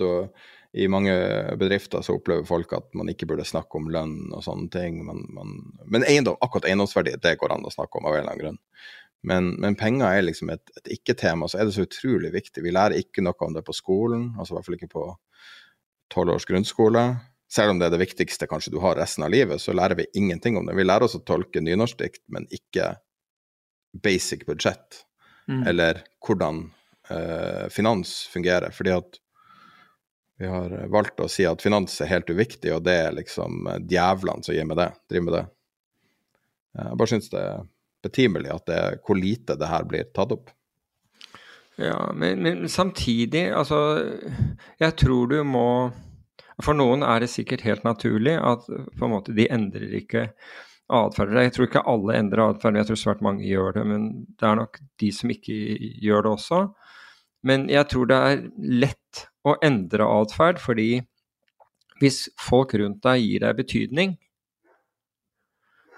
I 0.74 0.88
mange 0.90 1.14
bedrifter 1.62 2.02
så 2.02 2.16
opplever 2.18 2.48
folk 2.50 2.72
at 2.74 2.88
man 2.98 3.12
ikke 3.12 3.28
burde 3.30 3.45
snakke 3.45 3.78
om 3.78 3.91
lønn 3.94 4.34
og 4.34 4.41
sånne 4.41 4.72
ting. 4.74 5.04
Men, 5.06 5.22
man, 5.36 5.54
men 5.86 6.08
eiendom, 6.08 6.40
akkurat 6.41 6.66
eiendomsverdi 6.72 7.14
det 7.22 7.36
går 7.40 7.54
an 7.54 7.68
å 7.68 7.74
snakke 7.76 8.00
om 8.00 8.10
av 8.10 8.16
en 8.16 8.24
eller 8.24 8.34
annen 8.34 8.41
grunn. 8.41 8.60
Men, 9.24 9.54
men 9.64 9.78
penger 9.80 10.10
er 10.10 10.26
liksom 10.26 10.52
et, 10.52 10.64
et 10.82 10.95
ikke-tema. 10.98 11.48
Så 11.48 11.60
er 11.60 11.68
det 11.68 11.76
så 11.78 11.86
utrolig 11.88 12.34
viktig. 12.34 12.64
Vi 12.66 12.74
lærer 12.74 13.00
ikke 13.00 13.24
noe 13.24 13.38
om 13.45 13.56
det 13.56 13.64
på 13.68 13.76
skolen, 13.76 14.34
altså 14.38 14.54
i 14.54 14.58
hvert 14.58 14.68
fall 14.68 14.80
ikke 14.80 14.91
på 14.91 15.06
tolv 16.14 16.36
års 16.36 16.45
grunnskole 16.50 17.06
selv 17.54 17.74
om 17.74 17.80
det 17.80 17.88
er 17.88 17.94
det 17.94 18.02
viktigste 18.02 18.48
kanskje 18.50 18.74
du 18.74 18.80
har 18.82 18.98
resten 18.98 19.26
av 19.26 19.34
livet, 19.34 19.62
så 19.62 19.76
lærer 19.76 19.98
vi 20.00 20.10
ingenting 20.18 20.58
om 20.58 20.66
det. 20.66 20.76
Vi 20.78 20.86
lærer 20.86 21.06
oss 21.06 21.18
å 21.18 21.24
tolke 21.26 21.62
nynorskdikt, 21.62 22.24
men 22.34 22.48
ikke 22.54 22.95
basic 24.04 24.45
budsjett, 24.48 25.04
mm. 25.50 25.66
eller 25.70 26.02
hvordan 26.26 26.64
eh, 27.14 27.68
finans 27.74 28.16
fungerer. 28.34 28.74
Fordi 28.74 28.95
at 28.95 29.20
vi 30.41 30.50
har 30.50 30.74
valgt 30.91 31.22
å 31.22 31.30
si 31.30 31.45
at 31.45 31.62
finans 31.62 32.00
er 32.02 32.10
helt 32.10 32.32
uviktig, 32.34 32.72
og 32.74 32.88
det 32.88 32.95
er 33.04 33.20
liksom 33.20 33.70
djevlene 33.91 34.45
som 34.45 34.58
gir 34.58 34.66
med 34.70 34.82
det, 34.82 34.90
driver 35.12 35.28
med 35.28 35.38
det. 35.38 35.44
Jeg 36.74 37.00
bare 37.04 37.12
syns 37.12 37.30
det 37.30 37.44
er 37.52 37.68
betimelig 38.04 38.52
at 38.54 38.68
det 38.70 38.82
hvor 39.06 39.20
lite 39.20 39.58
det 39.60 39.70
her 39.72 39.88
blir 39.88 40.10
tatt 40.16 40.36
opp. 40.36 40.52
Ja, 41.82 42.12
men, 42.14 42.44
men 42.46 42.70
samtidig, 42.70 43.48
altså 43.50 43.78
Jeg 44.78 44.94
tror 44.94 45.32
du 45.32 45.40
må 45.42 45.68
for 46.62 46.78
noen 46.78 47.02
er 47.02 47.24
det 47.24 47.32
sikkert 47.34 47.64
helt 47.66 47.86
naturlig 47.88 48.36
at 48.38 48.68
på 48.70 49.08
en 49.08 49.14
måte 49.16 49.34
de 49.34 49.48
endrer 49.50 49.96
ikke 49.98 50.28
atferd. 50.94 51.34
Jeg 51.40 51.54
tror 51.56 51.68
ikke 51.70 51.86
alle 51.90 52.18
endrer 52.20 52.44
atferd, 52.46 52.78
jeg 52.78 52.90
tror 52.90 53.00
svært 53.00 53.24
mange 53.26 53.48
gjør 53.48 53.80
det. 53.80 53.86
Men 53.90 54.10
det 54.38 54.48
er 54.48 54.60
nok 54.60 54.78
de 55.02 55.10
som 55.16 55.34
ikke 55.34 55.56
gjør 56.04 56.28
det 56.28 56.34
også. 56.36 56.62
Men 57.44 57.66
jeg 57.72 57.90
tror 57.92 58.10
det 58.10 58.20
er 58.28 58.44
lett 58.84 59.24
å 59.44 59.58
endre 59.66 60.08
atferd, 60.22 60.62
fordi 60.64 61.02
hvis 62.00 62.28
folk 62.40 62.76
rundt 62.80 63.04
deg 63.04 63.24
gir 63.24 63.44
deg 63.44 63.58
betydning, 63.60 64.16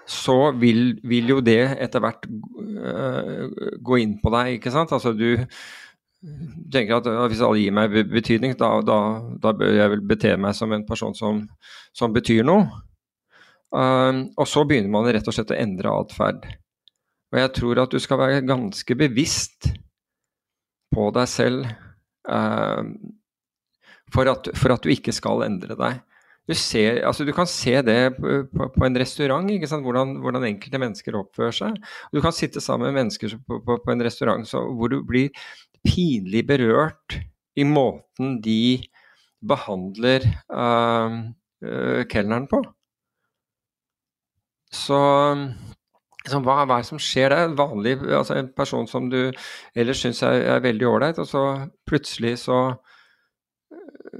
så 0.06 0.52
vil, 0.54 0.96
vil 1.06 1.32
jo 1.34 1.40
det 1.44 1.60
etter 1.82 2.02
hvert 2.02 2.28
uh, 2.28 3.46
gå 3.82 3.98
inn 4.02 4.16
på 4.22 4.32
deg, 4.34 4.56
ikke 4.56 4.72
sant. 4.74 4.94
Altså 4.94 5.12
du 5.16 5.46
tenker 6.72 6.98
at 6.98 7.08
hvis 7.30 7.42
alle 7.44 7.60
gir 7.60 7.74
meg 7.74 7.94
betydning, 8.10 8.56
da, 8.58 8.70
da, 8.86 8.98
da, 9.42 9.52
bør 9.56 9.74
jeg 9.74 9.92
vel 9.92 10.04
bete 10.06 10.34
meg 10.40 10.56
som 10.58 10.72
en 10.74 10.86
person 10.86 11.14
som, 11.14 11.42
som 11.94 12.14
betyr 12.14 12.46
noe. 12.46 12.66
Um, 13.74 14.28
og 14.38 14.46
så 14.48 14.62
begynner 14.64 14.92
man 14.92 15.08
rett 15.10 15.26
og 15.26 15.34
slett 15.34 15.52
å 15.52 15.58
endre 15.58 15.92
atferd. 15.92 16.46
Og 17.34 17.40
jeg 17.40 17.52
tror 17.58 17.82
at 17.82 17.92
du 17.92 18.00
skal 18.00 18.20
være 18.22 18.46
ganske 18.46 18.96
bevisst 18.98 19.70
på 20.94 21.08
deg 21.12 21.28
selv 21.28 21.66
um, 22.30 22.94
for, 24.14 24.30
at, 24.30 24.48
for, 24.54 24.72
at, 24.72 24.86
du 24.86 24.94
ikke 24.94 25.14
skal 25.14 25.44
endre 25.48 25.76
deg. 25.78 25.98
Du, 26.46 26.54
ser, 26.54 27.00
altså 27.06 27.24
du 27.26 27.32
kan 27.34 27.48
se 27.50 27.74
det 27.82 28.00
på, 28.16 28.36
på, 28.52 28.68
på 28.76 28.86
en 28.86 28.98
restaurant, 29.00 29.48
hvordan, 29.82 30.16
hvordan, 30.22 30.46
enkelte 30.46 30.78
mennesker 30.78 31.18
oppfører 31.18 31.56
seg. 31.58 31.80
Du 32.14 32.20
kan 32.22 32.34
sitte 32.34 32.62
sammen 32.62 32.92
med 32.92 33.00
mennesker 33.02 33.34
på, 33.42 33.60
på 33.66 33.92
en 33.92 34.04
restaurant 34.06 34.46
så, 34.46 34.62
hvor 34.78 34.92
du 34.92 35.00
blir 35.06 35.34
pinlig 35.86 36.44
berørt 36.46 37.18
i 37.56 37.64
måten 37.66 38.38
de 38.44 38.78
behandler 39.46 40.24
uh, 40.52 41.18
uh, 41.64 42.02
kelneren 42.10 42.46
på. 42.50 42.62
Så 44.72 44.98
liksom, 46.26 46.44
hva, 46.46 46.64
hva, 46.64 46.78
er 46.78 46.84
det 46.84 46.90
som 46.90 47.00
skjer 47.02 47.32
der? 47.32 47.54
Vanlig, 47.58 47.96
altså 48.06 48.38
En 48.38 48.50
person 48.56 48.88
som 48.90 49.10
du 49.10 49.20
ellers 49.74 50.02
syns 50.02 50.22
er, 50.26 50.42
er, 50.56 50.64
veldig 50.64 50.88
ålreit, 50.90 51.20
og 51.22 51.28
så 51.30 51.44
plutselig 51.88 52.36
så 52.44 52.60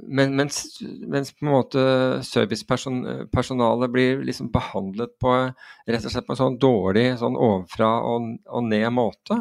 men, 0.07 0.37
mens, 0.39 0.61
mens, 0.83 1.33
på 1.35 1.47
en 1.47 1.53
måte 1.53 1.83
servicepersonalet 2.27 3.93
blir 3.93 4.23
liksom 4.27 4.51
behandlet 4.55 5.17
på 5.23 5.33
rett 5.35 6.07
og 6.07 6.13
slett 6.13 6.27
på 6.29 6.37
en 6.37 6.41
sånn 6.43 6.59
dårlig 6.63 7.09
sånn 7.21 7.39
ovenfra 7.39 7.91
og, 8.07 8.29
og 8.47 8.67
ned 8.69 8.89
måte, 8.95 9.41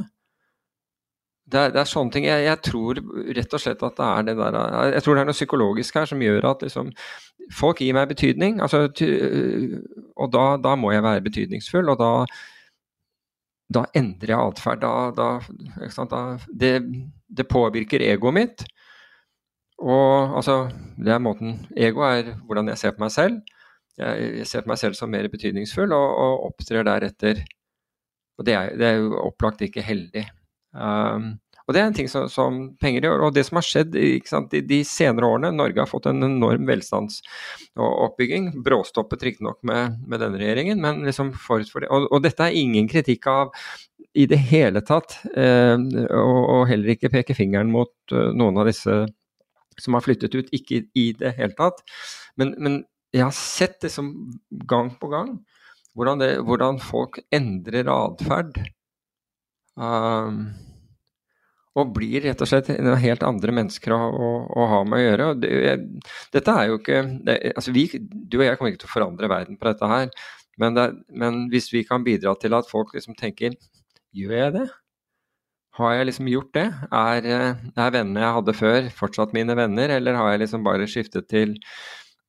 det 1.45 1.59
er, 1.59 1.73
det 1.75 1.81
er, 1.81 1.89
sånne 1.89 2.13
ting. 2.13 2.25
Jeg, 2.25 2.41
jeg, 2.47 2.61
tror 2.65 2.99
rett 3.37 3.53
og 3.53 3.61
slett 3.61 3.83
at 3.85 3.99
det 3.99 4.05
er 4.05 4.25
det 4.25 4.35
der 4.39 4.55
Jeg 4.95 5.05
tror 5.05 5.15
det 5.15 5.21
er 5.21 5.29
noe 5.29 5.37
psykologisk 5.37 5.99
her 5.99 6.09
som 6.09 6.23
gjør 6.25 6.47
at 6.49 6.65
liksom, 6.65 6.89
folk 7.53 7.83
gir 7.83 7.93
meg 7.97 8.09
betydning. 8.09 8.57
Altså, 8.65 8.87
og 8.89 10.31
da, 10.33 10.45
da, 10.61 10.73
må 10.79 10.93
jeg 10.95 11.05
være 11.05 11.25
betydningsfull, 11.27 11.91
og 11.93 12.01
da, 12.01 12.11
da 13.77 13.85
endrer 13.93 14.33
jeg 14.33 14.55
atferd. 14.55 14.87
det, 16.49 16.73
det, 17.27 17.47
påvirker 17.51 18.07
egoet 18.09 18.39
mitt. 18.39 18.65
Og 19.83 20.37
altså, 20.39 20.69
det 20.95 21.11
er 21.11 21.23
måten 21.23 21.57
Ego 21.75 22.05
er 22.07 22.35
hvordan 22.47 22.71
jeg 22.71 22.81
ser 22.81 22.95
på 22.95 23.03
meg 23.03 23.13
selv. 23.13 23.41
Jeg, 23.99 24.47
ser 24.47 24.63
på 24.63 24.71
meg 24.73 24.79
selv 24.79 24.97
som 24.97 25.11
mer 25.11 25.27
betydningsfull 25.31 25.93
og, 25.95 26.07
og 26.25 26.49
opptrer 26.49 26.87
deretter. 26.87 27.43
Og 28.39 28.47
det 28.47 28.55
er, 28.55 28.75
det 28.75 28.87
er 28.87 28.99
jo 28.99 29.15
opplagt 29.23 29.63
ikke 29.63 29.83
heldig. 29.85 30.25
Um, 30.75 31.35
og 31.65 31.73
Det 31.73 31.81
er 31.81 31.87
en 31.89 31.95
ting 31.97 32.09
som, 32.11 32.27
som, 32.29 32.57
penger 32.81 33.07
gjør. 33.07 33.23
Og 33.25 33.33
det 33.33 33.45
som 33.47 33.57
har 33.57 33.65
skjedd 33.65 33.95
sant, 34.29 34.51
de, 34.53 34.61
de, 34.69 34.83
senere 34.85 35.25
årene 35.31 35.53
Norge 35.55 35.81
har 35.81 35.89
fått 35.89 36.09
en 36.11 36.27
enorm 36.27 36.67
velstandsoppbygging. 36.69 38.51
Bråstoppet 38.65 39.25
riktignok 39.25 39.61
med, 39.65 39.97
med 40.05 40.21
denne 40.21 40.39
regjeringen, 40.41 40.81
men 40.83 41.01
liksom 41.07 41.33
forut 41.47 41.71
for 41.71 41.81
det. 41.81 41.89
Og, 41.89 42.05
og, 42.11 42.21
dette 42.25 42.45
er 42.45 42.59
ingen 42.59 42.89
kritikk 42.91 43.25
av 43.31 43.55
i 44.15 44.27
det 44.29 44.39
hele 44.51 44.83
tatt. 44.85 45.17
Eh, 45.33 45.75
og, 46.05 46.41
og, 46.43 46.61
heller 46.69 46.93
ikke 46.93 47.11
peke 47.15 47.37
fingeren 47.37 47.73
mot 47.73 47.95
uh, 48.13 48.29
noen 48.37 48.61
av 48.61 48.69
disse 48.69 49.05
som 49.81 49.97
har 49.97 50.05
flyttet 50.05 50.35
ut. 50.35 50.51
Ikke 50.55 50.83
i 50.95 51.09
det 51.17 51.35
hele 51.39 51.55
tatt. 51.57 51.83
Men, 52.39 52.55
men 52.59 52.79
jeg 53.15 53.25
har 53.25 53.35
sett 53.35 53.79
det 53.83 53.91
som 53.93 54.13
gang 54.67 54.93
på 54.99 55.11
gang. 55.11 55.37
Hvordan, 55.95 56.19
det, 56.19 56.31
hvordan 56.43 56.81
folk 56.83 57.21
endrer 57.33 57.87
atferd 57.91 58.59
Um, 59.75 60.53
og 61.75 61.89
blir 61.97 62.23
rett 62.23 62.39
og 62.39 62.47
slett 62.47 62.69
helt 62.71 63.23
andre 63.27 63.51
mennesker 63.57 63.91
å, 63.91 63.97
å, 63.99 64.29
å 64.55 64.67
ha 64.71 64.77
med 64.87 65.01
å 65.01 65.03
gjøre. 65.03 65.25
Det, 65.43 65.73
dette 66.31 66.55
er 66.55 66.69
jo 66.69 66.77
ikke 66.79 67.01
det, 67.27 67.35
altså 67.51 67.73
vi, 67.75 67.83
Du 67.99 68.39
og 68.39 68.45
jeg 68.45 68.59
kommer 68.59 68.71
ikke 68.71 68.85
til 68.85 68.91
å 68.91 68.93
forandre 68.93 69.31
verden 69.31 69.59
på 69.59 69.67
dette 69.67 69.89
her, 69.91 70.07
men, 70.61 70.79
men 71.11 71.41
hvis 71.51 71.67
vi 71.73 71.83
kan 71.87 72.05
bidra 72.05 72.37
til 72.39 72.55
at 72.55 72.71
folk 72.71 72.95
liksom 72.95 73.17
tenker 73.19 73.57
Gjør 74.15 74.31
jeg 74.31 74.51
det? 74.55 74.65
Har 75.75 75.93
jeg 75.97 76.07
liksom 76.07 76.31
gjort 76.31 76.53
det? 76.55 76.65
Er, 76.95 77.25
er 77.75 77.93
vennene 77.93 78.23
jeg 78.23 78.35
hadde 78.37 78.55
før, 78.55 78.89
fortsatt 78.95 79.35
mine 79.35 79.57
venner, 79.59 79.91
eller 79.97 80.15
har 80.15 80.31
jeg 80.31 80.45
liksom 80.45 80.63
bare 80.63 80.87
skiftet 80.87 81.27
til 81.31 81.57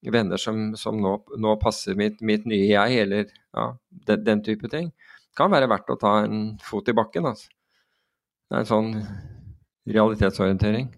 venner 0.03 0.39
som, 0.39 0.73
som 0.79 0.99
nå, 1.03 1.13
nå, 1.39 1.55
passer 1.63 1.99
mitt, 1.99 2.19
mitt, 2.27 2.47
nye 2.47 2.67
jeg, 2.67 2.99
eller 3.05 3.31
ja, 3.31 3.69
den, 4.11 4.25
den 4.27 4.43
type 4.47 4.71
ting? 4.73 4.91
kan 5.37 5.53
være 5.53 5.69
verdt 5.71 5.93
å 5.93 5.99
ta 6.01 6.13
en 6.25 6.57
fot 6.65 6.89
i 6.89 6.97
bakken. 6.97 7.29
Altså. 7.29 7.51
Det 8.47 8.57
er 8.57 8.65
en 8.65 8.71
sånn 8.71 8.91
realitetsorientering. 9.87 10.89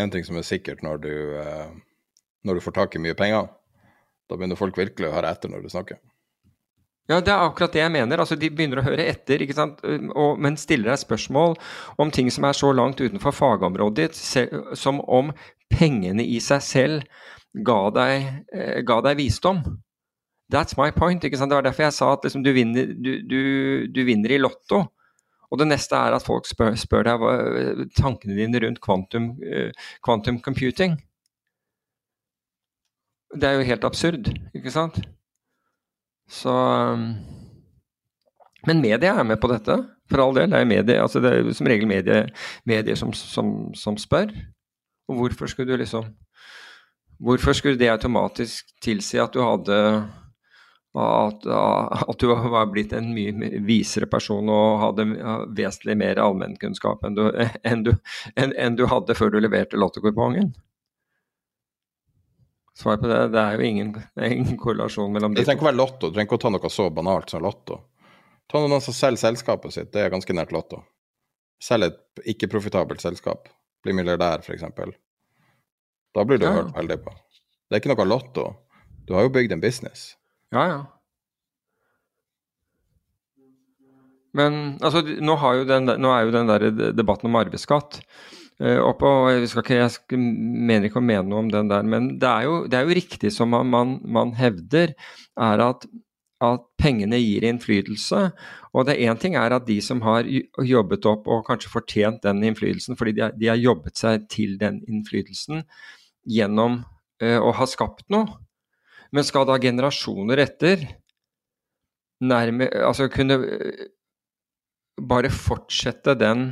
En 0.00 0.12
ting 0.12 0.24
som 0.26 0.38
er 0.40 0.46
sikkert 0.46 0.82
når 0.84 1.02
du, 1.04 1.14
eh, 1.38 1.70
når 2.46 2.58
du 2.58 2.64
får 2.64 2.76
tak 2.78 2.96
i 2.96 3.02
mye 3.02 3.16
penger, 3.18 3.50
da 4.30 4.38
begynner 4.38 4.58
folk 4.58 4.78
virkelig 4.78 5.10
å 5.10 5.14
høre 5.14 5.30
etter 5.30 5.52
når 5.52 5.66
du 5.66 5.72
snakker. 5.72 6.00
Ja, 7.10 7.18
det 7.18 7.32
er 7.32 7.42
akkurat 7.42 7.74
det 7.74 7.80
jeg 7.82 7.90
mener. 7.90 8.20
Altså, 8.22 8.36
de 8.38 8.52
begynner 8.54 8.78
å 8.78 8.86
høre 8.86 9.08
etter, 9.10 9.42
ikke 9.42 9.56
sant? 9.56 9.80
Og, 9.82 10.38
men 10.38 10.58
stiller 10.60 10.92
deg 10.92 11.00
spørsmål 11.02 11.56
om 11.98 12.12
ting 12.14 12.30
som 12.30 12.46
er 12.46 12.54
så 12.54 12.70
langt 12.76 13.02
utenfor 13.02 13.34
fagområdet 13.34 14.12
ditt, 14.12 14.20
som 14.78 15.00
om 15.10 15.32
pengene 15.72 16.22
i 16.22 16.38
seg 16.44 16.62
selv 16.62 17.26
ga 17.66 17.80
deg, 17.96 18.30
eh, 18.54 18.78
ga 18.86 19.00
deg 19.08 19.18
visdom. 19.18 19.64
That's 20.50 20.78
my 20.78 20.90
point. 20.94 21.24
ikke 21.24 21.38
sant? 21.38 21.50
Det 21.50 21.58
var 21.58 21.66
derfor 21.66 21.88
jeg 21.88 21.98
sa 21.98 22.12
at 22.14 22.26
liksom, 22.26 22.46
du, 22.46 22.52
vinner, 22.54 22.94
du, 22.94 23.12
du, 23.26 23.40
du, 23.90 24.02
vinner, 24.06 24.30
i 24.30 24.38
Lotto. 24.38 24.84
Og 25.50 25.58
det 25.58 25.66
neste 25.66 25.98
er 25.98 26.14
at 26.14 26.26
folk 26.26 26.46
spør, 26.46 26.76
spør 26.78 27.06
deg 27.06 27.22
hva, 27.22 27.36
tankene 27.98 28.38
dine 28.38 28.62
rundt 28.62 28.78
kvantum, 28.82 29.32
uh, 29.42 29.70
quantum, 30.06 30.38
computing. 30.42 30.94
Det 33.34 33.46
er 33.46 33.58
jo 33.58 33.66
helt 33.66 33.86
absurd, 33.86 34.30
ikke 34.54 34.70
sant? 34.74 35.02
Så 36.30 36.52
Men 38.66 38.82
media 38.82 39.16
er 39.16 39.24
med 39.24 39.40
på 39.40 39.48
dette, 39.50 39.76
for 40.10 40.22
all 40.22 40.34
del. 40.36 40.50
Det 40.52 40.58
er, 40.60 40.68
medie, 40.68 41.02
altså 41.02 41.22
det 41.24 41.32
er 41.32 41.52
som 41.56 41.68
regel 41.70 41.88
medier, 41.88 42.28
medier 42.68 42.98
som, 42.98 43.12
som, 43.16 43.70
som, 43.74 43.96
spør. 43.98 44.32
Og 45.08 45.16
hvorfor 45.16 45.50
skulle 45.50 45.72
du 45.72 45.80
liksom 45.80 46.10
Hvorfor 47.20 47.52
skulle 47.52 47.76
det 47.76 47.90
automatisk 47.92 48.70
tilsi 48.80 49.18
at 49.20 49.34
du 49.34 49.42
hadde 49.44 49.76
at, 50.96 51.44
at, 51.46 52.18
du 52.18 52.26
var 52.26 52.70
blitt 52.72 52.94
en 52.96 53.12
mye 53.14 53.60
visere 53.62 54.08
person 54.10 54.48
og 54.50 54.80
hadde 54.82 55.04
vesentlig 55.54 55.98
mer 56.00 56.18
allmennkunnskap 56.18 57.04
enn, 57.06 57.20
enn, 57.62 57.84
enn, 58.34 58.54
enn, 58.56 58.78
du 58.78 58.86
hadde 58.90 59.14
før 59.14 59.34
du 59.34 59.38
leverte 59.38 59.78
lottokupongen? 59.78 60.50
Svar 62.76 63.00
på 63.00 63.08
det, 63.10 63.18
det 63.34 63.40
er 63.40 63.58
jo 63.58 63.66
ingen, 63.66 63.94
ingen 64.30 64.58
korrelasjon 64.58 65.12
mellom 65.12 65.34
de. 65.34 65.40
Det 65.40 65.48
trenger 65.48 65.60
ikke 65.60 65.66
å 65.66 65.70
være 65.70 65.80
lotto, 65.80 66.08
du 66.08 66.14
trenger 66.14 66.28
ikke 66.28 66.38
å 66.38 66.44
ta 66.44 66.52
noe 66.54 66.72
så 66.72 66.88
banalt 66.94 67.32
som 67.34 67.44
lotto. 67.44 67.80
Ta 68.50 68.62
noen 68.62 68.82
som 68.82 68.96
selger 68.96 69.24
selskapet 69.28 69.74
sitt, 69.74 69.92
det 69.94 70.04
er 70.04 70.12
ganske 70.12 70.34
nært 70.34 70.54
lotto. 70.54 70.82
Selg 71.62 71.90
et 71.90 72.30
ikke-profitabelt 72.34 73.02
selskap. 73.02 73.50
Bli 73.84 73.94
milliardær, 73.96 74.42
f.eks. 74.44 74.64
Da 76.16 76.24
blir 76.26 76.40
du 76.40 76.46
ja. 76.48 76.54
hørt 76.56 76.72
veldig 76.76 76.96
på. 77.04 77.12
Det 77.68 77.76
er 77.76 77.82
ikke 77.82 77.92
noe 77.92 78.08
lotto. 78.08 78.46
Du 79.06 79.14
har 79.14 79.26
jo 79.26 79.34
bygd 79.34 79.54
en 79.54 79.62
business. 79.62 80.14
Ja, 80.54 80.64
ja. 80.66 80.80
Men 84.36 84.78
altså, 84.78 85.02
nå, 85.02 85.36
den, 85.66 85.90
nå 85.98 86.12
er 86.14 86.26
jo 86.26 86.34
den 86.34 86.50
der 86.50 86.92
debatten 86.94 87.30
om 87.30 87.38
arveskatt 87.40 87.98
uh, 88.62 88.78
oppe, 88.84 89.08
og 89.08 89.30
jeg, 89.32 89.48
ikke, 89.50 89.78
jeg 89.80 90.20
mener 90.20 90.88
ikke 90.88 91.00
å 91.00 91.06
mene 91.06 91.26
noe 91.28 91.44
om 91.44 91.50
den 91.52 91.70
der, 91.72 91.86
men 91.86 92.14
det 92.20 92.28
er 92.30 92.46
jo, 92.46 92.60
det 92.70 92.78
er 92.78 92.86
jo 92.86 92.98
riktig 93.00 93.32
som 93.34 93.52
man, 93.54 93.70
man, 93.72 93.98
man 94.04 94.34
hevder, 94.38 94.94
er 95.40 95.64
at, 95.64 95.86
at, 96.44 96.66
pengene 96.80 97.18
gir 97.20 97.44
innflytelse. 97.44 98.30
Og 98.72 98.86
det 98.88 99.00
én 99.04 99.18
ting 99.20 99.34
er 99.36 99.52
at 99.52 99.66
de 99.66 99.76
som 99.84 100.00
har 100.06 100.24
jobbet 100.64 101.04
opp 101.10 101.26
og 101.28 101.42
kanskje 101.48 101.72
fortjent 101.72 102.22
den 102.24 102.40
innflytelsen, 102.48 102.96
fordi 102.96 103.18
de, 103.18 103.26
de 103.36 103.50
har 103.52 103.60
jobbet 103.60 104.00
seg 104.00 104.24
til 104.32 104.54
den 104.60 104.80
innflytelsen 104.88 105.66
gjennom 106.24 106.80
uh, 107.24 107.40
å 107.40 107.52
ha 107.58 107.68
skapt 107.68 108.06
noe. 108.12 108.40
Men 109.10 109.26
skal 109.26 109.44
da 109.48 109.58
generasjoner 109.60 110.40
etter 110.46 110.86
nærme, 112.20 112.68
altså 112.84 113.08
kunne 113.12 113.38
eh, 113.46 113.86
bare 115.08 115.32
fortsette 115.32 116.14
den, 116.20 116.50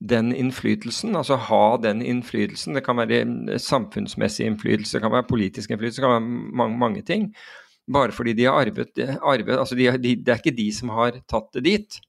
den 0.00 0.32
innflytelsen, 0.32 1.16
altså 1.16 1.36
ha 1.36 1.76
den 1.82 2.00
innflytelsen. 2.02 2.74
Det 2.76 2.84
kan 2.86 2.96
være 2.96 3.58
samfunnsmessig 3.60 4.46
innflytelse, 4.48 4.96
det 4.96 5.04
kan 5.04 5.12
være 5.12 5.28
politisk 5.28 5.70
innflytelse, 5.70 6.00
det 6.00 6.06
kan 6.06 6.16
være 6.16 6.54
mange, 6.62 6.78
mange 6.80 7.02
ting. 7.02 7.30
Bare 7.90 8.12
fordi 8.12 8.32
de 8.38 8.46
har 8.46 8.60
arvet, 8.60 8.98
arvet 9.20 9.58
altså 9.58 9.74
de, 9.74 9.90
de, 9.98 10.16
Det 10.16 10.32
er 10.32 10.38
ikke 10.38 10.56
de 10.56 10.68
som 10.72 10.92
har 10.94 11.18
tatt 11.28 11.50
det 11.54 11.64
dit. 11.64 12.00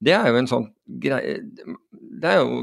Det 0.00 0.12
er 0.16 0.28
jo 0.30 0.38
en 0.38 0.48
sånn 0.48 0.68
greie 1.02 1.40
Det 1.92 2.30
er 2.30 2.38
jo 2.40 2.60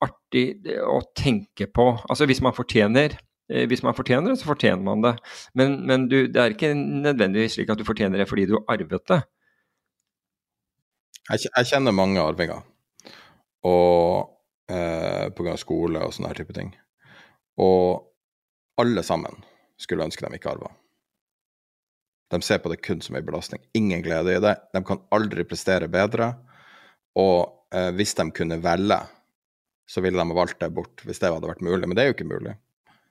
artig 0.00 0.44
å 0.86 1.00
tenke 1.16 1.66
på. 1.66 1.90
Altså 2.08 2.28
hvis 2.30 2.40
man 2.40 2.56
fortjener 2.56 3.18
Eh, 3.50 3.66
hvis 3.66 3.82
man 3.82 3.96
fortjener 3.98 4.30
det, 4.30 4.38
så 4.40 4.50
fortjener 4.52 4.82
man 4.86 5.02
det. 5.02 5.14
Men, 5.58 5.80
men 5.86 6.06
du, 6.10 6.22
det 6.30 6.40
er 6.40 6.54
ikke 6.54 6.74
nødvendigvis 6.78 7.58
slik 7.58 7.72
at 7.72 7.80
du 7.80 7.86
fortjener 7.86 8.22
det 8.22 8.28
fordi 8.30 8.46
du 8.50 8.60
arvet 8.70 9.06
det. 9.10 9.20
Jeg 11.30 11.66
kjenner 11.70 11.94
mange 11.94 12.22
arvinger, 12.22 12.62
og 13.66 14.30
eh, 14.70 15.28
pga. 15.36 15.56
skole 15.60 16.02
og 16.04 16.14
sånne 16.14 16.32
her 16.32 16.40
type 16.40 16.56
ting. 16.56 16.72
Og 17.60 18.06
alle 18.80 19.02
sammen 19.04 19.42
skulle 19.80 20.06
ønske 20.06 20.26
de 20.26 20.38
ikke 20.38 20.52
arva. 20.54 20.70
De 22.30 22.40
ser 22.46 22.60
på 22.62 22.70
det 22.70 22.80
kun 22.86 23.00
som 23.02 23.16
en 23.18 23.26
belastning. 23.26 23.62
Ingen 23.74 24.02
glede 24.04 24.36
i 24.36 24.42
det. 24.42 24.54
De 24.72 24.82
kan 24.86 25.02
aldri 25.10 25.44
prestere 25.44 25.90
bedre. 25.90 26.32
Og 27.18 27.74
eh, 27.74 27.90
hvis 27.96 28.14
de 28.14 28.28
kunne 28.34 28.60
velge, 28.62 29.00
så 29.90 30.02
ville 30.04 30.20
de 30.20 30.28
ha 30.30 30.36
valgt 30.36 30.60
det 30.62 30.70
bort 30.74 31.02
hvis 31.02 31.18
det 31.18 31.32
hadde 31.32 31.50
vært 31.50 31.64
mulig. 31.66 31.88
Men 31.88 31.98
det 31.98 32.04
er 32.04 32.12
jo 32.12 32.18
ikke 32.18 32.30
mulig. 32.30 32.54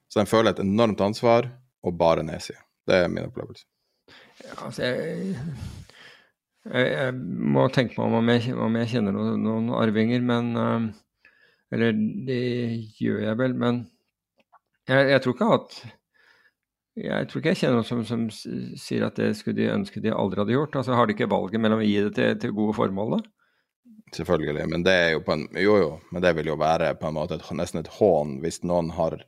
Så 0.10 0.22
de 0.22 0.30
føler 0.30 0.56
et 0.56 0.64
enormt 0.64 1.02
ansvar 1.04 1.50
og 1.84 1.98
bare 2.00 2.24
nedside. 2.26 2.62
Det 2.88 3.04
er 3.04 3.12
min 3.12 3.28
opplevelse. 3.28 3.68
Ja, 4.40 4.56
altså 4.66 4.88
jeg, 4.88 5.36
jeg, 6.68 6.88
jeg, 6.92 7.14
må 7.56 7.68
tenke 7.74 7.96
meg 7.98 8.10
om 8.10 8.18
om 8.20 8.34
jeg, 8.34 8.56
om 8.68 8.76
jeg 8.82 8.92
kjenner 8.96 9.16
noen, 9.16 9.40
noen, 9.46 9.70
arvinger, 9.80 10.26
men 10.26 10.52
uh, 10.58 10.90
Eller 11.72 11.94
det 12.26 12.42
gjør 12.98 13.24
jeg 13.28 13.38
vel, 13.40 13.56
men 13.56 13.84
jeg, 14.90 15.22
tror 15.22 15.36
ikke 15.36 15.50
at 15.54 15.76
jeg 17.00 17.28
tror 17.30 17.40
ikke 17.40 17.52
jeg 17.54 17.60
kjenner 17.62 17.78
noen 17.78 17.88
som, 17.88 18.00
som, 18.08 18.24
sier 18.80 19.06
at 19.06 19.20
det 19.20 19.36
skulle 19.38 19.60
de 19.60 19.70
ønske 19.72 20.02
de 20.02 20.12
aldri 20.12 20.42
hadde 20.42 20.56
gjort. 20.56 20.80
Altså 20.80 20.98
Har 20.98 21.08
de 21.08 21.14
ikke 21.14 21.30
valget 21.30 21.62
mellom 21.62 21.84
å 21.84 21.86
gi 21.86 22.00
det 22.08 22.14
til, 22.18 22.40
til 22.42 22.56
gode 22.58 22.74
formål, 22.76 23.20
da? 23.20 23.20
Selvfølgelig, 24.18 24.66
men 24.72 24.84
det 24.86 24.96
er 24.98 25.12
jo 25.14 25.22
på 25.22 25.36
en 25.36 25.44
Jo 25.62 25.76
jo, 25.78 25.90
men 26.10 26.24
det 26.26 26.34
vil 26.40 26.50
jo 26.50 26.58
være 26.58 26.96
på 26.98 27.10
en 27.10 27.18
måte 27.20 27.38
et, 27.38 27.46
nesten 27.54 27.84
et 27.84 27.92
hån 28.00 28.40
hvis 28.42 28.64
noen 28.66 28.90
har 28.98 29.20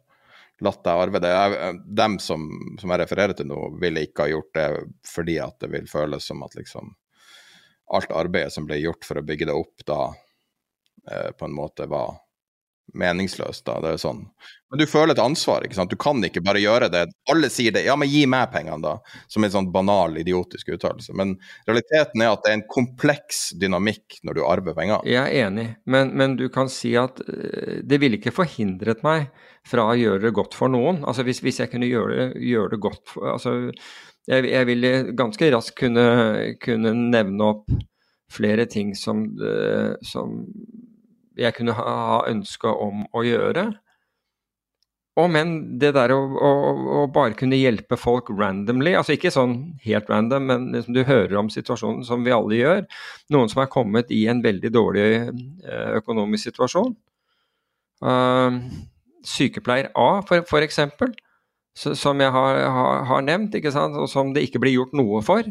latt 0.61 0.81
deg 0.85 1.03
arve 1.03 1.21
det. 1.21 1.29
Jeg, 1.31 1.77
dem 2.01 2.17
som, 2.21 2.47
som, 2.81 2.89
jeg 2.93 3.01
refererer 3.03 3.37
til 3.37 3.49
nå, 3.49 3.59
ville 3.81 4.03
ikke 4.05 4.25
ha 4.25 4.33
gjort 4.33 4.57
det 4.57 4.67
fordi 5.09 5.37
at 5.41 5.61
det 5.61 5.71
vil 5.73 5.87
føles 5.89 6.25
som 6.25 6.41
at 6.45 6.57
liksom 6.57 6.91
alt 7.97 8.11
arbeidet 8.15 8.53
som 8.55 8.67
ble 8.67 8.79
gjort 8.81 9.07
for 9.07 9.19
å 9.19 9.25
bygge 9.25 9.49
det 9.49 9.55
opp, 9.57 9.85
da 9.87 10.01
eh, 11.11 11.31
på 11.37 11.47
en 11.47 11.55
måte 11.55 11.87
var 11.91 12.19
meningsløst. 12.93 13.65
da, 13.65 13.79
det 13.81 13.93
er 13.93 14.01
sånn. 14.01 14.25
Men 14.71 14.79
du 14.79 14.85
føler 14.87 15.13
et 15.15 15.21
ansvar, 15.21 15.65
ikke 15.65 15.77
sant. 15.77 15.91
Du 15.91 15.99
kan 15.99 16.19
ikke 16.23 16.43
bare 16.43 16.61
gjøre 16.63 16.87
det. 16.91 17.05
Alle 17.31 17.49
sier 17.51 17.73
det. 17.75 17.83
Ja, 17.87 17.95
men 17.99 18.09
gi 18.11 18.23
meg 18.29 18.51
pengene, 18.53 18.79
da. 18.83 19.21
Som 19.31 19.45
en 19.45 19.53
sånn 19.53 19.69
banal, 19.73 20.15
idiotisk 20.19 20.71
uttalelse. 20.75 21.15
Men 21.17 21.35
realiteten 21.67 22.23
er 22.23 22.33
at 22.33 22.43
det 22.45 22.51
er 22.51 22.59
en 22.59 22.67
kompleks 22.71 23.49
dynamikk 23.59 24.21
når 24.27 24.39
du 24.39 24.43
arver 24.47 24.77
penger. 24.77 25.07
Jeg 25.07 25.23
er 25.23 25.47
enig, 25.47 25.67
men, 25.91 26.13
men 26.19 26.37
du 26.39 26.47
kan 26.53 26.71
si 26.71 26.93
at 26.99 27.19
uh, 27.27 27.79
det 27.83 27.99
ville 28.01 28.19
ikke 28.19 28.35
forhindret 28.35 29.03
meg 29.07 29.27
fra 29.67 29.89
å 29.91 29.97
gjøre 29.97 30.23
det 30.25 30.35
godt 30.35 30.55
for 30.57 30.71
noen. 30.71 31.03
Altså 31.07 31.27
hvis, 31.27 31.43
hvis 31.43 31.61
jeg 31.63 31.71
kunne 31.73 31.89
gjøre, 31.89 32.31
gjøre 32.39 32.75
det 32.75 32.81
godt 32.87 33.03
for 33.11 33.35
altså, 33.35 33.57
jeg, 34.29 34.49
jeg, 34.51 34.67
ville 34.69 34.91
ganske 35.17 35.51
raskt 35.53 35.77
kunne, 35.79 36.05
kunne 36.61 36.93
nevne 36.93 37.47
opp 37.53 37.71
flere 38.31 38.67
ting 38.69 38.93
som, 38.95 39.25
uh, 39.41 39.95
som 40.05 40.43
jeg 41.39 41.55
kunne 41.57 41.75
ha 41.77 42.21
ønska 42.29 42.71
om 42.71 43.05
å 43.15 43.23
gjøre. 43.25 43.71
Og 45.19 45.27
men 45.27 45.55
det 45.81 45.91
der 45.97 46.13
å, 46.15 46.19
å, 46.23 46.51
å, 46.95 46.99
bare 47.11 47.35
kunne 47.35 47.59
hjelpe 47.59 47.97
folk 47.99 48.29
randomly, 48.31 48.93
altså 48.95 49.17
ikke 49.17 49.33
sånn 49.33 49.57
helt 49.83 50.07
random, 50.09 50.45
men 50.47 50.69
liksom 50.75 50.95
du 50.95 51.01
hører 51.07 51.35
om 51.41 51.49
situasjonen 51.51 52.05
som 52.07 52.23
vi 52.23 52.31
alle 52.31 52.61
gjør. 52.61 52.85
Noen 53.35 53.51
som 53.51 53.63
er 53.63 53.71
kommet 53.73 54.13
i 54.15 54.23
en 54.31 54.39
veldig 54.43 54.71
dårlig 54.71 55.03
eh, 55.11 55.89
økonomisk 55.99 56.47
situasjon. 56.51 56.95
Uh, 58.01 58.55
sykepleier 59.27 59.91
A, 59.99 60.23
for, 60.25 60.47
for 60.47 60.63
eksempel, 60.65 61.11
som 61.77 62.19
jeg 62.19 62.31
har, 62.33 62.57
har, 62.75 63.03
har, 63.07 63.21
nevnt, 63.25 63.55
og 63.55 64.09
som 64.11 64.33
det 64.35 64.43
ikke 64.47 64.59
blir 64.63 64.75
gjort 64.75 64.95
noe 64.97 65.21
for. 65.23 65.47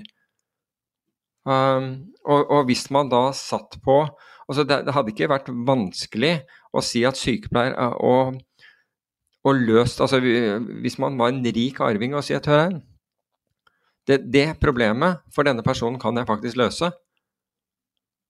Um, 1.48 2.12
og, 2.26 2.50
og, 2.50 2.66
hvis 2.68 2.90
man 2.92 3.08
da 3.12 3.30
satt 3.36 3.78
på 3.84 4.02
Altså, 4.50 4.64
det, 4.66 4.80
det, 4.82 4.92
hadde 4.92 5.12
ikke 5.12 5.28
vært 5.30 5.46
vanskelig 5.46 6.32
å 6.74 6.82
si 6.82 7.04
at 7.06 7.14
sykepleier 7.16 7.76
og, 8.02 8.40
og 9.46 9.60
løst 9.62 10.02
altså 10.02 10.18
Hvis 10.20 10.98
man 10.98 11.14
var 11.20 11.30
en 11.30 11.44
rik 11.46 11.78
arving 11.86 12.16
og 12.18 12.24
si 12.26 12.34
at 12.34 12.48
hør 12.50 12.64
her, 12.64 12.74
det, 14.10 14.18
det, 14.34 14.44
problemet 14.58 15.22
for 15.30 15.46
denne 15.46 15.62
personen 15.62 16.00
kan 16.02 16.18
jeg 16.18 16.26
faktisk 16.26 16.58
løse. 16.58 16.90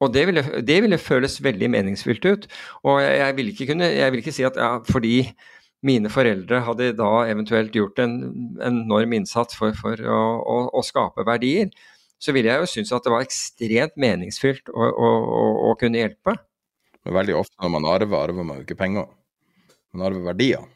Og 0.00 0.12
det 0.12 0.26
ville, 0.28 0.44
det 0.60 0.76
ville 0.84 1.00
føles 1.00 1.38
veldig 1.44 1.70
meningsfylt 1.72 2.28
ut. 2.28 2.46
Og 2.84 3.00
jeg, 3.00 3.16
jeg, 3.20 3.36
vil, 3.36 3.48
ikke 3.54 3.70
kunne, 3.72 3.88
jeg 3.88 4.12
vil 4.12 4.22
ikke 4.22 4.36
si 4.36 4.44
at 4.44 4.60
ja, 4.60 4.70
fordi 4.88 5.14
mine 5.86 6.10
foreldre 6.12 6.60
hadde 6.66 6.90
da 6.98 7.10
eventuelt 7.30 7.76
gjort 7.76 8.00
en, 8.02 8.18
en 8.60 8.82
enorm 8.84 9.14
innsats 9.16 9.56
for, 9.56 9.74
for 9.78 10.00
å, 10.00 10.20
å, 10.40 10.58
å, 10.76 10.82
skape 10.84 11.24
verdier, 11.28 11.70
så 12.20 12.34
ville 12.36 12.52
jeg 12.52 12.60
jo 12.60 12.68
synes 12.68 12.92
at 12.92 13.06
det 13.06 13.14
var 13.14 13.24
ekstremt 13.24 13.96
meningsfylt 14.00 14.68
å, 14.74 14.90
å, 15.70 15.70
kunne 15.80 16.02
hjelpe. 16.02 16.36
Men 17.06 17.16
veldig 17.16 17.38
ofte 17.38 17.56
når 17.62 17.72
man 17.78 17.88
arver, 17.88 18.18
arver 18.20 18.44
man 18.44 18.60
jo 18.60 18.66
ikke 18.66 18.76
penger. 18.82 19.08
Man 19.96 20.04
arver 20.10 20.26
verdier. 20.34 20.68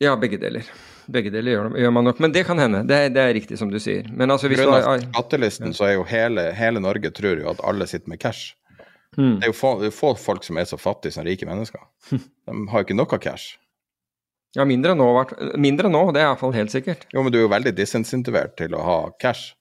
Ja, 0.00 0.14
begge 0.16 0.40
deler. 0.40 0.64
Begge 1.10 1.32
deler 1.34 1.52
gjør, 1.52 1.70
gjør 1.82 1.92
man 1.92 2.08
nok. 2.08 2.22
Men 2.24 2.32
det 2.32 2.46
kan 2.48 2.60
hende. 2.62 2.84
Det, 2.88 3.02
det 3.12 3.20
er 3.20 3.36
riktig 3.36 3.58
som 3.60 3.68
du 3.72 3.76
sier. 3.82 4.08
Men 4.08 4.32
altså 4.32 4.48
hvis 4.48 4.62
Grunnet 4.62 4.86
du 4.86 5.10
skattelisten 5.10 5.76
så 5.76 5.90
er 5.90 5.96
jo 5.98 6.08
hele, 6.08 6.48
hele, 6.56 6.80
Norge 6.80 7.12
tror 7.12 7.42
jo 7.42 7.52
at 7.52 7.60
alle 7.68 7.88
sitter 7.90 8.14
med 8.14 8.22
cash. 8.22 8.54
Hmm. 9.16 9.36
Det 9.40 9.48
er 9.48 9.52
jo 9.52 9.56
få, 9.58 9.72
få, 9.92 10.14
folk 10.20 10.44
som 10.46 10.60
er 10.60 10.68
så 10.70 10.78
fattige 10.80 11.16
som 11.16 11.26
rike 11.26 11.48
mennesker. 11.48 11.84
De 12.48 12.60
har 12.72 12.80
jo 12.80 12.88
ikke 12.88 12.96
noe 12.96 13.20
cash. 13.20 13.58
Ja, 14.56 14.64
mindre 14.64 14.94
nå, 14.96 15.06
mindre 15.60 15.90
nå, 15.92 16.08
det 16.14 16.22
er 16.22 16.30
iallfall 16.30 16.54
helt 16.56 16.72
sikkert. 16.72 17.04
Jo, 17.12 17.22
men 17.22 17.34
du 17.34 17.40
er 17.40 17.44
jo 17.44 17.52
veldig 17.52 17.74
disinsentivert 17.76 18.56
til 18.60 18.74
å 18.76 18.82
ha 18.84 18.98
cash. 19.20 19.52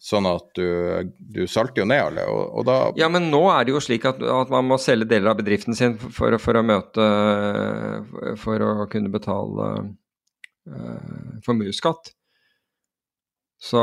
Sånn 0.00 0.24
at 0.24 0.46
du, 0.56 1.10
du 1.18 1.42
salter 1.50 1.82
jo 1.82 1.86
ned 1.88 2.00
alle, 2.00 2.22
og, 2.32 2.44
og, 2.56 2.62
da 2.64 2.76
Ja, 2.96 3.10
men 3.12 3.26
nå 3.32 3.42
er 3.52 3.66
det 3.68 3.74
jo 3.74 3.82
slik 3.84 4.06
at, 4.08 4.22
at 4.24 4.52
man 4.52 4.64
må 4.70 4.78
selge 4.80 5.10
deler 5.10 5.34
av 5.34 5.40
bedriften 5.42 5.76
sin 5.76 5.98
for, 6.00 6.38
for, 6.40 6.56
å 6.56 6.62
møte 6.64 7.08
For 8.40 8.64
å 8.64 8.86
kunne 8.92 9.12
betale 9.12 9.66
uh, 9.84 11.36
formuesskatt. 11.44 12.14
Så, 13.60 13.80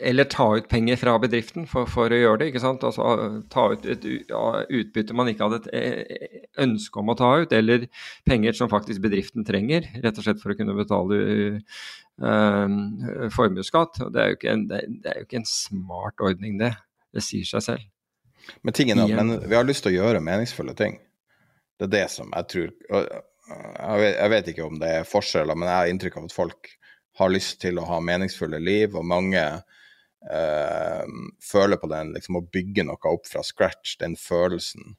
eller 0.00 0.24
ta 0.24 0.46
ut 0.56 0.68
penger 0.72 0.96
fra 0.96 1.18
bedriften 1.20 1.66
for, 1.68 1.84
for, 1.84 2.08
å 2.08 2.16
gjøre 2.16 2.38
det. 2.40 2.46
ikke 2.48 2.62
sant? 2.62 2.84
Altså 2.86 3.42
Ta 3.52 3.66
ut 3.74 3.84
et 3.92 4.06
utbytte 4.08 5.16
man 5.16 5.28
ikke 5.28 5.50
hadde 5.50 5.58
et 5.66 5.74
eh, 5.76 6.38
ønske 6.64 7.02
om 7.02 7.12
å 7.12 7.16
ta 7.18 7.34
ut, 7.42 7.52
eller 7.52 7.84
penger 8.24 8.56
som 8.56 8.70
faktisk 8.72 9.04
bedriften 9.04 9.44
trenger, 9.44 9.84
rett 10.00 10.16
og 10.16 10.24
slett 10.24 10.40
for 10.40 10.54
å 10.54 10.56
kunne 10.56 10.78
betale 10.78 11.18
uh, 12.24 12.78
formuesskatt. 13.36 14.00
Det, 14.14 14.22
er 14.22 14.32
jo 14.32 14.38
ikke 14.38 14.54
en, 14.54 14.64
det 14.72 15.12
er 15.12 15.20
jo 15.20 15.28
ikke 15.28 15.42
en 15.42 15.50
smart 15.50 16.24
ordning, 16.24 16.56
det. 16.64 16.72
Det 17.12 17.24
sier 17.24 17.44
seg 17.52 17.66
selv. 17.68 17.84
Men, 18.64 18.78
tingen, 18.78 19.04
men 19.12 19.36
vi 19.44 19.58
har 19.58 19.68
lyst 19.68 19.84
til 19.84 19.92
å 19.92 19.98
gjøre 19.98 20.24
meningsfulle 20.24 20.72
ting. 20.78 20.96
Det 21.76 21.90
er 21.90 21.92
det 21.92 22.04
som 22.08 22.30
jeg 22.32 22.48
tror 22.48 22.70
Jeg 22.96 23.98
vet, 24.00 24.14
jeg 24.14 24.30
vet 24.32 24.46
ikke 24.52 24.66
om 24.70 24.78
det 24.80 24.92
er 25.02 25.08
forskjeller, 25.08 25.58
men 25.58 25.68
jeg 25.68 25.80
har 25.82 25.90
inntrykk 25.92 26.16
av 26.16 26.28
at 26.30 26.34
folk 26.34 26.70
har 27.16 27.32
lyst 27.32 27.60
til 27.64 27.80
å 27.80 27.86
ha 27.88 28.00
meningsfulle 28.04 28.60
liv, 28.60 28.96
og 28.96 29.06
mange 29.08 29.42
eh, 29.42 31.04
føler 31.42 31.80
på 31.80 31.90
den 31.90 32.12
liksom 32.16 32.40
å 32.40 32.44
bygge 32.52 32.84
noe 32.86 33.12
opp 33.12 33.28
fra 33.28 33.44
scratch, 33.46 33.96
den 34.02 34.18
følelsen, 34.20 34.96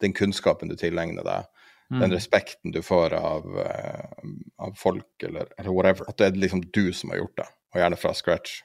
den 0.00 0.16
kunnskapen 0.16 0.70
du 0.70 0.76
tilegner 0.80 1.24
deg, 1.26 1.48
mm. 1.92 2.00
den 2.02 2.14
respekten 2.14 2.74
du 2.74 2.80
får 2.84 3.16
av, 3.18 3.46
uh, 3.56 4.26
av 4.62 4.74
folk, 4.78 5.08
eller, 5.26 5.50
eller, 5.58 5.70
whatever. 5.74 6.08
At 6.08 6.20
det 6.20 6.28
er 6.28 6.42
liksom 6.44 6.62
du 6.72 6.92
som 6.96 7.12
har 7.12 7.22
gjort 7.22 7.40
det, 7.42 7.48
og 7.74 7.82
gjerne 7.82 8.00
fra 8.00 8.14
scratch. 8.16 8.60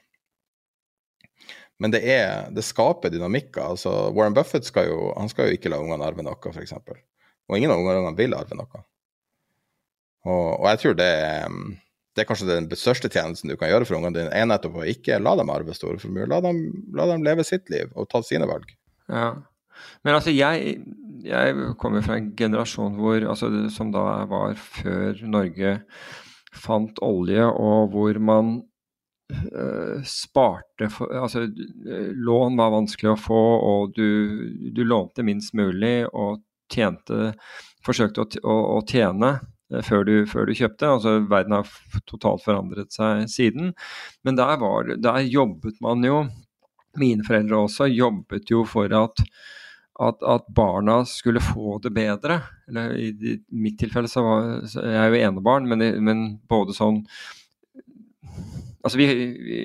Men 1.82 1.92
det, 1.92 2.00
er, 2.08 2.46
det 2.56 2.64
skaper 2.64 3.12
dynamikker. 3.12 3.60
altså 3.60 3.90
Warren 4.16 4.36
Buffett 4.36 4.64
skal 4.64 4.88
jo, 4.88 5.00
han 5.16 5.28
skal 5.28 5.50
jo 5.50 5.58
ikke 5.58 5.72
la 5.72 5.80
ungene 5.82 6.06
arve 6.06 6.24
noe, 6.24 6.38
f.eks. 6.52 6.72
Og 7.46 7.58
ingen 7.58 7.72
av 7.72 7.82
ungene 7.82 8.14
vil 8.16 8.36
arve 8.36 8.56
noe. 8.56 8.84
Og, 10.26 10.46
og 10.56 10.70
jeg 10.70 10.80
tror 10.82 10.96
det 10.98 11.10
er 11.10 11.50
det 12.16 12.24
er 12.24 12.28
kanskje 12.30 12.48
den 12.48 12.70
største 12.80 13.10
tjenesten 13.12 13.52
du 13.52 13.58
kan 13.60 13.68
gjøre 13.68 13.84
for 13.84 13.98
ungene 13.98 14.16
dine, 14.16 14.32
er 14.32 14.48
nettopp 14.48 14.78
å 14.80 14.86
ikke 14.88 15.18
la 15.20 15.34
dem 15.36 15.52
arve 15.52 15.74
store 15.76 16.00
formuer. 16.00 16.30
La, 16.30 16.40
la 16.40 17.08
dem 17.12 17.26
leve 17.26 17.44
sitt 17.44 17.68
liv 17.72 17.92
og 17.92 18.08
ta 18.12 18.22
sine 18.24 18.48
valg. 18.48 18.72
Ja. 19.12 19.34
Men 20.06 20.16
altså, 20.16 20.32
jeg, 20.32 20.78
jeg 21.26 21.56
kommer 21.80 22.04
fra 22.04 22.16
en 22.16 22.30
generasjon 22.38 22.96
hvor, 22.96 23.20
altså, 23.34 23.50
som 23.72 23.92
da 23.92 24.24
var 24.30 24.56
før 24.56 25.20
Norge 25.28 25.76
fant 26.56 26.96
olje, 27.04 27.44
og 27.44 27.92
hvor 27.92 28.16
man 28.24 28.54
øh, 29.52 30.00
sparte 30.08 30.88
for, 30.88 31.12
Altså, 31.20 31.44
lån 32.16 32.56
var 32.56 32.72
vanskelig 32.78 33.12
å 33.12 33.20
få, 33.20 33.42
og 33.60 33.92
du, 33.98 34.72
du 34.72 34.80
lånte 34.88 35.26
minst 35.26 35.52
mulig 35.58 36.06
og 36.12 36.40
tjente 36.72 37.34
Forsøkte 37.86 38.24
å, 38.24 38.26
å, 38.42 38.54
å 38.78 38.80
tjene 38.88 39.36
før 39.86 40.04
du, 40.06 40.14
før 40.30 40.46
du, 40.46 40.54
kjøpte. 40.54 40.88
altså 40.88 41.18
Verden 41.30 41.56
har 41.58 41.70
totalt 42.06 42.44
forandret 42.44 42.94
seg 42.94 43.26
siden. 43.30 43.72
Men 44.26 44.38
der, 44.38 44.56
var, 44.62 44.92
der 45.02 45.26
jobbet 45.26 45.80
man 45.84 46.04
jo, 46.06 46.24
mine 47.00 47.26
foreldre 47.26 47.64
også, 47.66 47.90
jobbet 47.90 48.50
jo 48.50 48.64
for 48.68 48.92
at, 48.94 49.24
at, 50.06 50.22
at 50.22 50.50
barna 50.54 51.00
skulle 51.08 51.42
få 51.44 51.80
det 51.84 51.92
bedre. 51.96 52.40
Eller 52.68 52.94
I, 52.94 53.10
i 53.10 53.38
mitt 53.66 53.78
tilfelle 53.82 54.10
så 54.10 54.24
var 54.24 54.52
jeg 54.62 55.00
er 55.02 55.10
jo 55.10 55.24
enebarn, 55.30 55.68
men, 55.70 55.88
men 56.04 56.28
både 56.48 56.76
sånn 56.76 57.04
Altså 58.86 59.00
vi, 59.00 59.06
vi, 59.10 59.60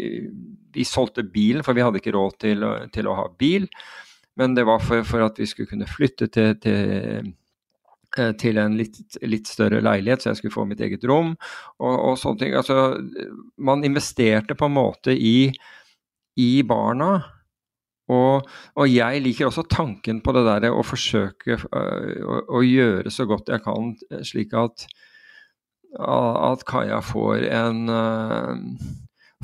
vi, 0.74 0.84
solgte 0.88 1.22
bilen, 1.30 1.62
for 1.62 1.78
vi 1.78 1.84
hadde 1.86 2.00
ikke 2.00 2.16
råd 2.16 2.40
til, 2.42 2.64
til 2.90 3.06
å 3.06 3.14
ha 3.20 3.28
bil. 3.38 3.68
Men 4.34 4.56
det 4.58 4.64
var 4.66 4.82
for, 4.82 5.04
for, 5.06 5.22
at 5.22 5.38
vi 5.38 5.46
skulle 5.46 5.70
kunne 5.70 5.86
flytte 5.86 6.26
til, 6.34 6.56
til 6.58 6.80
Eh, 7.22 7.28
til 8.40 8.60
en 8.60 8.78
litt, 8.80 8.98
litt, 9.24 9.48
større 9.48 9.82
leilighet, 9.84 10.24
så 10.24 10.32
jeg 10.32 10.42
skulle 10.42 10.56
få 10.56 10.66
mitt 10.70 10.82
eget 10.84 11.06
rom 11.08 11.34
og, 11.80 11.94
og 11.94 12.18
sånne 12.20 12.42
ting. 12.42 12.56
Altså, 12.60 12.98
man 13.62 13.86
investerte 13.88 14.58
på 14.58 14.68
en 14.68 14.76
måte 14.76 15.16
i, 15.16 15.52
i 16.42 16.50
barna. 16.68 17.14
Og, 18.12 18.50
og, 18.76 18.90
jeg 18.92 19.22
liker 19.24 19.48
også 19.48 19.64
tanken 19.72 20.20
på 20.24 20.34
det 20.36 20.44
der 20.48 20.74
å 20.74 20.84
forsøke 20.84 21.56
uh, 21.62 22.18
å, 22.26 22.42
å, 22.60 22.64
gjøre 22.66 23.14
så 23.14 23.28
godt 23.30 23.54
jeg 23.54 23.64
kan, 23.64 23.94
slik 24.28 24.52
at, 24.58 24.84
at 25.96 26.66
Kaja 26.68 27.00
får 27.06 27.48
en 27.48 27.86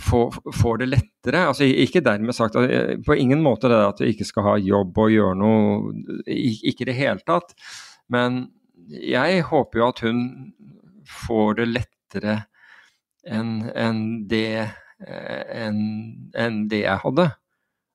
får, 0.01 0.35
får, 0.53 0.77
det 0.77 0.89
lettere. 0.91 1.45
Altså, 1.49 1.67
ikke 1.67 2.03
dermed 2.05 2.35
sagt 2.35 2.57
at, 2.59 2.69
På 3.05 3.15
ingen 3.15 3.41
måte 3.43 3.69
det 3.71 3.79
at 3.81 4.01
du 4.01 4.07
ikke 4.07 4.27
skal 4.27 4.45
ha 4.51 4.57
jobb 4.61 4.97
og 4.97 5.13
gjøre 5.13 5.37
noe 5.39 6.27
Ikke 6.27 6.85
i 6.85 6.89
det 6.91 6.97
hele 6.97 7.23
tatt. 7.27 7.55
Men 8.11 8.45
jeg 8.87 9.41
håper 9.49 9.81
jo 9.81 9.89
at 9.91 10.03
hun 10.05 10.21
får 11.07 11.59
det 11.59 11.67
lettere 11.71 12.37
enn 13.27 13.67
en 13.75 14.01
det, 14.31 14.69
en, 15.03 15.79
en 16.35 16.61
det 16.71 16.83
jeg 16.85 17.03
hadde. 17.03 17.27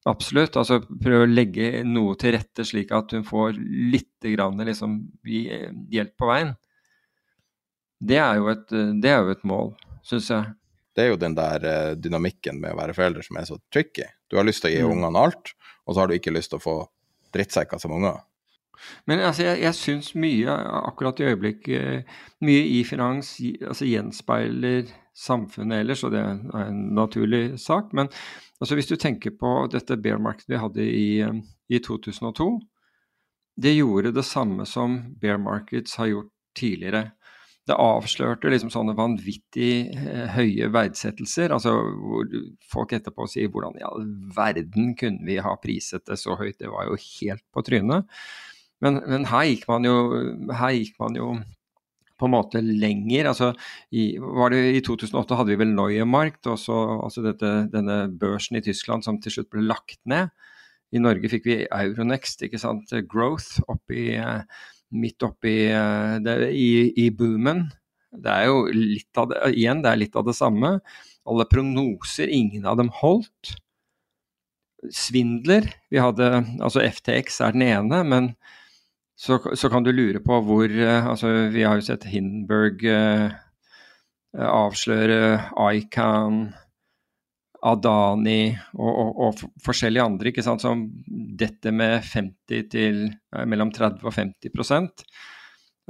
Absolutt. 0.08 0.56
altså 0.58 0.80
Prøve 0.82 1.26
å 1.26 1.30
legge 1.30 1.84
noe 1.86 2.16
til 2.20 2.34
rette 2.36 2.66
slik 2.66 2.92
at 2.94 3.14
hun 3.16 3.24
får 3.26 3.54
litt 3.92 4.32
grann, 4.34 4.60
liksom, 4.66 4.98
hjelp 5.24 6.16
på 6.18 6.28
veien. 6.28 6.56
Det 8.02 8.18
er 8.18 8.40
jo 8.40 8.50
et, 8.50 8.66
det 8.98 9.12
er 9.12 9.22
jo 9.22 9.36
et 9.36 9.46
mål, 9.46 9.72
syns 10.06 10.32
jeg. 10.32 10.50
Det 10.92 11.04
er 11.04 11.12
jo 11.12 11.20
den 11.20 11.36
der 11.38 11.94
dynamikken 11.96 12.58
med 12.60 12.74
å 12.74 12.80
være 12.82 12.96
forelder 12.96 13.24
som 13.24 13.38
er 13.40 13.46
så 13.48 13.56
tricky. 13.72 14.04
Du 14.28 14.36
har 14.36 14.44
lyst 14.44 14.64
til 14.64 14.72
å 14.72 14.74
gi 14.74 14.82
mm. 14.82 14.90
ungene 14.96 15.22
alt, 15.22 15.54
og 15.86 15.94
så 15.94 16.02
har 16.02 16.10
du 16.10 16.18
ikke 16.18 16.34
lyst 16.34 16.52
til 16.52 16.60
å 16.60 16.64
få 16.64 16.76
drittsekker 17.32 17.80
som 17.80 17.94
unger. 17.96 18.18
Men 19.06 19.22
altså, 19.22 19.46
jeg, 19.46 19.60
jeg 19.62 19.78
syns 19.78 20.12
mye 20.18 20.56
akkurat 20.82 21.20
i 21.20 21.28
øyeblikket 21.30 22.18
Mye 22.42 22.64
i 22.78 22.82
finans 22.88 23.36
altså, 23.40 23.86
gjenspeiler 23.86 24.90
samfunnet 25.14 25.82
ellers, 25.82 26.02
og 26.06 26.14
det 26.14 26.22
er 26.22 26.66
en 26.66 26.82
naturlig 26.96 27.60
sak. 27.60 27.92
Men 27.92 28.08
altså, 28.60 28.74
hvis 28.74 28.88
du 28.88 28.96
tenker 28.96 29.34
på 29.38 29.54
dette 29.72 29.98
bear-markedet 30.00 30.54
vi 30.54 30.60
hadde 30.62 30.86
i, 30.88 31.08
i 31.68 31.80
2002, 31.84 32.48
det 33.62 33.74
gjorde 33.76 34.14
det 34.16 34.24
samme 34.24 34.66
som 34.66 34.96
bear 35.20 35.38
markets 35.38 35.98
har 36.00 36.08
gjort 36.08 36.32
tidligere. 36.56 37.10
Det 37.68 37.76
avslørte 37.78 38.50
liksom 38.50 38.72
sånne 38.74 38.94
vanvittig 38.98 39.92
eh, 39.94 40.32
høye 40.34 40.66
verdsettelser, 40.74 41.52
altså 41.54 41.76
hvor 41.78 42.32
folk 42.72 42.94
etterpå 42.96 43.28
sier 43.30 43.52
hvordan 43.52 43.76
i 43.78 43.84
all 43.86 44.08
verden 44.34 44.96
kunne 44.98 45.22
vi 45.28 45.36
ha 45.38 45.52
priset 45.62 46.02
det 46.08 46.18
så 46.18 46.34
høyt, 46.40 46.58
det 46.58 46.72
var 46.72 46.88
jo 46.88 46.98
helt 46.98 47.44
på 47.54 47.62
trynet. 47.68 48.08
Men, 48.82 49.00
men 49.06 49.26
her, 49.30 49.48
gikk 49.48 49.68
jo, 49.86 49.96
her 50.58 50.76
gikk 50.76 50.96
man 51.02 51.18
jo 51.18 51.32
på 52.22 52.28
en 52.28 52.34
måte 52.36 52.62
lenger. 52.62 53.26
altså 53.32 53.50
i, 53.90 54.14
var 54.18 54.54
det 54.54 54.62
I 54.76 54.82
2008 54.86 55.38
hadde 55.38 55.54
vi 55.54 55.60
vel 55.64 55.74
Neuemarkt, 55.74 56.46
også, 56.46 56.78
altså 57.02 57.24
dette, 57.24 57.50
denne 57.72 58.04
børsen 58.18 58.60
i 58.60 58.64
Tyskland 58.64 59.02
som 59.06 59.18
til 59.22 59.34
slutt 59.34 59.50
ble 59.50 59.66
lagt 59.66 59.98
ned. 60.06 60.30
I 60.92 61.00
Norge 61.02 61.30
fikk 61.32 61.48
vi 61.48 61.62
Euronext, 61.64 62.44
ikke 62.44 62.60
sant? 62.60 62.92
Growth 63.10 63.62
oppi, 63.72 64.12
midt 64.92 65.24
oppi 65.24 65.56
det, 66.22 66.36
i, 66.52 66.92
i 67.00 67.08
boomen. 67.16 67.70
Det 68.12 68.28
er 68.28 68.50
jo 68.50 68.66
litt 68.76 69.18
av 69.18 69.30
det, 69.30 69.40
igjen, 69.56 69.80
det 69.82 69.90
er 69.90 70.02
litt 70.02 70.18
av 70.20 70.26
det 70.28 70.36
samme. 70.36 70.76
Alle 71.28 71.48
prognoser, 71.48 72.28
ingen 72.28 72.68
av 72.68 72.76
dem 72.78 72.92
holdt. 73.00 73.54
Svindler. 74.92 75.70
Vi 75.90 76.02
hadde, 76.02 76.42
altså 76.60 76.84
FTX 76.84 77.40
er 77.46 77.56
den 77.56 77.64
ene, 77.70 78.02
men 78.04 78.34
så, 79.18 79.38
så, 79.54 79.68
kan 79.70 79.84
du 79.84 79.92
lure 79.92 80.22
på 80.24 80.38
hvor 80.46 80.72
eh, 80.72 81.06
altså 81.06 81.30
Vi 81.52 81.62
har 81.66 81.78
jo 81.78 81.84
sett 81.86 82.08
Hindenburg 82.10 82.84
eh, 82.88 83.30
avsløre 84.32 85.18
Ican, 85.76 86.46
Adani 87.62 88.50
og, 88.74 88.90
og, 88.90 89.20
og, 89.26 89.42
forskjellige 89.62 90.04
andre 90.04 90.32
ikke 90.32 90.44
sant, 90.44 90.64
som 90.64 90.86
detter 91.38 91.74
med 91.76 92.00
50 92.08 92.66
til 92.72 93.04
eh, 93.12 93.44
mellom 93.46 93.70
30 93.74 94.02
og 94.02 94.16
50% 94.16 95.04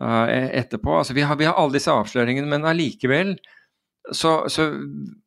uh, 0.03 0.27
etterpå. 0.29 0.99
Altså, 0.99 1.17
vi, 1.17 1.25
har, 1.25 1.39
vi 1.41 1.49
har 1.49 1.57
alle 1.57 1.79
disse 1.79 1.93
avsløringene, 1.93 2.51
men 2.51 2.69
allikevel 2.69 3.37
så, 4.13 4.43
så 4.51 4.69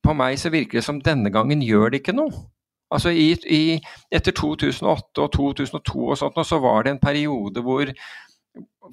på 0.04 0.14
meg 0.18 0.38
så 0.38 0.52
virker 0.54 0.82
det 0.82 0.86
som 0.86 1.00
denne 1.02 1.32
gangen 1.34 1.64
gjør 1.66 1.94
det 1.94 2.04
ikke 2.04 2.18
noe. 2.18 2.46
Altså 2.94 3.10
i, 3.10 3.32
i, 3.50 3.80
etter 4.14 4.36
2008 4.36 5.24
og 5.24 5.32
2002 5.34 6.04
og 6.06 6.20
sånt, 6.20 6.38
så 6.46 6.60
var 6.62 6.86
det 6.86 6.96
en 6.96 7.02
periode 7.02 7.64
hvor 7.66 7.90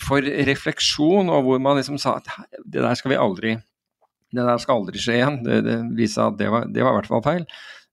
for 0.03 0.25
refleksjon, 0.49 1.29
og 1.31 1.45
hvor 1.47 1.61
man 1.63 1.77
liksom 1.79 1.99
sa 2.01 2.17
at 2.19 2.31
det 2.65 2.81
der 2.81 2.97
skal 2.99 3.13
vi 3.13 3.21
aldri 3.21 3.53
det 4.33 4.47
der 4.49 4.61
skal 4.63 4.81
aldri 4.81 5.01
skje 5.01 5.19
igjen. 5.19 5.43
Det, 5.45 5.59
det 5.67 5.79
viser 5.99 6.31
at 6.31 6.39
det 6.41 6.49
var, 6.53 6.65
det 6.73 6.85
var 6.85 6.95
i 6.95 7.01
hvert 7.01 7.11
fall 7.11 7.25
feil. 7.27 7.45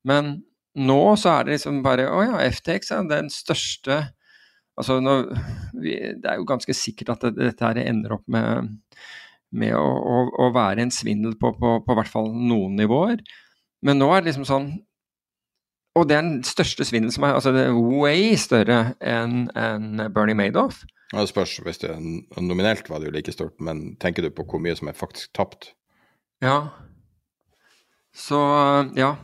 Men 0.07 0.37
nå 0.79 1.01
så 1.19 1.33
er 1.33 1.47
det 1.47 1.57
liksom 1.57 1.81
bare 1.83 2.05
Å 2.07 2.21
ja, 2.23 2.37
FTX 2.53 2.93
er 2.95 3.07
den 3.09 3.31
største 3.33 3.97
Altså 4.79 4.99
nå, 5.03 5.15
Det 5.75 6.23
er 6.23 6.37
jo 6.39 6.45
ganske 6.47 6.75
sikkert 6.77 7.17
at 7.17 7.25
det, 7.25 7.49
dette 7.49 7.65
her 7.65 7.81
ender 7.81 8.13
opp 8.15 8.23
med, 8.31 8.69
med 9.51 9.73
å, 9.75 9.83
å, 9.83 10.21
å, 10.45 10.51
være 10.55 10.85
en 10.85 10.93
svindel 10.93 11.33
på, 11.41 11.51
på, 11.59 11.73
på 11.83 11.97
hvert 11.97 12.11
fall 12.11 12.29
noen 12.31 12.77
nivåer. 12.79 13.19
Men 13.83 13.99
nå 13.99 14.07
er 14.13 14.21
det 14.21 14.31
liksom 14.31 14.47
sånn 14.47 14.69
og 15.97 16.07
det 16.09 16.17
er 16.17 16.25
den 16.25 16.43
største 16.47 16.85
svindelen 16.85 17.13
som 17.13 17.25
er 17.25 17.35
altså 17.37 17.53
det 17.55 17.65
er 17.67 17.77
way 17.77 18.35
større 18.39 18.93
enn 19.01 19.47
en 19.57 20.03
Bernie 20.13 20.37
Madoff. 20.37 20.83
Ja, 21.13 21.23
det 21.23 21.31
spørs 21.31 21.55
hvis 21.65 21.81
det 21.81 21.89
er 21.89 21.99
nominelt 22.41 22.89
var 22.89 23.01
det 23.01 23.09
jo 23.09 23.15
like 23.15 23.33
stort, 23.33 23.57
men 23.59 23.95
tenker 24.01 24.25
du 24.25 24.29
på 24.29 24.45
hvor 24.45 24.61
mye 24.61 24.77
som 24.77 24.91
er 24.91 24.97
faktisk 24.97 25.33
tapt? 25.33 25.73
Ja. 26.45 26.69
Så 28.13 28.39
ja. 28.97 29.15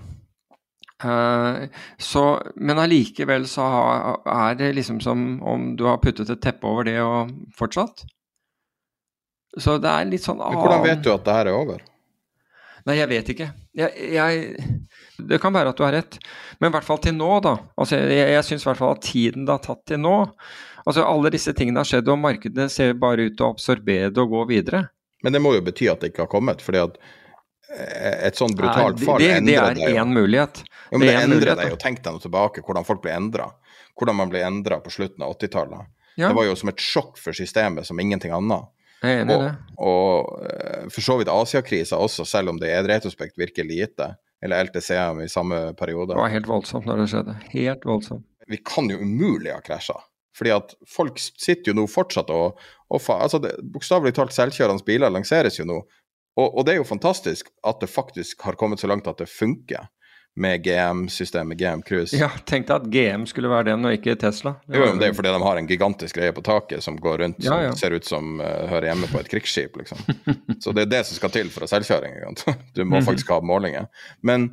Uh, 1.03 1.67
så, 1.99 2.23
men 2.55 2.79
allikevel 2.79 3.45
så 3.51 3.65
er 4.31 4.55
det 4.57 4.71
liksom 4.77 5.01
som 5.03 5.25
om 5.43 5.73
du 5.77 5.83
har 5.89 5.99
puttet 6.01 6.31
et 6.31 6.41
teppe 6.41 6.67
over 6.67 6.87
det 6.87 6.97
og 7.03 7.33
fortsatt. 7.57 8.05
Så 9.59 9.77
det 9.79 9.91
er 9.91 10.07
litt 10.09 10.23
sånn 10.23 10.39
annen 10.39 10.57
Men 10.57 10.63
Hvordan 10.63 10.85
vet 10.87 11.03
du 11.03 11.11
at 11.13 11.27
det 11.27 11.35
her 11.35 11.51
er 11.51 11.59
over? 11.59 11.83
Nei, 12.85 12.97
jeg 12.99 13.09
vet 13.09 13.29
ikke. 13.33 13.47
Jeg, 13.75 14.09
jeg, 14.13 14.57
det 15.17 15.39
kan 15.41 15.53
være 15.55 15.71
at 15.71 15.79
du 15.79 15.83
har 15.85 15.95
rett, 15.95 16.17
men 16.59 16.69
i 16.69 16.75
hvert 16.75 16.87
fall 16.87 17.01
til 17.03 17.15
nå, 17.17 17.31
da. 17.45 17.57
Altså, 17.79 17.99
jeg 17.99 18.31
jeg 18.35 18.47
syns 18.47 18.65
i 18.65 18.69
hvert 18.69 18.81
fall 18.81 18.95
at 18.95 19.03
tiden 19.05 19.45
det 19.47 19.55
har 19.55 19.63
tatt 19.65 19.83
til 19.89 20.01
nå 20.03 20.15
Altså, 20.85 21.01
alle 21.01 21.31
disse 21.33 21.49
tingene 21.57 21.81
har 21.81 21.87
skjedd, 21.89 22.09
og 22.13 22.19
markedet 22.21 22.67
ser 22.69 22.91
bare 23.01 23.25
ut 23.25 23.33
til 23.33 23.47
å 23.47 23.53
absorbere 23.55 24.11
det 24.13 24.21
og 24.21 24.35
gå 24.35 24.43
videre. 24.51 24.83
Men 25.25 25.33
det 25.33 25.41
må 25.41 25.55
jo 25.55 25.63
bety 25.65 25.87
at 25.89 26.03
det 26.03 26.11
ikke 26.11 26.27
har 26.27 26.29
kommet, 26.29 26.61
fordi 26.61 26.83
at 26.83 26.99
eh, 27.73 28.27
et 28.27 28.37
sånn 28.37 28.53
brutalt 28.53 29.01
fall 29.01 29.17
det, 29.17 29.31
det, 29.47 29.55
det 29.79 29.87
er 29.87 29.97
én 30.03 30.13
mulighet. 30.13 30.61
Jo, 30.91 30.99
men 30.99 31.07
det, 31.07 31.15
det 31.15 31.23
endrer 31.23 31.57
deg 31.57 31.71
jo. 31.73 31.79
Tenk 31.81 32.03
deg 32.05 32.13
nå 32.13 32.21
tilbake 32.21 32.61
hvordan 32.67 32.85
folk 32.85 33.01
ble 33.01 33.15
endra. 33.17 33.49
Hvordan 33.97 34.19
man 34.19 34.29
ble 34.29 34.43
endra 34.45 34.77
på 34.83 34.93
slutten 34.93 35.25
av 35.25 35.33
80-tallet. 35.39 35.89
Ja. 36.19 36.29
Det 36.29 36.37
var 36.37 36.45
jo 36.51 36.53
som 36.59 36.69
et 36.69 36.85
sjokk 36.85 37.17
for 37.17 37.33
systemet 37.33 37.89
som 37.89 37.99
ingenting 37.99 38.35
annet. 38.35 38.69
Det. 39.01 39.49
Og 39.81 40.37
eh, 40.45 40.85
for 40.93 41.01
så 41.01 41.17
vidt 41.19 41.33
Asiakrisa 41.33 41.97
også, 42.01 42.27
selv 42.29 42.53
om 42.53 42.61
det 42.61 42.69
i 42.69 42.77
retrospekt 42.85 43.41
virker 43.41 43.65
lite. 43.65 44.13
Eller 44.45 44.67
LTCM 44.67 45.23
i 45.25 45.29
samme 45.31 45.59
periode. 45.79 46.13
Det 46.13 46.21
var 46.21 46.33
helt 46.33 46.49
voldsomt 46.49 46.85
når 46.85 47.01
det 47.01 47.11
skjedde. 47.11 47.37
Helt 47.55 47.85
voldsomt. 47.89 48.25
Vi 48.45 48.59
kan 48.61 48.89
jo 48.91 48.99
umulig 49.01 49.49
ha 49.53 49.61
krasja. 49.65 49.97
Fordi 50.35 50.51
at 50.53 50.73
folk 50.91 51.17
sitter 51.17 51.71
jo 51.71 51.77
nå 51.79 51.85
fortsatt 51.89 52.29
og, 52.33 52.59
og 52.91 53.11
altså 53.15 53.39
Bokstavelig 53.73 54.17
talt 54.17 54.35
selvkjørende 54.35 54.85
biler 54.85 55.13
lanseres 55.13 55.57
jo 55.61 55.65
nå. 55.69 55.79
Og, 56.35 56.49
og, 56.49 56.65
det 56.67 56.75
er 56.75 56.81
jo 56.81 56.87
fantastisk 56.87 57.49
at 57.63 57.79
det 57.79 57.87
faktisk 57.87 58.43
har 58.43 58.57
kommet 58.59 58.81
så 58.81 58.89
langt 58.91 59.07
at 59.07 59.21
det 59.21 59.31
funker 59.31 59.87
med 60.35 60.63
GM-systemet, 60.63 61.57
GM 61.57 61.81
Cruise. 61.81 62.17
Ja, 62.17 62.27
tenk 62.45 62.67
deg 62.67 62.75
at 62.75 62.87
GM 62.91 63.23
skulle 63.29 63.49
være 63.51 63.69
den, 63.69 63.85
og 63.87 63.95
ikke 63.95 64.17
Tesla. 64.19 64.57
Det, 64.67 64.75
jo, 64.75 64.89
det 64.99 65.07
er 65.07 65.13
jo 65.13 65.17
fordi 65.21 65.31
de 65.31 65.43
har 65.45 65.59
en 65.61 65.69
gigantisk 65.69 66.19
greie 66.19 66.35
på 66.35 66.43
taket 66.43 66.83
som 66.83 66.97
går 66.99 67.23
rundt 67.23 67.45
ja, 67.45 67.61
ja. 67.63 67.71
som 67.71 67.79
ser 67.79 67.95
ut 67.95 68.07
som 68.07 68.41
uh, 68.43 68.65
hører 68.67 68.89
hjemme 68.91 69.07
på 69.11 69.21
et 69.21 69.31
krigsskip, 69.31 69.79
liksom. 69.79 70.03
Så 70.63 70.75
det 70.75 70.85
er 70.85 70.91
det 70.91 71.01
som 71.07 71.21
skal 71.21 71.31
til 71.31 71.53
for 71.53 71.63
å 71.63 71.71
selvkjøring. 71.71 72.19
Du 72.75 72.83
må 72.83 72.99
mhm. 72.99 73.07
faktisk 73.07 73.31
ha 73.31 73.39
målinger. 73.39 73.87
Men 74.27 74.51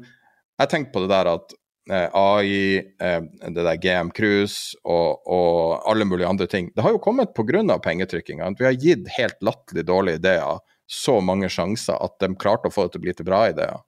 jeg 0.61 0.71
tenker 0.71 0.95
på 0.95 1.03
det 1.03 1.11
der 1.17 1.35
at 1.35 1.55
uh, 1.91 2.09
AI, 2.23 2.79
uh, 3.03 3.27
det 3.43 3.67
der 3.67 3.83
GM 3.83 4.15
Cruise 4.15 4.79
og, 4.87 5.27
og, 5.27 5.83
alle 5.91 6.07
mulige 6.07 6.31
andre 6.31 6.47
ting 6.47 6.71
Det 6.77 6.87
har 6.87 6.95
jo 6.95 7.03
kommet 7.03 7.35
pga. 7.35 7.79
pengetrykkinga. 7.83 8.55
Vi 8.59 8.71
har 8.71 8.79
gitt 8.79 9.11
helt 9.19 9.43
latterlig 9.43 9.91
dårlige 9.91 10.23
ideer 10.23 10.63
så 10.87 11.19
mange 11.25 11.49
sjanser 11.51 11.99
at 11.99 12.21
de 12.21 12.37
klarte 12.39 12.71
å 12.71 12.75
få 12.75 12.87
det 12.87 12.95
til 12.95 13.03
å 13.03 13.09
bli 13.09 13.15
til 13.19 13.27
bra 13.27 13.49
ideer. 13.51 13.83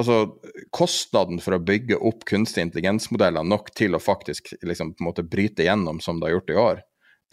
Altså, 0.00 0.38
kostnaden 0.72 1.40
for 1.44 1.58
å 1.58 1.60
bygge 1.60 1.98
opp 2.00 2.24
kunstig 2.28 2.64
intelligens-modeller 2.64 3.44
nok 3.44 3.68
til 3.76 3.92
å 3.96 4.00
faktisk 4.00 4.54
liksom, 4.64 4.94
på 4.96 5.04
en 5.04 5.08
måte 5.10 5.24
bryte 5.26 5.66
gjennom 5.66 6.00
som 6.00 6.20
det 6.20 6.30
har 6.30 6.38
gjort 6.38 6.52
i 6.52 6.60
år, 6.62 6.80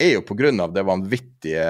er 0.00 0.12
jo 0.16 0.26
pga. 0.28 0.66
det 0.68 0.84
vanvittige 0.84 1.64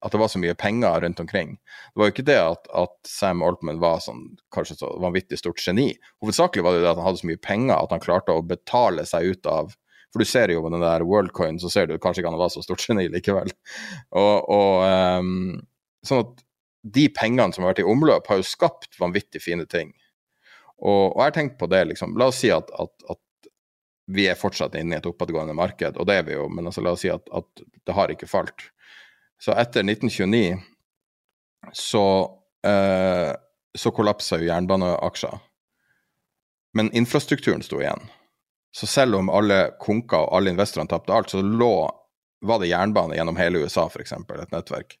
At 0.00 0.12
det 0.14 0.18
var 0.18 0.28
så 0.30 0.38
mye 0.38 0.54
penger 0.54 1.00
rundt 1.00 1.20
omkring. 1.20 1.56
Det 1.90 1.98
var 1.98 2.06
jo 2.06 2.12
ikke 2.12 2.26
det 2.28 2.38
at, 2.38 2.68
at 2.70 2.94
Sam 3.10 3.42
Altman 3.42 3.80
var 3.82 3.98
sånn, 3.98 4.36
kanskje 4.54 4.76
så 4.78 4.92
vanvittig 5.02 5.40
stort 5.40 5.58
geni. 5.58 5.88
Hovedsakelig 6.22 6.62
var 6.62 6.76
det 6.76 6.84
det 6.84 6.92
at 6.92 7.00
han 7.00 7.08
hadde 7.08 7.18
så 7.24 7.26
mye 7.26 7.42
penger 7.42 7.74
at 7.74 7.90
han 7.90 8.04
klarte 8.04 8.30
å 8.36 8.44
betale 8.46 9.02
seg 9.10 9.26
ut 9.34 9.50
av 9.50 9.74
For 10.14 10.22
du 10.22 10.24
ser 10.24 10.48
jo 10.54 10.62
med 10.62 10.72
den 10.72 10.86
der 10.86 11.02
Worldcoin, 11.04 11.58
så 11.58 11.68
ser 11.68 11.90
du 11.90 11.98
kanskje 11.98 12.22
ikke 12.22 12.30
han 12.30 12.38
var 12.38 12.54
så 12.54 12.62
stort 12.62 12.80
geni 12.86 13.10
likevel. 13.12 13.50
Og, 14.16 14.46
og 14.54 14.86
um, 15.18 15.58
sånn 16.06 16.22
at 16.22 16.46
de 16.94 17.06
pengene 17.14 17.54
som 17.54 17.64
har 17.64 17.72
vært 17.72 17.82
i 17.84 17.88
omløp, 17.88 18.28
har 18.30 18.40
jo 18.40 18.46
skapt 18.46 18.98
vanvittig 19.00 19.42
fine 19.44 19.66
ting. 19.70 19.92
Og, 20.78 21.14
og 21.14 21.20
jeg 21.20 21.26
har 21.26 21.36
tenkt 21.36 21.58
på 21.60 21.68
det, 21.70 21.82
liksom. 21.90 22.14
La 22.20 22.30
oss 22.30 22.40
si 22.42 22.52
at, 22.54 22.70
at, 22.78 22.94
at, 23.10 23.22
vi 24.08 24.24
er 24.24 24.38
fortsatt 24.40 24.72
inne 24.78 24.96
i 24.96 24.98
et 25.02 25.06
oppadgående 25.08 25.52
marked, 25.52 25.98
og 26.00 26.06
det 26.08 26.14
er 26.16 26.22
vi 26.24 26.32
jo, 26.32 26.46
men 26.48 26.70
altså, 26.70 26.80
la 26.80 26.94
oss 26.94 27.02
si 27.04 27.10
at, 27.12 27.26
at 27.28 27.64
det 27.84 27.92
har 27.92 28.08
ikke 28.08 28.28
falt. 28.30 28.70
Så 29.36 29.52
etter 29.52 29.84
1929 29.84 30.56
så, 31.76 32.04
eh, 32.64 33.34
så 33.76 33.92
kollapsa 33.92 34.38
jo 34.40 34.48
jernbaneaksjer. 34.48 35.36
Men 36.78 36.88
infrastrukturen 36.96 37.60
sto 37.62 37.82
igjen. 37.82 38.00
Så 38.72 38.86
selv 38.88 39.20
om 39.20 39.28
alle 39.28 39.74
konka 39.80 40.22
og 40.24 40.36
alle 40.38 40.52
investorene 40.52 40.88
tapte 40.88 41.12
alt, 41.12 41.32
så 41.32 41.42
lå, 41.42 41.74
var 42.48 42.60
det 42.62 42.72
jernbane 42.72 43.16
gjennom 43.16 43.36
hele 43.36 43.64
USA, 43.64 43.88
f.eks., 43.88 44.12
et 44.12 44.52
nettverk. 44.54 44.96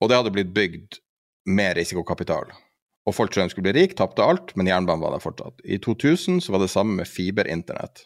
Og 0.00 0.10
det 0.10 0.18
hadde 0.18 0.32
blitt 0.34 0.54
bygd 0.56 0.98
med 1.46 1.76
risikokapital. 1.78 2.50
Og 3.06 3.14
folk 3.14 3.30
trodde 3.32 3.46
de 3.46 3.54
skulle 3.54 3.68
bli 3.68 3.76
rik, 3.78 3.94
tapte 3.98 4.24
alt, 4.24 4.52
men 4.58 4.68
jernbanen 4.68 5.04
var 5.04 5.14
der 5.14 5.22
fortsatt. 5.22 5.62
I 5.62 5.78
2000 5.82 6.42
så 6.42 6.52
var 6.54 6.62
det 6.62 6.72
samme 6.72 6.98
med 6.98 7.08
fiberinternett. 7.08 8.02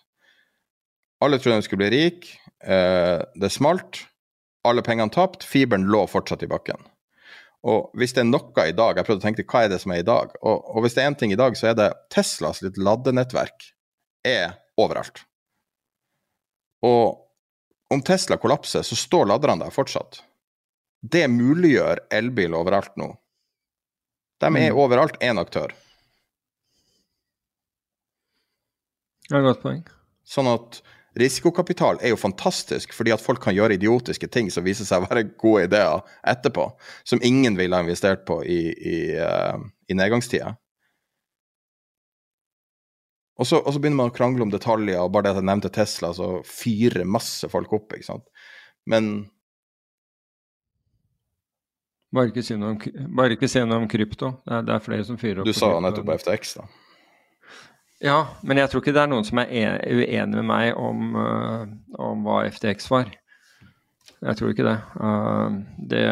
Alle 1.24 1.40
trodde 1.40 1.60
de 1.60 1.66
skulle 1.66 1.82
bli 1.82 1.92
rik, 1.94 2.28
eh, 2.64 3.18
det 3.40 3.52
smalt, 3.52 4.04
alle 4.64 4.84
pengene 4.84 5.12
tapt, 5.12 5.44
fiberen 5.44 5.88
lå 5.88 6.04
fortsatt 6.08 6.44
i 6.44 6.50
bakken. 6.50 6.84
Og 7.64 7.90
hvis 7.96 8.14
det 8.16 8.22
er 8.22 8.30
noe 8.30 8.64
i 8.64 8.72
dag 8.72 8.96
Jeg 8.96 9.04
prøvde 9.04 9.20
å 9.20 9.26
tenke 9.26 9.44
hva 9.44 9.66
er 9.66 9.68
det 9.68 9.82
som 9.82 9.92
er 9.92 10.00
i 10.00 10.06
dag? 10.06 10.32
Og, 10.40 10.62
og 10.64 10.80
hvis 10.80 10.94
det 10.96 11.02
er 11.02 11.10
én 11.10 11.16
ting 11.20 11.34
i 11.34 11.36
dag, 11.36 11.56
så 11.60 11.70
er 11.70 11.74
det 11.76 11.90
Teslas 12.08 12.62
litt 12.64 12.80
ladenettverk 12.80 13.66
er 14.24 14.54
overalt. 14.80 15.20
Og 16.84 17.20
om 17.92 18.00
Tesla 18.06 18.38
kollapser, 18.40 18.84
så 18.86 18.96
står 18.96 19.28
laderne 19.28 19.66
der 19.66 19.74
fortsatt. 19.74 20.22
Det 21.00 21.24
muliggjør 21.32 22.04
elbil 22.12 22.54
overalt 22.58 22.96
nå. 23.00 23.14
De 24.40 24.48
er 24.48 24.72
mm. 24.72 24.78
overalt 24.80 25.16
én 25.24 25.40
aktør. 25.40 25.72
Det 29.28 29.36
er 29.36 29.42
et 29.42 29.46
godt 29.46 29.62
poeng. 29.62 29.82
Sånn 30.26 30.48
at 30.50 30.80
risikokapital 31.18 32.00
er 32.02 32.12
jo 32.12 32.20
fantastisk, 32.20 32.94
fordi 32.94 33.12
at 33.14 33.22
folk 33.22 33.42
kan 33.42 33.54
gjøre 33.56 33.76
idiotiske 33.76 34.28
ting 34.32 34.50
som 34.52 34.64
viser 34.66 34.86
seg 34.88 35.02
å 35.02 35.08
være 35.10 35.28
gode 35.40 35.66
ideer 35.68 36.02
etterpå, 36.32 36.68
som 37.06 37.22
ingen 37.26 37.58
ville 37.58 37.76
ha 37.76 37.84
investert 37.84 38.24
på 38.28 38.40
i, 38.44 38.60
i, 38.70 38.98
uh, 39.18 39.58
i 39.90 39.96
nedgangstida. 39.98 40.54
Og 43.40 43.48
så, 43.48 43.56
og 43.56 43.72
så, 43.72 43.80
begynner 43.80 44.02
man 44.02 44.10
å 44.12 44.14
krangle 44.14 44.44
om 44.44 44.52
detaljer, 44.52 45.00
og 45.00 45.14
bare 45.14 45.28
det 45.28 45.32
at 45.32 45.40
jeg 45.40 45.48
nevnte 45.48 45.72
Tesla, 45.72 46.12
så 46.16 46.32
fyrer 46.44 47.08
masse 47.08 47.48
folk 47.48 47.72
opp, 47.72 47.94
ikke 47.96 48.10
sant. 48.10 48.26
Men 48.90 49.30
bare 52.14 52.32
ikke 52.32 52.42
si 52.44 52.56
noe 52.58 52.74
om, 52.74 53.08
bare 53.16 53.36
ikke 53.36 53.48
si 53.50 53.62
noe 53.62 53.82
om 53.82 53.88
krypto. 53.90 54.32
Det 54.44 54.56
er, 54.56 54.66
det 54.66 54.74
er, 54.74 54.84
flere 54.84 55.06
som 55.06 55.18
fyrer 55.20 55.42
opp. 55.42 55.50
Du 55.50 55.56
sa 55.56 55.72
nettopp 55.82 56.08
på 56.08 56.16
FTX, 56.22 56.56
da. 56.58 56.66
Ja, 58.00 58.18
men 58.46 58.56
jeg 58.56 58.70
tror 58.72 58.80
ikke 58.80 58.94
det 58.96 59.02
er 59.02 59.10
noen 59.12 59.26
som 59.28 59.42
er 59.42 59.82
uenig 59.84 60.38
med 60.38 60.46
meg 60.48 60.78
om, 60.80 61.16
uh, 61.20 61.66
om 62.00 62.24
hva 62.24 62.42
FTX 62.48 62.88
var. 62.90 63.10
Jeg 64.20 64.38
tror 64.38 64.52
ikke 64.52 64.66
det. 64.66 64.76
Uh, 64.96 65.60
det, 65.90 66.04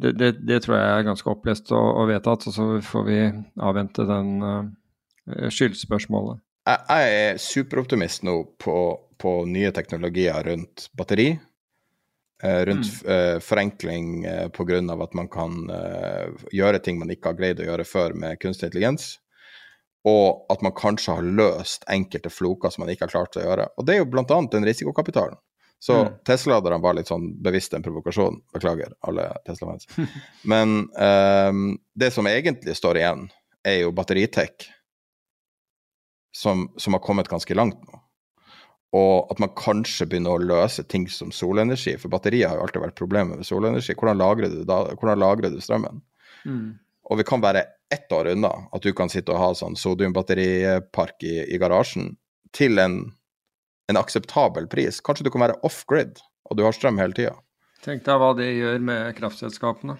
det, 0.00 0.14
det, 0.16 0.30
det, 0.48 0.62
tror 0.64 0.78
jeg 0.78 0.94
er 0.94 1.08
ganske 1.10 1.30
opplest 1.30 1.72
og, 1.76 1.88
og, 1.92 2.08
vedtatt, 2.10 2.48
og 2.48 2.56
så 2.56 2.68
får 2.84 3.06
vi 3.10 3.20
avvente 3.60 4.08
den 4.08 4.32
uh, 4.40 5.50
skyldspørsmålet. 5.52 6.40
Jeg, 6.68 6.80
jeg 6.88 7.20
er 7.28 7.42
superoptimist 7.44 8.24
nå 8.24 8.40
på, 8.60 8.78
på 9.20 9.34
nye 9.48 9.70
teknologier 9.76 10.48
rundt 10.48 10.88
batteri 10.96 11.34
rundt 12.44 13.04
mm. 13.04 13.12
uh, 13.12 13.38
forenkling 13.40 14.26
uh, 14.26 14.32
eh, 14.32 14.48
pga. 14.48 15.02
at 15.02 15.14
man 15.14 15.28
kan 15.28 15.70
gjøre 16.52 16.78
ting 16.78 16.98
man 16.98 17.10
ikke 17.10 17.32
har 17.32 17.38
greid 17.38 17.60
å 17.60 17.66
gjøre 17.66 17.84
før 17.84 18.14
med 18.14 18.38
kunstig 18.40 18.70
intelligens. 18.70 19.18
Og 20.06 20.46
at 20.52 20.62
man 20.62 20.72
kanskje 20.72 21.18
har 21.18 21.26
løst 21.26 21.84
enkelte 21.90 22.30
floker 22.30 22.70
som 22.70 22.84
man 22.84 22.92
ikke 22.92 23.08
har 23.08 23.12
klart 23.12 23.36
å 23.36 23.42
gjøre. 23.42 23.66
Og 23.76 23.86
det 23.86 23.96
er 23.96 23.98
jo 23.98 24.10
bl.a. 24.10 24.24
den 24.24 24.64
risikokapitalen. 24.64 25.36
Så 25.78 25.94
mm. 25.94 26.14
Tesla-laderne 26.26 26.78
var 26.82 26.96
litt 26.96 27.10
sånn 27.10 27.26
bevisst 27.42 27.74
en 27.74 27.84
provokasjon. 27.84 28.40
Beklager, 28.54 28.94
alle 29.06 29.28
Tesla-fans. 29.46 29.90
Men 30.50 30.86
um, 30.94 31.76
det 31.94 32.10
som 32.14 32.26
egentlig 32.30 32.74
står 32.78 33.02
igjen, 33.02 33.26
er 33.66 33.82
jo 33.82 33.92
batteritech, 33.92 34.70
som, 36.34 36.68
som 36.78 36.94
har 36.94 37.02
kommet 37.02 37.28
ganske 37.28 37.54
langt 37.58 37.82
nå 37.82 38.00
og 38.96 39.32
at 39.32 39.40
man 39.42 39.52
kanskje 39.58 40.06
begynner 40.08 40.38
å 40.38 40.44
løse 40.48 40.84
ting 40.88 41.04
som 41.12 41.32
solenergi. 41.34 41.96
For 42.00 42.12
batteriet 42.12 42.48
har 42.48 42.56
jo 42.56 42.64
alltid 42.64 42.84
vært 42.86 43.00
problemet 43.00 43.40
med 43.40 43.48
solenergi. 43.48 43.96
Hvordan 43.98 44.20
lagrer 44.20 44.52
du, 44.52 44.62
da, 44.68 44.80
hvordan 44.94 45.20
lagrer 45.20 45.52
du 45.52 45.60
strømmen? 45.60 46.00
Mm. 46.48 46.78
Og 47.08 47.20
vi 47.20 47.26
kan 47.28 47.44
være 47.44 47.66
ett 47.92 48.12
år 48.12 48.32
unna 48.32 48.52
at 48.72 48.84
du 48.84 48.92
kan 48.96 49.12
sitte 49.12 49.32
og 49.34 49.40
ha 49.40 49.50
sånn 49.56 49.76
sodiumbatteripark 49.76 51.24
i, 51.24 51.36
i 51.52 51.60
garasjen 51.60 52.14
til 52.56 52.80
en, 52.80 53.00
en, 53.88 54.00
akseptabel 54.00 54.68
pris. 54.72 55.02
Kanskje 55.04 55.28
du 55.28 55.32
kan 55.32 55.44
være 55.44 55.60
off-grid, 55.68 56.20
og 56.48 56.56
du 56.56 56.64
har 56.64 56.76
strøm 56.76 57.00
hele 57.00 57.16
tida. 57.16 57.36
Tenk 57.84 58.04
deg 58.08 58.20
hva 58.20 58.32
det 58.36 58.48
gjør 58.50 58.80
med 58.84 59.16
kraftselskapene. 59.20 59.98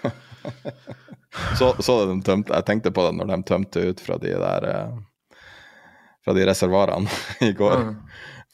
så, 1.58 1.72
så 1.80 1.96
de 2.06 2.20
tømte, 2.24 2.52
jeg 2.52 2.68
tenkte 2.68 2.92
på 2.94 3.04
det 3.08 3.14
når 3.16 3.32
de 3.32 3.40
tømte 3.48 3.86
ut 3.88 4.02
fra 4.04 4.20
de 4.22 4.36
der 4.36 4.68
eh, 4.68 4.98
fra 6.30 6.38
de 6.38 6.46
reservoarene 6.46 7.08
i 7.40 7.52
går. 7.52 7.76
Mm. 7.76 7.96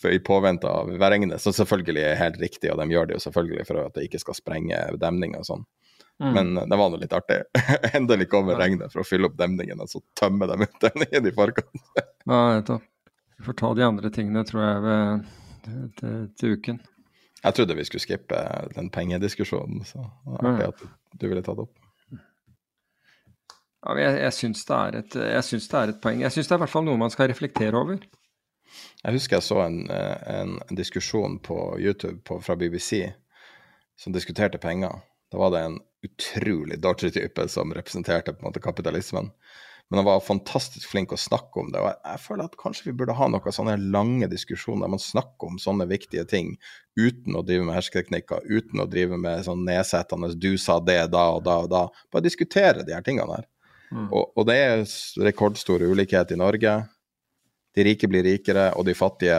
For 0.00 0.10
I 0.10 0.18
påvente 0.18 0.68
av 0.68 0.90
værregnet, 0.98 1.40
som 1.40 1.52
selvfølgelig 1.52 2.02
er 2.04 2.18
helt 2.20 2.40
riktig, 2.40 2.70
og 2.72 2.80
de 2.80 2.92
gjør 2.92 3.08
det 3.08 3.16
jo 3.16 3.24
selvfølgelig 3.24 3.66
for 3.68 3.80
at 3.80 3.94
det 3.96 4.08
ikke 4.08 4.20
skal 4.20 4.36
sprenge 4.36 4.80
demninger 5.00 5.40
og 5.40 5.48
sånn. 5.48 5.64
Mm. 6.20 6.32
Men 6.32 6.50
eh, 6.56 6.66
det 6.68 6.78
var 6.80 6.90
nå 6.92 7.00
litt 7.00 7.16
artig. 7.16 7.42
Endelig 7.96 8.28
kommer 8.32 8.60
regnet 8.60 8.92
for 8.92 9.02
å 9.02 9.08
fylle 9.08 9.28
opp 9.28 9.38
demningen, 9.40 9.80
og 9.80 9.88
så 9.92 10.00
tømme 10.16 10.48
dem 10.48 10.64
ut 10.64 10.76
demningen 10.84 11.28
i 11.28 11.34
forkant. 11.36 11.88
Ja, 12.24 12.42
nettopp. 12.56 12.84
Vi 13.36 13.44
får 13.44 13.56
ta 13.60 13.72
de 13.76 13.84
andre 13.84 14.10
tingene, 14.12 14.44
tror 14.48 14.62
jeg, 14.64 14.84
ved, 14.84 15.32
til, 16.00 16.20
til 16.40 16.56
uken. 16.56 16.78
Jeg 17.42 17.56
trodde 17.56 17.76
vi 17.76 17.84
skulle 17.84 18.04
skippe 18.04 18.44
den 18.72 18.88
pengediskusjonen, 18.92 19.84
så 19.84 20.00
det 20.00 20.38
var 20.38 20.48
artig 20.48 20.70
at 20.72 21.18
du 21.20 21.26
ville 21.28 21.44
ta 21.44 21.52
det 21.56 21.66
opp. 21.68 21.85
Ja, 23.86 23.94
jeg, 24.00 24.20
jeg 24.24 24.34
syns 24.34 24.64
det, 24.66 24.78
et- 24.98 25.12
det 25.14 25.74
er 25.78 25.88
et 25.92 26.00
poeng. 26.02 26.20
Jeg 26.20 26.32
syns 26.34 26.48
det 26.48 26.54
er 26.54 26.58
i 26.58 26.64
hvert 26.64 26.72
fall 26.72 26.86
noe 26.86 26.98
man 26.98 27.12
skal 27.14 27.28
reflektere 27.30 27.78
over. 27.78 28.00
Jeg 29.04 29.14
husker 29.14 29.36
jeg 29.36 29.46
så 29.46 29.60
en, 29.62 29.84
en, 29.90 30.56
diskusjon 30.74 31.38
på 31.38 31.78
YouTube 31.78 32.18
på, 32.26 32.40
fra 32.42 32.56
BBC 32.58 33.04
som 33.96 34.12
diskuterte 34.12 34.58
penger. 34.58 34.98
Da 35.30 35.38
var 35.38 35.52
det 35.54 35.62
en 35.62 35.78
utrolig 36.06 36.80
dodgy 36.82 37.12
type 37.14 37.46
som 37.48 37.72
representerte 37.74 38.34
på 38.34 38.42
en 38.42 38.50
måte 38.50 38.62
kapitalismen. 38.62 39.30
Men 39.88 40.00
han 40.00 40.06
var 40.08 40.20
fantastisk 40.24 40.90
flink 40.90 41.12
å 41.14 41.18
snakke 41.20 41.62
om 41.62 41.68
det. 41.70 41.78
Og 41.78 41.92
jeg 41.92 42.22
føler 42.24 42.48
at 42.48 42.58
kanskje 42.58 42.88
vi 42.88 42.94
burde 42.98 43.14
ha 43.14 43.28
noen 43.30 43.54
sånne 43.54 43.76
lange 43.94 44.26
diskusjoner 44.30 44.82
der 44.88 44.94
man 44.96 45.02
snakker 45.02 45.52
om 45.52 45.60
sånne 45.62 45.86
viktige 45.86 46.26
ting 46.26 46.56
uten 46.98 47.38
å 47.38 47.44
drive 47.46 47.68
med 47.68 47.76
hersketeknikker, 47.78 48.48
uten 48.50 48.82
å 48.82 48.88
drive 48.90 49.18
med 49.22 49.46
sånn 49.46 49.62
nedsettende 49.68 50.32
'du 50.34 50.56
sa 50.58 50.80
det 50.80 51.12
da 51.14 51.28
og 51.36 51.44
da 51.46 51.60
og 51.62 51.70
da'. 51.70 51.88
Bare 52.10 52.26
diskutere 52.26 52.82
de 52.82 52.98
her 52.98 53.06
tingene 53.06 53.38
her. 53.38 53.46
Og, 53.94 54.32
og 54.34 54.46
det 54.48 54.56
er 54.58 54.84
rekordstor 55.28 55.84
ulikhet 55.86 56.32
i 56.34 56.38
Norge. 56.40 56.74
De 57.76 57.84
rike 57.86 58.08
blir 58.10 58.24
rikere, 58.26 58.70
og 58.74 58.86
de 58.88 58.96
fattige 58.96 59.38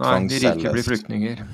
Nei, 0.00 0.16
de 0.30 0.40
rike 0.46 0.72
blir 0.72 0.86
flyktninger. 0.86 1.44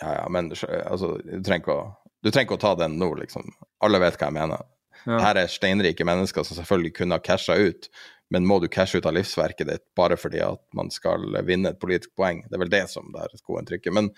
Ja, 0.00 0.14
ja, 0.22 0.28
men 0.32 0.50
altså, 0.50 1.14
du, 1.20 1.40
trenger 1.44 1.60
ikke 1.60 1.76
å, 1.76 1.88
du 2.24 2.30
trenger 2.30 2.48
ikke 2.48 2.58
å 2.58 2.62
ta 2.64 2.74
den 2.80 2.96
nå, 3.00 3.12
liksom. 3.20 3.50
Alle 3.84 4.00
vet 4.02 4.16
hva 4.16 4.30
jeg 4.30 4.38
mener. 4.38 4.64
Ja. 5.04 5.18
Her 5.28 5.42
er 5.42 5.52
steinrike 5.52 6.04
mennesker 6.08 6.44
som 6.44 6.58
selvfølgelig 6.58 6.94
kunne 6.96 7.16
ha 7.16 7.24
casha 7.24 7.56
ut, 7.56 7.88
men 8.32 8.46
må 8.46 8.60
du 8.62 8.68
cashe 8.72 9.00
ut 9.00 9.08
av 9.08 9.16
livsverket 9.16 9.68
ditt 9.68 9.84
bare 9.98 10.16
fordi 10.20 10.42
at 10.44 10.60
man 10.76 10.92
skal 10.94 11.24
vinne 11.46 11.72
et 11.72 11.80
politisk 11.82 12.12
poeng? 12.18 12.44
Det 12.46 12.56
er 12.56 12.64
vel 12.64 12.72
det 12.72 12.84
som 12.92 13.08
der 13.14 13.32
skoen 13.40 13.68
trykker. 13.68 13.94
Men 13.96 14.12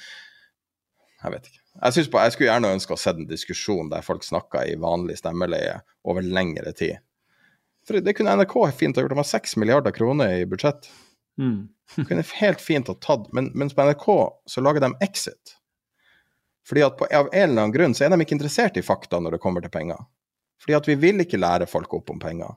jeg 1.23 1.35
vet 1.35 1.49
ikke. 1.49 1.61
Jeg, 1.73 2.11
på, 2.11 2.21
jeg 2.21 2.35
skulle 2.35 2.51
gjerne 2.51 2.75
ønske 2.77 2.95
å 2.95 3.01
se 3.01 3.15
en 3.15 3.29
diskusjon 3.29 3.91
der 3.93 4.05
folk 4.05 4.27
snakka 4.27 4.67
i 4.69 4.77
vanlig 4.81 5.21
stemmeleie 5.21 5.79
over 6.09 6.27
lengre 6.27 6.75
tid. 6.77 7.01
For 7.87 7.99
det 8.03 8.15
kunne 8.19 8.35
NRK 8.39 8.57
fint 8.79 8.99
ha 8.99 9.05
gjort. 9.05 9.15
De 9.15 9.23
har 9.23 9.29
seks 9.29 9.57
milliarder 9.59 9.95
kroner 9.95 10.37
i 10.43 10.47
budsjett. 10.47 10.87
Mm. 11.41 11.69
Det 11.97 12.07
kunne 12.09 12.25
helt 12.39 12.61
fint 12.63 12.89
ha 12.89 12.95
tatt, 12.95 13.29
men 13.37 13.51
mens 13.59 13.75
på 13.75 13.85
NRK 13.89 14.09
så 14.49 14.65
lager 14.65 14.85
de 14.85 14.93
Exit. 15.05 15.57
Fordi 16.69 16.85
at 16.87 16.99
på, 16.99 17.09
av 17.11 17.31
en 17.33 17.51
eller 17.51 17.65
annen 17.65 17.75
grunn 17.75 17.95
så 17.97 18.07
er 18.07 18.13
de 18.13 18.23
ikke 18.23 18.37
interessert 18.37 18.79
i 18.79 18.85
fakta 18.87 19.19
når 19.21 19.37
det 19.37 19.43
kommer 19.43 19.65
til 19.65 19.73
penger. 19.75 19.99
Fordi 20.63 20.79
at 20.79 20.89
vi 20.89 20.99
vil 21.03 21.25
ikke 21.25 21.41
lære 21.41 21.67
folk 21.71 21.95
opp 21.99 22.13
om 22.15 22.21
penger. 22.23 22.55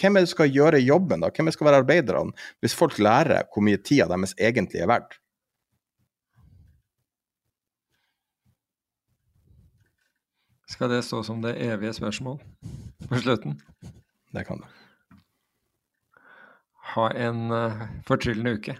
Hvem 0.00 0.16
er 0.16 0.24
det 0.24 0.30
som 0.30 0.38
skal 0.38 0.52
gjøre 0.52 0.80
jobben, 0.84 1.24
da? 1.24 1.30
Hvem 1.32 1.46
er 1.46 1.50
det 1.50 1.56
som 1.56 1.60
skal 1.60 1.70
være 1.70 1.80
arbeiderne, 1.82 2.36
hvis 2.60 2.76
folk 2.76 2.98
lærer 3.00 3.48
hvor 3.52 3.64
mye 3.64 3.80
tida 3.80 4.08
deres 4.12 4.36
egentlig 4.38 4.84
er 4.84 4.92
verdt? 4.92 5.16
Skal 10.70 10.90
det 10.90 11.02
stå 11.04 11.22
som 11.26 11.42
det 11.42 11.56
evige 11.58 11.92
spørsmål 11.96 12.38
på 13.08 13.18
slutten? 13.18 13.56
Det 14.30 14.44
kan 14.46 14.62
du. 14.62 14.66
Ha 16.94 17.08
en 17.10 17.50
uh, 17.50 17.82
fortryllende 18.06 18.54
uke. 18.58 18.76